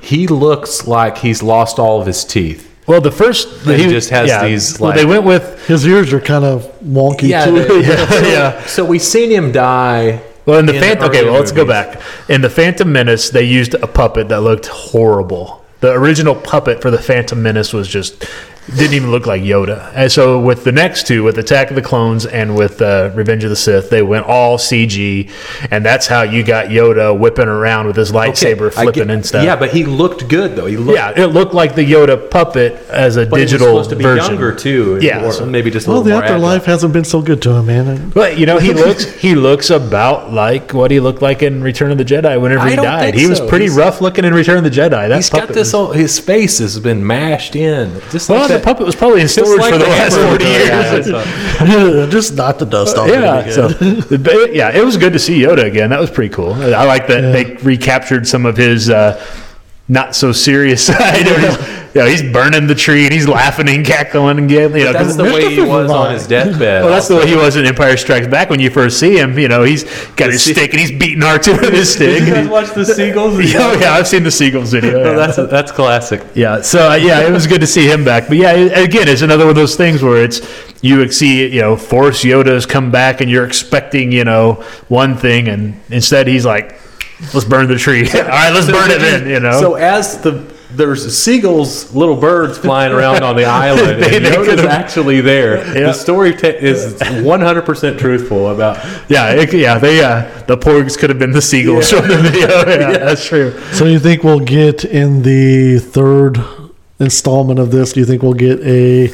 he 0.01 0.27
looks 0.27 0.87
like 0.87 1.17
he's 1.19 1.43
lost 1.43 1.79
all 1.79 1.99
of 1.99 2.07
his 2.07 2.23
teeth. 2.23 2.63
Well, 2.87 3.01
the 3.01 3.11
first 3.11 3.49
He 3.65 3.89
just 3.89 4.09
has 4.11 4.41
these, 4.43 4.79
well, 4.79 4.91
like- 4.91 4.99
they 4.99 5.05
went 5.05 5.25
with 5.25 5.67
His 5.67 5.85
ears 5.85 6.13
are 6.13 6.21
kind 6.21 6.45
of 6.45 6.63
wonky 6.81 7.23
Yeah, 7.27 7.45
too. 7.45 7.63
the- 7.63 7.81
yeah, 8.23 8.27
yeah. 8.27 8.65
So 8.65 8.85
we've 8.85 9.01
seen 9.01 9.29
him 9.29 9.51
die. 9.51 10.21
Well, 10.45 10.59
in 10.59 10.65
the 10.65 10.75
in 10.75 10.81
Phantom, 10.81 11.09
okay, 11.09 11.25
well, 11.25 11.33
let's 11.33 11.51
go 11.51 11.65
back. 11.65 11.99
In 12.29 12.39
the 12.39 12.49
Phantom 12.49 12.89
Menace, 12.89 13.29
they 13.29 13.43
used 13.43 13.73
a 13.73 13.87
puppet 13.87 14.29
that 14.29 14.39
looked 14.39 14.67
horrible. 14.67 15.65
The 15.81 15.91
original 15.91 16.35
puppet 16.35 16.81
for 16.81 16.89
the 16.89 16.97
Phantom 16.97 17.43
Menace 17.43 17.73
was 17.73 17.89
just 17.89 18.25
didn't 18.75 18.93
even 18.93 19.11
look 19.11 19.25
like 19.25 19.41
Yoda. 19.41 19.91
And 19.95 20.11
so 20.11 20.39
with 20.39 20.63
the 20.63 20.71
next 20.71 21.07
two, 21.07 21.23
with 21.23 21.37
Attack 21.37 21.69
of 21.69 21.75
the 21.75 21.81
Clones 21.81 22.25
and 22.25 22.55
with 22.55 22.81
uh, 22.81 23.11
Revenge 23.15 23.43
of 23.45 23.49
the 23.49 23.55
Sith, 23.55 23.89
they 23.89 24.01
went 24.01 24.25
all 24.25 24.57
CG, 24.57 25.29
and 25.71 25.85
that's 25.85 26.05
how 26.07 26.23
you 26.23 26.43
got 26.43 26.67
Yoda 26.67 27.17
whipping 27.17 27.47
around 27.47 27.87
with 27.87 27.95
his 27.95 28.11
lightsaber 28.11 28.67
I 28.77 28.83
flipping 28.83 28.93
get- 29.07 29.09
and 29.09 29.25
stuff. 29.25 29.43
Yeah, 29.45 29.55
but 29.55 29.71
he 29.71 29.83
looked 29.85 30.27
good 30.27 30.55
though. 30.55 30.65
He 30.65 30.75
looked. 30.77 30.97
yeah, 30.97 31.13
it 31.15 31.27
looked 31.27 31.53
like 31.53 31.75
the 31.75 31.89
Yoda 31.89 32.29
puppet 32.29 32.73
as 32.89 33.15
a 33.17 33.25
but 33.25 33.37
he 33.37 33.43
was 33.43 33.51
digital 33.51 33.67
supposed 33.67 33.89
to 33.91 33.95
be 33.95 34.03
version. 34.03 34.33
younger 34.33 34.53
too. 34.53 34.99
Yeah, 35.01 35.23
or 35.25 35.31
so- 35.31 35.45
maybe 35.45 35.71
just 35.71 35.87
a 35.87 35.89
Well, 35.89 35.99
little 36.01 36.09
the 36.19 36.21
more 36.21 36.23
afterlife 36.23 36.61
agile. 36.63 36.73
hasn't 36.73 36.93
been 36.93 37.05
so 37.05 37.21
good 37.21 37.41
to 37.43 37.51
him, 37.51 37.65
man. 37.67 38.09
But 38.09 38.37
you 38.37 38.45
know, 38.45 38.57
he 38.57 38.73
looks 38.73 39.05
he 39.15 39.35
looks 39.35 39.69
about 39.69 40.33
like 40.33 40.73
what 40.73 40.91
he 40.91 40.99
looked 40.99 41.21
like 41.21 41.41
in 41.41 41.61
Return 41.63 41.91
of 41.91 41.97
the 41.97 42.05
Jedi 42.05 42.39
whenever 42.41 42.61
I 42.61 42.71
he 42.71 42.75
don't 42.75 42.85
died. 42.85 43.01
think 43.13 43.17
He 43.17 43.27
was 43.27 43.39
pretty 43.39 43.65
He's- 43.65 43.77
rough 43.77 44.01
looking 44.01 44.25
in 44.25 44.33
Return 44.33 44.57
of 44.57 44.63
the 44.65 44.69
Jedi. 44.69 45.07
That 45.07 45.15
He's 45.15 45.29
got 45.29 45.47
this. 45.47 45.57
was- 45.57 45.71
Whole, 45.71 45.91
his 45.91 46.19
face 46.19 46.59
has 46.59 46.79
been 46.79 47.05
mashed 47.05 47.55
in. 47.55 48.01
Just 48.11 48.29
well, 48.29 48.39
like 48.39 48.47
the 48.49 48.53
that. 48.55 48.56
Puppet 48.63 48.85
was 48.85 48.95
probably 48.95 49.21
in 49.21 49.27
storage 49.27 49.59
like 49.59 49.73
for 49.73 49.79
the 49.79 49.85
the 49.85 49.89
last 49.91 50.15
forty 50.15 50.45
years. 50.45 51.07
Yeah, 51.07 52.03
so- 52.05 52.07
Just 52.09 52.35
knock 52.35 52.57
the 52.59 52.65
dust 52.65 52.97
off. 52.97 53.09
Yeah, 53.09 53.49
so 53.49 53.67
again. 53.67 54.03
yeah, 54.53 54.69
it 54.75 54.83
was 54.83 54.97
good 54.97 55.13
to 55.13 55.19
see 55.19 55.39
Yoda 55.41 55.63
again. 55.65 55.89
That 55.89 55.99
was 55.99 56.09
pretty 56.11 56.33
cool. 56.33 56.53
I 56.53 56.83
like 56.85 57.07
that 57.07 57.21
they 57.31 57.55
recaptured 57.63 58.27
some 58.27 58.45
of 58.45 58.57
his 58.57 58.89
uh, 58.89 59.23
not 59.87 60.15
so 60.15 60.31
serious 60.31 60.85
side. 60.87 61.25
He's, 62.05 62.19
you 62.19 62.21
know, 62.21 62.27
he's 62.27 62.33
burning 62.33 62.67
the 62.67 62.75
tree 62.75 63.05
and 63.05 63.13
he's 63.13 63.27
laughing 63.27 63.67
and 63.69 63.85
cackling 63.85 64.37
and 64.37 64.49
giggling. 64.49 64.81
You 64.81 64.85
know, 64.87 64.93
That's 64.93 65.15
the 65.15 65.23
way 65.23 65.53
he 65.53 65.61
was 65.61 65.89
on 65.89 66.13
his 66.13 66.27
deathbed. 66.27 66.83
Well, 66.83 66.91
that's 66.91 67.07
the 67.07 67.15
way 67.15 67.27
he 67.27 67.35
was 67.35 67.55
in 67.55 67.65
Empire 67.65 67.97
Strikes 67.97 68.27
Back. 68.27 68.49
When 68.49 68.59
you 68.59 68.69
first 68.69 68.99
see 68.99 69.17
him, 69.17 69.37
you 69.37 69.47
know, 69.47 69.63
he's 69.63 69.83
got 70.11 70.31
his 70.31 70.43
stick 70.43 70.71
and 70.71 70.79
he's 70.79 70.91
beating 70.91 71.21
R2 71.21 71.61
with 71.61 71.73
his 71.73 71.93
stick. 71.93 72.19
Did 72.19 72.27
you 72.27 72.33
guys 72.33 72.47
watch 72.47 72.73
the 72.73 72.85
seagulls? 72.85 73.37
Yeah, 73.47 73.79
yeah, 73.79 73.93
I've 73.93 74.07
seen 74.07 74.23
the 74.23 74.31
Seagulls 74.31 74.71
video. 74.71 74.97
Oh, 75.07 75.11
yeah. 75.11 75.27
that's 75.27 75.35
that's 75.51 75.71
classic. 75.71 76.21
Yeah, 76.33 76.61
so 76.61 76.91
uh, 76.91 76.95
yeah, 76.95 77.21
it 77.21 77.31
was 77.31 77.45
good 77.47 77.61
to 77.61 77.67
see 77.67 77.89
him 77.89 78.03
back. 78.03 78.27
But 78.27 78.37
yeah, 78.37 78.51
again, 78.51 79.07
it's 79.07 79.21
another 79.21 79.45
one 79.45 79.51
of 79.51 79.55
those 79.55 79.75
things 79.75 80.01
where 80.01 80.23
it's 80.23 80.41
you 80.81 81.09
see, 81.11 81.47
you 81.47 81.61
know, 81.61 81.75
Force 81.75 82.23
Yoda's 82.23 82.65
come 82.65 82.91
back, 82.91 83.21
and 83.21 83.29
you're 83.29 83.45
expecting, 83.45 84.11
you 84.11 84.23
know, 84.23 84.63
one 84.87 85.15
thing, 85.15 85.47
and 85.47 85.79
instead 85.89 86.27
he's 86.27 86.45
like, 86.45 86.79
"Let's 87.33 87.45
burn 87.45 87.67
the 87.67 87.77
tree." 87.77 88.09
All 88.13 88.21
right, 88.23 88.51
let's 88.51 88.67
burn 88.69 88.91
it 88.91 88.99
then. 88.99 89.29
You 89.29 89.39
know. 89.39 89.59
So 89.59 89.75
as 89.75 90.19
the 90.21 90.56
there's 90.77 91.17
seagulls, 91.17 91.93
little 91.93 92.15
birds 92.15 92.57
flying 92.67 92.93
around 92.93 93.23
on 93.23 93.35
the 93.35 93.45
island, 93.67 94.03
They- 94.03 94.15
and 94.17 94.25
they 94.25 94.31
Yoda's 94.31 94.61
actually 94.65 95.21
there. 95.21 95.57
Yeah. 95.67 95.87
The 95.87 95.93
story 95.93 96.33
ta 96.33 96.47
is 96.47 96.99
100 97.23 97.61
percent 97.65 97.99
truthful 97.99 98.49
about. 98.51 98.77
yeah, 99.09 99.31
it, 99.31 99.53
yeah, 99.53 99.77
they 99.79 100.03
uh, 100.03 100.29
the 100.47 100.57
porgs 100.57 100.97
could 100.97 101.09
have 101.09 101.19
been 101.19 101.31
the 101.31 101.41
seagulls 101.41 101.89
from 101.89 102.07
the 102.07 102.17
video. 102.17 102.47
Yeah, 102.67 102.97
that's 102.99 103.25
true. 103.25 103.59
So 103.73 103.85
you 103.85 103.99
think 103.99 104.23
we'll 104.23 104.39
get 104.39 104.85
in 104.85 105.23
the 105.23 105.79
third 105.79 106.39
installment 106.99 107.59
of 107.59 107.71
this? 107.71 107.93
Do 107.93 107.99
you 107.99 108.05
think 108.05 108.21
we'll 108.23 108.33
get 108.33 108.59
a? 108.61 109.09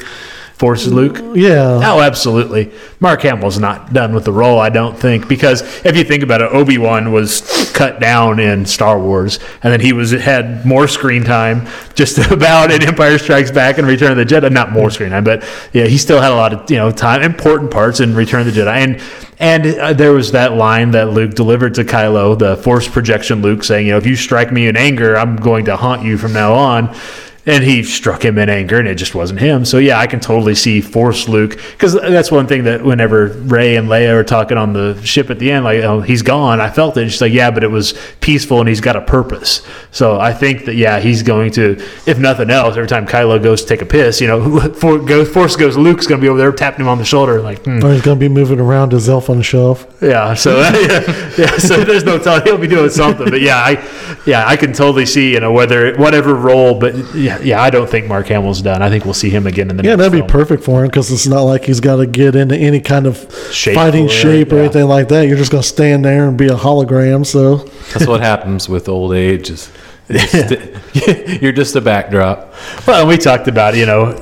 Force 0.64 0.88
Luke. 0.88 1.18
Yeah. 1.36 1.82
Oh, 1.84 2.00
absolutely. 2.00 2.72
Mark 3.02 3.24
Hamill's 3.24 3.60
not 3.60 3.92
done 3.92 4.16
with 4.16 4.24
the 4.24 4.32
role, 4.32 4.60
I 4.60 4.70
don't 4.70 4.98
think, 4.98 5.28
because 5.28 5.62
if 5.84 5.98
you 5.98 6.06
think 6.06 6.24
about 6.24 6.40
it, 6.40 6.54
Obi 6.54 6.78
Wan 6.78 7.12
was 7.12 7.70
cut 7.74 8.00
down 8.00 8.40
in 8.40 8.66
Star 8.66 8.98
Wars, 8.98 9.40
and 9.62 9.74
then 9.74 9.82
he 9.82 9.92
was 9.92 10.12
had 10.12 10.66
more 10.66 10.88
screen 10.88 11.26
time 11.26 11.68
just 11.96 12.18
about 12.32 12.72
in 12.72 12.82
Empire 12.82 13.18
Strikes 13.18 13.52
Back 13.52 13.78
and 13.78 13.86
Return 13.86 14.18
of 14.18 14.18
the 14.18 14.24
Jedi. 14.24 14.50
Not 14.54 14.72
more 14.72 14.90
screen 14.90 15.10
time, 15.10 15.26
but 15.26 15.44
yeah, 15.74 15.84
he 15.84 15.98
still 15.98 16.22
had 16.22 16.32
a 16.32 16.36
lot 16.36 16.54
of 16.54 16.72
you 16.72 16.78
know 16.78 16.94
time, 16.94 17.24
important 17.24 17.70
parts 17.70 18.00
in 18.00 18.16
Return 18.16 18.48
of 18.48 18.56
the 18.56 18.62
Jedi, 18.62 18.74
and 18.74 19.02
and 19.40 19.66
uh, 19.78 19.92
there 19.92 20.14
was 20.14 20.32
that 20.32 20.54
line 20.54 20.92
that 20.92 21.10
Luke 21.10 21.34
delivered 21.34 21.76
to 21.76 21.84
Kylo, 21.84 22.40
the 22.40 22.56
Force 22.56 22.88
projection 22.88 23.42
Luke, 23.42 23.66
saying, 23.66 23.88
you 23.88 23.92
know, 23.92 23.98
if 23.98 24.06
you 24.06 24.16
strike 24.16 24.54
me 24.54 24.68
in 24.68 24.78
anger, 24.78 25.18
I'm 25.18 25.36
going 25.36 25.66
to 25.66 25.76
haunt 25.76 26.04
you 26.04 26.18
from 26.18 26.32
now 26.32 26.54
on 26.54 26.96
and 27.46 27.64
he 27.64 27.84
struck 27.84 28.24
him 28.24 28.38
in 28.38 28.50
anger 28.50 28.80
and 28.80 28.88
it 28.88 28.96
just 28.96 29.14
wasn't 29.14 29.40
him 29.40 29.66
so 29.66 29.78
yeah 29.78 30.00
i 30.00 30.08
can 30.08 30.20
totally 30.20 30.56
see 30.56 30.82
force 30.82 31.28
luke 31.28 31.60
because 31.72 31.94
that's 31.94 32.32
one 32.32 32.48
thing 32.48 32.64
that 32.64 32.84
whenever 32.84 33.28
rey 33.28 33.76
and 33.76 33.88
leia 33.88 34.14
are 34.14 34.24
talking 34.24 34.58
on 34.58 34.74
the 34.74 35.00
ship 35.04 35.30
at 35.30 35.40
the 35.40 35.52
end 35.52 35.64
like 35.64 35.84
oh 35.84 36.02
he's 36.02 36.22
gone 36.22 36.60
i 36.60 36.70
felt 36.70 36.98
it 36.98 37.04
and 37.04 37.12
she's 37.12 37.22
like 37.22 37.34
yeah 37.34 37.52
but 37.52 37.64
it 37.64 37.72
was 37.72 37.94
peaceful 38.22 38.60
and 38.60 38.70
he's 38.70 38.82
got 38.82 38.96
a 38.96 39.02
purpose 39.02 39.62
so 39.92 40.20
i 40.20 40.34
think 40.34 40.66
that 40.66 40.76
yeah 40.76 41.00
he's 41.00 41.22
going 41.22 41.52
to 41.52 41.72
if 42.06 42.18
nothing 42.18 42.50
else 42.50 42.76
every 42.76 42.88
time 42.88 43.06
kylo 43.06 43.42
goes 43.42 43.62
to 43.62 43.68
take 43.68 43.82
a 43.82 43.86
piss 43.86 44.22
you 44.22 44.28
know 44.28 44.60
for, 44.74 44.98
goes, 45.00 45.30
force 45.30 45.56
goes 45.56 45.78
luke's 45.78 46.08
going 46.08 46.20
to 46.20 46.24
be 46.24 46.30
over 46.30 46.40
there 46.40 46.52
tapping 46.52 46.82
him 46.82 46.88
on 46.88 46.98
the 46.98 47.06
shoulder 47.06 47.42
like 47.42 47.64
hmm. 47.66 47.84
Or 47.84 47.92
he's 47.92 48.02
going 48.02 48.18
to 48.18 48.20
be 48.20 48.30
moving 48.30 48.60
around 48.60 48.92
his 48.92 49.10
elf 49.10 49.30
on 49.30 49.38
the 49.38 49.44
shelf. 49.44 49.86
Yeah, 50.02 50.34
so 50.34 50.60
yeah, 50.62 51.34
yeah, 51.38 51.58
so 51.58 51.84
there's 51.84 52.04
no 52.04 52.18
telling 52.18 52.44
he'll 52.44 52.58
be 52.58 52.68
doing 52.68 52.90
something, 52.90 53.30
but 53.30 53.42
yeah, 53.42 53.58
I 53.58 54.20
yeah 54.26 54.48
I 54.48 54.56
can 54.56 54.74
totally 54.74 55.06
see 55.06 55.34
you 55.34 55.40
know 55.40 55.52
whether 55.52 55.96
whatever 55.96 56.34
role, 56.34 56.80
but 56.80 56.96
yeah, 57.14 57.33
yeah 57.42 57.62
I 57.62 57.70
don't 57.70 57.90
think 57.90 58.08
Mark 58.08 58.28
Hamill's 58.28 58.62
done. 58.62 58.82
I 58.82 58.90
think 58.90 59.06
we'll 59.06 59.14
see 59.14 59.30
him 59.30 59.48
again 59.48 59.70
in 59.70 59.78
the 59.78 59.84
Yeah, 59.84 59.96
next 59.96 60.12
that'd 60.12 60.26
be 60.28 60.32
perfect 60.32 60.64
for 60.64 60.82
him 60.84 60.88
because 60.90 61.12
it's 61.12 61.28
not 61.28 61.42
like 61.42 61.66
he's 61.66 61.80
got 61.80 61.98
to 61.98 62.06
get 62.06 62.36
into 62.36 62.56
any 62.56 62.80
kind 62.82 63.06
of 63.08 63.18
Shape 63.52 63.76
fighting 63.76 64.08
for 64.08 64.14
it, 64.14 64.18
shape 64.18 64.52
or 64.52 64.56
yeah. 64.58 64.62
anything 64.64 64.88
like 64.88 65.08
that. 65.10 65.28
You're 65.28 65.38
just 65.38 65.52
going 65.52 65.62
to 65.64 65.68
stand 65.68 66.04
there 66.06 66.28
and 66.28 66.38
be 66.38 66.48
a 66.48 66.56
hologram. 66.56 67.26
So 67.26 67.58
That's 67.94 68.08
what 68.08 68.22
happens 68.22 68.68
with 68.70 68.88
old 68.90 69.14
age. 69.14 69.50
Is 69.50 69.72
just- 70.12 70.54
you're 71.42 71.52
just 71.54 71.76
a 71.76 71.82
backdrop. 71.82 72.54
Well, 72.86 73.08
we 73.08 73.18
talked 73.18 73.48
about 73.48 73.76
you 73.76 73.86
know 73.86 74.14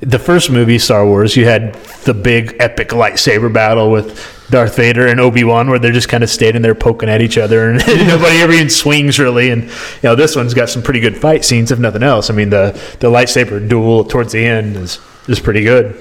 the 0.00 0.18
first 0.18 0.50
movie 0.50 0.78
Star 0.78 1.04
Wars. 1.06 1.36
You 1.36 1.44
had 1.44 1.74
the 2.04 2.14
big 2.14 2.56
epic 2.60 2.88
lightsaber 2.90 3.52
battle 3.52 3.90
with 3.90 4.16
Darth 4.50 4.76
Vader 4.76 5.06
and 5.06 5.20
Obi 5.20 5.44
Wan, 5.44 5.68
where 5.68 5.78
they're 5.78 5.92
just 5.92 6.08
kind 6.08 6.24
of 6.24 6.30
standing 6.30 6.62
there 6.62 6.74
poking 6.74 7.08
at 7.08 7.20
each 7.20 7.36
other, 7.38 7.68
and 7.70 7.78
nobody 7.86 8.38
ever 8.38 8.52
even 8.52 8.70
swings 8.70 9.18
really. 9.18 9.50
And 9.50 9.64
you 9.64 9.70
know 10.04 10.14
this 10.14 10.34
one's 10.36 10.54
got 10.54 10.68
some 10.70 10.82
pretty 10.82 11.00
good 11.00 11.16
fight 11.16 11.44
scenes, 11.44 11.70
if 11.70 11.78
nothing 11.78 12.02
else. 12.02 12.30
I 12.30 12.34
mean 12.34 12.50
the 12.50 12.72
the 13.00 13.08
lightsaber 13.10 13.66
duel 13.68 14.04
towards 14.04 14.32
the 14.32 14.44
end 14.44 14.76
is 14.76 14.98
is 15.28 15.38
pretty 15.40 15.62
good. 15.64 15.94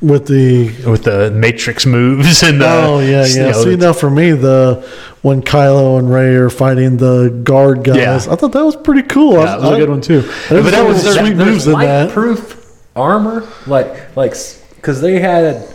with 0.00 0.26
the 0.28 0.68
with 0.88 1.04
the 1.04 1.30
matrix 1.32 1.84
moves 1.84 2.42
and 2.48 2.60
the 2.60 2.66
oh 2.66 3.00
yeah 3.00 3.08
yeah 3.08 3.26
you 3.26 3.34
yeah. 3.40 3.50
know, 3.50 3.64
See 3.64 3.76
now 3.76 3.92
for 3.92 4.08
me 4.08 4.30
the 4.32 4.88
when 5.22 5.42
Kylo 5.42 5.98
and 5.98 6.10
Rey 6.10 6.34
are 6.36 6.48
fighting 6.48 6.96
the 6.96 7.28
guard 7.44 7.84
guys, 7.84 7.96
Yeah. 8.26 8.32
I 8.32 8.36
thought 8.36 8.52
that 8.52 8.64
was 8.64 8.76
pretty 8.76 9.02
cool. 9.02 9.34
yeah, 9.34 9.56
it 9.56 9.60
was 9.60 9.72
a 9.72 9.76
good 9.76 9.90
one 9.90 10.00
too. 10.00 10.22
But 10.48 10.70
that 10.70 10.86
was 10.88 11.02
sweet 11.02 11.34
There- 11.34 11.44
moves 11.46 11.66
in 11.66 11.78
that. 11.78 12.10
proof 12.12 12.56
armor, 12.96 13.46
like 13.66 14.16
like 14.16 14.34
because 14.76 15.00
they 15.02 15.18
had 15.20 15.66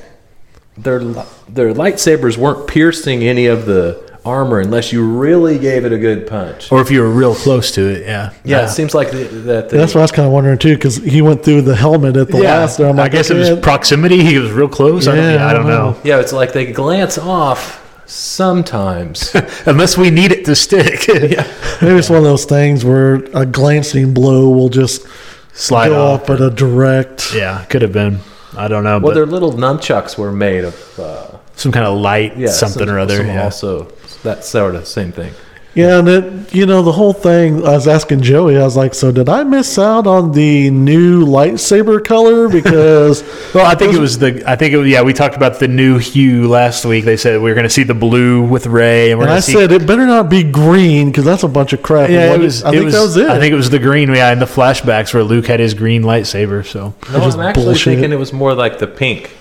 their 0.78 1.00
their 1.00 1.74
lightsabers 1.74 2.38
weren't 2.38 2.68
piercing 2.68 3.24
any 3.24 3.46
of 3.48 3.66
the 3.66 4.04
armor 4.26 4.60
unless 4.60 4.92
you 4.92 5.06
really 5.06 5.60
gave 5.60 5.86
it 5.86 5.94
a 5.94 6.00
good 6.00 6.26
punch. 6.26 6.72
or 6.72 6.82
if 6.82 6.90
you 6.90 7.00
were 7.02 7.12
real 7.12 7.36
close 7.36 7.72
to 7.72 7.82
it, 7.88 8.02
yeah, 8.08 8.34
Yeah, 8.44 8.66
it 8.66 8.70
seems 8.70 8.96
like 8.96 9.12
the, 9.12 9.24
that. 9.24 9.70
The, 9.70 9.78
That's 9.78 9.94
what 9.94 10.02
I 10.02 10.04
was 10.04 10.12
kind 10.12 10.26
of 10.26 10.34
wondering 10.34 10.58
too, 10.58 10.76
because 10.76 10.98
he 10.98 11.22
went 11.22 11.44
through 11.44 11.62
the 11.62 11.76
helmet 11.76 12.18
at 12.18 12.30
the 12.30 12.40
yeah. 12.42 12.60
last. 12.60 12.80
And 12.80 12.90
I'm 12.90 13.00
I 13.00 13.08
guess 13.08 13.30
okay, 13.30 13.48
it 13.48 13.52
was 13.52 13.60
proximity. 13.60 14.24
He 14.24 14.40
was 14.40 14.52
real 14.52 14.68
close. 14.68 15.08
I 15.08 15.16
don't, 15.16 15.24
Yeah, 15.24 15.34
yeah, 15.36 15.48
I 15.48 15.54
don't 15.54 15.68
know. 15.68 16.00
yeah, 16.04 16.20
it's 16.20 16.34
like 16.34 16.54
they 16.54 16.72
glance 16.72 17.18
off 17.18 17.84
Sometimes. 18.08 19.34
Unless 19.66 19.98
we 19.98 20.10
need 20.12 20.32
it 20.32 20.46
to 20.46 20.56
stick. 20.56 21.08
yeah, 21.08 21.52
Maybe 21.82 21.98
it's 21.98 22.10
one 22.10 22.20
of 22.20 22.24
those 22.24 22.46
things 22.46 22.86
where 22.86 23.16
a 23.34 23.46
glancing 23.46 24.14
blow 24.14 24.50
will 24.50 24.70
just 24.70 25.08
Slide 25.54 25.90
go 25.90 26.14
off. 26.14 26.24
up 26.24 26.30
at 26.32 26.42
a 26.42 26.50
direct. 26.52 27.34
Yeah, 27.34 27.66
could 27.66 27.82
have 27.82 27.94
been. 27.94 28.20
I 28.58 28.68
don't 28.68 28.84
know. 28.84 29.00
well, 29.00 29.12
but 29.12 29.14
their 29.16 29.26
little 29.26 29.54
nunchucks 29.54 30.18
were 30.18 30.32
made 30.32 30.64
of 30.64 31.00
uh, 31.00 31.38
some 31.56 31.72
kind 31.72 31.86
of 31.86 31.98
light 31.98 32.38
yeah, 32.38 32.50
something 32.50 32.86
some- 32.88 32.90
or 32.96 33.00
other. 33.00 33.18
some 33.18 33.28
yeah. 33.28 33.44
Also, 33.44 33.92
that 34.24 34.44
sort 34.44 34.76
of 34.76 34.88
same 34.88 35.12
thing. 35.12 35.34
Yeah, 35.76 36.00
and 36.00 36.08
it, 36.08 36.54
you 36.56 36.66
know, 36.66 36.82
the 36.82 36.94
whole 36.94 37.12
thing, 37.12 37.58
I 37.68 37.72
was 37.74 37.86
asking 37.86 38.22
Joey, 38.22 38.58
I 38.58 38.64
was 38.64 38.78
like, 38.78 38.94
so 38.94 39.12
did 39.12 39.28
I 39.28 39.44
miss 39.44 39.78
out 39.78 40.08
on 40.08 40.32
the 40.32 40.70
new 40.72 41.26
lightsaber 41.26 42.02
color? 42.04 42.48
Because, 42.56 43.24
Well, 43.54 43.66
I 43.66 43.76
think 43.76 43.94
it 43.94 44.00
was 44.00 44.18
the. 44.20 44.42
I 44.50 44.56
think 44.56 44.74
it 44.74 44.78
was. 44.78 44.88
Yeah, 44.88 45.02
we 45.02 45.12
talked 45.12 45.36
about 45.36 45.60
the 45.60 45.68
new 45.68 45.98
hue 45.98 46.48
last 46.48 46.86
week. 46.86 47.04
They 47.04 47.18
said 47.18 47.42
we 47.42 47.50
were 47.50 47.54
going 47.56 47.66
to 47.66 47.70
see 47.70 47.84
the 47.84 47.94
blue 47.94 48.44
with 48.44 48.68
Rey, 48.68 49.12
and 49.12 49.20
we're 49.20 49.26
and 49.26 49.34
I 49.34 49.42
see. 49.42 49.52
said 49.52 49.74
it 49.74 49.86
better 49.86 50.06
not 50.08 50.30
be 50.30 50.44
green 50.50 51.10
because 51.12 51.26
that's 51.26 51.44
a 51.44 51.50
bunch 51.50 51.74
of 51.74 51.84
crap. 51.84 52.10
yeah, 52.10 52.32
And 52.34 52.42
it 52.42 52.46
was. 52.46 52.64
I 52.64 52.70
it 52.70 52.72
think 52.74 52.86
was, 52.86 52.94
that 52.94 53.02
was 53.02 53.18
it. 53.18 53.28
I 53.30 53.38
think 53.40 53.52
it 53.52 53.56
was 53.58 53.70
the 53.70 53.80
green. 53.80 54.14
Yeah, 54.14 54.32
in 54.32 54.40
the 54.40 54.46
flashbacks 54.46 55.14
where 55.14 55.24
Luke 55.24 55.48
had 55.48 55.60
his 55.60 55.74
green 55.74 56.04
lightsaber. 56.04 56.66
So 56.66 56.94
No, 57.12 57.20
I'm 57.22 57.40
actually 57.42 57.66
bullshit. 57.66 57.96
thinking 57.96 58.14
it 58.14 58.20
was 58.20 58.32
more 58.32 58.54
like 58.54 58.80
the 58.80 58.88
pink. 58.88 59.36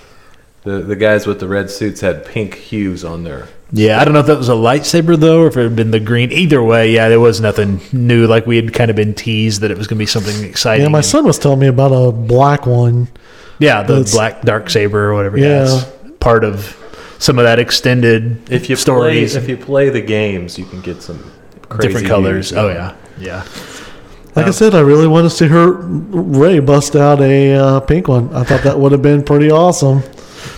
The 0.65 0.79
the 0.81 0.95
guys 0.95 1.25
with 1.27 1.39
the 1.39 1.47
red 1.47 1.69
suits 1.71 2.01
had 2.01 2.25
pink 2.25 2.55
hues 2.55 3.03
on 3.05 3.23
there. 3.23 3.47
yeah, 3.71 3.99
I 4.01 4.03
don't 4.05 4.13
know 4.13 4.19
if 4.19 4.25
that 4.25 4.37
was 4.37 4.49
a 4.49 4.53
lightsaber 4.53 5.15
though, 5.17 5.43
or 5.43 5.47
if 5.47 5.57
it 5.57 5.63
had 5.63 5.75
been 5.75 5.91
the 5.91 5.99
green. 5.99 6.31
Either 6.31 6.61
way, 6.63 6.91
yeah, 6.91 7.07
there 7.07 7.19
was 7.19 7.39
nothing 7.39 7.79
new. 7.93 8.25
Like 8.27 8.45
we 8.47 8.55
had 8.55 8.73
kind 8.73 8.89
of 8.89 8.95
been 8.97 9.13
teased 9.13 9.61
that 9.61 9.69
it 9.71 9.77
was 9.77 9.87
going 9.87 9.97
to 9.97 10.01
be 10.01 10.05
something 10.07 10.43
exciting. 10.43 10.83
yeah, 10.83 10.89
my 10.89 10.99
And- 10.99 11.05
son 11.05 11.23
was 11.25 11.37
telling 11.39 11.59
me 11.59 11.67
about 11.67 11.91
a 11.91 12.11
black 12.11 12.65
one. 12.65 13.07
Yeah, 13.59 13.83
the 13.83 13.93
That's- 13.93 14.13
black 14.13 14.41
dark 14.41 14.69
saber 14.69 15.11
or 15.11 15.13
whatever. 15.13 15.37
Yeah. 15.37 15.45
Yeah, 15.65 15.81
it's 15.81 16.11
part 16.19 16.43
of 16.43 16.75
some 17.19 17.37
of 17.39 17.45
that 17.45 17.59
extended 17.59 18.49
If 18.51 18.69
you 18.69 18.75
stories, 18.75 19.33
play, 19.33 19.41
if 19.43 19.47
you 19.49 19.57
play 19.57 19.89
the 19.89 20.01
games, 20.01 20.57
you 20.59 20.65
can 20.65 20.81
get 20.81 21.01
some 21.03 21.31
crazy 21.69 21.87
different 21.87 22.07
colors. 22.07 22.49
hues. 22.49 22.57
Oh 22.57 22.69
yeah, 22.69 22.93
yeah. 23.19 23.43
Like 24.35 24.47
I 24.47 24.51
said, 24.51 24.75
I 24.75 24.81
really 24.81 25.07
want 25.07 25.23
to 25.25 25.29
see 25.29 25.47
her 25.47 25.71
Rey 25.71 26.59
bust 26.59 26.95
out 26.97 27.21
a 27.21 27.53
uh, 27.53 27.79
pink 27.81 28.07
one. 28.09 28.33
I 28.35 28.43
thought 28.43 28.63
that 28.63 28.77
would 28.77 28.91
have 28.91 29.01
been 29.01 29.23
pretty 29.23 29.49
awesome. 29.49 30.01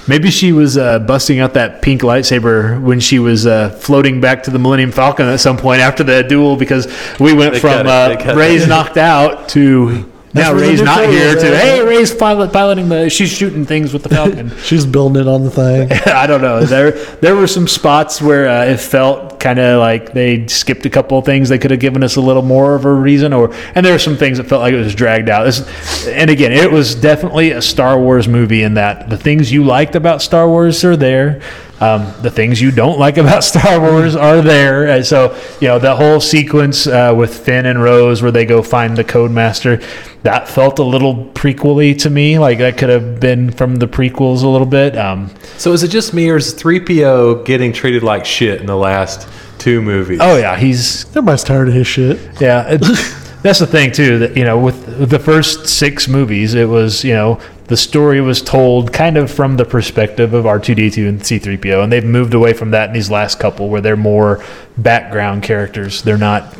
Maybe 0.07 0.31
she 0.31 0.51
was 0.53 0.77
uh, 0.77 0.99
busting 0.99 1.39
out 1.39 1.53
that 1.55 1.81
pink 1.81 2.01
lightsaber 2.01 2.81
when 2.81 2.99
she 2.99 3.19
was 3.19 3.45
uh, 3.45 3.69
floating 3.69 4.21
back 4.21 4.43
to 4.43 4.51
the 4.51 4.59
Millennium 4.59 4.91
Falcon 4.91 5.27
at 5.27 5.39
some 5.39 5.57
point 5.57 5.81
after 5.81 6.03
the 6.03 6.23
duel 6.23 6.55
because 6.55 6.87
we 7.19 7.33
went 7.33 7.53
They 7.53 7.59
from 7.59 7.87
uh, 7.87 8.33
Rey's 8.35 8.67
knocked 8.67 8.97
out 8.97 9.49
to 9.49 10.11
now 10.33 10.53
Rey's 10.53 10.81
not 10.81 11.05
here 11.05 11.17
here 11.17 11.37
is 11.37 11.43
to 11.43 11.57
hey 11.57 11.83
Rey's 11.83 12.13
pilot, 12.13 12.51
piloting 12.51 12.89
the 12.89 13.09
she's 13.09 13.29
shooting 13.29 13.65
things 13.65 13.93
with 13.93 14.03
the 14.03 14.09
Falcon. 14.09 14.51
She's 14.63 14.85
building 14.85 15.21
it 15.21 15.27
on 15.27 15.43
the 15.43 15.51
thing. 15.51 15.91
I 16.05 16.27
don't 16.27 16.41
know. 16.41 16.63
There 16.63 16.91
there 16.91 17.35
were 17.35 17.47
some 17.47 17.67
spots 17.67 18.21
where 18.21 18.47
uh, 18.47 18.65
it 18.65 18.77
felt 18.77 19.39
kind 19.39 19.59
of 19.59 19.79
like 19.79 20.13
they 20.13 20.47
skipped 20.47 20.85
a 20.85 20.89
couple 20.89 21.17
of 21.17 21.25
things. 21.25 21.49
They 21.49 21.57
could 21.57 21.71
have 21.71 21.79
given 21.79 22.03
us 22.03 22.15
a 22.15 22.21
little 22.21 22.41
more 22.41 22.75
of 22.75 22.85
a 22.85 22.93
reason, 22.93 23.33
or 23.33 23.53
and 23.75 23.85
there 23.85 23.93
were 23.93 23.99
some 23.99 24.17
things 24.17 24.37
that 24.37 24.45
felt 24.45 24.61
like 24.61 24.73
it 24.73 24.77
was 24.77 24.95
dragged 24.95 25.29
out. 25.29 25.45
This, 25.45 26.07
and 26.07 26.29
again, 26.29 26.51
it 26.51 26.71
was 26.71 26.95
definitely 26.95 27.51
a 27.51 27.61
Star 27.61 27.99
Wars 27.99 28.27
movie 28.27 28.63
in 28.63 28.75
that 28.75 29.09
the 29.09 29.17
things 29.17 29.51
you 29.51 29.63
liked 29.63 29.95
about 29.95 30.21
Star 30.21 30.47
Wars 30.47 30.83
are 30.83 30.97
there. 30.97 31.41
Um, 31.79 32.11
the 32.23 32.31
things 32.31 32.59
you 32.59 32.71
don't 32.71 32.97
like 32.97 33.17
about 33.17 33.43
Star 33.51 33.79
Wars 33.79 34.15
are 34.15 34.41
there. 34.41 34.87
And 34.87 35.05
so, 35.05 35.39
you 35.61 35.67
know, 35.67 35.77
the 35.77 35.95
whole 35.95 36.19
sequence 36.19 36.87
uh, 36.87 37.13
with 37.15 37.37
Finn 37.45 37.67
and 37.67 37.83
Rose 37.83 38.23
where 38.23 38.31
they 38.31 38.45
go 38.45 38.63
find 38.63 38.97
the 38.97 39.03
Codemaster, 39.03 39.83
that 40.23 40.47
felt 40.49 40.79
a 40.79 40.83
little 40.83 41.25
prequely 41.35 41.95
to 41.99 42.09
me. 42.09 42.39
Like 42.39 42.57
that 42.57 42.79
could 42.79 42.89
have 42.89 43.19
been 43.19 43.51
from 43.51 43.75
the 43.75 43.87
prequels 43.87 44.41
a 44.41 44.47
little 44.47 44.65
bit. 44.65 44.97
Um, 44.97 45.29
So 45.57 45.71
is 45.71 45.83
it 45.83 45.89
just 45.89 46.15
me 46.15 46.27
or 46.31 46.37
is 46.37 46.51
3PO 46.55 47.45
getting 47.45 47.71
treated 47.73 48.01
like 48.01 48.25
shit 48.25 48.59
in 48.59 48.65
the 48.65 48.75
last 48.75 49.27
two 49.59 49.79
movies? 49.81 50.17
oh 50.19 50.35
yeah, 50.37 50.57
he's 50.57 51.05
Everybody's 51.09 51.43
tired 51.43 51.67
of 51.67 51.75
his 51.75 51.85
shit. 51.85 52.19
yeah. 52.41 52.65
It, 52.69 52.79
that's 53.43 53.59
the 53.59 53.67
thing 53.67 53.91
too. 53.91 54.17
That 54.17 54.35
you 54.35 54.45
know, 54.45 54.57
with, 54.59 54.87
with 54.99 55.11
the 55.11 55.19
first 55.19 55.67
six 55.67 56.07
movies, 56.07 56.55
it 56.55 56.67
was 56.67 57.03
you 57.03 57.13
know 57.13 57.39
the 57.67 57.77
story 57.77 58.21
was 58.21 58.41
told 58.41 58.93
kind 58.93 59.17
of 59.17 59.29
from 59.29 59.57
the 59.57 59.65
perspective 59.65 60.33
of 60.33 60.45
R 60.45 60.59
two 60.59 60.75
D 60.75 60.89
two 60.89 61.07
and 61.07 61.25
C 61.25 61.37
three 61.39 61.57
PO, 61.57 61.81
and 61.81 61.91
they've 61.91 62.03
moved 62.03 62.33
away 62.33 62.53
from 62.53 62.71
that 62.71 62.89
in 62.89 62.93
these 62.93 63.11
last 63.11 63.39
couple, 63.39 63.69
where 63.69 63.81
they're 63.81 63.97
more 63.97 64.43
background 64.77 65.43
characters. 65.43 66.01
They're 66.01 66.17
not. 66.17 66.55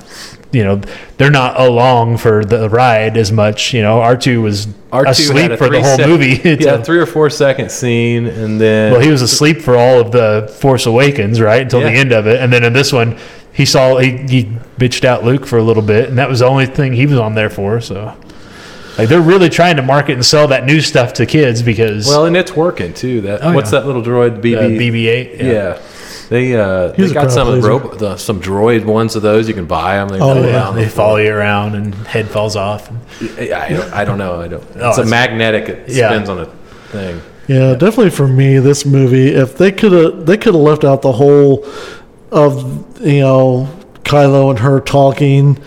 You 0.49 0.63
know, 0.63 0.81
they're 1.17 1.29
not 1.29 1.59
along 1.59 2.17
for 2.17 2.45
the 2.45 2.69
ride 2.69 3.17
as 3.17 3.33
much. 3.33 3.73
You 3.73 3.81
know, 3.81 3.99
R 3.99 4.15
two 4.15 4.41
was 4.41 4.67
R2 4.91 5.07
asleep 5.09 5.57
for 5.57 5.69
the 5.69 5.81
whole 5.81 5.97
sec- 5.97 6.07
movie. 6.07 6.39
Yeah, 6.63 6.75
a- 6.75 6.83
three 6.83 6.99
or 6.99 7.05
four 7.05 7.29
second 7.29 7.69
scene, 7.69 8.25
and 8.25 8.59
then 8.59 8.93
well, 8.93 9.01
he 9.01 9.09
was 9.11 9.21
asleep 9.21 9.59
for 9.61 9.75
all 9.75 9.99
of 9.99 10.13
the 10.13 10.53
Force 10.61 10.85
Awakens, 10.85 11.41
right, 11.41 11.63
until 11.63 11.81
the 11.81 11.91
end 11.91 12.13
of 12.13 12.27
it, 12.27 12.39
and 12.41 12.51
then 12.51 12.63
in 12.63 12.71
this 12.71 12.93
one, 12.93 13.17
he 13.51 13.65
saw 13.65 13.97
he, 13.97 14.11
he 14.17 14.43
bitched 14.77 15.03
out 15.03 15.25
Luke 15.25 15.45
for 15.45 15.57
a 15.57 15.63
little 15.63 15.83
bit, 15.83 16.07
and 16.07 16.17
that 16.17 16.29
was 16.29 16.39
the 16.39 16.45
only 16.47 16.65
thing 16.65 16.93
he 16.93 17.05
was 17.05 17.19
on 17.19 17.35
there 17.35 17.49
for. 17.49 17.81
So, 17.81 18.15
like, 18.97 19.09
they're 19.09 19.21
really 19.21 19.49
trying 19.49 19.75
to 19.77 19.81
market 19.81 20.13
and 20.13 20.25
sell 20.25 20.47
that 20.49 20.65
new 20.65 20.81
stuff 20.81 21.13
to 21.13 21.25
kids 21.25 21.61
because 21.61 22.07
well, 22.07 22.25
and 22.25 22.35
it's 22.37 22.55
working 22.55 22.93
too. 22.93 23.21
That 23.21 23.43
Oh, 23.43 23.53
what's 23.53 23.71
yeah. 23.71 23.79
that 23.81 23.85
little 23.87 24.01
droid 24.03 24.41
BB? 24.41 24.57
uh, 24.57 24.61
BB-8, 24.61 25.41
Yeah. 25.41 25.79
They 26.29 26.55
uh, 26.57 26.91
He's 26.91 27.09
they 27.09 27.13
got 27.13 27.31
some 27.31 27.47
of 27.47 27.63
ro- 27.63 27.95
the 27.95 28.17
some 28.17 28.41
droid 28.41 28.83
ones 28.83 29.15
of 29.15 29.21
those. 29.21 29.47
You 29.47 29.53
can 29.53 29.65
buy 29.65 29.95
them. 29.95 30.09
They 30.09 30.19
Oh, 30.19 30.43
yeah. 30.43 30.71
they 30.71 30.83
the 30.83 30.89
follow 30.89 31.15
you 31.15 31.31
around 31.33 31.75
and 31.75 31.95
head 31.95 32.27
falls 32.27 32.57
off. 32.57 32.89
I, 33.39 33.53
I 33.53 33.69
don't, 33.69 33.93
I 33.93 34.03
don't 34.03 34.17
know. 34.17 34.41
I 34.41 34.49
don't. 34.49 34.61
Oh, 34.75 34.89
it's 34.89 34.97
a 34.97 35.01
it's- 35.03 35.09
magnetic. 35.09 35.69
It 35.69 35.87
Yeah. 35.89 36.09
spins 36.09 36.27
on 36.27 36.39
a 36.39 36.45
thing. 36.91 37.21
Yeah, 37.47 37.75
definitely 37.75 38.09
for 38.09 38.27
me, 38.27 38.59
this 38.59 38.85
movie, 38.85 39.29
if 39.29 39.57
they 39.57 39.71
could 39.71 39.93
have, 39.93 40.25
they 40.25 40.35
could 40.35 40.53
have 40.53 40.61
left 40.61 40.83
out 40.83 41.01
the 41.01 41.13
whole 41.13 41.65
of 42.29 42.99
you 43.01 43.21
know 43.21 43.69
Kylo 44.03 44.49
and 44.49 44.59
her 44.59 44.81
talking. 44.81 45.57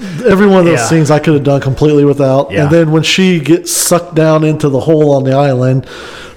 Every 0.26 0.46
one 0.46 0.60
of 0.60 0.64
those 0.66 0.78
Yeah. 0.78 0.86
scenes 0.86 1.10
I 1.10 1.18
could 1.18 1.34
have 1.34 1.44
done 1.44 1.60
completely 1.60 2.04
without. 2.04 2.50
Yeah. 2.50 2.62
And 2.64 2.70
then 2.70 2.92
when 2.92 3.02
she 3.02 3.40
gets 3.40 3.72
sucked 3.72 4.14
down 4.14 4.44
into 4.44 4.68
the 4.68 4.80
hole 4.80 5.12
on 5.16 5.24
the 5.24 5.32
island, 5.32 5.86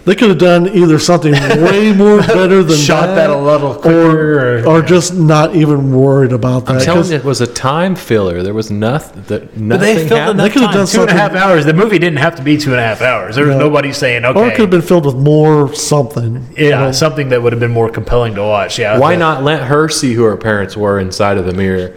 they 0.03 0.15
could 0.15 0.29
have 0.29 0.39
done 0.39 0.67
either 0.69 0.97
something 0.97 1.31
way 1.61 1.93
more 1.93 2.17
better 2.21 2.63
than 2.63 2.75
Shot 2.75 3.13
that 3.13 3.29
a 3.29 3.37
little 3.37 3.75
quicker, 3.75 4.57
or, 4.57 4.63
or- 4.63 4.77
or 4.79 4.81
just 4.81 5.13
not 5.13 5.55
even 5.55 5.91
worried 5.93 6.31
about 6.31 6.65
that. 6.65 6.73
I'm 6.77 6.81
telling 6.81 7.01
'Cause 7.01 7.11
you, 7.11 7.17
it 7.17 7.23
was 7.23 7.39
a 7.39 7.45
time 7.45 7.93
filler. 7.95 8.41
There 8.41 8.55
was 8.55 8.71
nothing. 8.71 9.23
That 9.27 9.51
But 9.53 9.57
nothing 9.57 9.81
they 9.95 10.07
filled 10.07 10.19
happened. 10.19 10.39
enough 10.39 10.47
They 10.47 10.53
could 10.53 10.61
have 10.63 10.73
done 10.73 10.87
two 10.87 11.01
and 11.01 11.09
a 11.11 11.13
half 11.13 11.35
hours. 11.35 11.65
The 11.65 11.73
movie 11.73 11.99
didn't 11.99 12.17
have 12.17 12.35
to 12.37 12.41
be 12.41 12.57
two 12.57 12.71
and 12.71 12.79
a 12.79 12.83
half 12.83 13.03
hours. 13.03 13.35
There 13.35 13.45
was 13.45 13.55
No. 13.57 13.67
nobody 13.67 13.93
saying 13.93 14.25
okay. 14.25 14.39
or 14.39 14.47
it 14.47 14.51
could 14.55 14.61
have 14.61 14.69
been 14.71 14.81
filled 14.81 15.05
with 15.05 15.15
more 15.17 15.71
something. 15.75 16.47
you 16.57 16.69
yeah, 16.69 16.79
know? 16.85 16.91
something 16.91 17.29
that 17.29 17.43
would 17.43 17.53
have 17.53 17.59
been 17.59 17.69
more 17.69 17.89
compelling 17.89 18.33
to 18.33 18.41
watch. 18.41 18.79
Yeah, 18.79 18.97
Why 18.97 19.13
the- 19.13 19.19
not 19.19 19.43
let 19.43 19.61
her 19.65 19.87
see 19.87 20.13
who 20.15 20.23
her 20.23 20.35
parents 20.37 20.75
were 20.75 20.99
inside 20.99 21.37
of 21.37 21.45
the 21.45 21.53
mirror? 21.53 21.91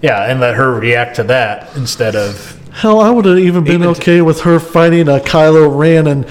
Yeah, 0.00 0.30
and 0.30 0.40
let 0.40 0.54
her 0.54 0.72
react 0.78 1.16
to 1.16 1.24
that 1.24 1.76
instead 1.76 2.14
of 2.14 2.54
Hell, 2.78 3.00
I 3.00 3.10
would 3.10 3.24
have 3.24 3.38
even 3.38 3.64
been 3.64 3.82
Even 3.82 3.92
t- 3.94 4.00
okay 4.00 4.22
with 4.22 4.42
her 4.42 4.60
fighting 4.60 5.08
a 5.08 5.18
Kylo 5.18 5.76
Ren 5.76 6.06
and 6.06 6.24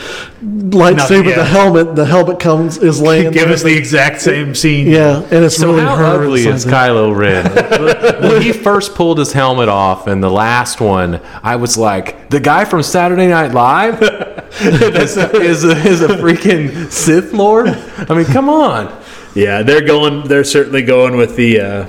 lightsaber 0.71 1.29
yeah. 1.31 1.35
the 1.35 1.43
helmet. 1.43 1.93
The 1.93 2.05
helmet 2.05 2.39
comes 2.39 2.77
is 2.77 3.01
laying. 3.01 3.33
give 3.33 3.49
us 3.49 3.63
the 3.63 3.75
exact 3.75 4.21
same 4.21 4.55
scene. 4.55 4.87
yeah, 4.87 5.23
and 5.23 5.43
it's 5.43 5.57
So 5.57 5.71
really 5.73 5.81
how 5.81 5.97
her. 5.97 6.05
ugly 6.05 6.47
is 6.47 6.65
Kylo 6.65 7.13
Ren? 7.13 7.51
when 8.21 8.41
he 8.41 8.53
first 8.53 8.95
pulled 8.95 9.19
his 9.19 9.33
helmet 9.33 9.67
off 9.67 10.07
in 10.07 10.21
the 10.21 10.31
last 10.31 10.79
one, 10.79 11.19
I 11.43 11.57
was 11.57 11.77
like, 11.77 12.29
the 12.29 12.39
guy 12.39 12.63
from 12.63 12.81
Saturday 12.81 13.27
Night 13.27 13.51
Live 13.51 14.01
is, 14.61 15.17
is, 15.17 15.65
a, 15.65 15.77
is 15.85 16.01
a 16.01 16.07
freaking 16.07 16.89
Sith 16.89 17.33
Lord. 17.33 17.67
I 17.67 18.13
mean, 18.13 18.25
come 18.25 18.47
on. 18.47 19.03
Yeah, 19.35 19.63
they're 19.63 19.85
going. 19.85 20.29
They're 20.29 20.45
certainly 20.45 20.83
going 20.83 21.17
with 21.17 21.35
the, 21.35 21.59
uh, 21.59 21.87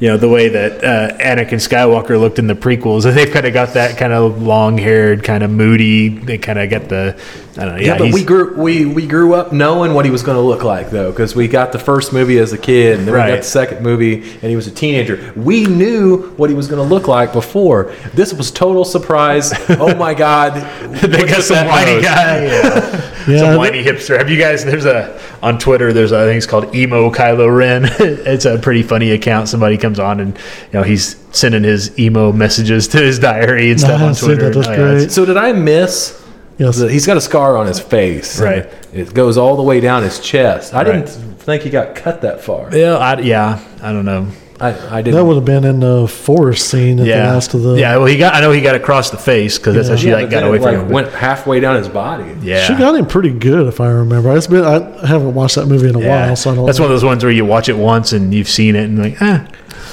you 0.00 0.08
know, 0.08 0.16
the 0.16 0.28
way 0.28 0.48
that 0.48 0.82
uh, 0.82 1.16
Anakin 1.18 1.60
Skywalker 1.60 2.18
looked 2.18 2.38
in 2.38 2.46
the 2.46 2.54
prequels. 2.54 3.02
They've 3.14 3.30
kind 3.30 3.46
of 3.46 3.52
got 3.52 3.74
that 3.74 3.98
kind 3.98 4.12
of 4.12 4.42
long-haired, 4.42 5.22
kind 5.22 5.44
of 5.44 5.50
moody. 5.50 6.08
They 6.08 6.38
kind 6.38 6.58
of 6.58 6.70
get 6.70 6.88
the, 6.88 7.20
I 7.56 7.64
don't 7.64 7.74
know. 7.76 7.80
Yeah, 7.80 7.86
Yeah, 7.94 7.98
but 7.98 8.12
we 8.12 8.22
grew 8.24 8.54
we 8.56 8.84
we 8.86 9.06
grew 9.06 9.34
up 9.34 9.52
knowing 9.52 9.92
what 9.92 10.04
he 10.04 10.10
was 10.10 10.22
going 10.22 10.36
to 10.36 10.40
look 10.42 10.62
like 10.62 10.90
though, 10.90 11.10
because 11.10 11.34
we 11.34 11.48
got 11.48 11.72
the 11.72 11.78
first 11.80 12.12
movie 12.12 12.38
as 12.38 12.52
a 12.52 12.58
kid, 12.58 12.98
and 12.98 13.08
then 13.08 13.14
we 13.14 13.20
got 13.30 13.38
the 13.38 13.42
second 13.42 13.82
movie, 13.82 14.14
and 14.22 14.42
he 14.44 14.54
was 14.56 14.66
a 14.66 14.70
teenager. 14.70 15.32
We 15.36 15.66
knew 15.66 16.30
what 16.36 16.48
he 16.48 16.54
was 16.56 16.68
going 16.68 16.86
to 16.86 16.94
look 16.94 17.08
like 17.08 17.32
before. 17.32 17.92
This 18.14 18.32
was 18.32 18.50
total 18.50 18.84
surprise. 18.84 19.52
oh 19.68 19.94
my 19.96 20.14
god! 20.14 20.54
they 21.00 21.26
got 21.26 21.42
some 21.42 21.56
that 21.56 21.66
whiny 21.66 21.94
nose. 21.96 22.04
guy. 22.04 22.44
Yeah. 22.44 23.06
Yeah, 23.28 23.38
some 23.40 23.58
whiny 23.58 23.84
hipster. 23.84 24.16
Have 24.16 24.30
you 24.30 24.38
guys? 24.38 24.64
There's 24.64 24.86
a 24.86 25.20
on 25.42 25.58
Twitter. 25.58 25.92
There's 25.92 26.10
a, 26.10 26.20
I 26.20 26.24
think 26.24 26.38
it's 26.38 26.46
called 26.46 26.74
emo 26.74 27.10
Kylo 27.12 27.54
Ren. 27.54 27.84
it's 28.00 28.46
a 28.46 28.58
pretty 28.58 28.82
funny 28.82 29.10
account. 29.10 29.46
Somebody 29.48 29.76
comes 29.76 29.98
on 29.98 30.20
and 30.20 30.36
you 30.38 30.72
know 30.72 30.82
he's 30.82 31.16
sending 31.30 31.62
his 31.62 31.96
emo 31.98 32.32
messages 32.32 32.88
to 32.88 32.96
his 32.98 33.18
diary 33.18 33.72
and 33.72 33.80
No, 33.82 33.86
I 33.86 33.88
stuff 33.88 34.00
on 34.00 34.08
haven't 34.08 34.24
Twitter. 34.24 34.50
that. 34.50 34.54
That's 34.54 34.68
Oh, 34.68 34.72
yeah, 34.72 34.76
great. 34.98 35.10
So 35.12 35.24
did 35.26 35.36
I 35.36 35.52
miss? 35.52 36.19
Yes. 36.60 36.76
the- 36.78 36.90
he's 36.90 37.06
got 37.06 37.16
a 37.16 37.20
scar 37.20 37.56
on 37.56 37.66
his 37.66 37.80
face. 37.80 38.40
Right. 38.40 38.68
It 38.92 39.12
goes 39.14 39.36
all 39.38 39.56
the 39.56 39.62
way 39.62 39.80
down 39.80 40.02
his 40.02 40.18
chest. 40.20 40.74
I 40.74 40.78
Right. 40.84 40.86
didn't 41.06 41.08
think 41.40 41.62
he 41.62 41.70
got 41.70 41.94
cut 41.94 42.20
that 42.22 42.42
far. 42.42 42.68
Yeah, 42.72 42.96
I, 42.96 43.18
yeah, 43.20 43.58
I 43.82 43.92
don't 43.92 44.04
know. 44.04 44.26
I, 44.62 44.74
I 44.98 45.00
didn't. 45.00 45.16
That 45.16 45.24
would 45.24 45.36
have 45.36 45.46
been 45.46 45.64
in 45.64 45.80
the 45.80 46.06
forest 46.06 46.68
scene 46.68 47.00
at 47.00 47.06
Yeah, 47.06 47.28
the 47.28 47.32
last 47.32 47.54
of 47.54 47.62
the. 47.62 47.76
yeah. 47.76 47.96
Well, 47.96 48.04
he 48.04 48.18
got. 48.18 48.34
I 48.34 48.42
know 48.42 48.50
he 48.50 48.60
got 48.60 48.74
across 48.74 49.08
the 49.08 49.16
face 49.16 49.56
because 49.56 49.74
that's 49.74 49.88
how 49.88 49.96
she 49.96 50.08
Yeah, 50.10 50.16
like 50.16 50.28
got 50.28 50.42
away 50.42 50.58
it, 50.58 50.62
from 50.62 50.74
like, 50.74 50.82
him. 50.84 50.90
Went 50.90 51.08
halfway 51.14 51.60
down 51.60 51.76
his 51.76 51.88
body. 51.88 52.24
yeah, 52.42 52.64
She 52.64 52.74
got 52.74 52.94
him 52.94 53.06
pretty 53.06 53.30
good, 53.30 53.66
if 53.68 53.80
I 53.80 53.88
remember. 53.88 54.36
It's 54.36 54.46
been 54.48 54.62
I 54.62 55.06
haven't 55.06 55.32
watched 55.32 55.54
that 55.54 55.64
movie 55.66 55.88
in 55.88 55.94
a 55.96 56.00
Yeah. 56.00 56.26
while, 56.26 56.36
so 56.36 56.50
I 56.50 56.54
don't. 56.56 56.66
That's 56.66 56.78
know. 56.78 56.84
one 56.84 56.92
of 56.92 56.94
those 56.94 57.04
ones 57.06 57.24
where 57.24 57.32
you 57.32 57.46
watch 57.46 57.70
it 57.70 57.78
once 57.78 58.12
and 58.12 58.34
you've 58.34 58.50
seen 58.50 58.76
it 58.76 58.84
and 58.84 58.98
like, 59.02 59.22
eh, 59.22 59.38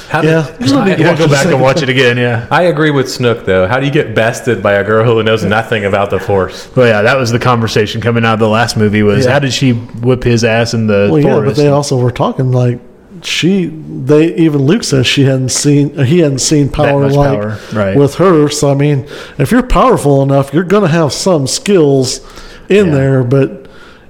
How 0.10 0.22
Yeah, 0.22 0.46
did- 0.46 0.60
there's 0.60 0.72
no 0.74 0.84
need 0.84 0.94
to 0.94 0.98
you 1.00 1.04
don't 1.06 1.18
go 1.18 1.28
back 1.28 1.46
and 1.48 1.62
watch 1.62 1.82
it 1.82 1.90
again. 1.90 2.18
Yeah. 2.18 2.46
I 2.50 2.64
agree 2.64 2.92
with 2.92 3.08
Snoke 3.08 3.46
though. 3.46 3.68
How 3.68 3.80
do 3.80 3.86
you 3.86 3.92
get 3.92 4.16
bested 4.16 4.64
by 4.64 4.74
a 4.74 4.84
girl 4.84 5.04
who 5.06 5.22
knows 5.24 5.44
nothing 5.44 5.86
about 5.86 6.10
the 6.10 6.20
force? 6.20 6.70
Well, 6.76 6.88
yeah, 6.88 7.02
that 7.02 7.18
was 7.18 7.32
the 7.32 7.40
conversation 7.40 8.00
coming 8.02 8.24
out 8.26 8.36
of 8.36 8.40
the 8.40 8.48
last 8.50 8.78
movie 8.78 9.04
was 9.04 9.26
Yeah. 9.26 9.34
how 9.34 9.40
did 9.40 9.52
she 9.54 9.72
whip 9.74 10.24
his 10.24 10.44
ass 10.44 10.74
in 10.74 10.88
the 10.88 11.10
Well, 11.12 11.20
yeah, 11.20 11.40
but 11.46 11.56
they 11.56 11.68
also 11.68 11.98
were 11.98 12.12
talking 12.12 12.52
like 12.52 12.80
she. 13.24 13.66
They 13.66 14.34
even 14.36 14.62
Luke 14.62 14.84
says 14.84 15.08
she 15.08 15.24
hadn't 15.26 15.50
seen. 15.50 15.98
He 16.06 16.20
hadn't 16.20 16.40
seen 16.40 16.70
power 16.70 17.10
like 17.10 17.30
power, 17.30 17.58
right. 17.74 17.98
with 17.98 18.16
her. 18.16 18.48
So 18.50 18.72
I 18.72 18.76
mean, 18.76 19.06
if 19.38 19.52
you're 19.52 19.64
powerful 19.64 20.22
enough, 20.22 20.54
you're 20.54 20.64
going 20.64 20.84
to 20.84 20.90
have 20.90 21.12
some 21.12 21.48
skills 21.48 22.20
in 22.70 22.88
Yeah. 22.88 22.92
there. 22.94 23.24
But 23.24 23.67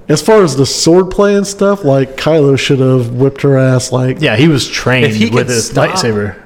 as 0.08 0.22
far 0.22 0.42
as 0.42 0.56
the 0.56 0.66
sword 0.66 1.10
play 1.10 1.34
and 1.34 1.46
stuff, 1.46 1.84
like 1.84 2.16
Kylo 2.16 2.58
should 2.58 2.80
have 2.80 3.12
whipped 3.12 3.42
her 3.42 3.56
ass. 3.58 3.92
Like 3.92 4.20
yeah, 4.20 4.36
he 4.36 4.48
was 4.48 4.68
trained 4.68 5.06
If 5.06 5.16
he 5.16 5.24
with 5.26 5.32
could 5.34 5.46
his 5.48 5.68
stop- 5.70 5.90
lightsaber. 5.90 6.36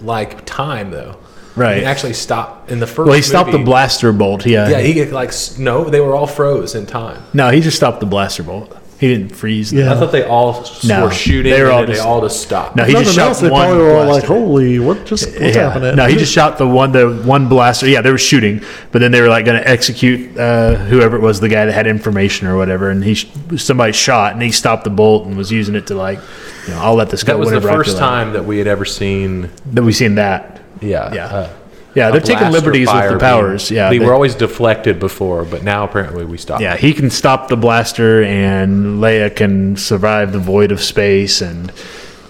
Like 0.00 0.44
time 0.46 0.90
though, 0.90 1.16
Right. 1.54 1.78
He 1.78 1.84
actually 1.84 2.14
stopped 2.14 2.70
in 2.70 2.80
the 2.80 2.86
first. 2.86 3.06
Well, 3.06 3.14
he 3.14 3.20
stopped 3.22 3.52
the 3.52 3.58
movie- 3.58 3.66
blaster 3.66 4.10
bolt. 4.12 4.46
Yeah. 4.46 4.68
Yeah, 4.70 4.80
he 4.80 5.04
like 5.06 5.28
s- 5.28 5.58
no, 5.58 5.84
they 5.84 6.00
were 6.00 6.14
all 6.14 6.26
froze 6.26 6.74
in 6.74 6.86
time. 6.86 7.22
no, 7.34 7.50
he 7.50 7.60
just 7.60 7.76
stopped 7.76 8.00
the 8.00 8.06
blaster 8.06 8.42
bolt. 8.42 8.74
He 9.02 9.08
didn't 9.08 9.34
freeze. 9.34 9.72
Yeah. 9.72 9.92
I 9.92 9.96
thought 9.96 10.12
they 10.12 10.22
all 10.22 10.64
No, 10.84 11.06
were 11.06 11.10
shooting. 11.10 11.50
they 11.52 11.60
were 11.60 11.66
and 11.66 11.72
all 11.74 11.80
then 11.80 11.88
they 11.88 11.94
just- 11.94 12.06
all 12.06 12.20
just 12.20 12.40
stopped. 12.40 12.76
No, 12.76 12.84
he 12.84 12.92
nothing 12.92 13.06
just 13.06 13.18
else, 13.18 13.38
shot 13.40 13.42
they 13.46 13.50
one 13.50 13.66
probably 13.66 13.82
were 13.84 13.96
all 13.96 14.06
like, 14.06 14.22
"Holy, 14.22 14.78
what 14.78 15.04
just 15.06 15.26
what's 15.40 15.56
yeah. 15.56 15.70
happening?" 15.72 15.96
No, 15.96 16.06
he 16.06 16.14
just 16.14 16.32
shot 16.32 16.56
the 16.56 16.68
one 16.68 16.92
the 16.92 17.08
one 17.24 17.48
blaster. 17.48 17.88
Yeah, 17.88 18.00
they 18.00 18.12
were 18.12 18.16
shooting, 18.18 18.62
but 18.92 19.00
then 19.00 19.10
they 19.10 19.20
were 19.20 19.28
like 19.28 19.44
going 19.44 19.60
to 19.60 19.68
execute 19.68 20.38
uh, 20.38 20.76
whoever 20.76 21.16
it 21.16 21.20
was, 21.20 21.40
the 21.40 21.48
guy 21.48 21.66
that 21.66 21.72
had 21.72 21.88
information 21.88 22.46
or 22.46 22.56
whatever, 22.56 22.90
and 22.90 23.02
he 23.02 23.16
somebody 23.56 23.92
shot 23.92 24.34
and 24.34 24.42
he 24.42 24.52
stopped 24.52 24.84
the 24.84 24.90
bolt 24.90 25.26
and 25.26 25.36
was 25.36 25.50
using 25.50 25.74
it 25.74 25.88
to 25.88 25.96
like, 25.96 26.20
you 26.68 26.72
know, 26.72 26.80
I'll 26.80 26.94
let 26.94 27.10
this 27.10 27.24
go. 27.24 27.32
that 27.32 27.38
was 27.40 27.50
the 27.50 27.60
first 27.60 27.98
time 27.98 28.34
that 28.34 28.44
we 28.44 28.58
had 28.58 28.68
ever 28.68 28.84
seen. 28.84 29.50
that 29.72 29.82
we 29.82 29.92
seen 29.92 30.14
that. 30.14 30.60
Yeah, 30.80 31.12
Yeah. 31.12 31.26
uh, 31.26 31.48
Yeah, 31.94 32.10
they're 32.10 32.20
taking 32.20 32.50
liberties 32.50 32.88
with 32.92 33.10
the 33.10 33.18
powers. 33.18 33.68
being- 33.68 33.76
yeah, 33.76 33.90
they 33.90 33.98
they- 33.98 34.04
were 34.06 34.14
always 34.14 34.34
deflected 34.34 34.98
before, 34.98 35.44
but 35.44 35.62
now 35.62 35.84
apparently 35.84 36.24
we 36.24 36.38
stop. 36.38 36.60
Yeah, 36.60 36.76
he 36.76 36.92
can 36.94 37.10
stop 37.10 37.48
the 37.48 37.56
blaster, 37.56 38.22
and 38.22 39.00
Leia 39.02 39.34
can 39.34 39.76
survive 39.76 40.32
the 40.32 40.38
void 40.38 40.72
of 40.72 40.80
space, 40.80 41.40
and 41.42 41.70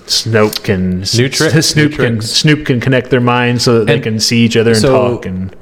Snoke 0.06 0.64
can 0.64 1.02
trick- 1.04 1.34
Snoop 1.62 1.92
can. 1.94 2.20
Snoop 2.20 2.66
can 2.66 2.80
connect 2.80 3.10
their 3.10 3.20
minds 3.20 3.62
so 3.62 3.78
that 3.78 3.86
they 3.86 4.00
can 4.00 4.18
see 4.18 4.44
each 4.44 4.56
other 4.56 4.72
and 4.72 4.80
so- 4.80 4.92
talk. 5.14 5.26
And 5.26 5.54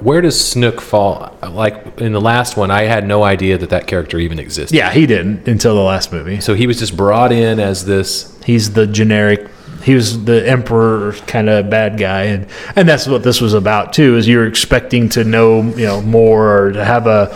Where 0.00 0.20
does 0.22 0.36
Snoke 0.36 0.80
fall? 0.80 1.36
Like 1.52 2.00
in 2.00 2.12
the 2.12 2.20
last 2.20 2.56
one, 2.56 2.70
I 2.70 2.82
had 2.82 3.06
no 3.06 3.22
idea 3.22 3.58
that 3.58 3.68
that 3.70 3.86
character 3.86 4.18
even 4.18 4.38
existed. 4.38 4.74
yeah, 4.74 4.90
he 4.90 5.06
didn't 5.06 5.46
until 5.46 5.74
the 5.74 5.82
last 5.82 6.10
movie. 6.12 6.40
So 6.40 6.54
he 6.54 6.66
was 6.66 6.78
just 6.78 6.96
brought 6.96 7.32
in 7.32 7.60
as 7.60 7.84
this. 7.84 8.34
He's 8.44 8.72
the 8.72 8.86
generic. 8.86 9.46
He 9.82 9.94
was 9.94 10.24
the 10.24 10.46
emperor 10.48 11.12
kind 11.26 11.48
of 11.48 11.70
bad 11.70 11.98
guy, 11.98 12.24
and 12.24 12.46
and 12.76 12.88
that's 12.88 13.06
what 13.06 13.22
this 13.22 13.40
was 13.40 13.54
about 13.54 13.92
too. 13.92 14.16
Is 14.16 14.28
you're 14.28 14.46
expecting 14.46 15.08
to 15.10 15.24
know 15.24 15.62
you 15.62 15.86
know 15.86 16.00
more 16.02 16.66
or 16.66 16.72
to 16.72 16.84
have 16.84 17.06
a 17.06 17.34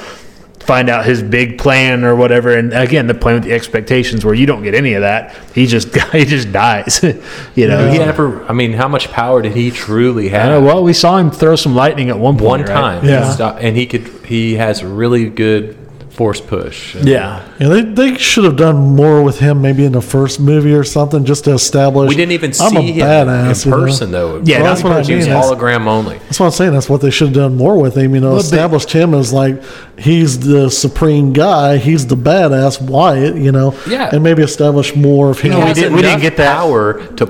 find 0.64 0.88
out 0.88 1.04
his 1.04 1.22
big 1.22 1.58
plan 1.58 2.04
or 2.04 2.16
whatever. 2.16 2.56
And 2.56 2.72
again, 2.72 3.06
the 3.06 3.14
playing 3.14 3.40
with 3.40 3.48
the 3.48 3.54
expectations 3.54 4.24
where 4.24 4.34
you 4.34 4.46
don't 4.46 4.62
get 4.62 4.74
any 4.74 4.94
of 4.94 5.02
that. 5.02 5.36
He 5.54 5.66
just 5.66 5.94
he 6.12 6.24
just 6.24 6.52
dies. 6.52 7.02
you 7.54 7.68
know. 7.68 7.90
He 7.90 7.98
ever? 7.98 8.44
I 8.46 8.52
mean, 8.52 8.72
how 8.72 8.88
much 8.88 9.10
power 9.10 9.42
did 9.42 9.54
he 9.54 9.70
truly 9.70 10.28
have? 10.28 10.46
know, 10.50 10.62
well, 10.62 10.82
we 10.82 10.92
saw 10.92 11.18
him 11.18 11.30
throw 11.30 11.56
some 11.56 11.74
lightning 11.74 12.10
at 12.10 12.18
one 12.18 12.36
point. 12.36 12.48
one 12.48 12.60
right? 12.60 12.68
time, 12.68 13.04
Yeah. 13.04 13.56
And 13.60 13.76
he 13.76 13.86
could. 13.86 14.08
He 14.24 14.54
has 14.54 14.82
really 14.82 15.28
good 15.28 15.76
force 16.14 16.40
push. 16.40 16.94
Yeah. 16.94 17.44
Yeah, 17.58 17.68
they, 17.68 17.82
they 17.82 18.16
should 18.18 18.44
have 18.44 18.56
done 18.56 18.76
more 18.94 19.22
with 19.22 19.40
him 19.40 19.60
maybe 19.60 19.84
in 19.84 19.90
the 19.92 20.00
first 20.00 20.38
movie 20.38 20.72
or 20.72 20.84
something 20.84 21.24
just 21.24 21.44
to 21.44 21.52
establish. 21.52 22.08
We 22.08 22.14
didn't 22.14 22.32
even 22.32 22.52
see 22.52 22.64
I'm 22.64 22.76
a 22.76 22.80
him 22.82 22.96
badass, 23.04 23.64
in 23.66 23.70
you 23.72 23.76
know? 23.76 23.84
person 23.84 24.10
though. 24.12 24.42
Yeah, 24.44 24.62
Well, 24.62 24.64
that's 24.72 24.84
what 24.84 24.92
I 24.92 25.02
he 25.02 25.14
was 25.16 25.26
mean. 25.26 25.34
That's- 25.34 25.50
hologram 25.50 25.86
only. 25.86 26.18
That's 26.18 26.38
what 26.38 26.46
I'm 26.46 26.52
saying. 26.52 26.72
That's 26.72 26.88
what 26.88 27.00
they 27.00 27.10
should 27.10 27.28
have 27.28 27.34
done 27.36 27.56
more 27.56 27.76
with 27.80 27.96
him. 27.96 28.14
You 28.14 28.20
know, 28.20 28.28
Well, 28.34 28.36
they- 28.36 28.42
established 28.44 28.92
him 28.92 29.12
as 29.12 29.32
like 29.32 29.60
he's 29.98 30.38
the 30.38 30.70
supreme 30.70 31.32
guy. 31.32 31.78
He's 31.78 32.06
the 32.06 32.16
badass 32.16 32.80
Wyatt. 32.80 33.34
You 33.36 33.50
know, 33.50 33.74
Yeah. 33.88 34.10
and 34.12 34.22
maybe 34.22 34.42
establish 34.44 34.94
more 34.94 35.30
of 35.30 35.40
him. 35.40 35.52
He 35.52 35.64
we 35.64 35.72
didn't- 35.74 35.94
we 35.96 36.02
didn't 36.02 36.20
get 36.20 36.36
that. 36.36 36.54
power 36.56 37.04
to 37.16 37.26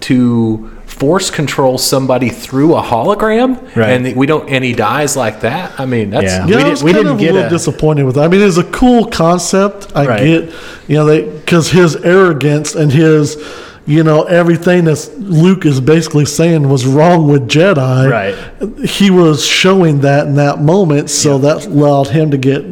to 0.00 0.70
force 0.98 1.28
control 1.30 1.76
somebody 1.76 2.28
through 2.28 2.74
a 2.76 2.82
hologram, 2.82 3.58
Right. 3.74 3.90
and 3.90 4.16
we 4.16 4.26
don't, 4.26 4.48
and 4.48 4.62
he 4.62 4.72
dies 4.72 5.16
like 5.16 5.40
that. 5.40 5.72
I 5.78 5.86
mean, 5.86 6.10
that's 6.10 6.24
Yeah. 6.24 6.46
Yeah, 6.46 6.56
We 6.56 6.62
I 6.62 6.64
didn't- 6.64 6.82
we 6.82 6.92
kind 6.92 7.04
didn't 7.04 7.12
of 7.14 7.18
get 7.18 7.30
a 7.30 7.34
little 7.34 7.46
a- 7.48 7.50
disappointed 7.50 8.04
with 8.04 8.14
that. 8.14 8.24
I 8.24 8.28
mean, 8.28 8.40
it's 8.40 8.58
a 8.58 8.62
cool 8.64 9.06
concept. 9.06 9.88
I 9.94 10.06
Right. 10.06 10.22
get, 10.24 10.50
you 10.86 10.96
know, 10.96 11.04
they 11.04 11.22
because 11.22 11.70
his 11.70 11.96
arrogance 11.96 12.74
and 12.76 12.92
his, 12.92 13.36
you 13.86 14.02
know, 14.04 14.22
everything 14.22 14.84
that 14.84 15.08
Luke 15.20 15.66
is 15.66 15.80
basically 15.80 16.24
saying 16.26 16.68
was 16.68 16.86
wrong 16.86 17.28
with 17.28 17.48
Jedi. 17.48 18.10
Right. 18.10 18.34
He 18.88 19.10
was 19.10 19.44
showing 19.44 20.00
that 20.02 20.26
in 20.26 20.36
that 20.36 20.62
moment, 20.62 21.10
so 21.10 21.38
that 21.38 21.66
allowed 21.66 22.08
him 22.08 22.30
to 22.30 22.36
get 22.38 22.64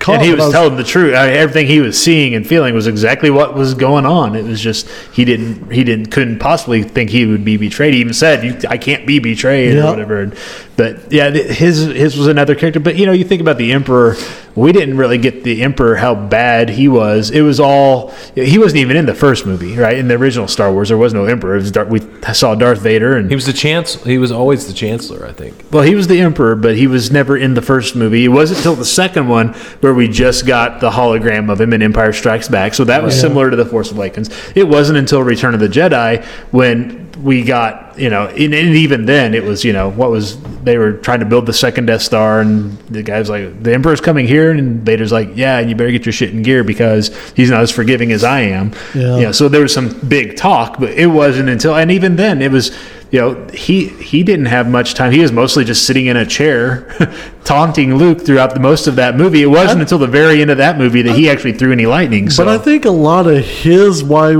caught. 0.00 0.16
And 0.16 0.24
he 0.24 0.32
I 0.32 0.34
was 0.34 0.50
telling 0.50 0.76
the 0.76 0.84
truth. 0.84 1.14
I 1.14 1.26
mean, 1.26 1.36
everything 1.36 1.66
he 1.66 1.80
was 1.80 2.00
seeing 2.02 2.34
and 2.34 2.46
feeling 2.46 2.74
was 2.74 2.86
exactly 2.86 3.30
what 3.30 3.54
was 3.54 3.74
going 3.74 4.06
on. 4.06 4.34
It 4.34 4.44
was 4.44 4.60
just 4.60 4.88
he 5.12 5.24
didn't 5.24 5.70
he 5.70 5.84
didn't 5.84 6.10
couldn't 6.10 6.38
possibly 6.38 6.82
think 6.82 7.10
he 7.10 7.26
would 7.26 7.44
be 7.44 7.56
betrayed. 7.56 7.94
He 7.94 8.00
even 8.00 8.14
said, 8.14 8.64
"I 8.66 8.78
can't 8.78 9.06
be 9.06 9.18
betrayed" 9.18 9.74
Yeah. 9.74 9.86
or 9.86 9.90
whatever. 9.90 10.22
And, 10.22 10.34
but 10.80 11.12
yeah, 11.12 11.28
his 11.28 11.84
his 11.84 12.16
was 12.16 12.26
another 12.26 12.54
character. 12.54 12.80
But 12.80 12.96
you 12.96 13.04
know, 13.04 13.12
you 13.12 13.22
think 13.22 13.42
about 13.42 13.58
the 13.58 13.70
Emperor. 13.74 14.16
We 14.54 14.72
didn't 14.72 14.96
really 14.96 15.18
get 15.18 15.44
the 15.44 15.60
Emperor 15.60 15.94
how 15.96 16.14
bad 16.14 16.70
he 16.70 16.88
was. 16.88 17.30
It 17.30 17.42
was 17.42 17.60
all 17.60 18.12
he 18.34 18.58
wasn't 18.58 18.78
even 18.78 18.96
in 18.96 19.04
the 19.04 19.14
first 19.14 19.44
movie, 19.44 19.76
right? 19.76 19.98
In 19.98 20.08
the 20.08 20.14
original 20.14 20.48
Star 20.48 20.72
Wars, 20.72 20.88
there 20.88 20.96
was 20.96 21.12
no 21.12 21.26
Emperor. 21.26 21.56
It 21.56 21.76
was 21.76 21.88
we 21.90 22.32
saw 22.32 22.54
Darth 22.54 22.80
Vader, 22.80 23.14
and 23.18 23.28
he 23.28 23.34
was 23.34 23.44
the 23.44 23.52
chance. 23.52 24.02
He 24.04 24.16
was 24.16 24.32
always 24.32 24.68
the 24.68 24.72
chancellor, 24.72 25.26
I 25.26 25.32
think. 25.32 25.54
well, 25.70 25.82
he 25.82 25.94
was 25.94 26.06
the 26.08 26.18
emperor, 26.18 26.56
but 26.56 26.78
he 26.78 26.86
was 26.86 27.10
never 27.10 27.36
in 27.36 27.52
the 27.52 27.62
first 27.62 27.94
movie. 27.94 28.24
It 28.24 28.28
wasn't 28.28 28.60
until 28.60 28.74
the 28.74 28.86
second 28.86 29.28
one 29.28 29.48
where 29.82 29.92
we 29.92 30.08
just 30.08 30.46
got 30.46 30.80
the 30.80 30.92
hologram 30.92 31.52
of 31.52 31.60
him 31.60 31.74
in 31.74 31.82
Empire 31.82 32.14
Strikes 32.14 32.48
Back. 32.48 32.72
So 32.72 32.84
that 32.84 33.02
was 33.02 33.20
similar 33.20 33.50
to 33.50 33.56
the 33.56 33.66
Force 33.66 33.92
Awakens. 33.92 34.30
It 34.54 34.66
wasn't 34.66 34.96
until 34.96 35.22
Return 35.22 35.52
of 35.52 35.60
the 35.60 35.68
Jedi 35.68 36.24
when 36.52 37.09
we 37.22 37.42
got, 37.42 37.98
you 37.98 38.08
know, 38.08 38.26
and, 38.26 38.54
and 38.54 38.76
even 38.76 39.04
then 39.04 39.34
it 39.34 39.44
was, 39.44 39.64
you 39.64 39.72
know, 39.72 39.90
what 39.90 40.10
was 40.10 40.40
they 40.62 40.78
were 40.78 40.92
trying 40.92 41.20
to 41.20 41.26
build 41.26 41.46
the 41.46 41.52
second 41.52 41.86
Death 41.86 42.02
Star, 42.02 42.40
and 42.40 42.78
the 42.88 43.02
guy's 43.02 43.28
like, 43.28 43.62
the 43.62 43.72
Emperor's 43.72 44.00
coming 44.00 44.26
here, 44.26 44.50
and 44.50 44.82
Vader's 44.82 45.12
like, 45.12 45.30
yeah, 45.34 45.58
and 45.58 45.68
you 45.70 45.76
better 45.76 45.90
get 45.90 46.06
your 46.06 46.12
shit 46.12 46.30
in 46.30 46.42
gear 46.42 46.64
because 46.64 47.16
he's 47.32 47.50
not 47.50 47.60
as 47.60 47.70
forgiving 47.70 48.12
as 48.12 48.24
I 48.24 48.40
am. 48.40 48.72
Yeah. 48.94 49.16
You 49.16 49.22
know, 49.24 49.32
so 49.32 49.48
there 49.48 49.62
was 49.62 49.72
some 49.72 49.98
big 50.08 50.36
talk, 50.36 50.78
but 50.78 50.90
it 50.90 51.06
wasn't 51.06 51.48
until, 51.48 51.74
and 51.76 51.90
even 51.90 52.16
then 52.16 52.42
it 52.42 52.50
was 52.50 52.76
you 53.10 53.20
know 53.20 53.48
he 53.52 53.88
he 53.88 54.22
didn't 54.22 54.46
have 54.46 54.68
much 54.68 54.94
time 54.94 55.10
he 55.10 55.18
was 55.18 55.32
mostly 55.32 55.64
just 55.64 55.84
sitting 55.84 56.06
in 56.06 56.16
a 56.16 56.24
chair 56.24 57.12
taunting 57.44 57.96
luke 57.96 58.24
throughout 58.24 58.54
the 58.54 58.60
most 58.60 58.86
of 58.86 58.94
that 58.96 59.16
movie 59.16 59.42
it 59.42 59.46
wasn't 59.46 59.80
until 59.80 59.98
the 59.98 60.06
very 60.06 60.40
end 60.40 60.48
of 60.48 60.58
that 60.58 60.78
movie 60.78 61.02
that 61.02 61.16
he 61.16 61.28
actually 61.28 61.52
threw 61.52 61.72
any 61.72 61.86
lightning 61.86 62.30
so 62.30 62.44
But 62.44 62.60
I 62.60 62.62
think 62.62 62.84
a 62.84 62.90
lot 62.90 63.26
of 63.26 63.44
his 63.44 64.04
why 64.04 64.36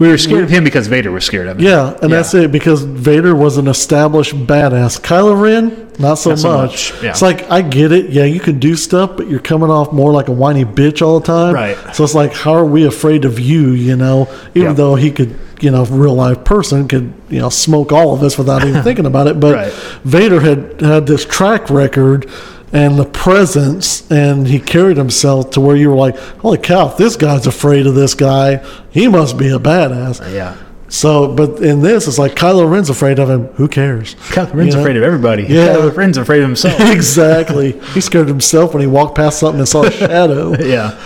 we 0.00 0.08
were 0.08 0.18
scared 0.18 0.42
of 0.44 0.50
him 0.50 0.64
because 0.64 0.88
vader 0.88 1.12
was 1.12 1.24
scared 1.24 1.46
of 1.46 1.58
him 1.58 1.64
Yeah, 1.64 1.96
and 2.02 2.10
that's 2.12 2.34
it 2.34 2.50
because 2.50 2.82
Vader 2.82 3.34
was 3.36 3.56
an 3.58 3.68
established 3.68 4.34
badass. 4.34 5.00
Kylo 5.00 5.40
Ren, 5.40 5.88
not 6.00 6.14
so 6.16 6.30
Not 6.30 6.38
so 6.40 6.48
much. 6.56 6.92
much, 6.92 7.02
yeah. 7.04 7.10
It's 7.10 7.22
like 7.22 7.48
I 7.50 7.60
get 7.62 7.92
it. 7.92 8.10
Yeah, 8.10 8.24
you 8.24 8.40
can 8.40 8.58
do 8.58 8.74
stuff, 8.74 9.16
but 9.16 9.28
you're 9.28 9.38
coming 9.52 9.70
off 9.70 9.92
more 9.92 10.12
like 10.12 10.28
a 10.28 10.32
whiny 10.32 10.64
bitch 10.64 11.02
all 11.02 11.20
the 11.20 11.26
time. 11.26 11.54
Right. 11.54 11.76
So 11.94 12.02
it's 12.02 12.14
like, 12.14 12.32
how 12.32 12.54
are 12.54 12.64
we 12.64 12.86
afraid 12.86 13.24
of 13.24 13.38
you? 13.38 13.72
You 13.72 13.94
know, 13.96 14.26
even 14.54 14.70
Yeah. 14.70 14.72
though 14.72 14.94
he 14.94 15.10
could, 15.10 15.38
you 15.60 15.70
know, 15.70 15.84
real 15.84 16.14
life 16.14 16.42
person 16.44 16.88
could, 16.88 17.12
you 17.28 17.38
know, 17.38 17.50
smoke 17.50 17.92
all 17.92 18.14
of 18.14 18.22
us 18.22 18.38
without 18.38 18.64
even 18.66 18.82
thinking 18.88 19.04
about 19.06 19.26
it. 19.26 19.38
But 19.38 19.54
Right. 19.54 19.72
Vader 20.04 20.40
had 20.40 20.80
had 20.80 21.06
this 21.06 21.24
track 21.26 21.68
record. 21.68 22.26
And 22.72 22.96
the 22.98 23.04
presence, 23.04 24.08
and 24.12 24.46
he 24.46 24.60
carried 24.60 24.96
himself 24.96 25.50
to 25.52 25.60
where 25.60 25.74
you 25.74 25.90
were 25.90 25.96
like, 25.96 26.16
"Holy 26.38 26.58
cow! 26.58 26.88
If 26.90 26.96
this 26.96 27.16
guy's 27.16 27.46
afraid 27.46 27.86
of 27.86 27.94
this 27.96 28.14
guy, 28.14 28.64
he 28.90 29.08
must 29.08 29.36
be 29.36 29.48
a 29.48 29.58
badass." 29.58 30.20
yeah 30.32 30.56
So, 30.88 31.34
but 31.34 31.58
in 31.60 31.82
this, 31.82 32.06
it's 32.06 32.18
like 32.18 32.34
Kylo 32.36 32.70
Ren's 32.70 32.88
afraid 32.90 33.18
of 33.18 33.28
him. 33.28 33.46
Who 33.54 33.66
cares? 33.66 34.14
Kylo 34.30 34.54
Ren's 34.54 34.68
You 34.68 34.74
know? 34.74 34.80
afraid 34.82 34.96
of 34.96 35.02
everybody. 35.02 35.42
Yeah. 35.44 35.74
Kylo 35.74 35.96
Ren's 35.96 36.16
afraid 36.16 36.42
of 36.42 36.48
himself. 36.48 36.78
exactly. 36.80 37.72
He 37.92 38.00
scared 38.00 38.28
himself 38.28 38.72
when 38.72 38.82
he 38.82 38.86
walked 38.86 39.16
past 39.16 39.40
something 39.40 39.58
and 39.60 39.68
saw 39.68 39.82
a 39.84 39.90
shadow. 39.90 40.54
yeah, 40.62 40.96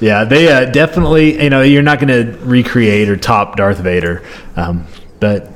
yeah. 0.00 0.24
They 0.24 0.50
uh, 0.50 0.66
definitely, 0.72 1.40
you 1.42 1.50
know, 1.50 1.62
you're 1.62 1.82
not 1.82 2.00
going 2.00 2.08
to 2.08 2.36
recreate 2.44 3.08
or 3.08 3.16
top 3.16 3.56
Darth 3.56 3.78
Vader, 3.78 4.24
um, 4.56 4.86
but 5.20 5.51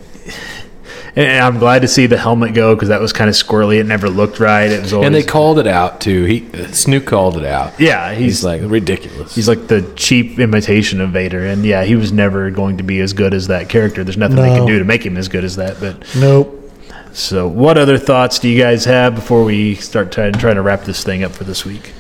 And 1.18 1.43
I'm 1.43 1.59
glad 1.59 1.80
to 1.80 1.88
see 1.88 2.05
the 2.06 2.18
helmet 2.18 2.52
go 2.52 2.74
because 2.74 2.90
that 2.90 3.01
was 3.01 3.10
kind 3.14 3.30
of 3.30 3.34
squirrely. 3.36 3.78
It 3.80 3.86
never 3.86 4.10
looked 4.10 4.38
right. 4.38 4.70
It 4.70 4.82
was 4.82 4.93
always 4.93 5.06
And 5.06 5.14
they 5.14 5.22
called 5.22 5.59
it 5.59 5.66
out 5.66 5.98
too. 5.98 6.24
He 6.24 6.43
Snoke 6.43 7.06
called 7.06 7.38
it 7.38 7.44
out. 7.47 7.80
yeah. 7.80 8.12
He's, 8.12 8.18
He's 8.40 8.44
like 8.44 8.60
ridiculous. 8.64 9.34
he's 9.34 9.48
like 9.48 9.66
the 9.68 9.80
cheap 9.97 10.38
imitation 10.38 11.01
of 11.01 11.10
Vader, 11.12 11.47
and 11.47 11.64
yeah, 11.64 11.84
he 11.84 11.94
was 11.97 12.12
never 12.12 12.51
going 12.51 12.76
to 12.76 12.82
be 12.82 13.01
as 13.01 13.14
good 13.14 13.32
as 13.32 13.47
that 13.47 13.70
character. 13.70 14.05
There's 14.05 14.18
nothing 14.18 14.36
they 14.36 14.55
can 14.55 14.66
do 14.66 14.78
to 14.78 14.84
make 14.84 15.06
him 15.06 15.16
as 15.16 15.28
good 15.28 15.43
as 15.44 15.56
that. 15.56 15.80
But 15.80 16.05
Nope. 16.14 16.70
so, 17.14 17.48
what 17.48 17.78
other 17.78 17.97
thoughts 17.97 18.38
do 18.38 18.51
you 18.51 18.60
guys 18.60 18.84
have 18.84 19.14
before 19.14 19.43
we 19.43 19.74
start 19.76 20.12
trying 20.12 20.34
trying 20.34 20.56
to 20.56 20.62
wrap 20.62 20.82
this 20.82 21.02
thing 21.02 21.24
up 21.24 21.32
for 21.32 21.44
this 21.44 21.64
week? 21.64 21.94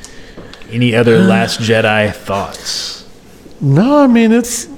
Any 0.70 0.94
other 0.94 1.18
Last 1.20 1.60
Jedi 1.60 2.12
thoughts? 2.14 3.08
No, 3.62 3.96
I 4.04 4.08
mean 4.08 4.30
it's 4.32 4.68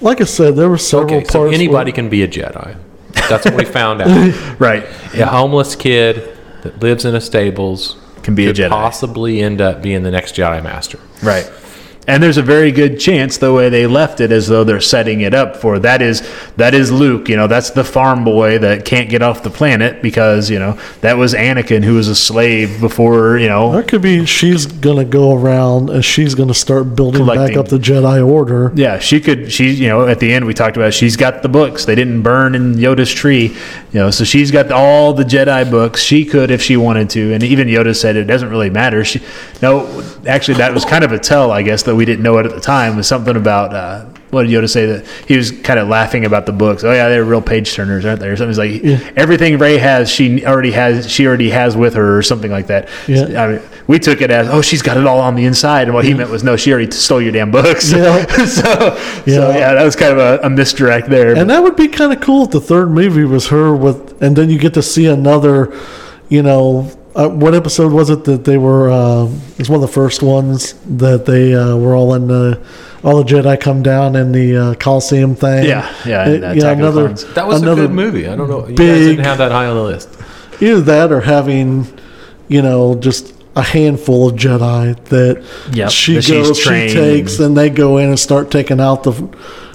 like 0.00 0.22
I 0.22 0.24
said, 0.24 0.56
there 0.56 0.70
were 0.70 0.78
several 0.78 1.16
okay, 1.16 1.24
so 1.26 1.40
parts. 1.40 1.54
anybody 1.54 1.90
where- 1.90 1.94
can 1.96 2.08
be 2.08 2.22
a 2.22 2.28
Jedi. 2.28 2.76
That's 3.28 3.44
what 3.44 3.54
we 3.54 3.64
found 3.64 4.02
out. 4.02 4.34
Right. 4.58 4.84
A 5.14 5.26
homeless 5.26 5.74
kid 5.76 6.36
that 6.62 6.80
lives 6.80 7.04
in 7.04 7.14
a 7.14 7.20
stables 7.20 7.96
Can 8.22 8.34
be 8.34 8.44
a 8.44 8.48
could 8.48 8.56
Jedi. 8.56 8.68
possibly 8.68 9.40
end 9.42 9.60
up 9.60 9.82
being 9.82 10.02
the 10.02 10.10
next 10.10 10.34
Jedi 10.36 10.62
Master. 10.62 10.98
Right. 11.22 11.50
And 12.08 12.20
there's 12.20 12.36
a 12.36 12.42
very 12.42 12.72
good 12.72 12.98
chance 12.98 13.36
the 13.36 13.52
way 13.52 13.68
they 13.68 13.86
left 13.86 14.20
it 14.20 14.32
as 14.32 14.48
though 14.48 14.64
they're 14.64 14.80
setting 14.80 15.20
it 15.20 15.34
up 15.34 15.54
for 15.56 15.78
that 15.78 16.02
is 16.02 16.28
that 16.56 16.74
is 16.74 16.90
Luke, 16.90 17.28
you 17.28 17.36
know, 17.36 17.46
that's 17.46 17.70
the 17.70 17.84
farm 17.84 18.24
boy 18.24 18.58
that 18.58 18.84
can't 18.84 19.08
get 19.08 19.22
off 19.22 19.44
the 19.44 19.50
planet 19.50 20.02
because, 20.02 20.50
you 20.50 20.58
know, 20.58 20.76
that 21.00 21.16
was 21.16 21.32
Anakin 21.32 21.84
who 21.84 21.94
was 21.94 22.08
a 22.08 22.16
slave 22.16 22.80
before, 22.80 23.38
you 23.38 23.48
know, 23.48 23.70
That 23.70 23.86
could 23.86 24.02
be 24.02 24.26
she's 24.26 24.66
gonna 24.66 25.04
go 25.04 25.32
around 25.32 25.90
and 25.90 26.04
she's 26.04 26.34
gonna 26.34 26.54
start 26.54 26.96
building 26.96 27.24
back 27.24 27.56
up 27.56 27.68
the 27.68 27.78
Jedi 27.78 28.26
Order. 28.26 28.72
Yeah, 28.74 28.98
she 28.98 29.20
could. 29.20 29.52
She, 29.52 29.70
you 29.70 29.88
know, 29.88 30.08
at 30.08 30.18
the 30.18 30.32
end 30.32 30.44
we 30.44 30.54
talked 30.54 30.76
about 30.76 30.94
she's 30.94 31.16
got 31.16 31.42
the 31.42 31.48
books. 31.48 31.84
They 31.84 31.94
didn't 31.94 32.22
burn 32.22 32.56
in 32.56 32.74
Yoda's 32.74 33.12
tree, 33.12 33.48
you 33.92 34.00
know, 34.00 34.10
so 34.10 34.24
she's 34.24 34.50
got 34.50 34.72
all 34.72 35.12
the 35.12 35.24
Jedi 35.24 35.70
books. 35.70 36.02
She 36.02 36.24
could 36.24 36.50
if 36.50 36.60
she 36.60 36.76
wanted 36.76 37.10
to, 37.10 37.32
and 37.32 37.44
even 37.44 37.68
Yoda 37.68 37.94
said 37.94 38.16
it 38.16 38.24
doesn't 38.24 38.48
really 38.48 38.70
matter. 38.70 39.04
She, 39.04 39.22
no, 39.60 40.02
actually, 40.26 40.58
that 40.58 40.74
was 40.74 40.84
kind 40.84 41.04
of 41.04 41.12
a 41.12 41.18
tell, 41.18 41.52
I 41.52 41.62
guess, 41.62 41.84
that 41.84 41.91
we 41.94 42.04
didn't 42.04 42.22
know 42.22 42.38
it 42.38 42.46
at 42.46 42.52
the 42.54 42.60
time. 42.60 42.96
Was 42.96 43.06
something 43.06 43.36
about 43.36 43.74
uh, 43.74 44.04
what 44.30 44.44
did 44.44 44.50
Yoda 44.50 44.68
say 44.68 44.86
that 44.86 45.06
he 45.28 45.36
was 45.36 45.50
kind 45.50 45.78
of 45.78 45.88
laughing 45.88 46.24
about 46.24 46.46
the 46.46 46.52
books. 46.52 46.84
Oh 46.84 46.92
yeah, 46.92 47.08
they're 47.08 47.24
real 47.24 47.42
page 47.42 47.74
turners, 47.74 48.04
aren't 48.04 48.20
they? 48.20 48.28
Or 48.28 48.36
something 48.36 48.56
like 48.56 48.82
everything 49.16 49.58
Rey 49.58 49.76
has, 49.78 50.10
she 50.10 50.44
already 50.46 50.70
has. 50.72 51.10
She 51.10 51.26
already 51.26 51.50
has 51.50 51.76
with 51.76 51.94
her, 51.94 52.16
or 52.16 52.22
something 52.22 52.50
like 52.50 52.68
that. 52.68 52.88
Yeah. 53.06 53.42
I 53.44 53.48
mean, 53.48 53.62
we 53.86 53.98
took 53.98 54.20
it 54.20 54.30
as, 54.30 54.48
oh, 54.48 54.62
she's 54.62 54.80
got 54.80 54.96
it 54.96 55.06
all 55.06 55.18
on 55.20 55.34
the 55.34 55.44
inside, 55.44 55.82
and 55.88 55.94
what 55.94 56.04
he 56.04 56.14
meant 56.14 56.30
was, 56.30 56.42
no, 56.44 56.56
she 56.56 56.72
already 56.72 56.90
stole 56.92 57.20
your 57.20 57.32
damn 57.32 57.50
books. 57.50 57.92
Yeah. 57.92 58.24
so, 58.46 58.46
so 58.46 58.92
Yeah. 59.26 59.56
yeah, 59.58 59.74
that 59.74 59.84
was 59.84 59.96
kind 59.96 60.12
of 60.12 60.18
a, 60.18 60.46
a 60.46 60.50
misdirect 60.50 61.08
there. 61.08 61.36
And 61.36 61.50
that 61.50 61.62
would 61.62 61.76
be 61.76 61.88
kind 61.88 62.12
of 62.12 62.20
cool 62.20 62.44
if 62.44 62.52
the 62.52 62.60
third 62.60 62.90
movie 62.90 63.24
was 63.24 63.48
her 63.48 63.74
with, 63.74 64.22
and 64.22 64.36
then 64.36 64.48
you 64.50 64.58
get 64.58 64.72
to 64.74 64.82
see 64.82 65.06
another, 65.06 65.76
you 66.28 66.42
know, 66.42 66.90
uh, 67.14 67.28
what 67.28 67.54
episode 67.54 67.92
was 67.92 68.10
it 68.10 68.24
that 68.24 68.44
they 68.44 68.56
were? 68.58 68.90
Uh, 68.90 69.24
it 69.26 69.58
was 69.58 69.68
one 69.68 69.76
of 69.76 69.82
the 69.82 69.92
first 69.94 70.22
ones 70.22 70.74
that 70.98 71.26
they 71.26 71.54
uh, 71.54 71.76
were 71.76 71.94
all 71.94 72.14
in 72.14 72.26
the, 72.28 72.60
all 73.04 73.22
the 73.22 73.24
Jedi 73.24 73.60
come 73.60 73.82
down 73.82 74.16
in 74.16 74.32
the 74.32 74.56
uh, 74.56 74.74
Coliseum 74.74 75.34
thing. 75.34 75.64
Yeah, 75.64 75.92
yeah, 76.06 76.28
It- 76.28 76.34
and, 76.36 76.44
uh, 76.44 76.48
Attack 76.48 76.78
of. 76.80 77.34
That 77.34 77.46
was 77.46 77.62
another 77.62 77.82
a 77.84 77.86
good 77.86 77.94
movie. 77.94 78.26
I 78.28 78.34
don't 78.36 78.48
know. 78.48 78.60
You 78.66 78.74
guys 78.74 78.76
big- 78.76 79.08
didn't 79.16 79.24
have 79.26 79.38
that 79.38 79.52
high 79.52 79.66
on 79.66 79.76
the 79.76 79.82
list. 79.82 80.08
Either 80.60 80.80
that 80.82 81.12
or 81.12 81.20
having, 81.20 81.86
you 82.48 82.62
know, 82.62 82.94
just 82.94 83.34
a 83.56 83.62
handful 83.62 84.30
of 84.30 84.36
Jedi 84.36 84.96
that 85.06 85.44
Yep, 85.74 85.90
she 85.90 86.14
that 86.14 86.26
goes, 86.26 86.58
she 86.58 86.68
takes, 86.70 87.38
and 87.40 87.54
they 87.56 87.68
go 87.68 87.98
in 87.98 88.08
and 88.08 88.18
start 88.18 88.50
taking 88.50 88.80
out 88.80 89.02
the, 89.02 89.12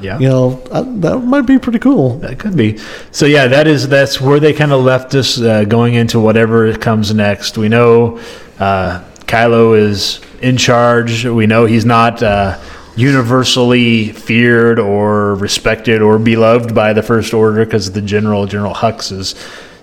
Yeah. 0.02 0.20
you 0.20 0.28
know, 0.28 0.62
uh, 0.72 0.84
that 1.00 1.20
might 1.20 1.46
be 1.48 1.58
pretty 1.58 1.80
cool. 1.80 2.20
That 2.20 2.40
could 2.40 2.56
be. 2.56 2.78
So 3.12 3.26
yeah, 3.26 3.48
that 3.48 3.68
is 3.68 3.88
that's 3.88 4.22
where 4.22 4.40
they 4.40 4.54
kind 4.54 4.72
of 4.72 4.84
left 4.84 5.16
us 5.16 5.40
uh, 5.40 5.64
going 5.64 5.96
into 5.96 6.20
whatever 6.20 6.76
comes 6.78 7.14
next. 7.14 7.58
We 7.58 7.70
know 7.70 8.20
uh, 8.60 9.04
Kylo 9.22 9.78
is 9.78 10.22
in 10.42 10.58
charge. 10.58 11.26
We 11.26 11.48
know 11.48 11.66
he's 11.66 11.86
not 11.86 12.22
uh, 12.22 12.60
universally 12.96 14.10
feared 14.12 14.80
or 14.80 15.36
respected 15.36 16.02
or 16.02 16.20
beloved 16.20 16.74
by 16.76 16.94
the 16.94 17.04
First 17.04 17.34
Order 17.34 17.66
because 17.66 17.92
the 17.92 18.02
General 18.02 18.46
General 18.46 18.74
Hux 18.74 19.12
is. 19.12 19.36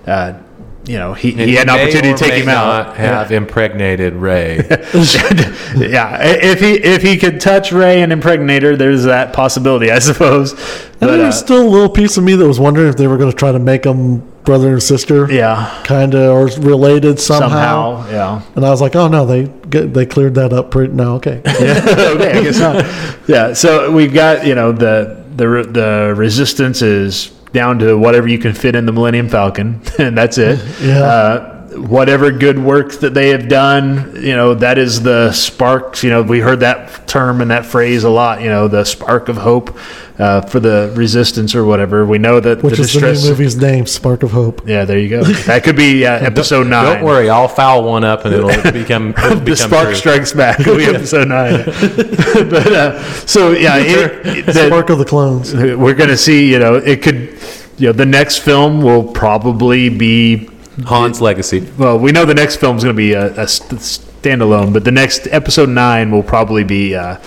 Uh, 0.07 0.39
you 0.87 0.99
know, 0.99 1.15
he, 1.15 1.33
he 1.33 1.55
had 1.55 1.69
an 1.69 1.75
opportunity 1.75 2.13
to 2.13 2.19
take 2.19 2.31
may 2.31 2.43
him 2.43 2.49
out. 2.51 2.87
not 2.89 2.97
Have 2.97 3.33
impregnated 3.33 4.15
Rey. 4.15 4.57
yeah, 4.69 6.19
if 6.21 6.61
he 6.61 6.73
if 6.75 7.03
he 7.03 7.17
could 7.17 7.41
touch 7.41 7.73
Rey 7.73 8.03
and 8.03 8.13
impregnate 8.13 8.63
her, 8.63 8.77
there's 8.77 9.05
that 9.05 9.33
possibility, 9.33 9.91
I 9.91 9.99
suppose. 9.99 10.53
And 10.53 11.01
But 11.01 11.17
there 11.17 11.27
uh, 11.27 11.33
still 11.33 11.67
a 11.67 11.69
little 11.69 11.89
piece 11.89 12.17
of 12.17 12.25
me 12.25 12.35
that 12.35 12.47
was 12.47 12.61
wondering 12.61 12.89
if 12.89 12.97
they 12.97 13.07
were 13.07 13.17
going 13.17 13.31
to 13.31 13.37
try 13.37 13.53
to 13.53 13.59
make 13.59 13.85
them 13.85 14.19
brother 14.45 14.75
and 14.75 14.83
sister, 14.83 15.31
yeah, 15.33 15.83
kind 15.85 16.15
of, 16.15 16.31
or 16.31 16.47
related 16.63 17.19
somehow. 17.19 18.03
somehow, 18.03 18.11
yeah. 18.11 18.43
And 18.55 18.65
I 18.65 18.71
was 18.71 18.83
like, 18.83 18.95
oh 18.95 19.09
no, 19.09 19.25
they 19.25 19.45
get, 19.69 19.95
they 19.95 20.05
cleared 20.05 20.35
that 20.35 20.53
up. 20.53 20.71
Pretty, 20.71 20.93
no, 20.93 21.15
okay. 21.17 21.39
okay, 21.47 22.39
I 22.39 22.43
guess 22.43 22.59
not. 22.59 22.85
Yeah, 23.27 23.55
so 23.55 23.91
we've 23.91 24.13
got 24.13 24.47
you 24.47 24.55
know 24.55 24.73
the 24.73 25.25
the 25.35 25.47
the 25.63 26.15
resistance 26.15 26.83
is 26.83 27.33
down 27.55 27.79
to 27.79 27.97
whatever 27.97 28.29
you 28.29 28.39
can 28.39 28.53
fit 28.53 28.75
in 28.75 28.85
the 28.85 28.93
Millennium 28.93 29.31
Falcon, 29.31 29.81
and 29.99 30.19
that's 30.19 30.37
it. 30.37 30.61
Yeah. 30.83 31.03
Uh, 31.03 31.54
whatever 31.75 32.31
good 32.31 32.59
work 32.59 32.93
that 33.01 33.15
they 33.15 33.29
have 33.31 33.49
done, 33.49 34.13
you 34.17 34.35
know, 34.37 34.55
that 34.55 34.79
is 34.79 35.03
the 35.03 35.33
spark. 35.33 36.03
You 36.03 36.11
know, 36.11 36.23
we 36.23 36.41
heard 36.41 36.61
that 36.61 37.07
term 37.09 37.41
and 37.41 37.51
that 37.51 37.67
phrase 37.67 38.05
a 38.05 38.11
lot. 38.11 38.41
You 38.43 38.49
know, 38.49 38.69
the 38.69 38.85
spark 38.85 39.29
of 39.29 39.37
hope 39.37 39.77
uh, 40.19 40.43
for 40.43 40.61
the 40.61 40.93
resistance 40.97 41.55
or 41.55 41.65
whatever. 41.65 42.07
We 42.07 42.19
know 42.19 42.39
that 42.41 42.63
Which 42.63 42.77
the 42.77 42.83
is 42.83 42.93
the 42.93 43.01
new 43.13 43.29
movie's 43.31 43.57
name, 43.57 43.87
Spark 43.87 44.23
of 44.23 44.31
Hope. 44.31 44.67
Yeah, 44.69 44.85
there 44.85 44.99
you 44.99 45.09
go. 45.09 45.25
That 45.25 45.65
could 45.65 45.77
be 45.77 46.07
uh, 46.07 46.13
episode 46.25 46.69
nine. 46.69 46.97
Don't 46.97 47.05
worry, 47.05 47.29
I'll 47.29 47.49
foul 47.49 47.85
one 47.85 48.05
up 48.05 48.25
and 48.25 48.35
it'll 48.35 48.49
become 48.73 49.11
it'll 49.11 49.31
the 49.37 49.41
become 49.41 49.57
spark 49.57 49.87
true. 49.89 49.95
strikes 49.97 50.33
back. 50.33 50.61
It'll 50.61 50.77
be 50.77 50.85
episode 50.85 51.29
nine. 51.29 51.65
but 51.65 52.73
uh, 52.73 53.03
so 53.27 53.51
yeah, 53.53 53.79
it, 53.79 54.27
it- 54.27 54.47
that- 54.47 54.67
Spark 54.69 54.91
of 54.91 54.99
the 54.99 55.05
Clones. 55.05 55.53
we're 55.55 55.95
going 55.95 56.11
to 56.11 56.17
see. 56.17 56.51
You 56.53 56.59
know, 56.61 56.75
it 56.77 57.03
could. 57.03 57.37
You 57.77 57.89
know, 57.89 57.93
the 57.93 58.07
next 58.07 58.39
film 58.39 58.83
will 58.83 59.03
probably 59.03 59.89
be. 59.89 60.49
Han's 60.89 61.21
legacy. 61.21 61.69
Well, 61.79 61.99
we 61.99 62.13
know 62.13 62.25
the 62.25 62.35
next 62.35 62.57
film 62.57 62.77
is 62.77 62.85
going 62.85 62.95
to 62.95 62.97
be 62.97 63.13
a, 63.13 63.27
a 63.41 63.47
st- 63.49 63.81
standalone, 63.81 64.73
but 64.73 64.85
the 64.85 64.91
next 64.91 65.27
episode 65.29 65.69
nine 65.69 66.11
will 66.11 66.23
probably 66.23 66.65
be 66.65 66.95
uh, 66.95 67.19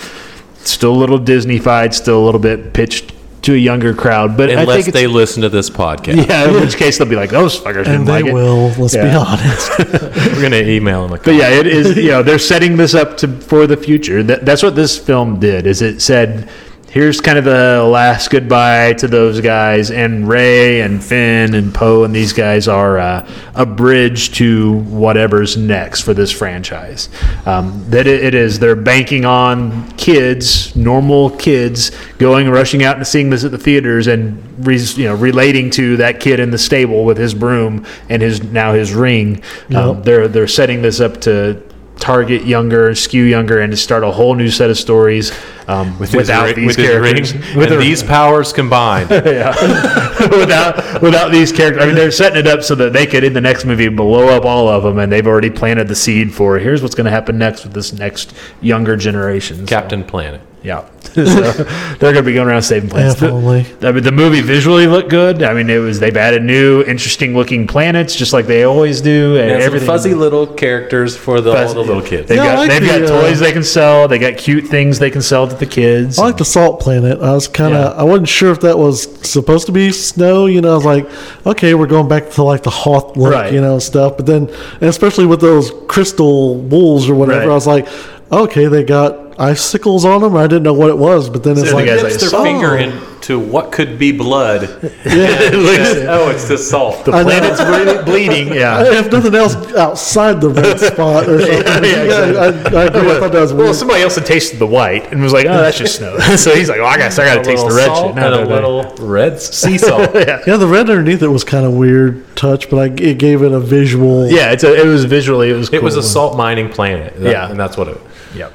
still 0.58 0.92
a 0.92 0.98
little 0.98 1.18
Disney-fied, 1.18 1.94
still 1.94 2.22
a 2.22 2.24
little 2.24 2.40
bit 2.40 2.74
pitched 2.74 3.14
to 3.42 3.54
a 3.54 3.56
younger 3.56 3.94
crowd. 3.94 4.36
But 4.36 4.50
I 4.50 4.60
Unless 4.62 4.84
think 4.84 4.94
they 4.94 5.06
listen 5.06 5.42
to 5.42 5.48
this 5.48 5.70
podcast. 5.70 6.26
yeah, 6.28 6.48
in 6.48 6.54
which 6.54 6.76
case 6.76 6.98
they'll 6.98 7.08
be 7.08 7.16
like, 7.16 7.30
those 7.30 7.58
fuckers 7.58 7.84
didn't 7.84 7.94
And 8.00 8.06
they 8.06 8.12
like 8.22 8.26
it. 8.26 8.34
will, 8.34 8.68
let's 8.78 8.94
be 8.94 9.00
honest. 9.00 9.78
We're 9.78 10.42
gonna 10.42 10.56
email 10.56 11.06
them. 11.06 11.18
But 11.24 11.34
yeah, 11.34 11.48
it 11.50 11.66
is. 11.66 11.96
You 11.96 12.10
know, 12.10 12.22
they're 12.22 12.38
setting 12.40 12.76
this 12.76 12.94
up 12.94 13.16
to 13.18 13.28
for 13.40 13.66
the 13.66 13.76
future. 13.76 14.22
That, 14.24 14.44
that's 14.44 14.62
what 14.62 14.74
this 14.74 14.98
film 14.98 15.38
did. 15.40 15.66
Is 15.66 15.80
it 15.82 16.02
said, 16.02 16.50
here's 16.90 17.20
kind 17.20 17.36
of 17.36 17.44
the 17.44 17.84
last 17.84 18.30
goodbye 18.30 18.94
to 18.94 19.08
those 19.08 19.40
guys, 19.40 19.90
and 19.90 20.26
Rey 20.26 20.80
and 20.80 21.02
Finn 21.02 21.54
and 21.54 21.74
Poe 21.74 22.04
and 22.04 22.14
these 22.14 22.32
guys 22.32 22.66
are 22.66 22.98
uh, 22.98 23.28
a 23.54 23.66
bridge 23.66 24.32
to 24.36 24.78
whatever's 24.80 25.56
next 25.56 26.02
for 26.02 26.14
this 26.14 26.32
franchise. 26.32 27.08
Um, 27.46 27.84
that 27.90 28.06
it, 28.06 28.24
it 28.24 28.34
is. 28.34 28.58
They're 28.58 28.76
banking 28.76 29.24
on 29.24 29.90
kids, 29.92 30.74
normal 30.74 31.30
kids, 31.30 31.90
going 32.18 32.48
rushing 32.48 32.82
out 32.82 32.96
and 32.96 33.06
seeing 33.06 33.30
this 33.30 33.44
at 33.44 33.50
the 33.50 33.58
theaters 33.58 34.06
and 34.06 34.66
re, 34.66 34.78
you 34.78 35.04
know 35.04 35.14
relating 35.14 35.70
to 35.70 35.98
that 35.98 36.20
kid 36.20 36.40
in 36.40 36.50
the 36.50 36.58
stable 36.58 37.04
with 37.04 37.18
his 37.18 37.34
broom 37.34 37.86
and 38.08 38.22
his 38.22 38.42
now 38.42 38.72
his 38.72 38.94
ring. 38.94 39.42
Um, 39.74 40.02
they're 40.02 40.28
they're 40.28 40.48
setting 40.48 40.82
this 40.82 41.00
up 41.00 41.20
to 41.22 41.67
target 41.98 42.44
younger, 42.44 42.94
skew 42.94 43.24
younger, 43.24 43.60
and 43.60 43.70
to 43.72 43.76
start 43.76 44.04
a 44.04 44.10
whole 44.10 44.34
new 44.34 44.48
set 44.50 44.70
of 44.70 44.78
stories 44.78 45.32
um, 45.66 45.98
With 45.98 46.14
without 46.14 46.46
ring- 46.46 46.54
these 46.56 46.66
with 46.68 46.76
his 46.76 46.86
characters. 46.86 47.32
ring 47.34 47.42
With 47.56 47.64
and 47.64 47.72
their- 47.72 47.78
these 47.80 48.02
powers 48.02 48.52
combined. 48.52 49.10
without 50.30 51.02
without 51.02 51.30
these 51.32 51.52
characters. 51.52 51.82
I 51.82 51.86
mean, 51.86 51.94
they're 51.94 52.10
setting 52.10 52.38
it 52.38 52.46
up 52.46 52.62
so 52.62 52.74
that 52.76 52.92
they 52.92 53.06
could 53.06 53.24
in 53.24 53.32
the 53.32 53.40
next 53.40 53.64
movie 53.64 53.88
blow 53.88 54.28
up 54.28 54.44
all 54.44 54.68
of 54.68 54.82
them, 54.82 54.98
and 54.98 55.10
they've 55.12 55.26
already 55.26 55.50
planted 55.50 55.88
the 55.88 55.94
seed 55.96 56.32
for 56.32 56.58
here's 56.58 56.82
what's 56.82 56.94
going 56.94 57.04
to 57.06 57.10
happen 57.10 57.38
next 57.38 57.64
with 57.64 57.72
this 57.74 57.92
next 57.92 58.32
younger 58.60 58.96
generation. 58.96 59.58
So, 59.58 59.66
Captain 59.66 60.04
Planet. 60.04 60.40
Yeah, 60.62 60.88
so 61.02 61.22
they're 61.22 62.12
going 62.12 62.14
to 62.16 62.22
be 62.22 62.34
going 62.34 62.48
around 62.48 62.62
saving 62.62 62.90
planets. 62.90 63.20
Definitely. 63.20 63.64
I 63.86 63.92
mean, 63.92 64.02
the 64.02 64.12
movie 64.12 64.40
visually 64.40 64.86
looked 64.86 65.08
good. 65.08 65.42
I 65.42 65.54
mean, 65.54 65.70
it 65.70 65.78
was 65.78 66.00
they've 66.00 66.16
added 66.16 66.42
new, 66.42 66.82
interesting 66.82 67.34
looking 67.36 67.66
planets, 67.66 68.14
just 68.16 68.32
like 68.32 68.46
they 68.46 68.64
always 68.64 69.00
do, 69.00 69.36
and 69.36 69.50
And 69.50 69.62
some 69.62 69.66
everything. 69.66 69.86
fuzzy 69.86 70.14
little 70.14 70.46
characters 70.46 71.16
for 71.16 71.40
the, 71.40 71.50
all 71.50 71.56
Fuzzy- 71.56 71.74
the 71.74 71.80
little 71.80 72.02
kids. 72.02 72.28
They've 72.28 72.38
Yeah, 72.38 72.44
got 72.54 72.58
like 72.58 72.70
they've 72.70 72.86
got 72.88 72.98
the, 73.00 73.16
uh, 73.16 73.20
toys 73.22 73.40
they 73.40 73.52
can 73.52 73.62
sell. 73.64 74.08
They 74.08 74.18
got 74.18 74.36
cute 74.36 74.66
things 74.66 74.98
they 74.98 75.10
can 75.10 75.22
sell 75.22 75.46
to 75.48 75.54
the 75.54 75.66
kids. 75.66 76.18
I 76.18 76.24
like 76.24 76.36
the 76.36 76.44
salt 76.44 76.80
planet. 76.80 77.20
I 77.20 77.32
was 77.32 77.46
kind 77.48 77.74
of, 77.74 77.94
Yeah. 77.94 78.00
I 78.00 78.02
wasn't 78.04 78.28
sure 78.28 78.50
if 78.52 78.60
that 78.62 78.76
was 78.78 79.04
supposed 79.28 79.66
to 79.66 79.72
be 79.72 79.92
snow. 79.92 80.46
You 80.46 80.60
know, 80.60 80.72
I 80.72 80.74
was 80.74 80.84
like, 80.84 81.08
okay, 81.46 81.74
we're 81.74 81.86
going 81.86 82.08
back 82.08 82.30
to 82.30 82.42
like 82.42 82.62
the 82.64 82.70
Hoth 82.70 83.16
look, 83.16 83.32
Right. 83.32 83.52
you 83.52 83.60
know, 83.60 83.78
stuff. 83.78 84.16
But 84.16 84.26
then, 84.26 84.48
and 84.80 84.82
especially 84.90 85.26
with 85.26 85.40
those 85.40 85.70
crystal 85.86 86.56
wolves 86.56 87.08
or 87.08 87.14
whatever, 87.14 87.40
Right. 87.40 87.50
I 87.50 87.54
was 87.54 87.66
like, 87.66 87.86
okay, 88.32 88.66
they 88.66 88.82
got 88.84 89.27
icicles 89.38 90.04
on 90.04 90.20
them. 90.22 90.36
I 90.36 90.46
didn't 90.46 90.64
know 90.64 90.72
what 90.74 90.90
it 90.90 90.98
was, 90.98 91.28
but 91.30 91.42
then 91.44 91.56
it's 91.58 91.70
So 91.70 91.76
like, 91.76 91.86
the 91.86 91.92
guys 91.92 92.02
Dips 92.02 92.22
like, 92.22 92.30
their 92.30 92.40
oh. 92.40 92.44
finger 92.44 92.76
into 92.76 93.38
what 93.38 93.72
could 93.72 93.98
be 93.98 94.12
blood. 94.12 94.62
Yeah. 95.04 96.06
oh, 96.10 96.30
it's 96.30 96.48
just 96.48 96.68
salt. 96.70 97.04
The 97.04 97.12
I 97.12 97.22
planet's 97.22 97.60
ble- 97.60 98.04
bleeding. 98.04 98.48
Yeah. 98.54 98.82
if 98.84 99.10
nothing 99.12 99.34
else, 99.34 99.54
outside 99.74 100.40
the 100.40 100.50
red 100.50 100.78
spot 100.92 101.28
or 101.28 101.40
something. 101.40 101.62
yeah, 101.84 102.04
yeah, 102.04 102.40
I, 102.40 102.44
I 102.46 102.84
agree. 102.84 103.10
I 103.10 103.18
thought 103.20 103.32
that 103.32 103.40
was 103.40 103.52
Well, 103.52 103.74
somebody 103.74 104.02
else 104.02 104.16
had 104.16 104.26
tasted 104.26 104.58
the 104.58 104.66
white 104.66 105.10
and 105.12 105.22
was 105.22 105.32
like, 105.32 105.46
"Oh, 105.46 105.56
that's 105.58 105.78
just 105.78 105.96
snow." 105.96 106.18
so 106.36 106.54
he's 106.54 106.68
like, 106.68 106.78
"Oh, 106.80 106.84
I 106.84 106.96
guess 106.98 107.18
I 107.18 107.24
got 107.24 107.42
to 107.42 107.44
taste 107.44 107.66
the 107.66 107.74
red 107.74 107.86
salt 107.86 108.06
shit." 108.08 108.16
No, 108.16 108.26
and 108.26 108.34
a 108.34 108.44
no. 108.44 108.54
little 108.54 109.06
red 109.06 109.40
sea 109.40 109.78
salt. 109.78 110.10
yeah, 110.14 110.56
the 110.56 110.66
red 110.66 110.88
underneath 110.90 111.22
it 111.22 111.28
was 111.28 111.44
kind 111.44 111.64
of 111.66 111.72
weird 111.74 112.24
touch, 112.36 112.68
but 112.70 112.76
I, 112.78 113.02
it 113.02 113.18
gave 113.18 113.42
it 113.42 113.52
a 113.52 113.60
visual. 113.60 114.28
Yeah, 114.30 114.52
it's 114.52 114.64
a, 114.64 114.74
it 114.80 114.86
was 114.86 115.04
visually 115.04 115.50
it 115.50 115.54
was 115.54 115.72
It 115.72 115.82
was 115.82 115.96
a 115.96 116.02
salt 116.02 116.36
mining 116.36 116.68
planet. 116.70 117.14
That- 117.16 117.30
Yeah. 117.32 117.50
and 117.50 117.58
that's 117.58 117.76
what 117.76 117.88
it. 117.88 118.00
Yep. 118.34 118.52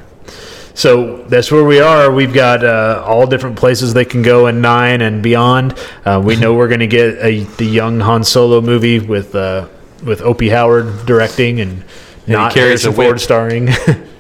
So 0.76 1.24
that's 1.24 1.52
where 1.52 1.64
we 1.64 1.80
are. 1.80 2.12
We've 2.12 2.34
got 2.34 2.64
uh, 2.64 3.04
all 3.06 3.28
different 3.28 3.58
places 3.58 3.94
they 3.94 4.06
can 4.06 4.22
go 4.24 4.48
in 4.48 4.62
nine 4.62 5.02
and 5.02 5.22
beyond. 5.22 5.78
Uh, 6.04 6.22
we 6.24 6.36
know 6.36 6.56
we're 6.56 6.68
going 6.68 6.80
to 6.80 6.88
get 6.88 7.16
a, 7.24 7.44
the 7.58 7.66
young 7.66 8.00
Han 8.00 8.24
Solo 8.24 8.60
movie 8.60 9.00
with 9.00 9.36
uh, 9.36 9.68
with 10.04 10.22
Opie 10.22 10.50
Howard 10.50 11.06
directing 11.06 11.60
and, 11.60 11.84
he 12.26 12.32
not 12.32 12.54
Harrison 12.54 12.94
Ford 12.94 13.20
starring. 13.20 13.70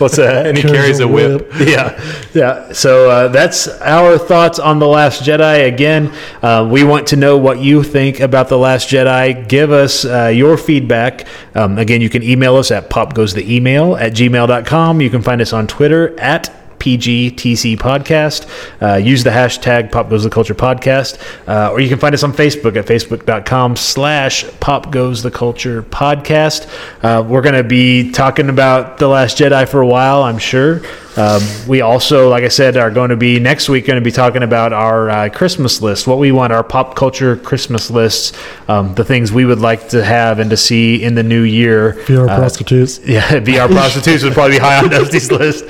What's 0.00 0.16
that? 0.16 0.46
And 0.46 0.56
he 0.56 0.62
carries 0.62 1.00
a 1.00 1.06
whip. 1.06 1.50
yeah, 1.60 2.00
yeah. 2.32 2.72
So 2.72 3.10
uh, 3.10 3.28
that's 3.28 3.68
our 3.68 4.16
thoughts 4.16 4.58
on 4.58 4.78
the 4.78 4.86
Last 4.86 5.22
Jedi. 5.22 5.68
Again, 5.68 6.10
uh, 6.42 6.66
we 6.70 6.84
want 6.84 7.08
to 7.08 7.16
know 7.16 7.36
what 7.36 7.60
you 7.60 7.82
think 7.82 8.18
about 8.20 8.48
the 8.48 8.56
Last 8.56 8.88
Jedi. 8.88 9.46
Give 9.46 9.70
us 9.72 10.06
uh, 10.06 10.28
your 10.28 10.56
feedback. 10.56 11.26
Um, 11.54 11.76
again, 11.76 12.00
you 12.00 12.08
can 12.08 12.22
email 12.22 12.56
us 12.56 12.70
at 12.70 12.88
popgoestheemail 12.88 14.00
at 14.00 14.14
gmail.com. 14.14 15.00
You 15.02 15.10
can 15.10 15.20
find 15.20 15.42
us 15.42 15.52
on 15.52 15.66
Twitter 15.66 16.18
at 16.18 16.59
PGTC 16.80 17.76
Podcast. 17.78 18.48
Uh, 18.82 18.96
use 18.96 19.22
the 19.22 19.30
hashtag 19.30 19.92
Pop 19.92 20.10
Goes 20.10 20.24
the 20.24 20.30
Culture 20.30 20.54
Podcast, 20.54 21.20
uh, 21.46 21.70
or 21.70 21.80
you 21.80 21.88
can 21.88 21.98
find 21.98 22.14
us 22.14 22.22
on 22.24 22.32
Facebook 22.32 22.76
at 22.76 22.86
facebook.com 22.86 23.76
slash 23.76 24.44
Pop 24.60 24.90
Goes 24.90 25.22
the 25.22 25.30
Culture 25.30 25.82
Podcast. 25.84 26.68
Uh, 27.02 27.22
we're 27.22 27.42
going 27.42 27.54
to 27.54 27.62
be 27.62 28.10
talking 28.10 28.48
about 28.48 28.98
The 28.98 29.06
Last 29.06 29.38
Jedi 29.38 29.68
for 29.68 29.80
a 29.80 29.86
while, 29.86 30.22
I'm 30.22 30.38
sure. 30.38 30.80
Um, 31.16 31.42
we 31.66 31.80
also, 31.80 32.28
like 32.30 32.44
I 32.44 32.48
said, 32.48 32.76
are 32.76 32.90
going 32.90 33.10
to 33.10 33.16
be 33.16 33.40
next 33.40 33.68
week 33.68 33.86
going 33.86 34.00
to 34.00 34.04
be 34.04 34.12
talking 34.12 34.44
about 34.44 34.72
our 34.72 35.10
uh, 35.10 35.28
Christmas 35.28 35.82
list, 35.82 36.06
what 36.06 36.18
we 36.18 36.30
want 36.32 36.52
our 36.52 36.62
pop 36.62 36.94
culture 36.94 37.36
Christmas 37.36 37.90
lists, 37.90 38.32
um, 38.68 38.94
the 38.94 39.04
things 39.04 39.32
we 39.32 39.44
would 39.44 39.58
like 39.58 39.88
to 39.88 40.04
have 40.04 40.38
and 40.38 40.50
to 40.50 40.56
see 40.56 41.02
in 41.02 41.16
the 41.16 41.22
new 41.24 41.42
year. 41.42 41.94
VR 42.06 42.28
Uh, 42.28 42.36
prostitutes. 42.38 43.00
yeah, 43.04 43.28
VR 43.40 43.68
prostitutes 43.68 44.22
would 44.22 44.32
probably 44.34 44.56
be 44.56 44.60
high 44.60 44.78
on 44.78 44.88
Dusty's 44.88 45.30
list. 45.32 45.64